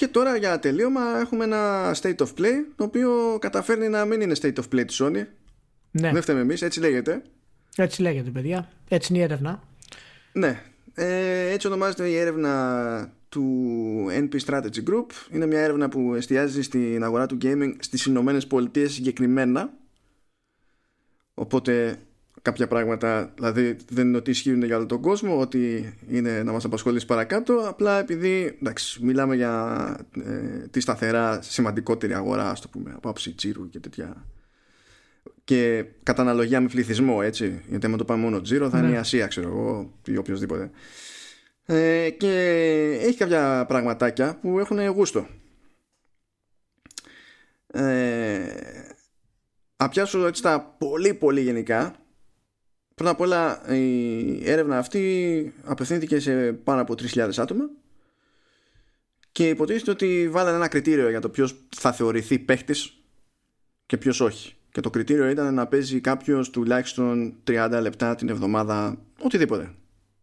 Και 0.00 0.08
τώρα 0.08 0.36
για 0.36 0.58
τελείωμα 0.58 1.18
έχουμε 1.20 1.44
ένα 1.44 1.94
State 1.94 2.16
of 2.16 2.26
Play 2.38 2.54
το 2.76 2.84
οποίο 2.84 3.38
καταφέρνει 3.40 3.88
να 3.88 4.04
μην 4.04 4.20
είναι 4.20 4.34
State 4.40 4.54
of 4.54 4.74
Play 4.74 4.86
της 4.86 5.02
Sony. 5.02 5.24
Ναι. 5.90 6.12
Δεν 6.12 6.22
φταίμε 6.22 6.40
εμείς, 6.40 6.62
έτσι 6.62 6.80
λέγεται. 6.80 7.22
Έτσι 7.76 8.02
λέγεται 8.02 8.30
παιδιά, 8.30 8.68
έτσι 8.88 9.12
είναι 9.12 9.22
η 9.22 9.24
έρευνα. 9.24 9.62
Ναι, 10.32 10.62
ε, 10.94 11.50
έτσι 11.50 11.66
ονομάζεται 11.66 12.08
η 12.08 12.16
έρευνα 12.16 13.12
του 13.28 14.06
NP 14.10 14.36
Strategy 14.46 14.82
Group. 14.90 15.06
Είναι 15.30 15.46
μια 15.46 15.60
έρευνα 15.60 15.88
που 15.88 16.14
εστιάζει 16.14 16.62
στην 16.62 17.04
αγορά 17.04 17.26
του 17.26 17.38
gaming 17.42 17.74
στις 17.78 18.04
Ηνωμένες 18.04 18.46
Πολιτείες 18.46 18.92
συγκεκριμένα. 18.92 19.72
Οπότε 21.34 21.98
κάποια 22.42 22.66
πράγματα, 22.66 23.32
δηλαδή 23.34 23.76
δεν 23.88 24.06
είναι 24.06 24.16
ότι 24.16 24.30
ισχύουν 24.30 24.62
για 24.62 24.76
όλο 24.76 24.86
τον 24.86 25.00
κόσμο, 25.00 25.40
ότι 25.40 25.94
είναι 26.08 26.42
να 26.42 26.52
μας 26.52 26.64
απασχολήσει 26.64 27.06
παρακάτω, 27.06 27.64
απλά 27.68 27.98
επειδή 27.98 28.58
εντάξει, 28.60 29.04
μιλάμε 29.04 29.36
για 29.36 29.96
ε, 30.24 30.66
τη 30.70 30.80
σταθερά 30.80 31.42
σημαντικότερη 31.42 32.14
αγορά, 32.14 32.50
ας 32.50 32.60
το 32.60 32.68
πούμε, 32.68 32.92
από 32.96 33.08
άψη 33.08 33.32
τζίρου 33.32 33.68
και 33.68 33.78
τέτοια 33.78 34.24
και 35.44 35.84
κατά 36.02 36.22
αναλογία 36.22 36.60
με 36.60 36.68
πληθυσμό, 36.68 37.18
έτσι, 37.22 37.62
γιατί 37.68 37.86
άμα 37.86 37.96
το 37.96 38.04
πάμε 38.04 38.22
μόνο 38.22 38.40
τζίρο 38.40 38.70
θα 38.70 38.78
είναι 38.78 38.88
η 38.88 38.90
ναι. 38.90 38.98
Ασία, 38.98 39.26
ξέρω 39.26 39.48
εγώ, 39.48 39.92
ή 40.06 40.16
οποιοδήποτε. 40.16 40.70
Ε, 41.66 42.10
και 42.10 42.32
έχει 43.02 43.16
κάποια 43.16 43.64
πραγματάκια 43.68 44.38
που 44.40 44.58
έχουν 44.58 44.86
γούστο. 44.86 45.26
Ε, 47.66 48.40
απιάσω 49.76 50.26
έτσι 50.26 50.42
τα 50.42 50.76
πολύ 50.78 51.14
πολύ 51.14 51.40
γενικά 51.40 51.94
Πρώτα 53.00 53.14
απ' 53.14 53.20
όλα 53.20 53.74
η 53.74 54.50
έρευνα 54.50 54.78
αυτή 54.78 55.54
απευθύνθηκε 55.64 56.20
σε 56.20 56.52
πάνω 56.52 56.80
από 56.80 56.94
3.000 56.98 57.30
άτομα 57.36 57.70
και 59.32 59.48
υποτίθεται 59.48 59.90
ότι 59.90 60.28
βάλανε 60.30 60.56
ένα 60.56 60.68
κριτήριο 60.68 61.10
για 61.10 61.20
το 61.20 61.28
ποιος 61.28 61.54
θα 61.76 61.92
θεωρηθεί 61.92 62.38
παίχτης 62.38 63.02
και 63.86 63.96
ποιος 63.96 64.20
όχι. 64.20 64.54
Και 64.72 64.80
το 64.80 64.90
κριτήριο 64.90 65.28
ήταν 65.28 65.54
να 65.54 65.66
παίζει 65.66 66.00
κάποιος 66.00 66.50
τουλάχιστον 66.50 67.34
30 67.46 67.78
λεπτά 67.82 68.14
την 68.14 68.28
εβδομάδα 68.28 68.98
οτιδήποτε. 69.18 69.74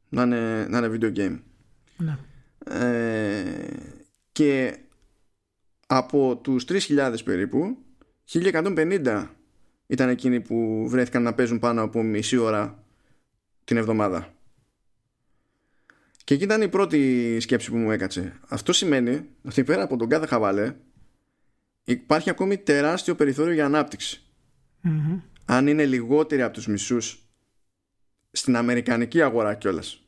Να 0.10 0.24
είναι, 0.24 0.68
να 0.70 0.78
είναι 0.78 0.92
video 0.94 1.18
game. 1.18 1.40
Ναι. 1.98 2.18
Ε, 2.66 3.44
και 4.32 4.78
από 5.88 6.38
τους 6.38 6.66
3.000 6.68 7.16
περίπου 7.24 7.78
1.150 8.32 9.28
ήταν 9.88 10.10
εκείνοι 10.10 10.42
που 10.42 10.86
βρέθηκαν 10.90 11.24
να 11.24 11.34
παίζουν 11.34 11.60
πάνω 11.60 11.82
από 11.82 12.04
μισή 12.04 12.38
ώρα 12.38 12.84
την 13.64 13.78
εβδομάδα. 13.78 14.34
Και 16.24 16.34
εκεί 16.34 16.44
ήταν 16.44 16.62
η 16.62 16.70
πρώτη 16.70 17.40
σκέψη 17.40 17.72
που 17.72 17.78
μου 17.78 17.92
έκατσε. 17.92 18.40
Αυτό 18.48 18.74
σημαίνει 18.74 19.26
ότι 19.44 19.64
πέρα 19.64 19.84
από 19.84 19.98
τον 19.98 20.10
κάθε 20.10 20.26
χαβαλέ 20.26 20.76
υπάρχει 21.84 22.30
ακόμη 22.30 22.58
τεράστιο 22.58 23.16
περιθώριο 23.16 23.54
για 23.54 23.66
αναπτυξη 23.66 24.22
Αν 25.46 25.68
είναι 25.68 25.86
λιγότεροι 25.86 26.42
από 26.42 26.54
τους 26.54 26.68
μισούς 26.68 27.28
στην 28.32 28.56
αμερικανική 28.56 29.22
αγορά 29.22 29.56
κιόλας. 29.56 30.02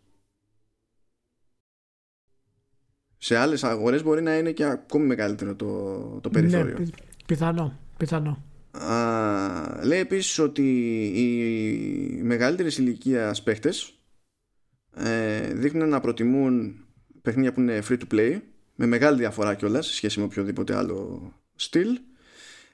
Σε 3.17 3.37
άλλες 3.37 3.63
αγορές 3.63 4.03
μπορεί 4.03 4.21
να 4.21 4.37
είναι 4.37 4.51
και 4.51 4.63
ακόμη 4.63 5.05
μεγαλύτερο 5.05 5.55
το, 5.55 5.65
το 6.21 6.29
ναι, 6.29 6.33
περιθώριο. 6.33 6.79
Ναι, 6.79 6.85
πιθανό, 7.25 7.79
πιθανό. 7.97 8.48
Α, 8.71 9.85
λέει 9.85 9.99
επίσης 9.99 10.39
ότι 10.39 10.63
οι 11.15 12.21
μεγαλύτερες 12.23 12.77
ηλικίας 12.77 13.43
παίχτες 13.43 13.93
ε, 14.95 15.53
δείχνουν 15.53 15.89
να 15.89 15.99
προτιμούν 15.99 16.85
παιχνίδια 17.21 17.53
που 17.53 17.59
είναι 17.59 17.81
free 17.89 17.97
to 17.97 18.13
play 18.13 18.39
με 18.75 18.85
μεγάλη 18.85 19.17
διαφορά 19.17 19.55
κιόλας 19.55 19.85
σε 19.87 19.93
σχέση 19.93 20.19
με 20.19 20.25
οποιοδήποτε 20.25 20.75
άλλο 20.75 21.33
στυλ 21.55 21.99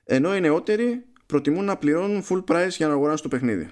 ενώ 0.04 0.36
οι 0.36 0.40
νεότεροι 0.40 1.06
προτιμούν 1.26 1.66
να 1.66 1.78
πληρώνουν 1.78 2.24
full 2.30 2.44
price 2.44 2.70
για 2.70 2.88
να 2.88 2.94
αγοράσουν 2.94 3.30
το 3.30 3.36
παιχνίδι. 3.36 3.70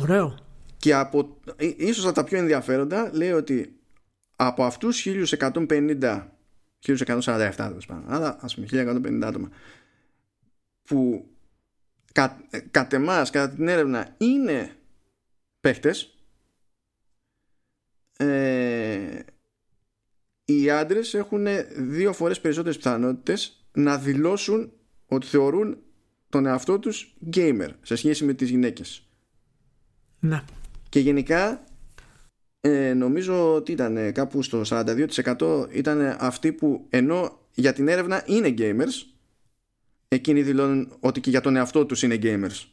Ωραίο. 0.00 0.38
Και 0.76 0.94
από, 0.94 1.40
ίσως 1.76 2.04
από 2.04 2.14
τα 2.14 2.24
πιο 2.24 2.38
ενδιαφέροντα 2.38 3.10
λέει 3.12 3.30
ότι 3.30 3.80
από 4.36 4.64
αυτούς 4.64 5.06
1150 5.06 6.26
1147 6.86 7.52
αλλά 8.06 8.38
ας 8.40 8.54
πούμε 8.54 8.66
1150 8.70 9.20
άτομα 9.22 9.50
που 10.82 11.26
κα, 12.12 12.42
κατ' 12.70 12.92
εμάς, 12.92 13.30
κατά 13.30 13.54
την 13.54 13.68
έρευνα 13.68 14.14
είναι 14.18 14.76
παίχτες 15.60 16.16
ε, 18.16 19.18
οι 20.44 20.70
άντρες 20.70 21.14
έχουν 21.14 21.46
δύο 21.76 22.12
φορές 22.12 22.40
περισσότερες 22.40 22.76
πιθανότητες 22.76 23.66
να 23.72 23.98
δηλώσουν 23.98 24.72
ότι 25.06 25.26
θεωρούν 25.26 25.78
τον 26.28 26.46
εαυτό 26.46 26.78
τους 26.78 27.14
gamer 27.34 27.68
σε 27.82 27.96
σχέση 27.96 28.24
με 28.24 28.34
τις 28.34 28.50
γυναίκες. 28.50 29.06
Να. 30.20 30.44
Και 30.88 31.00
γενικά 31.00 31.64
ε, 32.64 32.94
νομίζω 32.94 33.54
ότι 33.54 33.72
ήταν 33.72 34.12
κάπου 34.12 34.42
στο 34.42 34.62
42% 34.64 35.66
ήταν 35.70 36.16
αυτοί 36.18 36.52
που 36.52 36.86
ενώ 36.88 37.38
για 37.54 37.72
την 37.72 37.88
έρευνα 37.88 38.22
είναι 38.26 38.54
gamers 38.58 39.12
εκείνοι 40.08 40.42
δηλώνουν 40.42 40.92
ότι 41.00 41.20
και 41.20 41.30
για 41.30 41.40
τον 41.40 41.56
εαυτό 41.56 41.86
τους 41.86 42.02
είναι 42.02 42.18
gamers. 42.22 42.64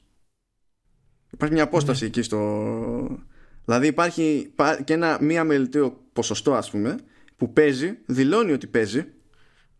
Υπάρχει 1.31 1.53
μια 1.53 1.63
απόσταση 1.63 2.03
ναι. 2.03 2.09
εκεί 2.09 2.21
στο... 2.21 3.19
Δηλαδή 3.65 3.87
υπάρχει 3.87 4.53
και 4.83 4.93
ένα 4.93 5.17
μία 5.21 5.43
μελιτέο 5.43 5.97
ποσοστό 6.13 6.53
ας 6.53 6.69
πούμε 6.69 6.97
που 7.35 7.53
παίζει, 7.53 7.97
δηλώνει 8.05 8.51
ότι 8.51 8.67
παίζει 8.67 9.05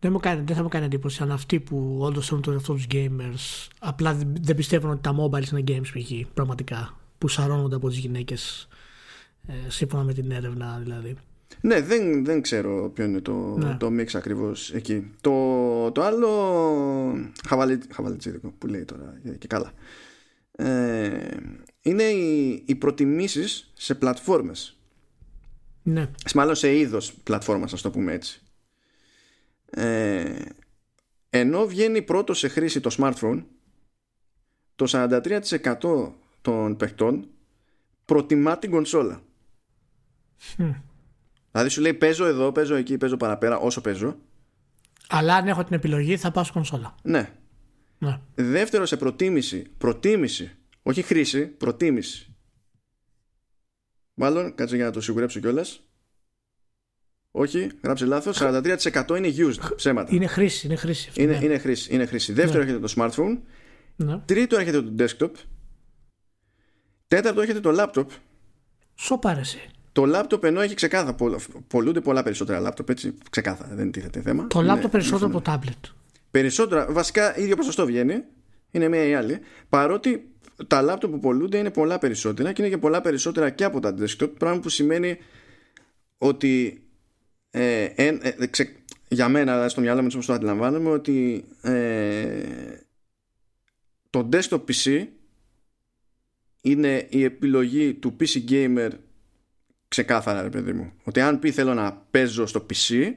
δεν, 0.00 0.12
μου 0.12 0.18
κάνει, 0.18 0.42
δεν 0.46 0.56
θα 0.56 0.62
μου 0.62 0.68
κάνει 0.68 0.84
εντύπωση 0.84 1.22
αν 1.22 1.32
αυτοί 1.32 1.60
που 1.60 1.98
όντως 2.00 2.26
θέλουν 2.26 2.42
τον 2.42 2.52
εαυτό 2.52 2.72
τους 2.72 2.86
gamers 2.90 3.68
απλά 3.78 4.18
δεν 4.40 4.56
πιστεύουν 4.56 4.90
ότι 4.90 5.00
τα 5.00 5.14
mobile 5.20 5.52
είναι 5.52 5.64
games 5.66 5.86
π.χ. 5.92 6.30
πραγματικά 6.34 6.98
που 7.18 7.28
σαρώνονται 7.28 7.76
από 7.76 7.88
τις 7.88 7.98
γυναίκες 7.98 8.68
ε, 8.69 8.69
σύμφωνα 9.68 10.02
με 10.02 10.12
την 10.12 10.30
έρευνα 10.30 10.80
δηλαδή. 10.82 11.16
Ναι, 11.60 11.80
δεν, 11.80 12.24
δεν 12.24 12.40
ξέρω 12.40 12.90
ποιο 12.94 13.04
είναι 13.04 13.20
το, 13.20 13.56
ναι. 13.58 13.76
το 13.78 13.86
mix 13.86 14.06
ακριβώς 14.14 14.72
εκεί. 14.74 15.10
Το, 15.20 15.92
το 15.92 16.02
άλλο 16.02 16.28
χαβαλιτσίδικο 17.90 18.54
που 18.58 18.66
λέει 18.66 18.84
τώρα 18.84 19.20
και 19.38 19.46
καλά. 19.46 19.72
Ε, 20.52 21.36
είναι 21.80 22.02
οι, 22.02 22.62
οι 22.66 22.74
προτιμήσεις 22.74 23.70
σε 23.74 23.94
πλατφόρμες. 23.94 24.78
Ναι. 25.82 26.10
Μάλλον 26.34 26.54
σε 26.54 26.76
είδος 26.76 27.12
πλατφόρμας, 27.12 27.72
ας 27.72 27.82
το 27.82 27.90
πούμε 27.90 28.12
έτσι. 28.12 28.42
Ε, 29.70 30.44
ενώ 31.30 31.66
βγαίνει 31.66 32.02
πρώτο 32.02 32.34
σε 32.34 32.48
χρήση 32.48 32.80
το 32.80 32.96
smartphone, 32.98 33.44
το 34.76 34.86
43% 34.88 36.12
των 36.40 36.76
παιχτών 36.76 37.28
προτιμά 38.04 38.58
την 38.58 38.70
κονσόλα. 38.70 39.22
Δηλαδή 41.50 41.70
σου 41.70 41.80
λέει 41.80 41.94
παίζω 41.94 42.24
εδώ, 42.26 42.52
παίζω 42.52 42.74
εκεί, 42.74 42.96
παίζω 42.96 43.16
παραπέρα 43.16 43.58
όσο 43.58 43.80
παίζω. 43.80 44.16
Αλλά 45.08 45.34
αν 45.34 45.48
έχω 45.48 45.64
την 45.64 45.74
επιλογή 45.74 46.16
θα 46.16 46.30
πάω 46.30 46.44
κονσόλα. 46.52 46.94
Ναι. 47.02 47.30
ναι. 47.98 48.20
Δεύτερο 48.34 48.86
σε 48.86 48.96
προτίμηση, 48.96 49.66
προτίμηση, 49.78 50.56
όχι 50.82 51.02
χρήση, 51.02 51.46
προτίμηση. 51.46 52.34
Μάλλον, 54.14 54.54
κάτσε 54.54 54.76
για 54.76 54.84
να 54.84 54.90
το 54.90 55.00
σιγουρέψω 55.00 55.40
κιόλας. 55.40 55.84
Όχι, 57.30 57.70
γράψε 57.82 58.04
λάθος. 58.06 58.38
43% 58.40 59.16
είναι 59.16 59.34
used. 59.36 59.74
Ψέματα. 59.76 60.14
Είναι 60.14 60.26
χρήση. 60.26 60.66
Είναι 60.66 60.76
χρήση, 60.76 61.08
αυτό, 61.08 61.22
είναι, 61.22 61.38
ναι. 61.38 61.44
είναι 61.44 61.58
χρήση, 61.58 61.94
είναι 61.94 62.06
χρήση. 62.06 62.32
Δεύτερο 62.32 62.64
ναι. 62.64 62.70
έρχεται 62.70 62.86
το 62.86 62.94
smartphone. 62.96 63.38
Ναι. 63.96 64.18
Τρίτο 64.24 64.56
έρχεται 64.56 64.82
το 64.82 64.94
desktop. 64.98 65.30
Τέταρτο 67.08 67.40
έρχεται 67.40 67.60
το 67.60 67.74
laptop. 67.78 68.06
Σοπάρεσαι. 68.94 69.70
Το 69.92 70.04
λάπτοπ 70.04 70.44
ενώ 70.44 70.60
έχει 70.60 70.74
ξεκάθαρα. 70.74 71.16
Πολλούνται 71.66 72.00
πολλά 72.00 72.22
περισσότερα 72.22 72.60
λάπτοπ, 72.60 72.88
έτσι. 72.88 73.14
Ξεκάθαρα, 73.30 73.74
δεν 73.74 73.90
τίθεται 73.90 74.20
θέμα. 74.20 74.46
Το 74.46 74.60
λάπτοπ 74.60 74.90
περισσότερο 74.90 75.26
από 75.26 75.34
το 75.34 75.50
τάμπλετ. 75.50 75.84
Περισσότερα, 76.30 76.86
βασικά 76.92 77.38
ίδιο 77.38 77.56
ποσοστό 77.56 77.86
βγαίνει. 77.86 78.24
Είναι 78.70 78.88
μία 78.88 79.04
ή 79.04 79.14
άλλη. 79.14 79.40
Παρότι 79.68 80.30
τα 80.66 80.82
λάπτοπ 80.82 81.10
που 81.10 81.18
πολλούνται 81.18 81.58
είναι 81.58 81.70
πολλά 81.70 81.98
περισσότερα 81.98 82.52
και 82.52 82.62
είναι 82.62 82.70
και 82.70 82.78
πολλά 82.78 83.00
περισσότερα 83.00 83.50
και 83.50 83.64
από 83.64 83.80
τα 83.80 83.94
desktop. 83.98 84.30
Πράγμα 84.38 84.60
που 84.60 84.68
σημαίνει 84.68 85.18
ότι 86.18 86.82
ε, 87.50 87.84
ε, 87.84 88.18
ε, 88.20 88.46
ξε, 88.46 88.76
για 89.08 89.28
μένα, 89.28 89.68
στο 89.68 89.80
μυαλό 89.80 90.02
μου 90.02 90.08
όπως 90.12 90.26
το 90.26 90.32
αντιλαμβάνομαι, 90.32 90.90
ότι 90.90 91.44
ε, 91.62 92.42
το 94.10 94.28
desktop 94.32 94.60
PC 94.68 95.06
είναι 96.60 97.06
η 97.10 97.24
επιλογή 97.24 97.94
του 97.94 98.16
PC 98.20 98.50
gamer 98.50 98.90
ξεκάθαρα 99.90 100.42
ρε 100.42 100.48
παιδί 100.48 100.72
μου 100.72 100.92
ότι 101.04 101.20
αν 101.20 101.38
πει 101.38 101.50
θέλω 101.50 101.74
να 101.74 101.92
παίζω 102.10 102.46
στο 102.46 102.66
PC 102.70 103.12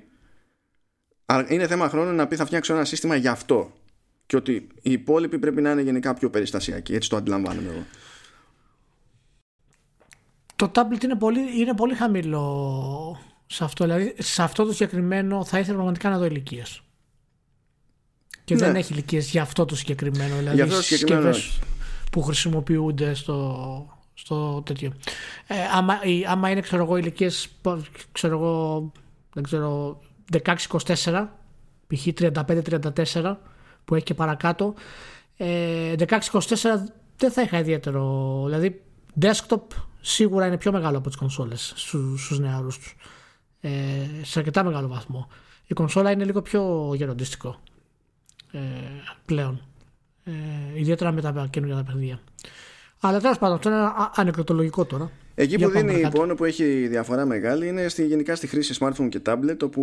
είναι 1.50 1.68
θέμα 1.68 1.90
χρόνου 1.90 2.12
να 2.12 2.28
πει 2.28 2.36
θα 2.36 2.46
φτιάξω 2.46 2.74
ένα 2.74 2.86
σύστημα 2.86 3.16
για 3.16 3.32
αυτό 3.32 3.72
και 4.26 4.36
ότι 4.36 4.68
οι 4.82 4.92
υπόλοιποι 4.92 5.40
πρέπει 5.40 5.62
να 5.62 5.72
είναι 5.72 5.82
γενικά 5.82 6.14
πιο 6.14 6.30
περιστασιακοί 6.30 6.96
έτσι 6.96 7.10
το 7.10 7.16
αντιλαμβάνομαι 7.16 7.70
εγώ 7.70 7.86
το 10.56 10.72
tablet 10.76 11.04
είναι 11.04 11.16
πολύ, 11.16 11.60
είναι 11.60 11.74
πολύ 11.74 11.96
χαμηλό 11.96 13.20
σε 13.46 13.64
αυτό, 13.64 13.84
δηλαδή 13.86 14.16
σε 14.20 14.44
αυτό 14.44 14.66
το 14.66 14.72
συγκεκριμένο 14.72 15.46
θα 15.46 15.60
ήθελα 15.60 15.76
πραγματικά 15.76 16.10
να 16.10 16.18
δω 16.18 16.26
ηλικίες. 16.26 16.82
Και 18.44 18.56
δεν 18.56 18.72
ναι. 18.72 18.80
έχει 18.80 18.94
ηλικίες 18.94 19.30
για 19.30 19.42
αυτό 19.42 19.66
το 19.66 19.76
συγκεκριμένο. 19.76 20.36
Δηλαδή 20.36 20.56
για 20.56 20.64
αυτό 20.64 20.76
το 20.76 20.82
συγκεκριμένο 20.82 21.36
που 22.12 22.22
χρησιμοποιούνται 22.22 23.14
στο, 23.14 24.03
στο 24.14 24.62
τέτοιο. 24.66 24.94
Ε, 25.48 25.56
άμα, 25.74 26.00
άμα 26.28 26.50
είναι, 26.50 26.62
ξέρω 26.62 26.84
εγώ, 26.84 26.98
ηλικίες, 26.98 27.50
ξέρω 28.12 28.38
εγώ, 28.38 28.92
δεν 29.34 29.44
ξέρω, 29.44 30.02
16-24, 30.32 31.28
π.χ. 31.88 32.08
35-34, 32.20 33.36
που 33.86 33.96
έχει 33.96 34.04
και 34.04 34.14
παρακάτω, 34.14 34.74
ε, 35.38 35.94
16-24 35.98 36.18
δεν 37.18 37.32
θα 37.32 37.42
είχα 37.42 37.60
ιδιαίτερο. 37.60 38.42
Δηλαδή, 38.46 38.82
desktop 39.22 39.62
σίγουρα 40.02 40.46
είναι 40.48 40.58
πιο 40.58 40.72
μεγάλο 40.72 40.98
από 40.98 41.08
τις 41.08 41.18
κονσόλες 41.18 41.74
στους 41.76 42.26
στους 42.26 42.40
νεαρούς 42.40 42.78
τους. 42.78 42.96
Ε, 43.62 43.70
σε 44.22 44.40
αρκετά 44.40 44.64
μεγάλο 44.64 44.88
βαθμό. 44.88 45.28
Η 45.68 45.74
κονσόλα 45.74 46.12
είναι 46.12 46.24
λίγο 46.24 46.42
πιο 46.42 46.94
γεροντιστικό 46.96 47.60
ε, 48.52 48.60
πλέον. 49.26 49.62
Ε, 50.24 50.32
ιδιαίτερα 50.80 51.12
με 51.12 51.22
τα 51.22 51.48
καινούργια 51.50 51.78
τα 51.78 51.84
παιχνίδια. 51.84 52.20
Αλλά 53.06 53.20
τέλος 53.20 53.38
πάντων, 53.38 53.56
αυτό 53.56 53.70
είναι 53.70 53.92
ανεκδοτολογικό 54.16 54.86
τώρα. 54.86 55.12
Εκεί 55.36 55.58
που 55.58 55.70
δίνει 55.70 55.94
λοιπόν 55.94 56.36
που 56.36 56.46
έχει 56.46 56.88
διαφορά 56.88 57.26
μεγάλη 57.26 57.68
είναι 57.68 57.88
στη, 57.88 58.06
γενικά 58.06 58.36
στη 58.36 58.48
χρήση 58.48 58.76
smartphone 58.80 59.10
και 59.10 59.22
tablet 59.26 59.58
όπου 59.64 59.82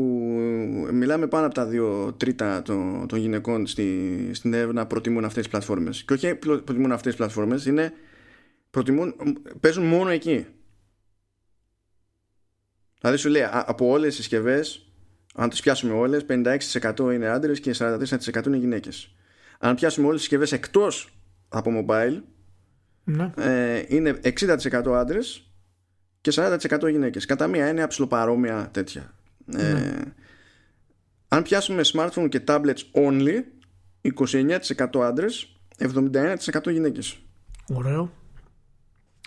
μιλάμε 0.92 1.26
πάνω 1.26 1.46
από 1.46 1.54
τα 1.54 1.66
δύο 1.66 2.14
τρίτα 2.16 2.62
των, 2.62 3.06
των 3.08 3.18
γυναικών 3.18 3.66
στη, 3.66 4.30
στην 4.32 4.54
έρευνα 4.54 4.86
προτιμούν 4.86 5.24
αυτές 5.24 5.42
τις 5.42 5.50
πλατφόρμες. 5.50 6.02
Και 6.02 6.12
όχι 6.12 6.34
προτιμούν 6.34 6.92
αυτές 6.92 7.06
τις 7.06 7.16
πλατφόρμες 7.16 7.66
είναι 7.66 7.92
προτιμούν, 8.70 9.14
παίζουν 9.60 9.84
μόνο 9.84 10.10
εκεί. 10.10 10.46
Δηλαδή 13.00 13.18
σου 13.18 13.28
λέει 13.28 13.42
από 13.50 13.88
όλες 13.88 14.06
τις 14.06 14.16
συσκευές, 14.16 14.92
αν 15.34 15.48
τις 15.48 15.60
πιάσουμε 15.60 15.92
όλες 15.92 16.24
56% 16.28 17.12
είναι 17.12 17.28
άντρες 17.28 17.60
και 17.60 17.74
44% 17.78 18.46
είναι 18.46 18.56
γυναίκες. 18.56 19.14
Αν 19.58 19.74
πιάσουμε 19.74 20.06
όλες 20.06 20.20
τις 20.20 20.28
συσκευές 20.28 20.52
εκτός 20.52 21.20
από 21.48 21.70
mobile 21.86 22.20
ναι. 23.04 23.32
ε, 23.36 23.84
είναι 23.88 24.20
60% 24.22 24.92
άντρες 24.94 25.52
και 26.20 26.32
40% 26.34 26.90
γυναίκες. 26.90 27.24
Κατά 27.24 27.46
μία 27.46 27.66
έννοια 27.66 27.86
ψηλοπαρόμοια 27.86 28.68
τέτοια. 28.72 29.14
Ε, 29.56 29.72
ναι. 29.72 29.98
αν 31.28 31.42
πιάσουμε 31.42 31.82
smartphone 31.84 32.28
και 32.28 32.42
tablets 32.46 32.82
only, 32.92 33.42
29% 34.02 35.00
άντρες, 35.00 35.56
71% 35.78 36.70
γυναίκες. 36.70 37.18
Ωραίο. 37.68 38.12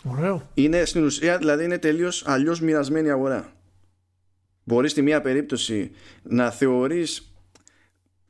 Ωραίο. 0.04 0.50
Είναι 0.54 0.86
στην 0.86 1.04
ουσία, 1.04 1.38
δηλαδή 1.38 1.64
είναι 1.64 1.78
τελείως 1.78 2.24
αλλιώς 2.28 2.62
μοιρασμένη 2.62 3.10
αγορά. 3.10 3.54
Μπορείς 4.64 4.91
στη 4.91 5.02
μία 5.02 5.22
περίπτωση 5.22 5.91
να 6.24 6.52
θεωρείς 6.52 7.34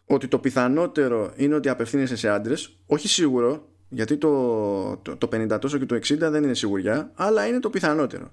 ότι 0.05 0.27
το 0.27 0.39
πιθανότερο 0.39 1.33
είναι 1.35 1.55
ότι 1.55 1.69
απευθύνεσαι 1.69 2.15
σε 2.15 2.29
άντρες, 2.29 2.77
όχι 2.85 3.07
σίγουρο, 3.07 3.72
γιατί 3.93 4.17
το, 4.17 4.97
το, 4.97 5.17
το 5.17 5.29
50 5.33 5.57
τόσο 5.61 5.77
και 5.77 5.85
το 5.85 5.95
60 5.95 6.17
δεν 6.17 6.43
είναι 6.43 6.53
σιγουριά, 6.53 7.11
αλλά 7.15 7.47
είναι 7.47 7.59
το 7.59 7.69
πιθανότερο. 7.69 8.29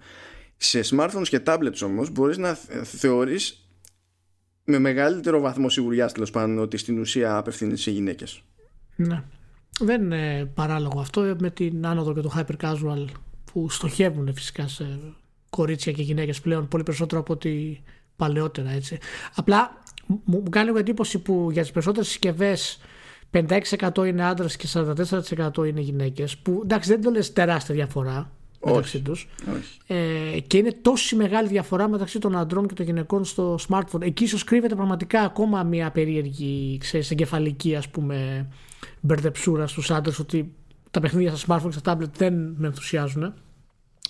Σε 0.57 0.81
smartphones 0.85 1.29
και 1.29 1.41
tablets 1.47 1.83
όμως 1.83 2.11
μπορείς 2.11 2.39
να 2.39 2.55
θεωρείς 2.83 3.69
με 4.65 4.79
μεγαλύτερο 4.79 5.41
βαθμό 5.41 5.69
σιγουριάς 5.69 6.13
τέλος 6.13 6.31
πάντων 6.31 6.59
ότι 6.59 6.77
στην 6.77 6.99
ουσία 6.99 7.37
απευθύνεσαι 7.37 7.83
σε 7.83 7.91
γυναίκες. 7.91 8.43
Ναι. 8.97 9.23
Δεν 9.81 10.03
είναι 10.03 10.51
παράλογο 10.55 11.01
αυτό 11.01 11.37
με 11.39 11.51
την 11.51 11.87
άνοδο 11.87 12.15
και 12.15 12.21
το 12.21 12.33
hyper 12.37 12.65
casual 12.65 13.05
που 13.53 13.71
στοχεύουν 13.71 14.35
φυσικά 14.35 14.69
σε 14.69 14.99
κορίτσια 15.51 15.93
και 15.93 16.03
γυναίκες 16.03 16.41
πλέον 16.41 16.69
πολύ 16.69 16.83
περισσότερο 16.83 17.21
από 17.21 17.33
ότι 17.33 17.83
παλαιότερα 18.17 18.71
έτσι. 18.71 18.99
Απλά 19.35 19.83
μου 20.25 20.43
κάνει 20.51 20.67
λίγο 20.67 20.79
εντύπωση 20.79 21.19
που 21.19 21.49
για 21.53 21.63
τις 21.63 21.71
περισσότερες 21.71 22.09
συσκευές 22.09 22.81
56% 23.33 24.07
είναι 24.07 24.25
άντρες 24.25 24.57
και 24.57 24.69
44% 24.75 25.67
είναι 25.67 25.81
γυναίκες 25.81 26.37
που 26.37 26.61
εντάξει 26.63 26.91
δεν 26.91 27.03
το 27.03 27.11
λες 27.11 27.33
τεράστια 27.33 27.75
διαφορά 27.75 28.31
μεταξύ 28.65 29.01
τους. 29.01 29.29
Ε, 29.87 30.41
και 30.47 30.57
είναι 30.57 30.73
τόση 30.83 31.17
μεγάλη 31.17 31.49
διαφορά 31.49 31.89
μεταξύ 31.89 32.19
των 32.19 32.37
αντρών 32.37 32.67
και 32.67 32.75
των 32.75 32.85
γυναικών 32.85 33.25
στο 33.25 33.59
smartphone. 33.69 34.01
Εκεί 34.01 34.25
ίσως 34.25 34.45
κρύβεται 34.45 34.75
πραγματικά 34.75 35.21
ακόμα 35.21 35.63
μια 35.63 35.91
περίεργη 35.91 36.79
ξέρεις, 36.81 37.11
εγκεφαλική 37.11 37.77
ας 37.77 37.89
πούμε 37.89 38.49
μπερδεψούρα 39.01 39.67
στους 39.67 39.91
άντρες 39.91 40.19
ότι 40.19 40.53
τα 40.91 41.01
παιχνίδια 41.01 41.37
στα 41.37 41.57
smartphone 41.57 41.71
και 41.71 41.79
στα 41.79 41.97
tablet 41.97 42.13
δεν 42.17 42.55
με 42.57 42.67
ενθουσιάζουν 42.67 43.35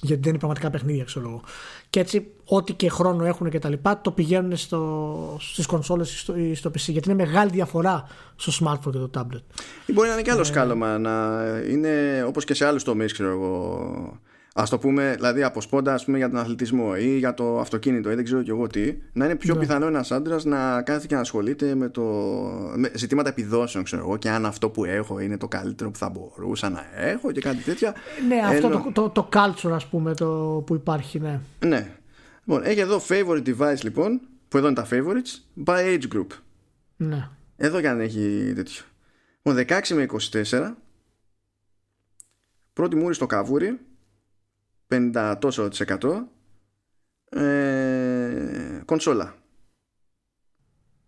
γιατί 0.01 0.21
δεν 0.21 0.31
είναι 0.31 0.39
πραγματικά 0.39 0.71
παιχνίδια, 0.71 1.05
ξέρω 1.05 1.29
εγώ. 1.29 1.43
Και 1.91 2.01
έτσι, 2.01 2.27
ό,τι 2.45 2.73
και 2.73 2.89
χρόνο 2.89 3.25
έχουν 3.25 3.51
και 3.51 3.59
τα 3.59 3.69
λοιπά, 3.69 4.01
το 4.01 4.11
πηγαίνουν 4.11 4.57
στο, 4.57 5.37
στις 5.41 5.67
κονσόλες 5.67 6.13
ή 6.13 6.19
στο, 6.19 6.37
ή 6.37 6.55
στο 6.55 6.71
PC. 6.71 6.89
Γιατί 6.89 7.11
είναι 7.11 7.25
μεγάλη 7.25 7.51
διαφορά 7.51 8.09
στο 8.37 8.53
smartphone 8.67 8.93
και 8.93 8.99
το 8.99 9.11
tablet. 9.15 9.43
Ή 9.87 9.93
μπορεί 9.93 10.09
να 10.09 10.15
είναι 10.15 10.23
και 10.23 10.31
άλλο 10.31 10.41
ε, 10.41 10.45
σκάλωμα, 10.45 10.99
να 10.99 11.43
είναι 11.71 12.25
όπως 12.27 12.45
και 12.45 12.55
σε 12.55 12.67
άλλους 12.67 12.85
τομείς, 12.85 13.13
ξέρω 13.13 13.31
εγώ, 13.31 14.21
Α 14.55 14.65
το 14.71 14.79
πούμε, 14.79 15.13
δηλαδή 15.15 15.43
από 15.43 15.61
σπόντα 15.61 15.95
ας 15.95 16.05
πούμε, 16.05 16.17
για 16.17 16.31
τον 16.31 16.39
αθλητισμό 16.39 16.93
ή 16.99 17.19
για 17.19 17.35
το 17.35 17.61
αυτοκίνητο 17.61 18.11
ή 18.11 18.15
δεν 18.15 18.25
ξέρω 18.25 18.43
και 18.43 18.51
εγώ 18.51 18.67
τι, 18.67 18.97
να 19.13 19.25
είναι 19.25 19.37
πιο 19.37 19.55
ναι. 19.55 19.61
πιθανό 19.61 19.87
ένας 19.87 20.11
άντρας 20.11 20.45
να 20.45 20.83
κάθεται 20.83 21.07
και 21.07 21.15
να 21.15 21.21
ασχολείται 21.21 21.75
με, 21.75 21.89
το, 21.89 22.03
με 22.77 22.91
ζητήματα 22.95 23.29
επιδόσεων, 23.29 23.85
ξέρω 23.85 24.03
εγώ, 24.03 24.17
και 24.17 24.31
αν 24.31 24.47
αυτό 24.47 24.71
που 24.71 24.85
έχω 24.85 25.19
είναι 25.19 25.37
το 25.37 25.49
καλύτερο 25.49 25.91
που 25.91 25.99
θα 25.99 26.09
μπορούσα 26.09 26.69
να 26.69 26.85
έχω 26.97 27.33
και 27.33 27.41
κάτι 27.41 27.63
τέτοια. 27.63 27.95
Ναι, 28.29 28.37
αυτό 28.47 28.69
το, 28.69 28.91
το, 28.93 29.09
το 29.09 29.29
culture, 29.33 29.71
ας 29.71 29.87
πούμε, 29.87 30.15
το 30.15 30.63
που 30.67 30.75
υπάρχει, 30.75 31.21
ναι. 31.21 31.41
Ναι. 31.65 31.91
Λοιπόν, 32.45 32.65
έχει 32.65 32.81
εδώ 32.81 33.01
favorite 33.09 33.45
device, 33.47 33.81
λοιπόν, 33.83 34.21
που 34.49 34.57
εδώ 34.57 34.67
είναι 34.67 34.77
τα 34.77 34.87
favorites, 34.91 35.65
by 35.67 35.79
age 35.79 36.15
group. 36.15 36.27
Ναι. 36.97 37.29
Εδώ 37.57 37.81
και 37.81 37.89
αν 37.89 38.01
έχει 38.01 38.53
τέτοιο. 38.55 38.83
Λοιπόν, 39.43 39.65
16 39.69 39.95
με 39.95 40.07
24. 40.51 40.73
Πρώτη 42.73 42.97
μούρη 42.97 43.15
στο 43.15 43.27
καβούρι 43.27 43.79
50 44.91 45.37
τόσο 45.41 45.69
της 45.69 45.81
εκατό 45.81 46.29
ε, 47.31 48.81
κονσόλα. 48.85 49.35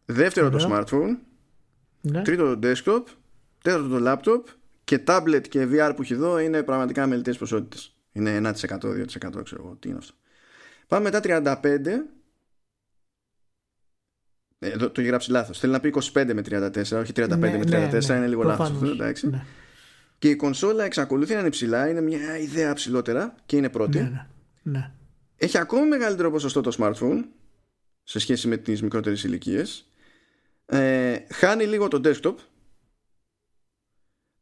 Δεύτερο 0.04 0.50
το 0.50 0.68
smartphone 0.70 1.16
ναι. 2.00 2.22
τρίτο 2.22 2.59
το 2.59 2.68
desktop 2.68 3.02
τέταρτο 3.62 3.88
το 3.88 4.12
laptop 4.12 4.42
και 4.84 5.04
tablet 5.06 5.42
και 5.48 5.68
VR 5.70 5.92
που 5.96 6.02
έχει 6.02 6.12
εδώ 6.12 6.38
είναι 6.38 6.62
πραγματικά 6.62 7.06
μελιτές 7.06 7.38
ποσότητες. 7.38 7.96
Είναι 8.12 8.40
1% 8.44 8.50
2% 8.50 9.44
ξέρω 9.44 9.62
εγώ 9.64 9.76
τι 9.78 9.88
είναι 9.88 9.98
αυτό. 9.98 10.14
Πάμε 10.86 11.10
μετά 11.10 11.20
35 11.62 11.86
ε, 14.59 14.70
το, 14.70 14.90
το 14.90 15.00
έχει 15.00 15.09
γράψει 15.09 15.30
λάθος. 15.30 15.59
Θέλει 15.59 15.72
να 15.72 15.80
πει 15.80 15.94
25 16.12 16.32
με 16.34 16.42
34 16.48 17.00
όχι 17.00 17.12
35 17.14 17.28
ναι, 17.28 17.36
με 17.36 17.60
34 17.60 17.68
ναι, 17.68 17.98
ναι, 18.06 18.14
είναι 18.14 18.26
λίγο 18.26 18.42
λάθος 18.42 18.70
αυτό, 18.70 18.86
εντάξει. 18.86 19.28
Ναι. 19.28 19.44
Και 20.22 20.30
η 20.30 20.36
κονσόλα 20.36 20.84
εξακολουθεί 20.84 21.34
να 21.34 21.40
είναι 21.40 21.50
ψηλά, 21.50 21.88
είναι 21.88 22.00
μια 22.00 22.38
ιδέα 22.38 22.74
ψηλότερα 22.74 23.34
και 23.46 23.56
είναι 23.56 23.68
πρώτη. 23.68 23.98
Ναι, 23.98 24.08
ναι, 24.08 24.26
ναι. 24.62 24.90
Έχει 25.36 25.58
ακόμη 25.58 25.88
μεγαλύτερο 25.88 26.30
ποσοστό 26.30 26.60
το 26.60 26.76
smartphone 26.78 27.24
σε 28.02 28.18
σχέση 28.18 28.48
με 28.48 28.56
τις 28.56 28.82
μικρότερες 28.82 29.24
ηλικίες. 29.24 29.88
Ε, 30.66 31.16
χάνει 31.32 31.64
λίγο 31.66 31.88
το 31.88 32.00
desktop. 32.04 32.34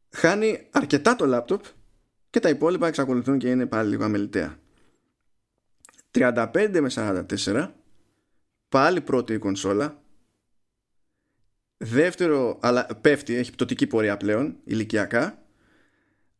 Χάνει 0.09 0.67
αρκετά 0.71 1.15
το 1.15 1.37
laptop 1.37 1.59
και 2.29 2.39
τα 2.39 2.49
υπόλοιπα 2.49 2.87
εξακολουθούν 2.87 3.37
και 3.37 3.49
είναι 3.49 3.65
πάλι 3.65 3.89
λίγο 3.89 4.03
αμεληταία. 4.03 4.59
35 6.11 6.79
με 6.81 6.91
44 7.45 7.71
πάλι 8.69 9.01
πρώτη 9.01 9.33
η 9.33 9.37
κονσόλα 9.37 10.01
δεύτερο 11.77 12.59
αλλά 12.61 12.85
πέφτει, 13.01 13.35
έχει 13.35 13.51
πτωτική 13.51 13.87
πορεία 13.87 14.17
πλέον 14.17 14.57
ηλικιακά 14.63 15.40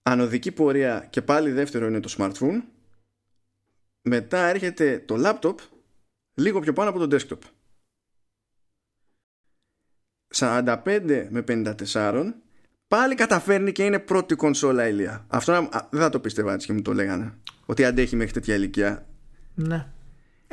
ανωδική 0.03 0.51
πορεία 0.51 1.07
και 1.09 1.21
πάλι 1.21 1.51
δεύτερο 1.51 1.87
είναι 1.87 1.99
το 1.99 2.15
smartphone. 2.17 2.61
Μετά 4.01 4.47
έρχεται 4.47 4.99
το 4.99 5.15
laptop 5.17 5.55
λίγο 6.33 6.59
πιο 6.59 6.73
πάνω 6.73 6.89
από 6.89 7.07
το 7.07 7.17
desktop. 7.17 7.39
45 10.35 11.27
με 11.29 11.43
54 11.47 12.33
πάλι 12.87 13.15
καταφέρνει 13.15 13.71
και 13.71 13.85
είναι 13.85 13.99
πρώτη 13.99 14.35
κονσόλα 14.35 14.87
ηλία. 14.87 15.25
Αυτό 15.27 15.69
δεν 15.89 16.01
θα 16.01 16.09
το 16.09 16.19
πίστευα 16.19 16.53
έτσι 16.53 16.67
και 16.67 16.73
μου 16.73 16.81
το 16.81 16.93
λέγανε 16.93 17.33
ότι 17.65 17.85
αντέχει 17.85 18.15
μέχρι 18.15 18.33
τέτοια 18.33 18.55
ηλικία. 18.55 19.07
Ναι 19.55 19.91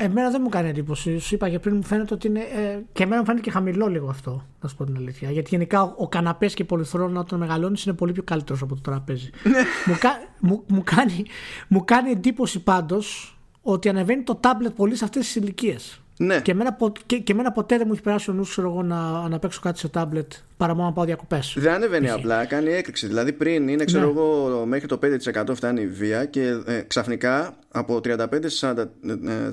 Εμένα 0.01 0.31
δεν 0.31 0.41
μου 0.43 0.49
κάνει 0.49 0.69
εντύπωση. 0.69 1.19
Σου 1.19 1.35
είπα 1.35 1.49
και 1.49 1.59
πριν 1.59 1.77
μου 1.77 1.83
φαίνεται 1.83 2.15
ότι 2.15 2.27
είναι. 2.27 2.41
Ε, 2.41 2.81
και 2.93 3.03
εμένα 3.03 3.20
μου 3.20 3.27
φαίνεται 3.27 3.45
και 3.45 3.51
χαμηλό 3.51 3.87
λίγο 3.87 4.09
αυτό, 4.09 4.45
να 4.61 4.69
σου 4.69 4.77
πω 4.77 4.85
την 4.85 4.97
αλήθεια. 4.97 5.31
Γιατί 5.31 5.49
γενικά 5.51 5.83
ο, 5.83 5.95
ο 5.97 6.09
καναπές 6.09 6.55
και 6.55 6.62
η 6.62 6.65
πολυθρόνα 6.65 7.20
όταν 7.20 7.39
μεγαλώνεις 7.39 7.85
είναι 7.85 7.95
πολύ 7.95 8.12
πιο 8.12 8.23
καλύτερος 8.23 8.62
από 8.62 8.75
το 8.75 8.81
τραπέζι. 8.81 9.31
Ναι. 9.45 9.62
μου, 9.87 9.99
μου, 10.41 10.65
μου, 10.66 10.83
κάνει, 10.85 11.25
μου 11.69 11.85
κάνει 11.85 12.11
εντύπωση 12.11 12.62
πάντως 12.62 13.39
ότι 13.62 13.89
ανεβαίνει 13.89 14.23
το 14.23 14.35
τάμπλετ 14.35 14.73
πολύ 14.73 14.97
σε 14.97 15.05
αυτές 15.05 15.25
τις 15.25 15.35
ηλικίες. 15.35 16.01
Ναι. 16.19 16.40
Και, 16.40 16.51
εμένα, 16.51 16.77
και, 17.07 17.19
και 17.19 17.32
εμένα 17.32 17.53
ποτέ 17.53 17.77
δεν 17.77 17.86
μου 17.86 17.93
έχει 17.93 18.03
περάσει 18.03 18.31
ο 18.31 18.32
νους 18.32 18.59
εγώ 18.59 18.82
να, 18.82 19.28
να 19.28 19.39
παίξω 19.39 19.61
κάτι 19.61 19.78
σε 19.78 19.89
τάμπλετ 19.89 20.32
παρά 20.57 20.74
μόνο 20.74 20.89
να 20.89 20.93
πάω 20.93 21.05
διακοπές. 21.05 21.55
Δεν 21.59 21.73
ανεβαίνει 21.73 22.11
απλά, 22.11 22.45
κάνει 22.45 22.70
έκρηξη. 22.70 23.07
Δηλαδή 23.07 23.32
πριν 23.32 23.69
είναι, 23.69 23.85
ξέρω 23.85 24.05
ναι. 24.05 24.11
εγώ, 24.11 24.65
μέχρι 24.66 24.86
το 24.89 24.99
5% 25.03 25.55
φτάνει 25.55 25.81
η 25.81 25.86
βία 25.86 26.24
και 26.24 26.62
ε, 26.66 26.81
ξαφνικά 26.81 27.59
από 27.69 28.01
35 28.05 28.27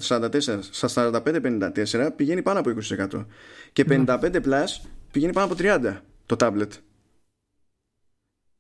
44, 0.08 0.60
στα 0.72 1.12
45-54 1.26 2.10
πηγαίνει 2.16 2.42
πάνω 2.42 2.60
από 2.60 2.72
20%. 3.14 3.26
Και 3.74 3.86
55 3.90 4.06
ναι. 4.32 4.40
plus 4.46 4.88
πηγαίνει 5.12 5.34
πάνω 5.34 5.54
από 5.54 5.56
30 5.58 5.98
το 6.26 6.36
τάμπλετ. 6.36 6.74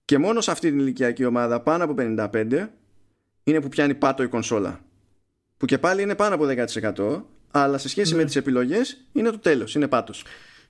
Και 0.06 0.18
μόνο 0.18 0.41
σε 0.41 0.52
αυτή 0.52 0.69
την 0.69 0.80
ηλικιακή 0.80 1.26
ομάδα 1.26 1.61
πάνω 1.61 1.84
από 1.84 1.94
55 1.98 2.68
είναι 3.44 3.61
που 3.61 3.69
πιάνει 3.69 3.95
πάτο 3.95 4.23
η 4.23 4.27
κονσόλα. 4.27 4.80
Που 5.57 5.65
και 5.65 5.77
πάλι 5.77 6.02
είναι 6.02 6.15
πάνω 6.15 6.36
από 6.36 6.45
10% 6.95 7.23
αλλά 7.61 7.77
σε 7.77 7.90
σχέση 7.90 8.14
με 8.14 8.19
ναι. 8.19 8.26
τις 8.26 8.36
επιλογές 8.36 8.98
είναι 9.11 9.30
το 9.30 9.40
τέλος, 9.40 9.76
είναι 9.76 9.88
πάτος. 9.88 10.23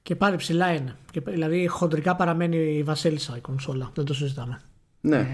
Και 0.04 0.16
πάλι 0.16 0.36
ψηλά 0.36 0.74
είναι. 0.74 0.96
Και, 1.12 1.20
δηλαδή 1.20 1.68
χοντρικά 1.68 2.16
παραμένει 2.16 2.58
η 2.58 2.84
βασίλισσα 2.84 3.38
η 3.38 3.40
κονσόλα, 3.40 3.92
δεν 3.96 4.06
το 4.06 4.14
συζητάμε. 4.14 4.62
Ναι. 5.02 5.18
Ε, 5.18 5.26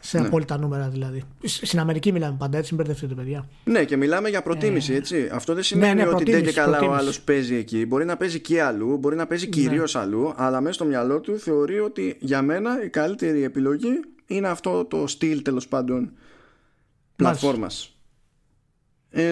σε 0.00 0.20
ναι. 0.20 0.26
απόλυτα 0.26 0.58
νούμερα 0.58 0.88
δηλαδή. 0.88 1.22
Στην 1.44 1.78
Αμερική 1.78 2.12
μιλάμε 2.12 2.36
πάντα, 2.38 2.58
έτσι, 2.58 2.74
μην 2.74 2.84
μπερδευτείτε, 2.84 3.14
παιδιά. 3.14 3.48
Ναι, 3.64 3.84
και 3.84 3.96
μιλάμε 3.96 4.28
για 4.28 4.42
προτίμηση, 4.42 4.92
ε, 4.92 4.96
έτσι. 4.96 5.28
Αυτό 5.32 5.54
δεν 5.54 5.62
σημαίνει 5.62 5.94
ναι, 5.94 6.04
ναι, 6.04 6.08
ότι 6.08 6.30
δεν 6.30 6.44
και 6.44 6.52
καλά 6.52 6.80
ο 6.80 6.94
άλλος 6.94 7.20
παίζει 7.20 7.54
εκεί. 7.54 7.86
Μπορεί 7.86 8.04
να 8.04 8.16
παίζει 8.16 8.40
και 8.40 8.62
αλλού, 8.62 8.96
μπορεί 8.96 9.16
να 9.16 9.26
παίζει 9.26 9.46
κυρίως 9.46 9.94
ναι. 9.94 10.00
αλλού, 10.00 10.32
αλλά 10.36 10.60
μέσα 10.60 10.74
στο 10.74 10.84
μυαλό 10.84 11.20
του 11.20 11.38
θεωρεί 11.38 11.80
ότι 11.80 12.16
για 12.20 12.42
μένα 12.42 12.84
η 12.84 12.88
καλύτερη 12.88 13.42
επιλογή 13.42 14.00
είναι 14.26 14.48
αυτό 14.48 14.84
το 14.84 15.06
στυλ 15.06 15.42
τέλος 15.42 15.68
πάντων 15.68 16.12
πλατφόρμας. 17.16 17.96
Ε, 19.10 19.22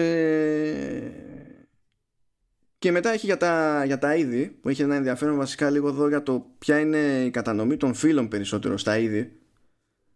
και 2.83 2.91
μετά 2.91 3.09
έχει 3.09 3.25
για 3.25 3.37
τα, 3.37 3.83
για 3.85 3.97
τα 3.97 4.15
είδη, 4.15 4.57
που 4.61 4.69
έχει 4.69 4.81
ένα 4.81 4.95
ενδιαφέρον 4.95 5.37
βασικά 5.37 5.69
λίγο 5.69 5.87
εδώ 5.87 6.07
για 6.07 6.23
το 6.23 6.45
ποια 6.59 6.79
είναι 6.79 6.97
η 6.97 7.29
κατανομή 7.29 7.77
των 7.77 7.93
φύλων 7.93 8.27
περισσότερο 8.27 8.77
στα 8.77 8.97
είδη. 8.97 9.31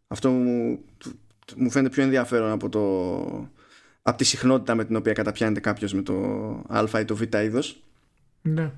Αυτό 0.07 0.29
μου, 0.29 0.79
μου 1.55 1.69
φαίνεται 1.69 1.93
πιο 1.93 2.03
ενδιαφέρον 2.03 2.51
από, 2.51 2.69
το, 2.69 2.81
από 4.01 4.17
τη 4.17 4.23
συχνότητα 4.23 4.75
με 4.75 4.85
την 4.85 4.95
οποία 4.95 5.13
καταπιάνεται 5.13 5.59
κάποιος 5.59 5.93
με 5.93 6.01
το 6.01 6.13
α 6.67 6.99
ή 6.99 7.05
το 7.05 7.15
β 7.15 7.21
είδος. 7.21 7.83
Ναι. 8.41 8.71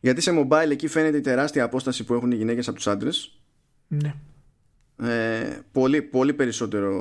Γιατί 0.00 0.20
σε 0.20 0.30
mobile 0.34 0.70
εκεί 0.70 0.86
φαίνεται 0.86 1.16
η 1.16 1.20
τεράστια 1.20 1.64
απόσταση 1.64 2.04
που 2.04 2.14
έχουν 2.14 2.30
οι 2.30 2.36
γυναίκες 2.36 2.68
από 2.68 2.76
τους 2.76 2.86
άντρες. 2.86 3.38
Ναι 3.88 4.14
ε, 5.02 5.58
πολύ, 5.72 6.02
πολύ 6.02 6.32
περισσότερο 6.32 6.92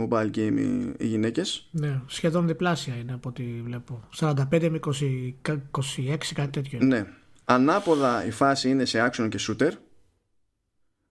mobile 0.00 0.30
game 0.36 0.56
οι, 0.58 0.94
οι 0.98 1.06
γυναίκες 1.06 1.68
ναι, 1.70 2.00
σχεδόν 2.06 2.46
διπλάσια 2.46 2.94
είναι 2.94 3.12
από 3.12 3.28
ό,τι 3.28 3.42
βλέπω 3.64 4.08
45 4.18 4.34
με 4.50 4.78
20, 5.44 5.52
26 5.52 6.16
κάτι 6.34 6.50
τέτοιο 6.50 6.78
ναι. 6.82 7.06
ανάποδα 7.44 8.26
η 8.26 8.30
φάση 8.30 8.70
είναι 8.70 8.84
σε 8.84 9.10
action 9.10 9.28
και 9.28 9.38
shooter 9.40 9.70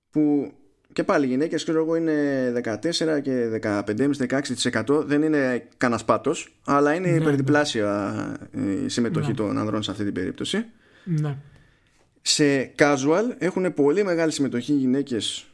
που 0.10 0.54
και 0.94 1.04
πάλι 1.04 1.26
οι 1.26 1.30
γυναίκες 1.30 1.64
ξέρω 1.64 1.84
εγώ 1.84 1.96
είναι 1.96 2.14
14 2.64 3.22
και 3.22 3.60
15-16% 3.64 5.04
δεν 5.06 5.22
είναι 5.22 5.68
κανένας 5.78 6.06
πάτος, 6.06 6.60
αλλά 6.66 6.94
είναι 6.94 7.10
ναι, 7.10 7.16
υπερδιπλάσια 7.16 8.14
ναι. 8.52 8.72
η 8.72 8.90
συμμετοχή 8.90 9.28
ναι. 9.28 9.34
των 9.36 9.58
ανδρών 9.58 9.84
σε 9.84 9.92
αυτή 9.92 10.04
την 10.04 10.14
περίπτωση 10.14 10.66
ναι. 11.04 11.38
σε 12.22 12.74
casual 12.78 13.36
έχουν 13.38 13.74
πολύ 13.74 14.04
μεγάλη 14.04 14.32
συμμετοχή 14.32 14.74
οι 14.74 14.78
γυναίκες 14.78 15.49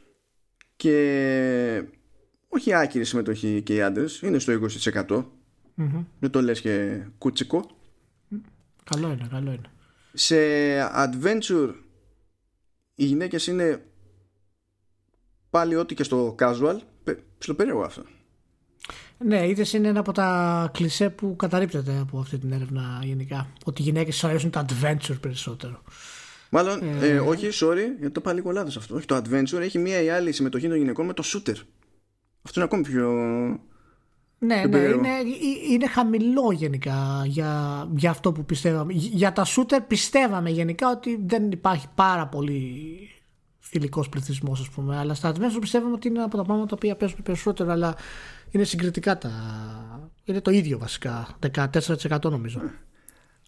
και 0.76 1.84
όχι 2.48 2.74
άκυρη 2.74 3.04
συμμετοχή 3.04 3.62
και 3.62 3.74
οι 3.74 3.82
άντρες 3.82 4.20
είναι 4.20 4.38
στο 4.38 4.58
20% 4.82 5.06
mm-hmm. 5.08 6.04
δεν 6.18 6.30
το 6.30 6.42
λες 6.42 6.60
και 6.60 7.04
κούτσικο 7.18 7.66
καλό 8.84 9.10
είναι, 9.10 9.26
καλό 9.30 9.52
είναι 9.52 9.70
σε 10.12 10.36
adventure 10.80 11.74
οι 12.94 13.04
γυναίκες 13.04 13.46
είναι 13.46 13.84
πάλι 15.50 15.76
ό,τι 15.76 15.94
και 15.94 16.02
στο 16.02 16.34
casual 16.38 16.78
στο 17.38 17.54
περίεργο 17.54 17.82
αυτό 17.82 18.02
ναι, 19.18 19.48
είδες 19.48 19.72
είναι 19.72 19.88
ένα 19.88 20.00
από 20.00 20.12
τα 20.12 20.70
κλισέ 20.72 21.10
που 21.10 21.36
καταρρύπτεται 21.36 21.98
από 21.98 22.18
αυτή 22.18 22.38
την 22.38 22.52
έρευνα 22.52 23.00
γενικά. 23.02 23.52
Ότι 23.64 23.80
οι 23.80 23.84
γυναίκες 23.84 24.24
αρέσουν 24.24 24.50
το 24.50 24.66
adventure 24.68 25.20
περισσότερο. 25.20 25.82
Μάλλον, 26.50 26.82
ε, 27.02 27.08
ε, 27.08 27.18
όχι, 27.18 27.48
sorry, 27.52 27.86
γιατί 27.98 28.10
το 28.10 28.20
πάλι 28.20 28.36
λίγο 28.36 28.50
λάθο 28.50 28.70
αυτό. 28.76 28.94
Όχι, 28.94 29.06
το 29.06 29.16
adventure 29.16 29.60
έχει 29.60 29.78
μία 29.78 30.02
ή 30.02 30.10
άλλη 30.10 30.32
συμμετοχή 30.32 30.68
των 30.68 30.76
γυναικών 30.76 31.06
με 31.06 31.12
το 31.12 31.22
shooter. 31.26 31.54
Αυτό 32.42 32.60
είναι 32.60 32.64
ακόμη 32.64 32.82
πιο. 32.82 33.10
Ναι, 34.38 34.64
ναι, 34.68 34.78
είναι, 34.78 35.08
είναι 35.70 35.86
χαμηλό 35.86 36.52
γενικά 36.52 37.22
για, 37.26 37.86
για 37.96 38.10
αυτό 38.10 38.32
που 38.32 38.44
πιστεύαμε. 38.44 38.92
Για 38.92 39.32
τα 39.32 39.46
shooter 39.46 39.78
πιστεύαμε 39.86 40.50
γενικά 40.50 40.90
ότι 40.90 41.20
δεν 41.26 41.50
υπάρχει 41.50 41.86
πάρα 41.94 42.26
πολύ 42.26 42.98
φιλικός 43.58 44.08
πληθυσμός, 44.08 44.60
ας 44.60 44.68
πούμε. 44.68 44.96
Αλλά 44.96 45.14
στα 45.14 45.32
adventure 45.32 45.60
πιστεύαμε 45.60 45.92
ότι 45.92 46.08
είναι 46.08 46.22
από 46.22 46.36
τα 46.36 46.42
πράγματα 46.42 46.68
τα 46.68 46.74
οποία 46.74 46.96
παίζουν 46.96 47.22
περισσότερο. 47.22 47.72
Αλλά 47.72 47.96
είναι 48.50 48.64
συγκριτικά 48.64 49.18
τα. 49.18 49.30
Είναι 50.24 50.40
το 50.40 50.50
ίδιο 50.50 50.78
βασικά. 50.78 51.28
14% 51.52 52.22
νομίζω. 52.22 52.60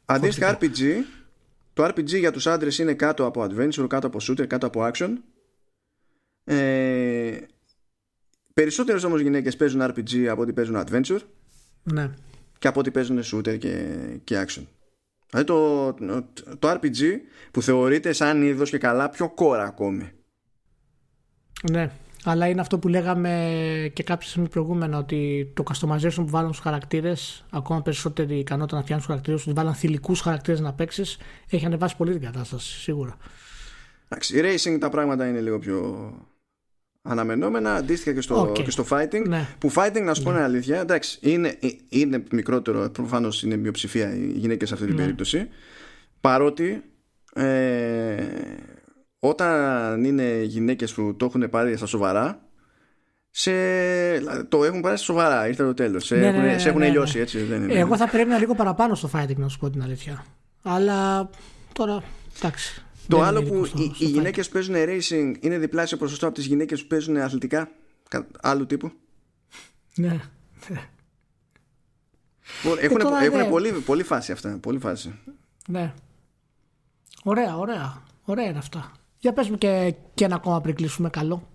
Αντίστοιχα 0.04 0.58
RPG. 0.60 0.82
Το 1.78 1.84
RPG 1.84 2.18
για 2.18 2.32
τους 2.32 2.46
άντρες 2.46 2.78
είναι 2.78 2.94
κάτω 2.94 3.26
από 3.26 3.42
adventure, 3.42 3.86
κάτω 3.88 4.06
από 4.06 4.18
shooter, 4.22 4.46
κάτω 4.46 4.66
από 4.66 4.90
action. 4.92 5.12
Ε, 6.44 7.38
περισσότερες 8.54 9.04
όμως 9.04 9.20
γυναίκες 9.20 9.56
παίζουν 9.56 9.80
RPG 9.82 10.24
από 10.24 10.42
ότι 10.42 10.52
παίζουν 10.52 10.84
adventure. 10.86 11.20
Ναι. 11.82 12.10
Και 12.58 12.68
από 12.68 12.80
ότι 12.80 12.90
παίζουν 12.90 13.20
shooter 13.22 13.58
και, 13.58 13.96
και 14.24 14.44
action. 14.46 14.62
Δηλαδή 15.30 15.46
το, 15.46 15.92
το 16.58 16.70
RPG 16.70 17.00
που 17.50 17.62
θεωρείται 17.62 18.12
σαν 18.12 18.42
είδος 18.42 18.70
και 18.70 18.78
καλά 18.78 19.10
πιο 19.10 19.28
κόρα 19.28 19.64
ακόμη. 19.64 20.12
Ναι 21.72 21.90
αλλά 22.24 22.48
είναι 22.48 22.60
αυτό 22.60 22.78
που 22.78 22.88
λέγαμε 22.88 23.90
και 23.92 24.02
κάποια 24.02 24.28
στιγμή 24.28 24.48
προηγούμενα 24.48 24.98
ότι 24.98 25.52
το 25.54 25.64
customization 25.72 26.14
που 26.14 26.28
βάλουν 26.28 26.52
στους 26.52 26.64
χαρακτήρες, 26.64 27.44
ακόμα 27.50 27.82
περισσότερη 27.82 28.38
ικανότητα 28.38 28.76
να 28.76 28.82
φτιάχνουν 28.82 29.06
του 29.06 29.12
χαρακτήρες, 29.12 29.46
ότι 29.46 29.52
βάλαν 29.52 29.74
θηλυκούς 29.74 30.20
χαρακτήρες 30.20 30.60
να 30.60 30.72
παίξεις, 30.72 31.18
έχει 31.50 31.66
ανεβάσει 31.66 31.96
πολύ 31.96 32.12
την 32.12 32.20
κατάσταση, 32.20 32.80
σίγουρα. 32.80 33.16
Εντάξει, 34.08 34.40
racing 34.42 34.78
τα 34.80 34.88
πράγματα 34.88 35.28
είναι 35.28 35.40
λίγο 35.40 35.58
πιο 35.58 36.12
αναμενόμενα, 37.02 37.74
αντίστοιχα 37.74 38.14
και 38.14 38.20
στο, 38.20 38.52
και 38.64 38.70
στο 38.70 38.86
fighting. 38.90 39.22
Ναι. 39.28 39.48
Που 39.58 39.72
fighting, 39.74 40.02
να 40.02 40.14
σου 40.14 40.22
πω 40.22 40.32
ναι. 40.32 40.42
αλήθεια, 40.42 40.80
εντάξει, 40.80 41.18
είναι, 41.22 41.58
είναι 41.88 42.22
μικρότερο, 42.32 42.90
προφανώς 42.90 43.42
είναι 43.42 43.56
μειοψηφία 43.56 44.14
οι 44.14 44.32
γυναίκες 44.34 44.68
σε 44.68 44.74
αυτή 44.74 44.86
την 44.86 44.94
ναι. 44.94 45.00
περίπτωση. 45.00 45.48
Παρότι 46.20 46.82
ε, 47.34 48.26
όταν 49.18 50.04
είναι 50.04 50.42
γυναίκες 50.42 50.92
που 50.92 51.16
το 51.16 51.24
έχουν 51.24 51.50
πάρει 51.50 51.76
στα 51.76 51.86
σοβαρά 51.86 52.42
σε... 53.30 53.52
το 54.48 54.64
έχουν 54.64 54.80
πάρει 54.80 54.96
στα 54.96 55.04
σοβαρά 55.04 55.48
ήρθε 55.48 55.64
το 55.64 55.74
τέλος 55.74 56.04
σε, 56.04 56.16
ναι, 56.16 56.26
έχουν, 56.26 56.40
ναι, 56.40 56.46
ναι, 56.46 56.58
σε 56.58 56.68
έχουν 56.68 56.80
ναι, 56.80 56.88
λιώσει 56.88 57.18
έτσι 57.18 57.42
δεν 57.42 57.62
είναι. 57.62 57.78
εγώ 57.78 57.96
θα 57.96 58.08
πρέπει 58.08 58.28
να 58.30 58.38
λίγο 58.38 58.54
παραπάνω 58.54 58.94
στο 58.94 59.10
fighting 59.14 59.36
να 59.36 59.48
σου 59.48 59.58
πω 59.58 59.70
την 59.70 59.82
αλήθεια 59.82 60.24
αλλά 60.62 61.30
τώρα 61.72 62.02
εντάξει 62.36 62.82
το 63.08 63.22
άλλο 63.22 63.42
που 63.42 63.64
στο, 63.64 63.82
οι, 63.82 63.94
οι 63.98 64.04
γυναίκες 64.04 64.46
που 64.46 64.52
παίζουν 64.52 64.74
racing 64.78 65.34
είναι 65.40 65.58
διπλάσιο 65.58 65.96
ποσοστό 65.96 66.26
από 66.26 66.34
τις 66.34 66.46
γυναίκες 66.46 66.82
που 66.82 66.86
παίζουν 66.86 67.16
αθλητικά 67.16 67.70
άλλου 68.40 68.66
τύπου. 68.66 68.92
Ναι. 69.94 70.20
Έχουν, 72.80 73.00
έχουν 73.22 73.50
πολύ, 73.50 73.72
πολύ 73.72 74.02
φάση 74.02 74.32
αυτά. 74.32 74.58
Πολύ 74.62 74.78
φάση. 74.78 75.18
Ναι. 75.68 75.94
Ωραία, 77.22 77.56
ωραία. 77.56 78.02
Ωραία 78.24 78.46
είναι 78.48 78.58
αυτά. 78.58 78.92
Για 79.18 79.32
πες 79.32 79.48
μου 79.48 79.58
και, 79.58 79.94
και 80.14 80.24
ένα 80.24 80.34
ακόμα 80.34 80.60
πριν 80.60 80.74
κλείσουμε 80.74 81.10
καλό. 81.10 81.48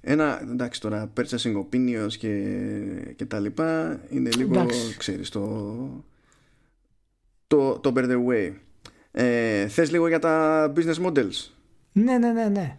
Ένα, 0.00 0.40
εντάξει 0.42 0.80
τώρα, 0.80 1.12
purchasing 1.16 1.56
opinions 1.56 2.12
και, 2.18 2.54
και 3.16 3.24
τα 3.24 3.38
λοιπά 3.38 4.00
είναι 4.10 4.30
λίγο, 4.36 4.52
εντάξει. 4.52 4.96
ξέρεις, 4.96 5.28
το, 5.28 5.76
το, 7.46 7.78
το 7.78 7.92
bear 7.96 8.04
the 8.04 8.26
way. 8.28 8.52
Ε, 9.10 9.68
θες 9.68 9.90
λίγο 9.90 10.08
για 10.08 10.18
τα 10.18 10.72
business 10.76 11.06
models; 11.06 11.50
Ναι, 11.92 12.18
ναι, 12.18 12.32
ναι, 12.32 12.48
ναι. 12.48 12.78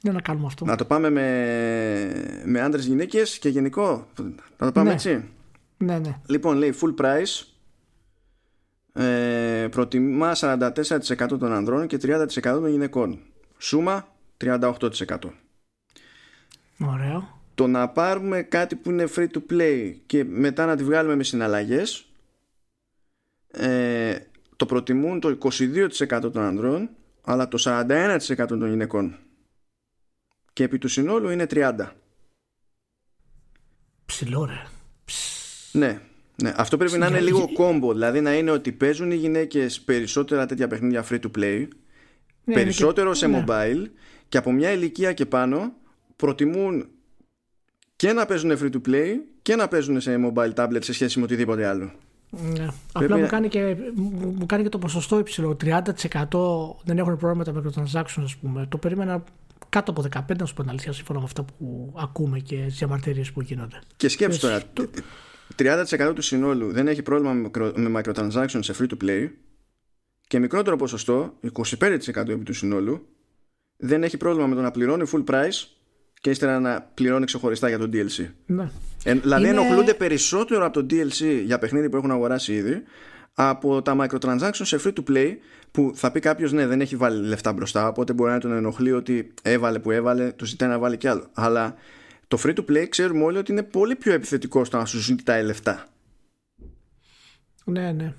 Δεν 0.00 0.14
να 0.14 0.20
κάνουμε 0.20 0.46
αυτό. 0.46 0.64
Να 0.64 0.76
το 0.76 0.84
πάμε 0.84 1.10
με, 1.10 2.42
με 2.44 2.60
άντρες 2.60 2.86
γυναίκες 2.86 3.38
και 3.38 3.48
γενικό; 3.48 4.06
Να 4.58 4.66
το 4.66 4.72
πάμε 4.72 4.88
ναι. 4.88 4.94
έτσι; 4.94 5.24
Ναι, 5.76 5.98
ναι. 5.98 6.20
Λοιπόν, 6.26 6.56
λέει 6.56 6.74
full 6.80 7.04
price. 7.04 7.46
Ε, 9.02 9.68
προτιμά 9.70 10.32
44% 10.36 10.68
των 11.28 11.52
ανδρών 11.52 11.86
και 11.86 11.98
30% 12.02 12.26
των 12.42 12.68
γυναικών. 12.68 13.18
Σούμα 13.64 14.08
38%. 14.44 14.78
Ωραίο. 16.78 17.40
Το 17.54 17.66
να 17.66 17.88
πάρουμε 17.88 18.42
κάτι 18.42 18.76
που 18.76 18.90
είναι 18.90 19.08
free 19.16 19.26
to 19.28 19.42
play 19.50 19.94
και 20.06 20.24
μετά 20.24 20.66
να 20.66 20.76
τη 20.76 20.84
βγάλουμε 20.84 21.14
με 21.14 21.22
συναλλαγές 21.22 22.06
ε, 23.50 24.18
το 24.56 24.66
προτιμούν 24.66 25.20
το 25.20 25.38
22% 25.40 26.32
των 26.32 26.38
ανδρών 26.38 26.90
αλλά 27.22 27.48
το 27.48 27.62
41% 27.64 28.46
των 28.48 28.68
γυναικών. 28.68 29.18
Και 30.52 30.64
επί 30.64 30.78
του 30.78 30.88
συνόλου 30.88 31.28
είναι 31.28 31.46
30. 31.50 31.88
Ψηλό 34.06 34.44
ρε. 34.44 34.62
Ναι, 35.72 36.00
ναι, 36.42 36.52
αυτό 36.56 36.76
πρέπει 36.76 36.98
να 36.98 37.06
είναι 37.06 37.20
λίγο 37.20 37.52
κόμπο. 37.52 37.92
Δηλαδή 37.92 38.20
να 38.20 38.36
είναι 38.36 38.50
ότι 38.50 38.72
παίζουν 38.72 39.10
οι 39.10 39.16
γυναίκες 39.16 39.80
περισσότερα 39.80 40.46
τέτοια 40.46 40.68
παιχνίδια 40.68 41.06
free 41.08 41.20
to 41.20 41.30
play 41.38 41.68
ναι, 42.44 42.54
περισσότερο 42.54 43.14
σε 43.14 43.26
ναι. 43.26 43.44
mobile 43.46 43.84
και 44.28 44.38
από 44.38 44.52
μια 44.52 44.70
ηλικία 44.72 45.12
και 45.12 45.26
πάνω 45.26 45.72
προτιμούν 46.16 46.88
και 47.96 48.12
να 48.12 48.26
παίζουν 48.26 48.58
free 48.60 48.70
to 48.70 48.88
play 48.88 49.12
και 49.42 49.56
να 49.56 49.68
παίζουν 49.68 50.00
σε 50.00 50.16
mobile 50.24 50.54
tablet 50.54 50.78
σε 50.80 50.92
σχέση 50.92 51.18
με 51.18 51.24
οτιδήποτε 51.24 51.66
άλλο. 51.66 51.92
Ναι. 52.30 52.66
Απλά 52.92 53.18
μου 53.18 53.26
κάνει, 53.26 53.48
και, 53.48 53.76
μου 53.94 54.46
κάνει 54.46 54.62
και 54.62 54.68
το 54.68 54.78
ποσοστό 54.78 55.18
υψηλό. 55.18 55.56
30% 55.64 55.80
δεν 56.84 56.98
έχουν 56.98 57.16
πρόβλημα 57.16 57.34
με 57.34 57.44
τα 57.44 57.52
microtransactions, 57.52 58.22
ας 58.22 58.36
πούμε. 58.36 58.66
Το 58.68 58.78
περίμενα 58.78 59.24
κάτω 59.68 59.90
από 59.90 60.04
15, 60.12 60.36
να 60.38 60.46
σου 60.46 60.54
πω 60.54 60.60
την 60.60 60.70
αλήθεια, 60.70 60.92
σύμφωνα 60.92 61.18
με 61.18 61.24
αυτά 61.24 61.42
που 61.44 61.94
ακούμε 61.96 62.38
και 62.38 62.56
τις 62.56 62.78
διαμαρτυρίες 62.78 63.32
που 63.32 63.40
γίνονται. 63.40 63.78
Και 63.96 64.08
σκέψου 64.08 64.40
τώρα, 64.40 64.62
30% 65.56 66.12
του 66.14 66.22
συνόλου 66.22 66.72
δεν 66.72 66.88
έχει 66.88 67.02
πρόβλημα 67.02 67.50
με 67.74 68.00
microtransactions 68.00 68.58
σε 68.60 68.74
free 68.78 68.86
to 68.86 69.04
play; 69.04 69.28
Και 70.26 70.38
μικρότερο 70.38 70.76
ποσοστό, 70.76 71.38
25% 71.52 72.28
επί 72.28 72.44
του 72.44 72.54
συνόλου, 72.54 73.06
δεν 73.76 74.02
έχει 74.02 74.16
πρόβλημα 74.16 74.46
με 74.46 74.54
το 74.54 74.60
να 74.60 74.70
πληρώνει 74.70 75.10
full 75.12 75.24
price 75.24 75.66
και 76.20 76.30
ύστερα 76.30 76.60
να 76.60 76.82
πληρώνει 76.94 77.24
ξεχωριστά 77.24 77.68
για 77.68 77.78
το 77.78 77.88
DLC. 77.92 78.30
Ναι. 78.46 78.70
Ε, 79.04 79.14
δηλαδή 79.14 79.48
Είναι... 79.48 79.60
ενοχλούνται 79.60 79.94
περισσότερο 79.94 80.66
από 80.66 80.82
το 80.82 80.86
DLC 80.90 81.42
για 81.44 81.58
παιχνίδι 81.58 81.88
που 81.88 81.96
έχουν 81.96 82.10
αγοράσει 82.10 82.54
ήδη 82.54 82.82
από 83.34 83.82
τα 83.82 83.96
microtransactions 84.00 84.50
σε 84.62 84.80
free 84.84 84.92
to 84.92 85.10
play 85.10 85.32
που 85.70 85.92
θα 85.94 86.12
πει 86.12 86.20
κάποιος 86.20 86.52
ναι 86.52 86.66
δεν 86.66 86.80
έχει 86.80 86.96
βάλει 86.96 87.26
λεφτά 87.26 87.52
μπροστά 87.52 87.88
οπότε 87.88 88.12
μπορεί 88.12 88.30
να 88.30 88.40
τον 88.40 88.52
ενοχλεί 88.52 88.92
ότι 88.92 89.34
έβαλε 89.42 89.78
που 89.78 89.90
έβαλε 89.90 90.32
του 90.32 90.44
ζητάει 90.44 90.68
να 90.68 90.78
βάλει 90.78 90.96
κι 90.96 91.08
άλλο 91.08 91.26
αλλά 91.32 91.74
το 92.28 92.38
free 92.42 92.54
to 92.54 92.64
play 92.70 92.86
ξέρουμε 92.88 93.24
όλοι 93.24 93.38
ότι 93.38 93.52
είναι 93.52 93.62
πολύ 93.62 93.96
πιο 93.96 94.12
επιθετικό 94.12 94.64
στο 94.64 94.76
να 94.76 94.84
σου 94.84 94.98
ζητάει 94.98 95.44
λεφτά 95.44 95.86
ναι 97.64 97.92
ναι 97.92 98.14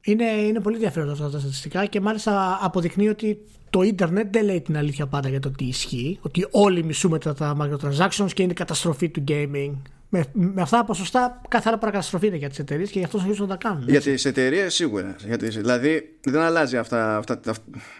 είναι, 0.00 0.24
είναι 0.24 0.60
πολύ 0.60 0.74
ενδιαφέροντα 0.74 1.12
αυτά 1.12 1.30
τα 1.30 1.38
στατιστικά 1.38 1.86
και 1.86 2.00
μάλιστα 2.00 2.58
αποδεικνύει 2.62 3.08
ότι 3.08 3.38
το 3.70 3.82
ίντερνετ 3.82 4.32
δεν 4.32 4.44
λέει 4.44 4.60
την 4.60 4.76
αλήθεια 4.76 5.06
πάντα 5.06 5.28
για 5.28 5.40
το 5.40 5.50
τι 5.50 5.64
ισχύει. 5.64 6.18
Ότι 6.22 6.46
όλοι 6.50 6.84
μισούμε 6.84 7.18
τα 7.18 7.56
microtransactions 7.60 8.32
και 8.34 8.42
είναι 8.42 8.52
καταστροφή 8.52 9.08
του 9.08 9.24
gaming. 9.28 9.72
Με, 10.12 10.24
με 10.32 10.62
αυτά 10.62 10.76
τα 10.76 10.84
ποσοστά 10.84 11.40
καθαρά 11.48 11.78
παρακαταστροφή 11.78 12.26
είναι 12.26 12.36
για 12.36 12.48
τις 12.48 12.58
εταιρείες 12.58 12.90
και 12.90 12.98
γι' 12.98 13.04
αυτό 13.04 13.18
συνεχίζουν 13.18 13.48
να 13.48 13.56
τα 13.56 13.68
κάνουν. 13.68 13.88
Για 13.88 14.00
τις 14.00 14.24
εταιρείες 14.24 14.74
σίγουρα. 14.74 15.16
Γιατί, 15.26 15.48
δηλαδή 15.48 16.16
δεν 16.20 16.40
αλλάζει 16.40 16.76
αυτά, 16.76 17.16
αυτά, 17.16 17.40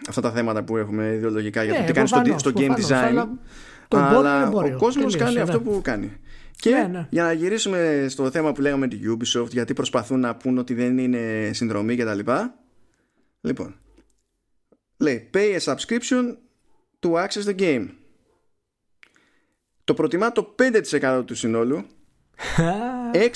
αυτά, 0.09 0.21
τα 0.21 0.31
θέματα 0.31 0.63
που 0.63 0.77
έχουμε 0.77 1.13
ιδεολογικά 1.13 1.63
για 1.63 1.73
το 1.73 1.79
ναι, 1.79 1.85
τι 1.85 1.93
κάνει 1.93 2.07
στο, 2.07 2.21
στο 2.37 2.51
game 2.55 2.71
design. 2.71 3.27
Αλλά, 3.87 4.17
αλλά 4.17 4.47
ο 4.47 4.77
κόσμος 4.77 5.15
κάνει 5.15 5.39
αυτό 5.39 5.57
ναι. 5.57 5.63
που 5.63 5.79
κάνει. 5.83 6.11
Και 6.61 6.69
ναι, 6.69 6.87
ναι. 6.87 7.07
για 7.09 7.23
να 7.23 7.31
γυρίσουμε 7.31 8.05
στο 8.09 8.31
θέμα 8.31 8.51
που 8.51 8.61
λέγαμε 8.61 8.87
τη 8.87 8.99
Ubisoft, 9.05 9.49
γιατί 9.49 9.73
προσπαθούν 9.73 10.19
να 10.19 10.35
πούν 10.35 10.57
ότι 10.57 10.73
δεν 10.73 10.97
είναι 10.97 11.51
συνδρομή 11.53 11.95
και 11.95 12.03
τα 12.03 12.13
λοιπά. 12.13 12.55
Λοιπόν, 13.41 13.75
λέει 14.97 15.29
pay 15.33 15.57
a 15.57 15.73
subscription 15.73 16.35
to 16.99 17.09
access 17.09 17.45
the 17.45 17.59
game. 17.59 17.87
το 19.83 19.93
προτιμά 19.93 20.31
το 20.31 20.55
5% 21.01 21.23
του 21.25 21.35
συνόλου 21.35 21.85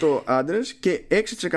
6% 0.00 0.22
άντρες 0.24 0.72
και 0.72 1.02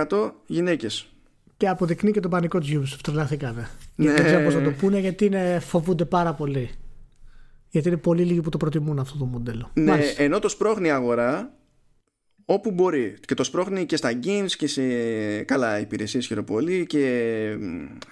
6% 0.07 0.31
γυναίκες 0.45 1.09
και 1.57 1.67
αποδεικνύει 1.67 2.11
και 2.11 2.19
τον 2.19 2.31
πανικό 2.31 2.59
του 2.59 2.67
Ubisoft. 2.67 2.99
Τρελαθήκανε. 3.03 3.67
Ναι. 3.95 4.11
Δεν 4.11 4.25
ξέρω 4.25 4.43
πώς 4.43 4.53
να 4.53 4.63
το 4.63 4.71
πούνε 4.71 4.99
γιατί 4.99 5.25
είναι, 5.25 5.59
φοβούνται 5.59 6.05
πάρα 6.05 6.33
πολύ. 6.33 6.69
Γιατί 7.75 7.89
είναι 7.89 7.97
πολύ 7.97 8.23
λίγοι 8.23 8.41
που 8.41 8.49
το 8.49 8.57
προτιμούν 8.57 8.99
αυτό 8.99 9.17
το 9.17 9.25
μοντέλο. 9.25 9.71
Ναι, 9.73 9.99
ενώ 10.17 10.39
το 10.39 10.49
σπρώχνει 10.49 10.87
η 10.87 10.91
αγορά 10.91 11.53
όπου 12.45 12.71
μπορεί. 12.71 13.15
Και 13.25 13.33
το 13.33 13.43
σπρώχνει 13.43 13.85
και 13.85 13.95
στα 13.95 14.19
games 14.23 14.51
και 14.57 14.67
σε 14.67 14.83
καλά 15.43 15.79
υπηρεσίες 15.79 16.25
χειροπολί 16.25 16.85
και, 16.85 17.07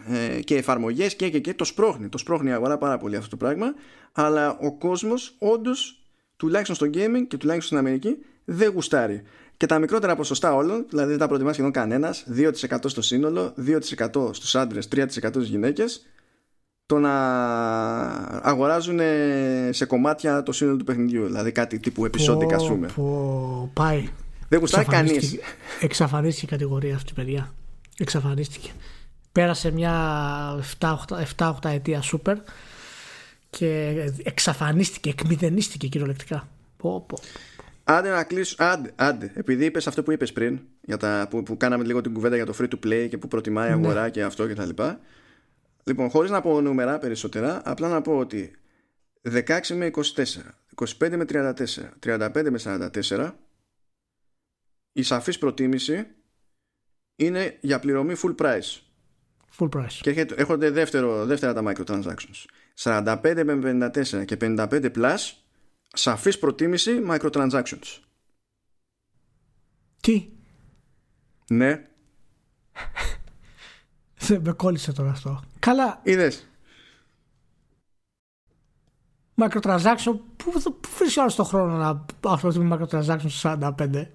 ε, 0.10 0.40
και 0.40 0.56
εφαρμογές 0.56 1.15
και, 1.15 1.30
και, 1.30 1.40
και 1.40 1.53
το 1.53 1.64
σπρώχνει. 1.64 2.10
Το 2.10 2.18
σπρώχνει 2.18 2.49
η 2.49 2.53
αγορά 2.53 2.77
πάρα 2.77 2.98
πολύ 2.98 3.15
αυτό 3.15 3.30
το 3.30 3.38
πράγμα. 3.38 3.73
Αλλά 4.11 4.57
ο 4.57 4.77
κόσμος 4.77 5.35
όντως, 5.40 6.03
τουλάχιστον 6.38 6.76
στο 6.76 6.85
gaming 6.85 7.26
και 7.27 7.38
τουλάχιστον 7.38 7.61
στην 7.61 7.77
Αμερική, 7.77 8.18
δεν 8.45 8.72
γουστάρει. 8.72 9.22
Και 9.57 9.65
τα 9.65 9.80
μικρότερα 9.80 10.15
ποσοστά 10.15 10.56
όλων, 10.56 10.85
δηλαδή 10.90 11.10
δεν 11.10 11.19
τα 11.19 11.27
προτιμά 11.27 11.53
σχεδόν 11.53 11.72
κανένας, 11.72 12.26
2% 12.30 12.52
στο 12.85 13.02
σύνολο, 13.02 13.53
2% 13.57 14.34
στους 14.34 14.56
άντρες, 14.56 14.88
3% 14.88 15.06
στις 15.30 15.48
γυναίκες, 15.48 16.06
το 16.85 16.99
να 16.99 17.14
αγοράζουν 18.41 18.99
σε 19.69 19.85
κομμάτια 19.85 20.43
το 20.43 20.51
σύνολο 20.51 20.77
του 20.77 20.84
παιχνιδιού. 20.84 21.26
Δηλαδή 21.26 21.51
κάτι 21.51 21.80
τύπου 21.80 22.05
επεισόδικα, 22.05 22.55
α 22.55 22.68
πούμε. 22.68 22.88
Πάει. 23.73 24.10
Δεν 24.49 24.60
γουστάει 24.60 24.85
κανείς. 24.85 25.38
Εξαφανίστηκε 25.80 26.45
η 26.45 26.49
κατηγορία 26.49 26.95
αυτή, 26.95 27.14
παιδιά. 27.14 27.53
Εξαφανίστηκε. 27.97 28.72
Πέρασε 29.31 29.72
μια 29.72 29.93
7-8 30.80 31.51
ετία 31.64 32.01
σούπερ 32.01 32.38
και 33.49 33.95
εξαφανίστηκε, 34.23 35.10
εκμηδενίστηκε 35.10 35.88
κυριολεκτικά. 35.88 36.47
Πω, 36.77 37.05
πω. 37.07 37.18
Άντε 37.84 38.10
να 38.10 38.23
κλείσω. 38.23 38.55
Άντε, 38.57 38.91
άντε. 38.95 39.31
Επειδή 39.35 39.65
είπες 39.65 39.88
αυτό 39.88 40.03
που 40.03 40.11
είπες 40.11 40.34
πριν, 40.34 40.60
για 40.81 40.97
τα, 40.97 41.27
που, 41.30 41.43
που 41.43 41.57
κάναμε 41.57 41.84
λίγο 41.84 42.01
την 42.01 42.14
κουβέντα 42.14 42.35
για 42.35 42.45
το 42.45 42.53
free 42.60 42.68
to 42.68 42.88
play 42.88 43.07
και 43.10 43.18
που 43.18 43.27
προτιμάει 43.27 43.68
η 43.68 43.76
ναι. 43.76 43.85
αγορά 43.85 44.10
και 44.10 44.23
αυτό 44.23 44.47
και 44.47 44.53
τα 44.53 44.65
λοιπά. 44.65 44.99
Λοιπόν, 45.84 46.10
χωρίς 46.10 46.31
να 46.31 46.41
πω 46.41 46.61
νούμερα 46.61 46.99
περισσότερα, 46.99 47.61
απλά 47.65 47.89
να 47.89 48.01
πω 48.01 48.18
ότι 48.18 48.55
16 49.23 49.60
με 49.73 49.91
24, 49.93 50.01
25 50.99 51.15
με 51.15 51.26
34, 51.30 51.53
35 51.99 52.49
με 52.49 52.89
44, 53.03 53.31
η 54.91 55.03
σαφής 55.03 55.38
προτίμηση 55.38 56.07
είναι 57.15 57.57
για 57.61 57.80
πληρωμή 57.80 58.14
full 58.23 58.35
price. 58.35 58.81
Full 59.60 59.69
price. 59.69 59.99
Και 60.01 60.26
έρχονται 60.35 60.69
δεύτερο, 60.69 61.26
δεύτερα 61.26 61.53
τα 61.53 61.64
microtransactions. 61.65 62.45
45 62.76 63.43
με 63.45 63.89
54 63.95 64.26
και 64.26 64.38
55 64.41 64.91
plus 64.95 65.18
σαφής 65.93 66.39
προτίμηση 66.39 67.01
microtransactions. 67.10 67.99
Τι; 69.99 70.30
Ναι. 71.49 71.88
Δεν 74.28 74.41
με 74.45 74.52
κόλλησε 74.52 74.91
τώρα 74.91 75.10
αυτό. 75.10 75.41
Καλά. 75.60 76.00
Είδες. 76.04 76.48
Microtransaction, 79.36 80.20
πού, 80.38 80.52
πού 80.62 80.90
βρίσκεις 80.98 81.18
άλλο 81.18 81.34
τον 81.36 81.45
χρόνο 81.45 81.76
να 81.76 82.06
ασχοληθεί 82.32 82.60
με 82.60 82.78
microtransaction 82.78 83.26
στο 83.28 83.58
45. 83.60 84.08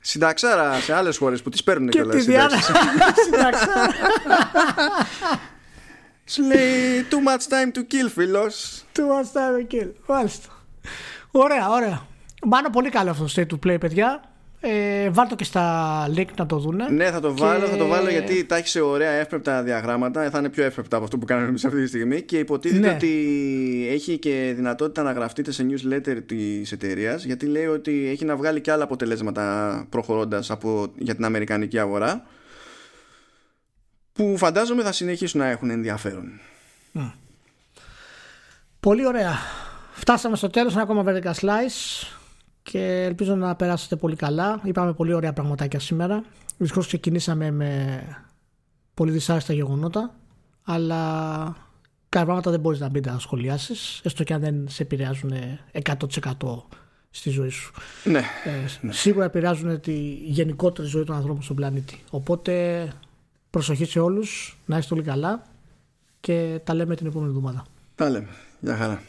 Συνταξάρα 0.00 0.80
σε 0.80 0.94
άλλες 0.94 1.16
χώρες 1.16 1.42
που 1.42 1.50
τις 1.50 1.64
παίρνουν 1.64 1.88
και 1.88 2.02
τη 2.02 2.20
διάρκεια. 2.20 2.60
Συνταξάρα. 3.24 3.92
Σου 6.24 6.42
λέει 6.42 7.06
too 7.10 7.28
much 7.28 7.48
time 7.52 7.76
to 7.76 7.80
kill, 7.80 8.10
φίλος. 8.14 8.84
Too 8.92 9.00
much 9.00 9.32
time 9.32 9.72
to 9.72 9.74
kill. 9.74 9.90
Μάλιστα. 10.06 10.48
Ωραία, 11.30 11.68
ωραία. 11.68 12.06
Μάλλον 12.42 12.72
πολύ 12.72 12.90
καλό 12.90 13.10
αυτό 13.10 13.24
το 13.24 13.32
state 13.36 13.46
to 13.52 13.66
play, 13.66 13.80
παιδιά. 13.80 14.22
Ε, 14.60 15.10
βάλτε 15.10 15.34
και 15.34 15.44
στα 15.44 16.06
link 16.16 16.26
να 16.36 16.46
το 16.46 16.58
δούνε. 16.58 16.88
Ναι, 16.88 17.10
θα 17.10 17.20
το 17.20 17.36
βάλω, 17.36 17.66
θα 17.66 17.76
το 17.76 17.86
βάλω 17.86 18.10
γιατί 18.10 18.44
τα 18.44 18.56
έχεις 18.56 18.70
σε 18.70 18.80
ωραία 18.80 19.10
εύπεπτα 19.10 19.62
διαγράμματα. 19.62 20.30
Θα 20.30 20.38
είναι 20.38 20.48
πιο 20.48 20.64
εύπεπτα 20.64 20.96
από 20.96 21.04
αυτό 21.04 21.18
που 21.18 21.26
κάνουμε 21.26 21.48
εμείς 21.48 21.64
αυτή 21.64 21.80
τη 21.80 21.86
στιγμή. 21.86 22.22
Και 22.22 22.38
υποτίθεται 22.38 22.86
ναι. 22.86 22.94
ότι 22.94 23.88
έχει 23.90 24.18
και 24.18 24.52
δυνατότητα 24.56 25.02
να 25.02 25.12
γραφτείτε 25.12 25.52
σε 25.52 25.66
newsletter 25.70 26.18
της 26.26 26.72
εταιρείας. 26.72 27.24
Γιατί 27.24 27.46
λέει 27.46 27.66
ότι 27.66 28.08
έχει 28.08 28.24
να 28.24 28.36
βγάλει 28.36 28.60
και 28.60 28.72
άλλα 28.72 28.84
αποτελέσματα 28.84 29.86
προχωρώντας 29.88 30.52
για 30.98 31.14
την 31.14 31.24
Αμερικανική 31.24 31.78
αγορά. 31.78 32.26
Που 34.12 34.36
φαντάζομαι 34.36 34.82
θα 34.82 34.92
συνεχίσουν 34.92 35.40
να 35.40 35.46
έχουν 35.46 35.70
ενδιαφέρον. 35.70 36.40
Πολύ 38.80 39.06
ωραία. 39.06 39.36
Φτάσαμε 39.92 40.36
στο 40.36 40.48
τέλος 40.48 40.72
ένα 40.72 40.82
ακόμα 40.82 41.04
Vertical 41.06 41.32
Slice 41.32 42.17
και 42.62 43.04
ελπίζω 43.04 43.34
να 43.34 43.54
περάσετε 43.56 43.96
πολύ 43.96 44.16
καλά. 44.16 44.60
Είπαμε 44.64 44.92
πολύ 44.92 45.12
ωραία 45.12 45.32
πραγματάκια 45.32 45.80
σήμερα. 45.80 46.24
Δυστυχώς 46.56 46.86
ξεκινήσαμε 46.86 47.50
με 47.50 48.00
πολύ 48.94 49.10
δυσάρεστα 49.10 49.52
γεγονότα, 49.52 50.14
αλλά 50.62 50.96
κάποια 52.08 52.26
πράγματα 52.26 52.50
δεν 52.50 52.60
μπορείς 52.60 52.80
να 52.80 52.88
μπει 52.88 53.00
να 53.00 53.18
σχολιάσεις, 53.18 54.00
έστω 54.04 54.24
και 54.24 54.34
αν 54.34 54.40
δεν 54.40 54.68
σε 54.68 54.82
επηρεάζουν 54.82 55.32
100% 55.72 55.92
στη 57.10 57.30
ζωή 57.30 57.48
σου. 57.48 57.72
Ναι, 58.04 58.18
ε, 58.18 58.50
ναι. 58.80 58.92
Σίγουρα 58.92 59.24
επηρεάζουν 59.24 59.80
τη 59.80 59.98
γενικότερη 60.12 60.88
ζωή 60.88 61.04
των 61.04 61.16
ανθρώπων 61.16 61.42
στον 61.42 61.56
πλανήτη. 61.56 62.02
Οπότε 62.10 62.88
προσοχή 63.50 63.84
σε 63.84 64.00
όλους, 64.00 64.58
να 64.66 64.78
είστε 64.78 64.94
όλοι 64.94 65.02
καλά 65.02 65.42
και 66.20 66.60
τα 66.64 66.74
λέμε 66.74 66.94
την 66.94 67.06
επόμενη 67.06 67.30
εβδομάδα. 67.30 67.64
Τα 67.94 68.10
λέμε. 68.10 68.28
Γεια 68.60 68.76
χαρά. 68.76 69.02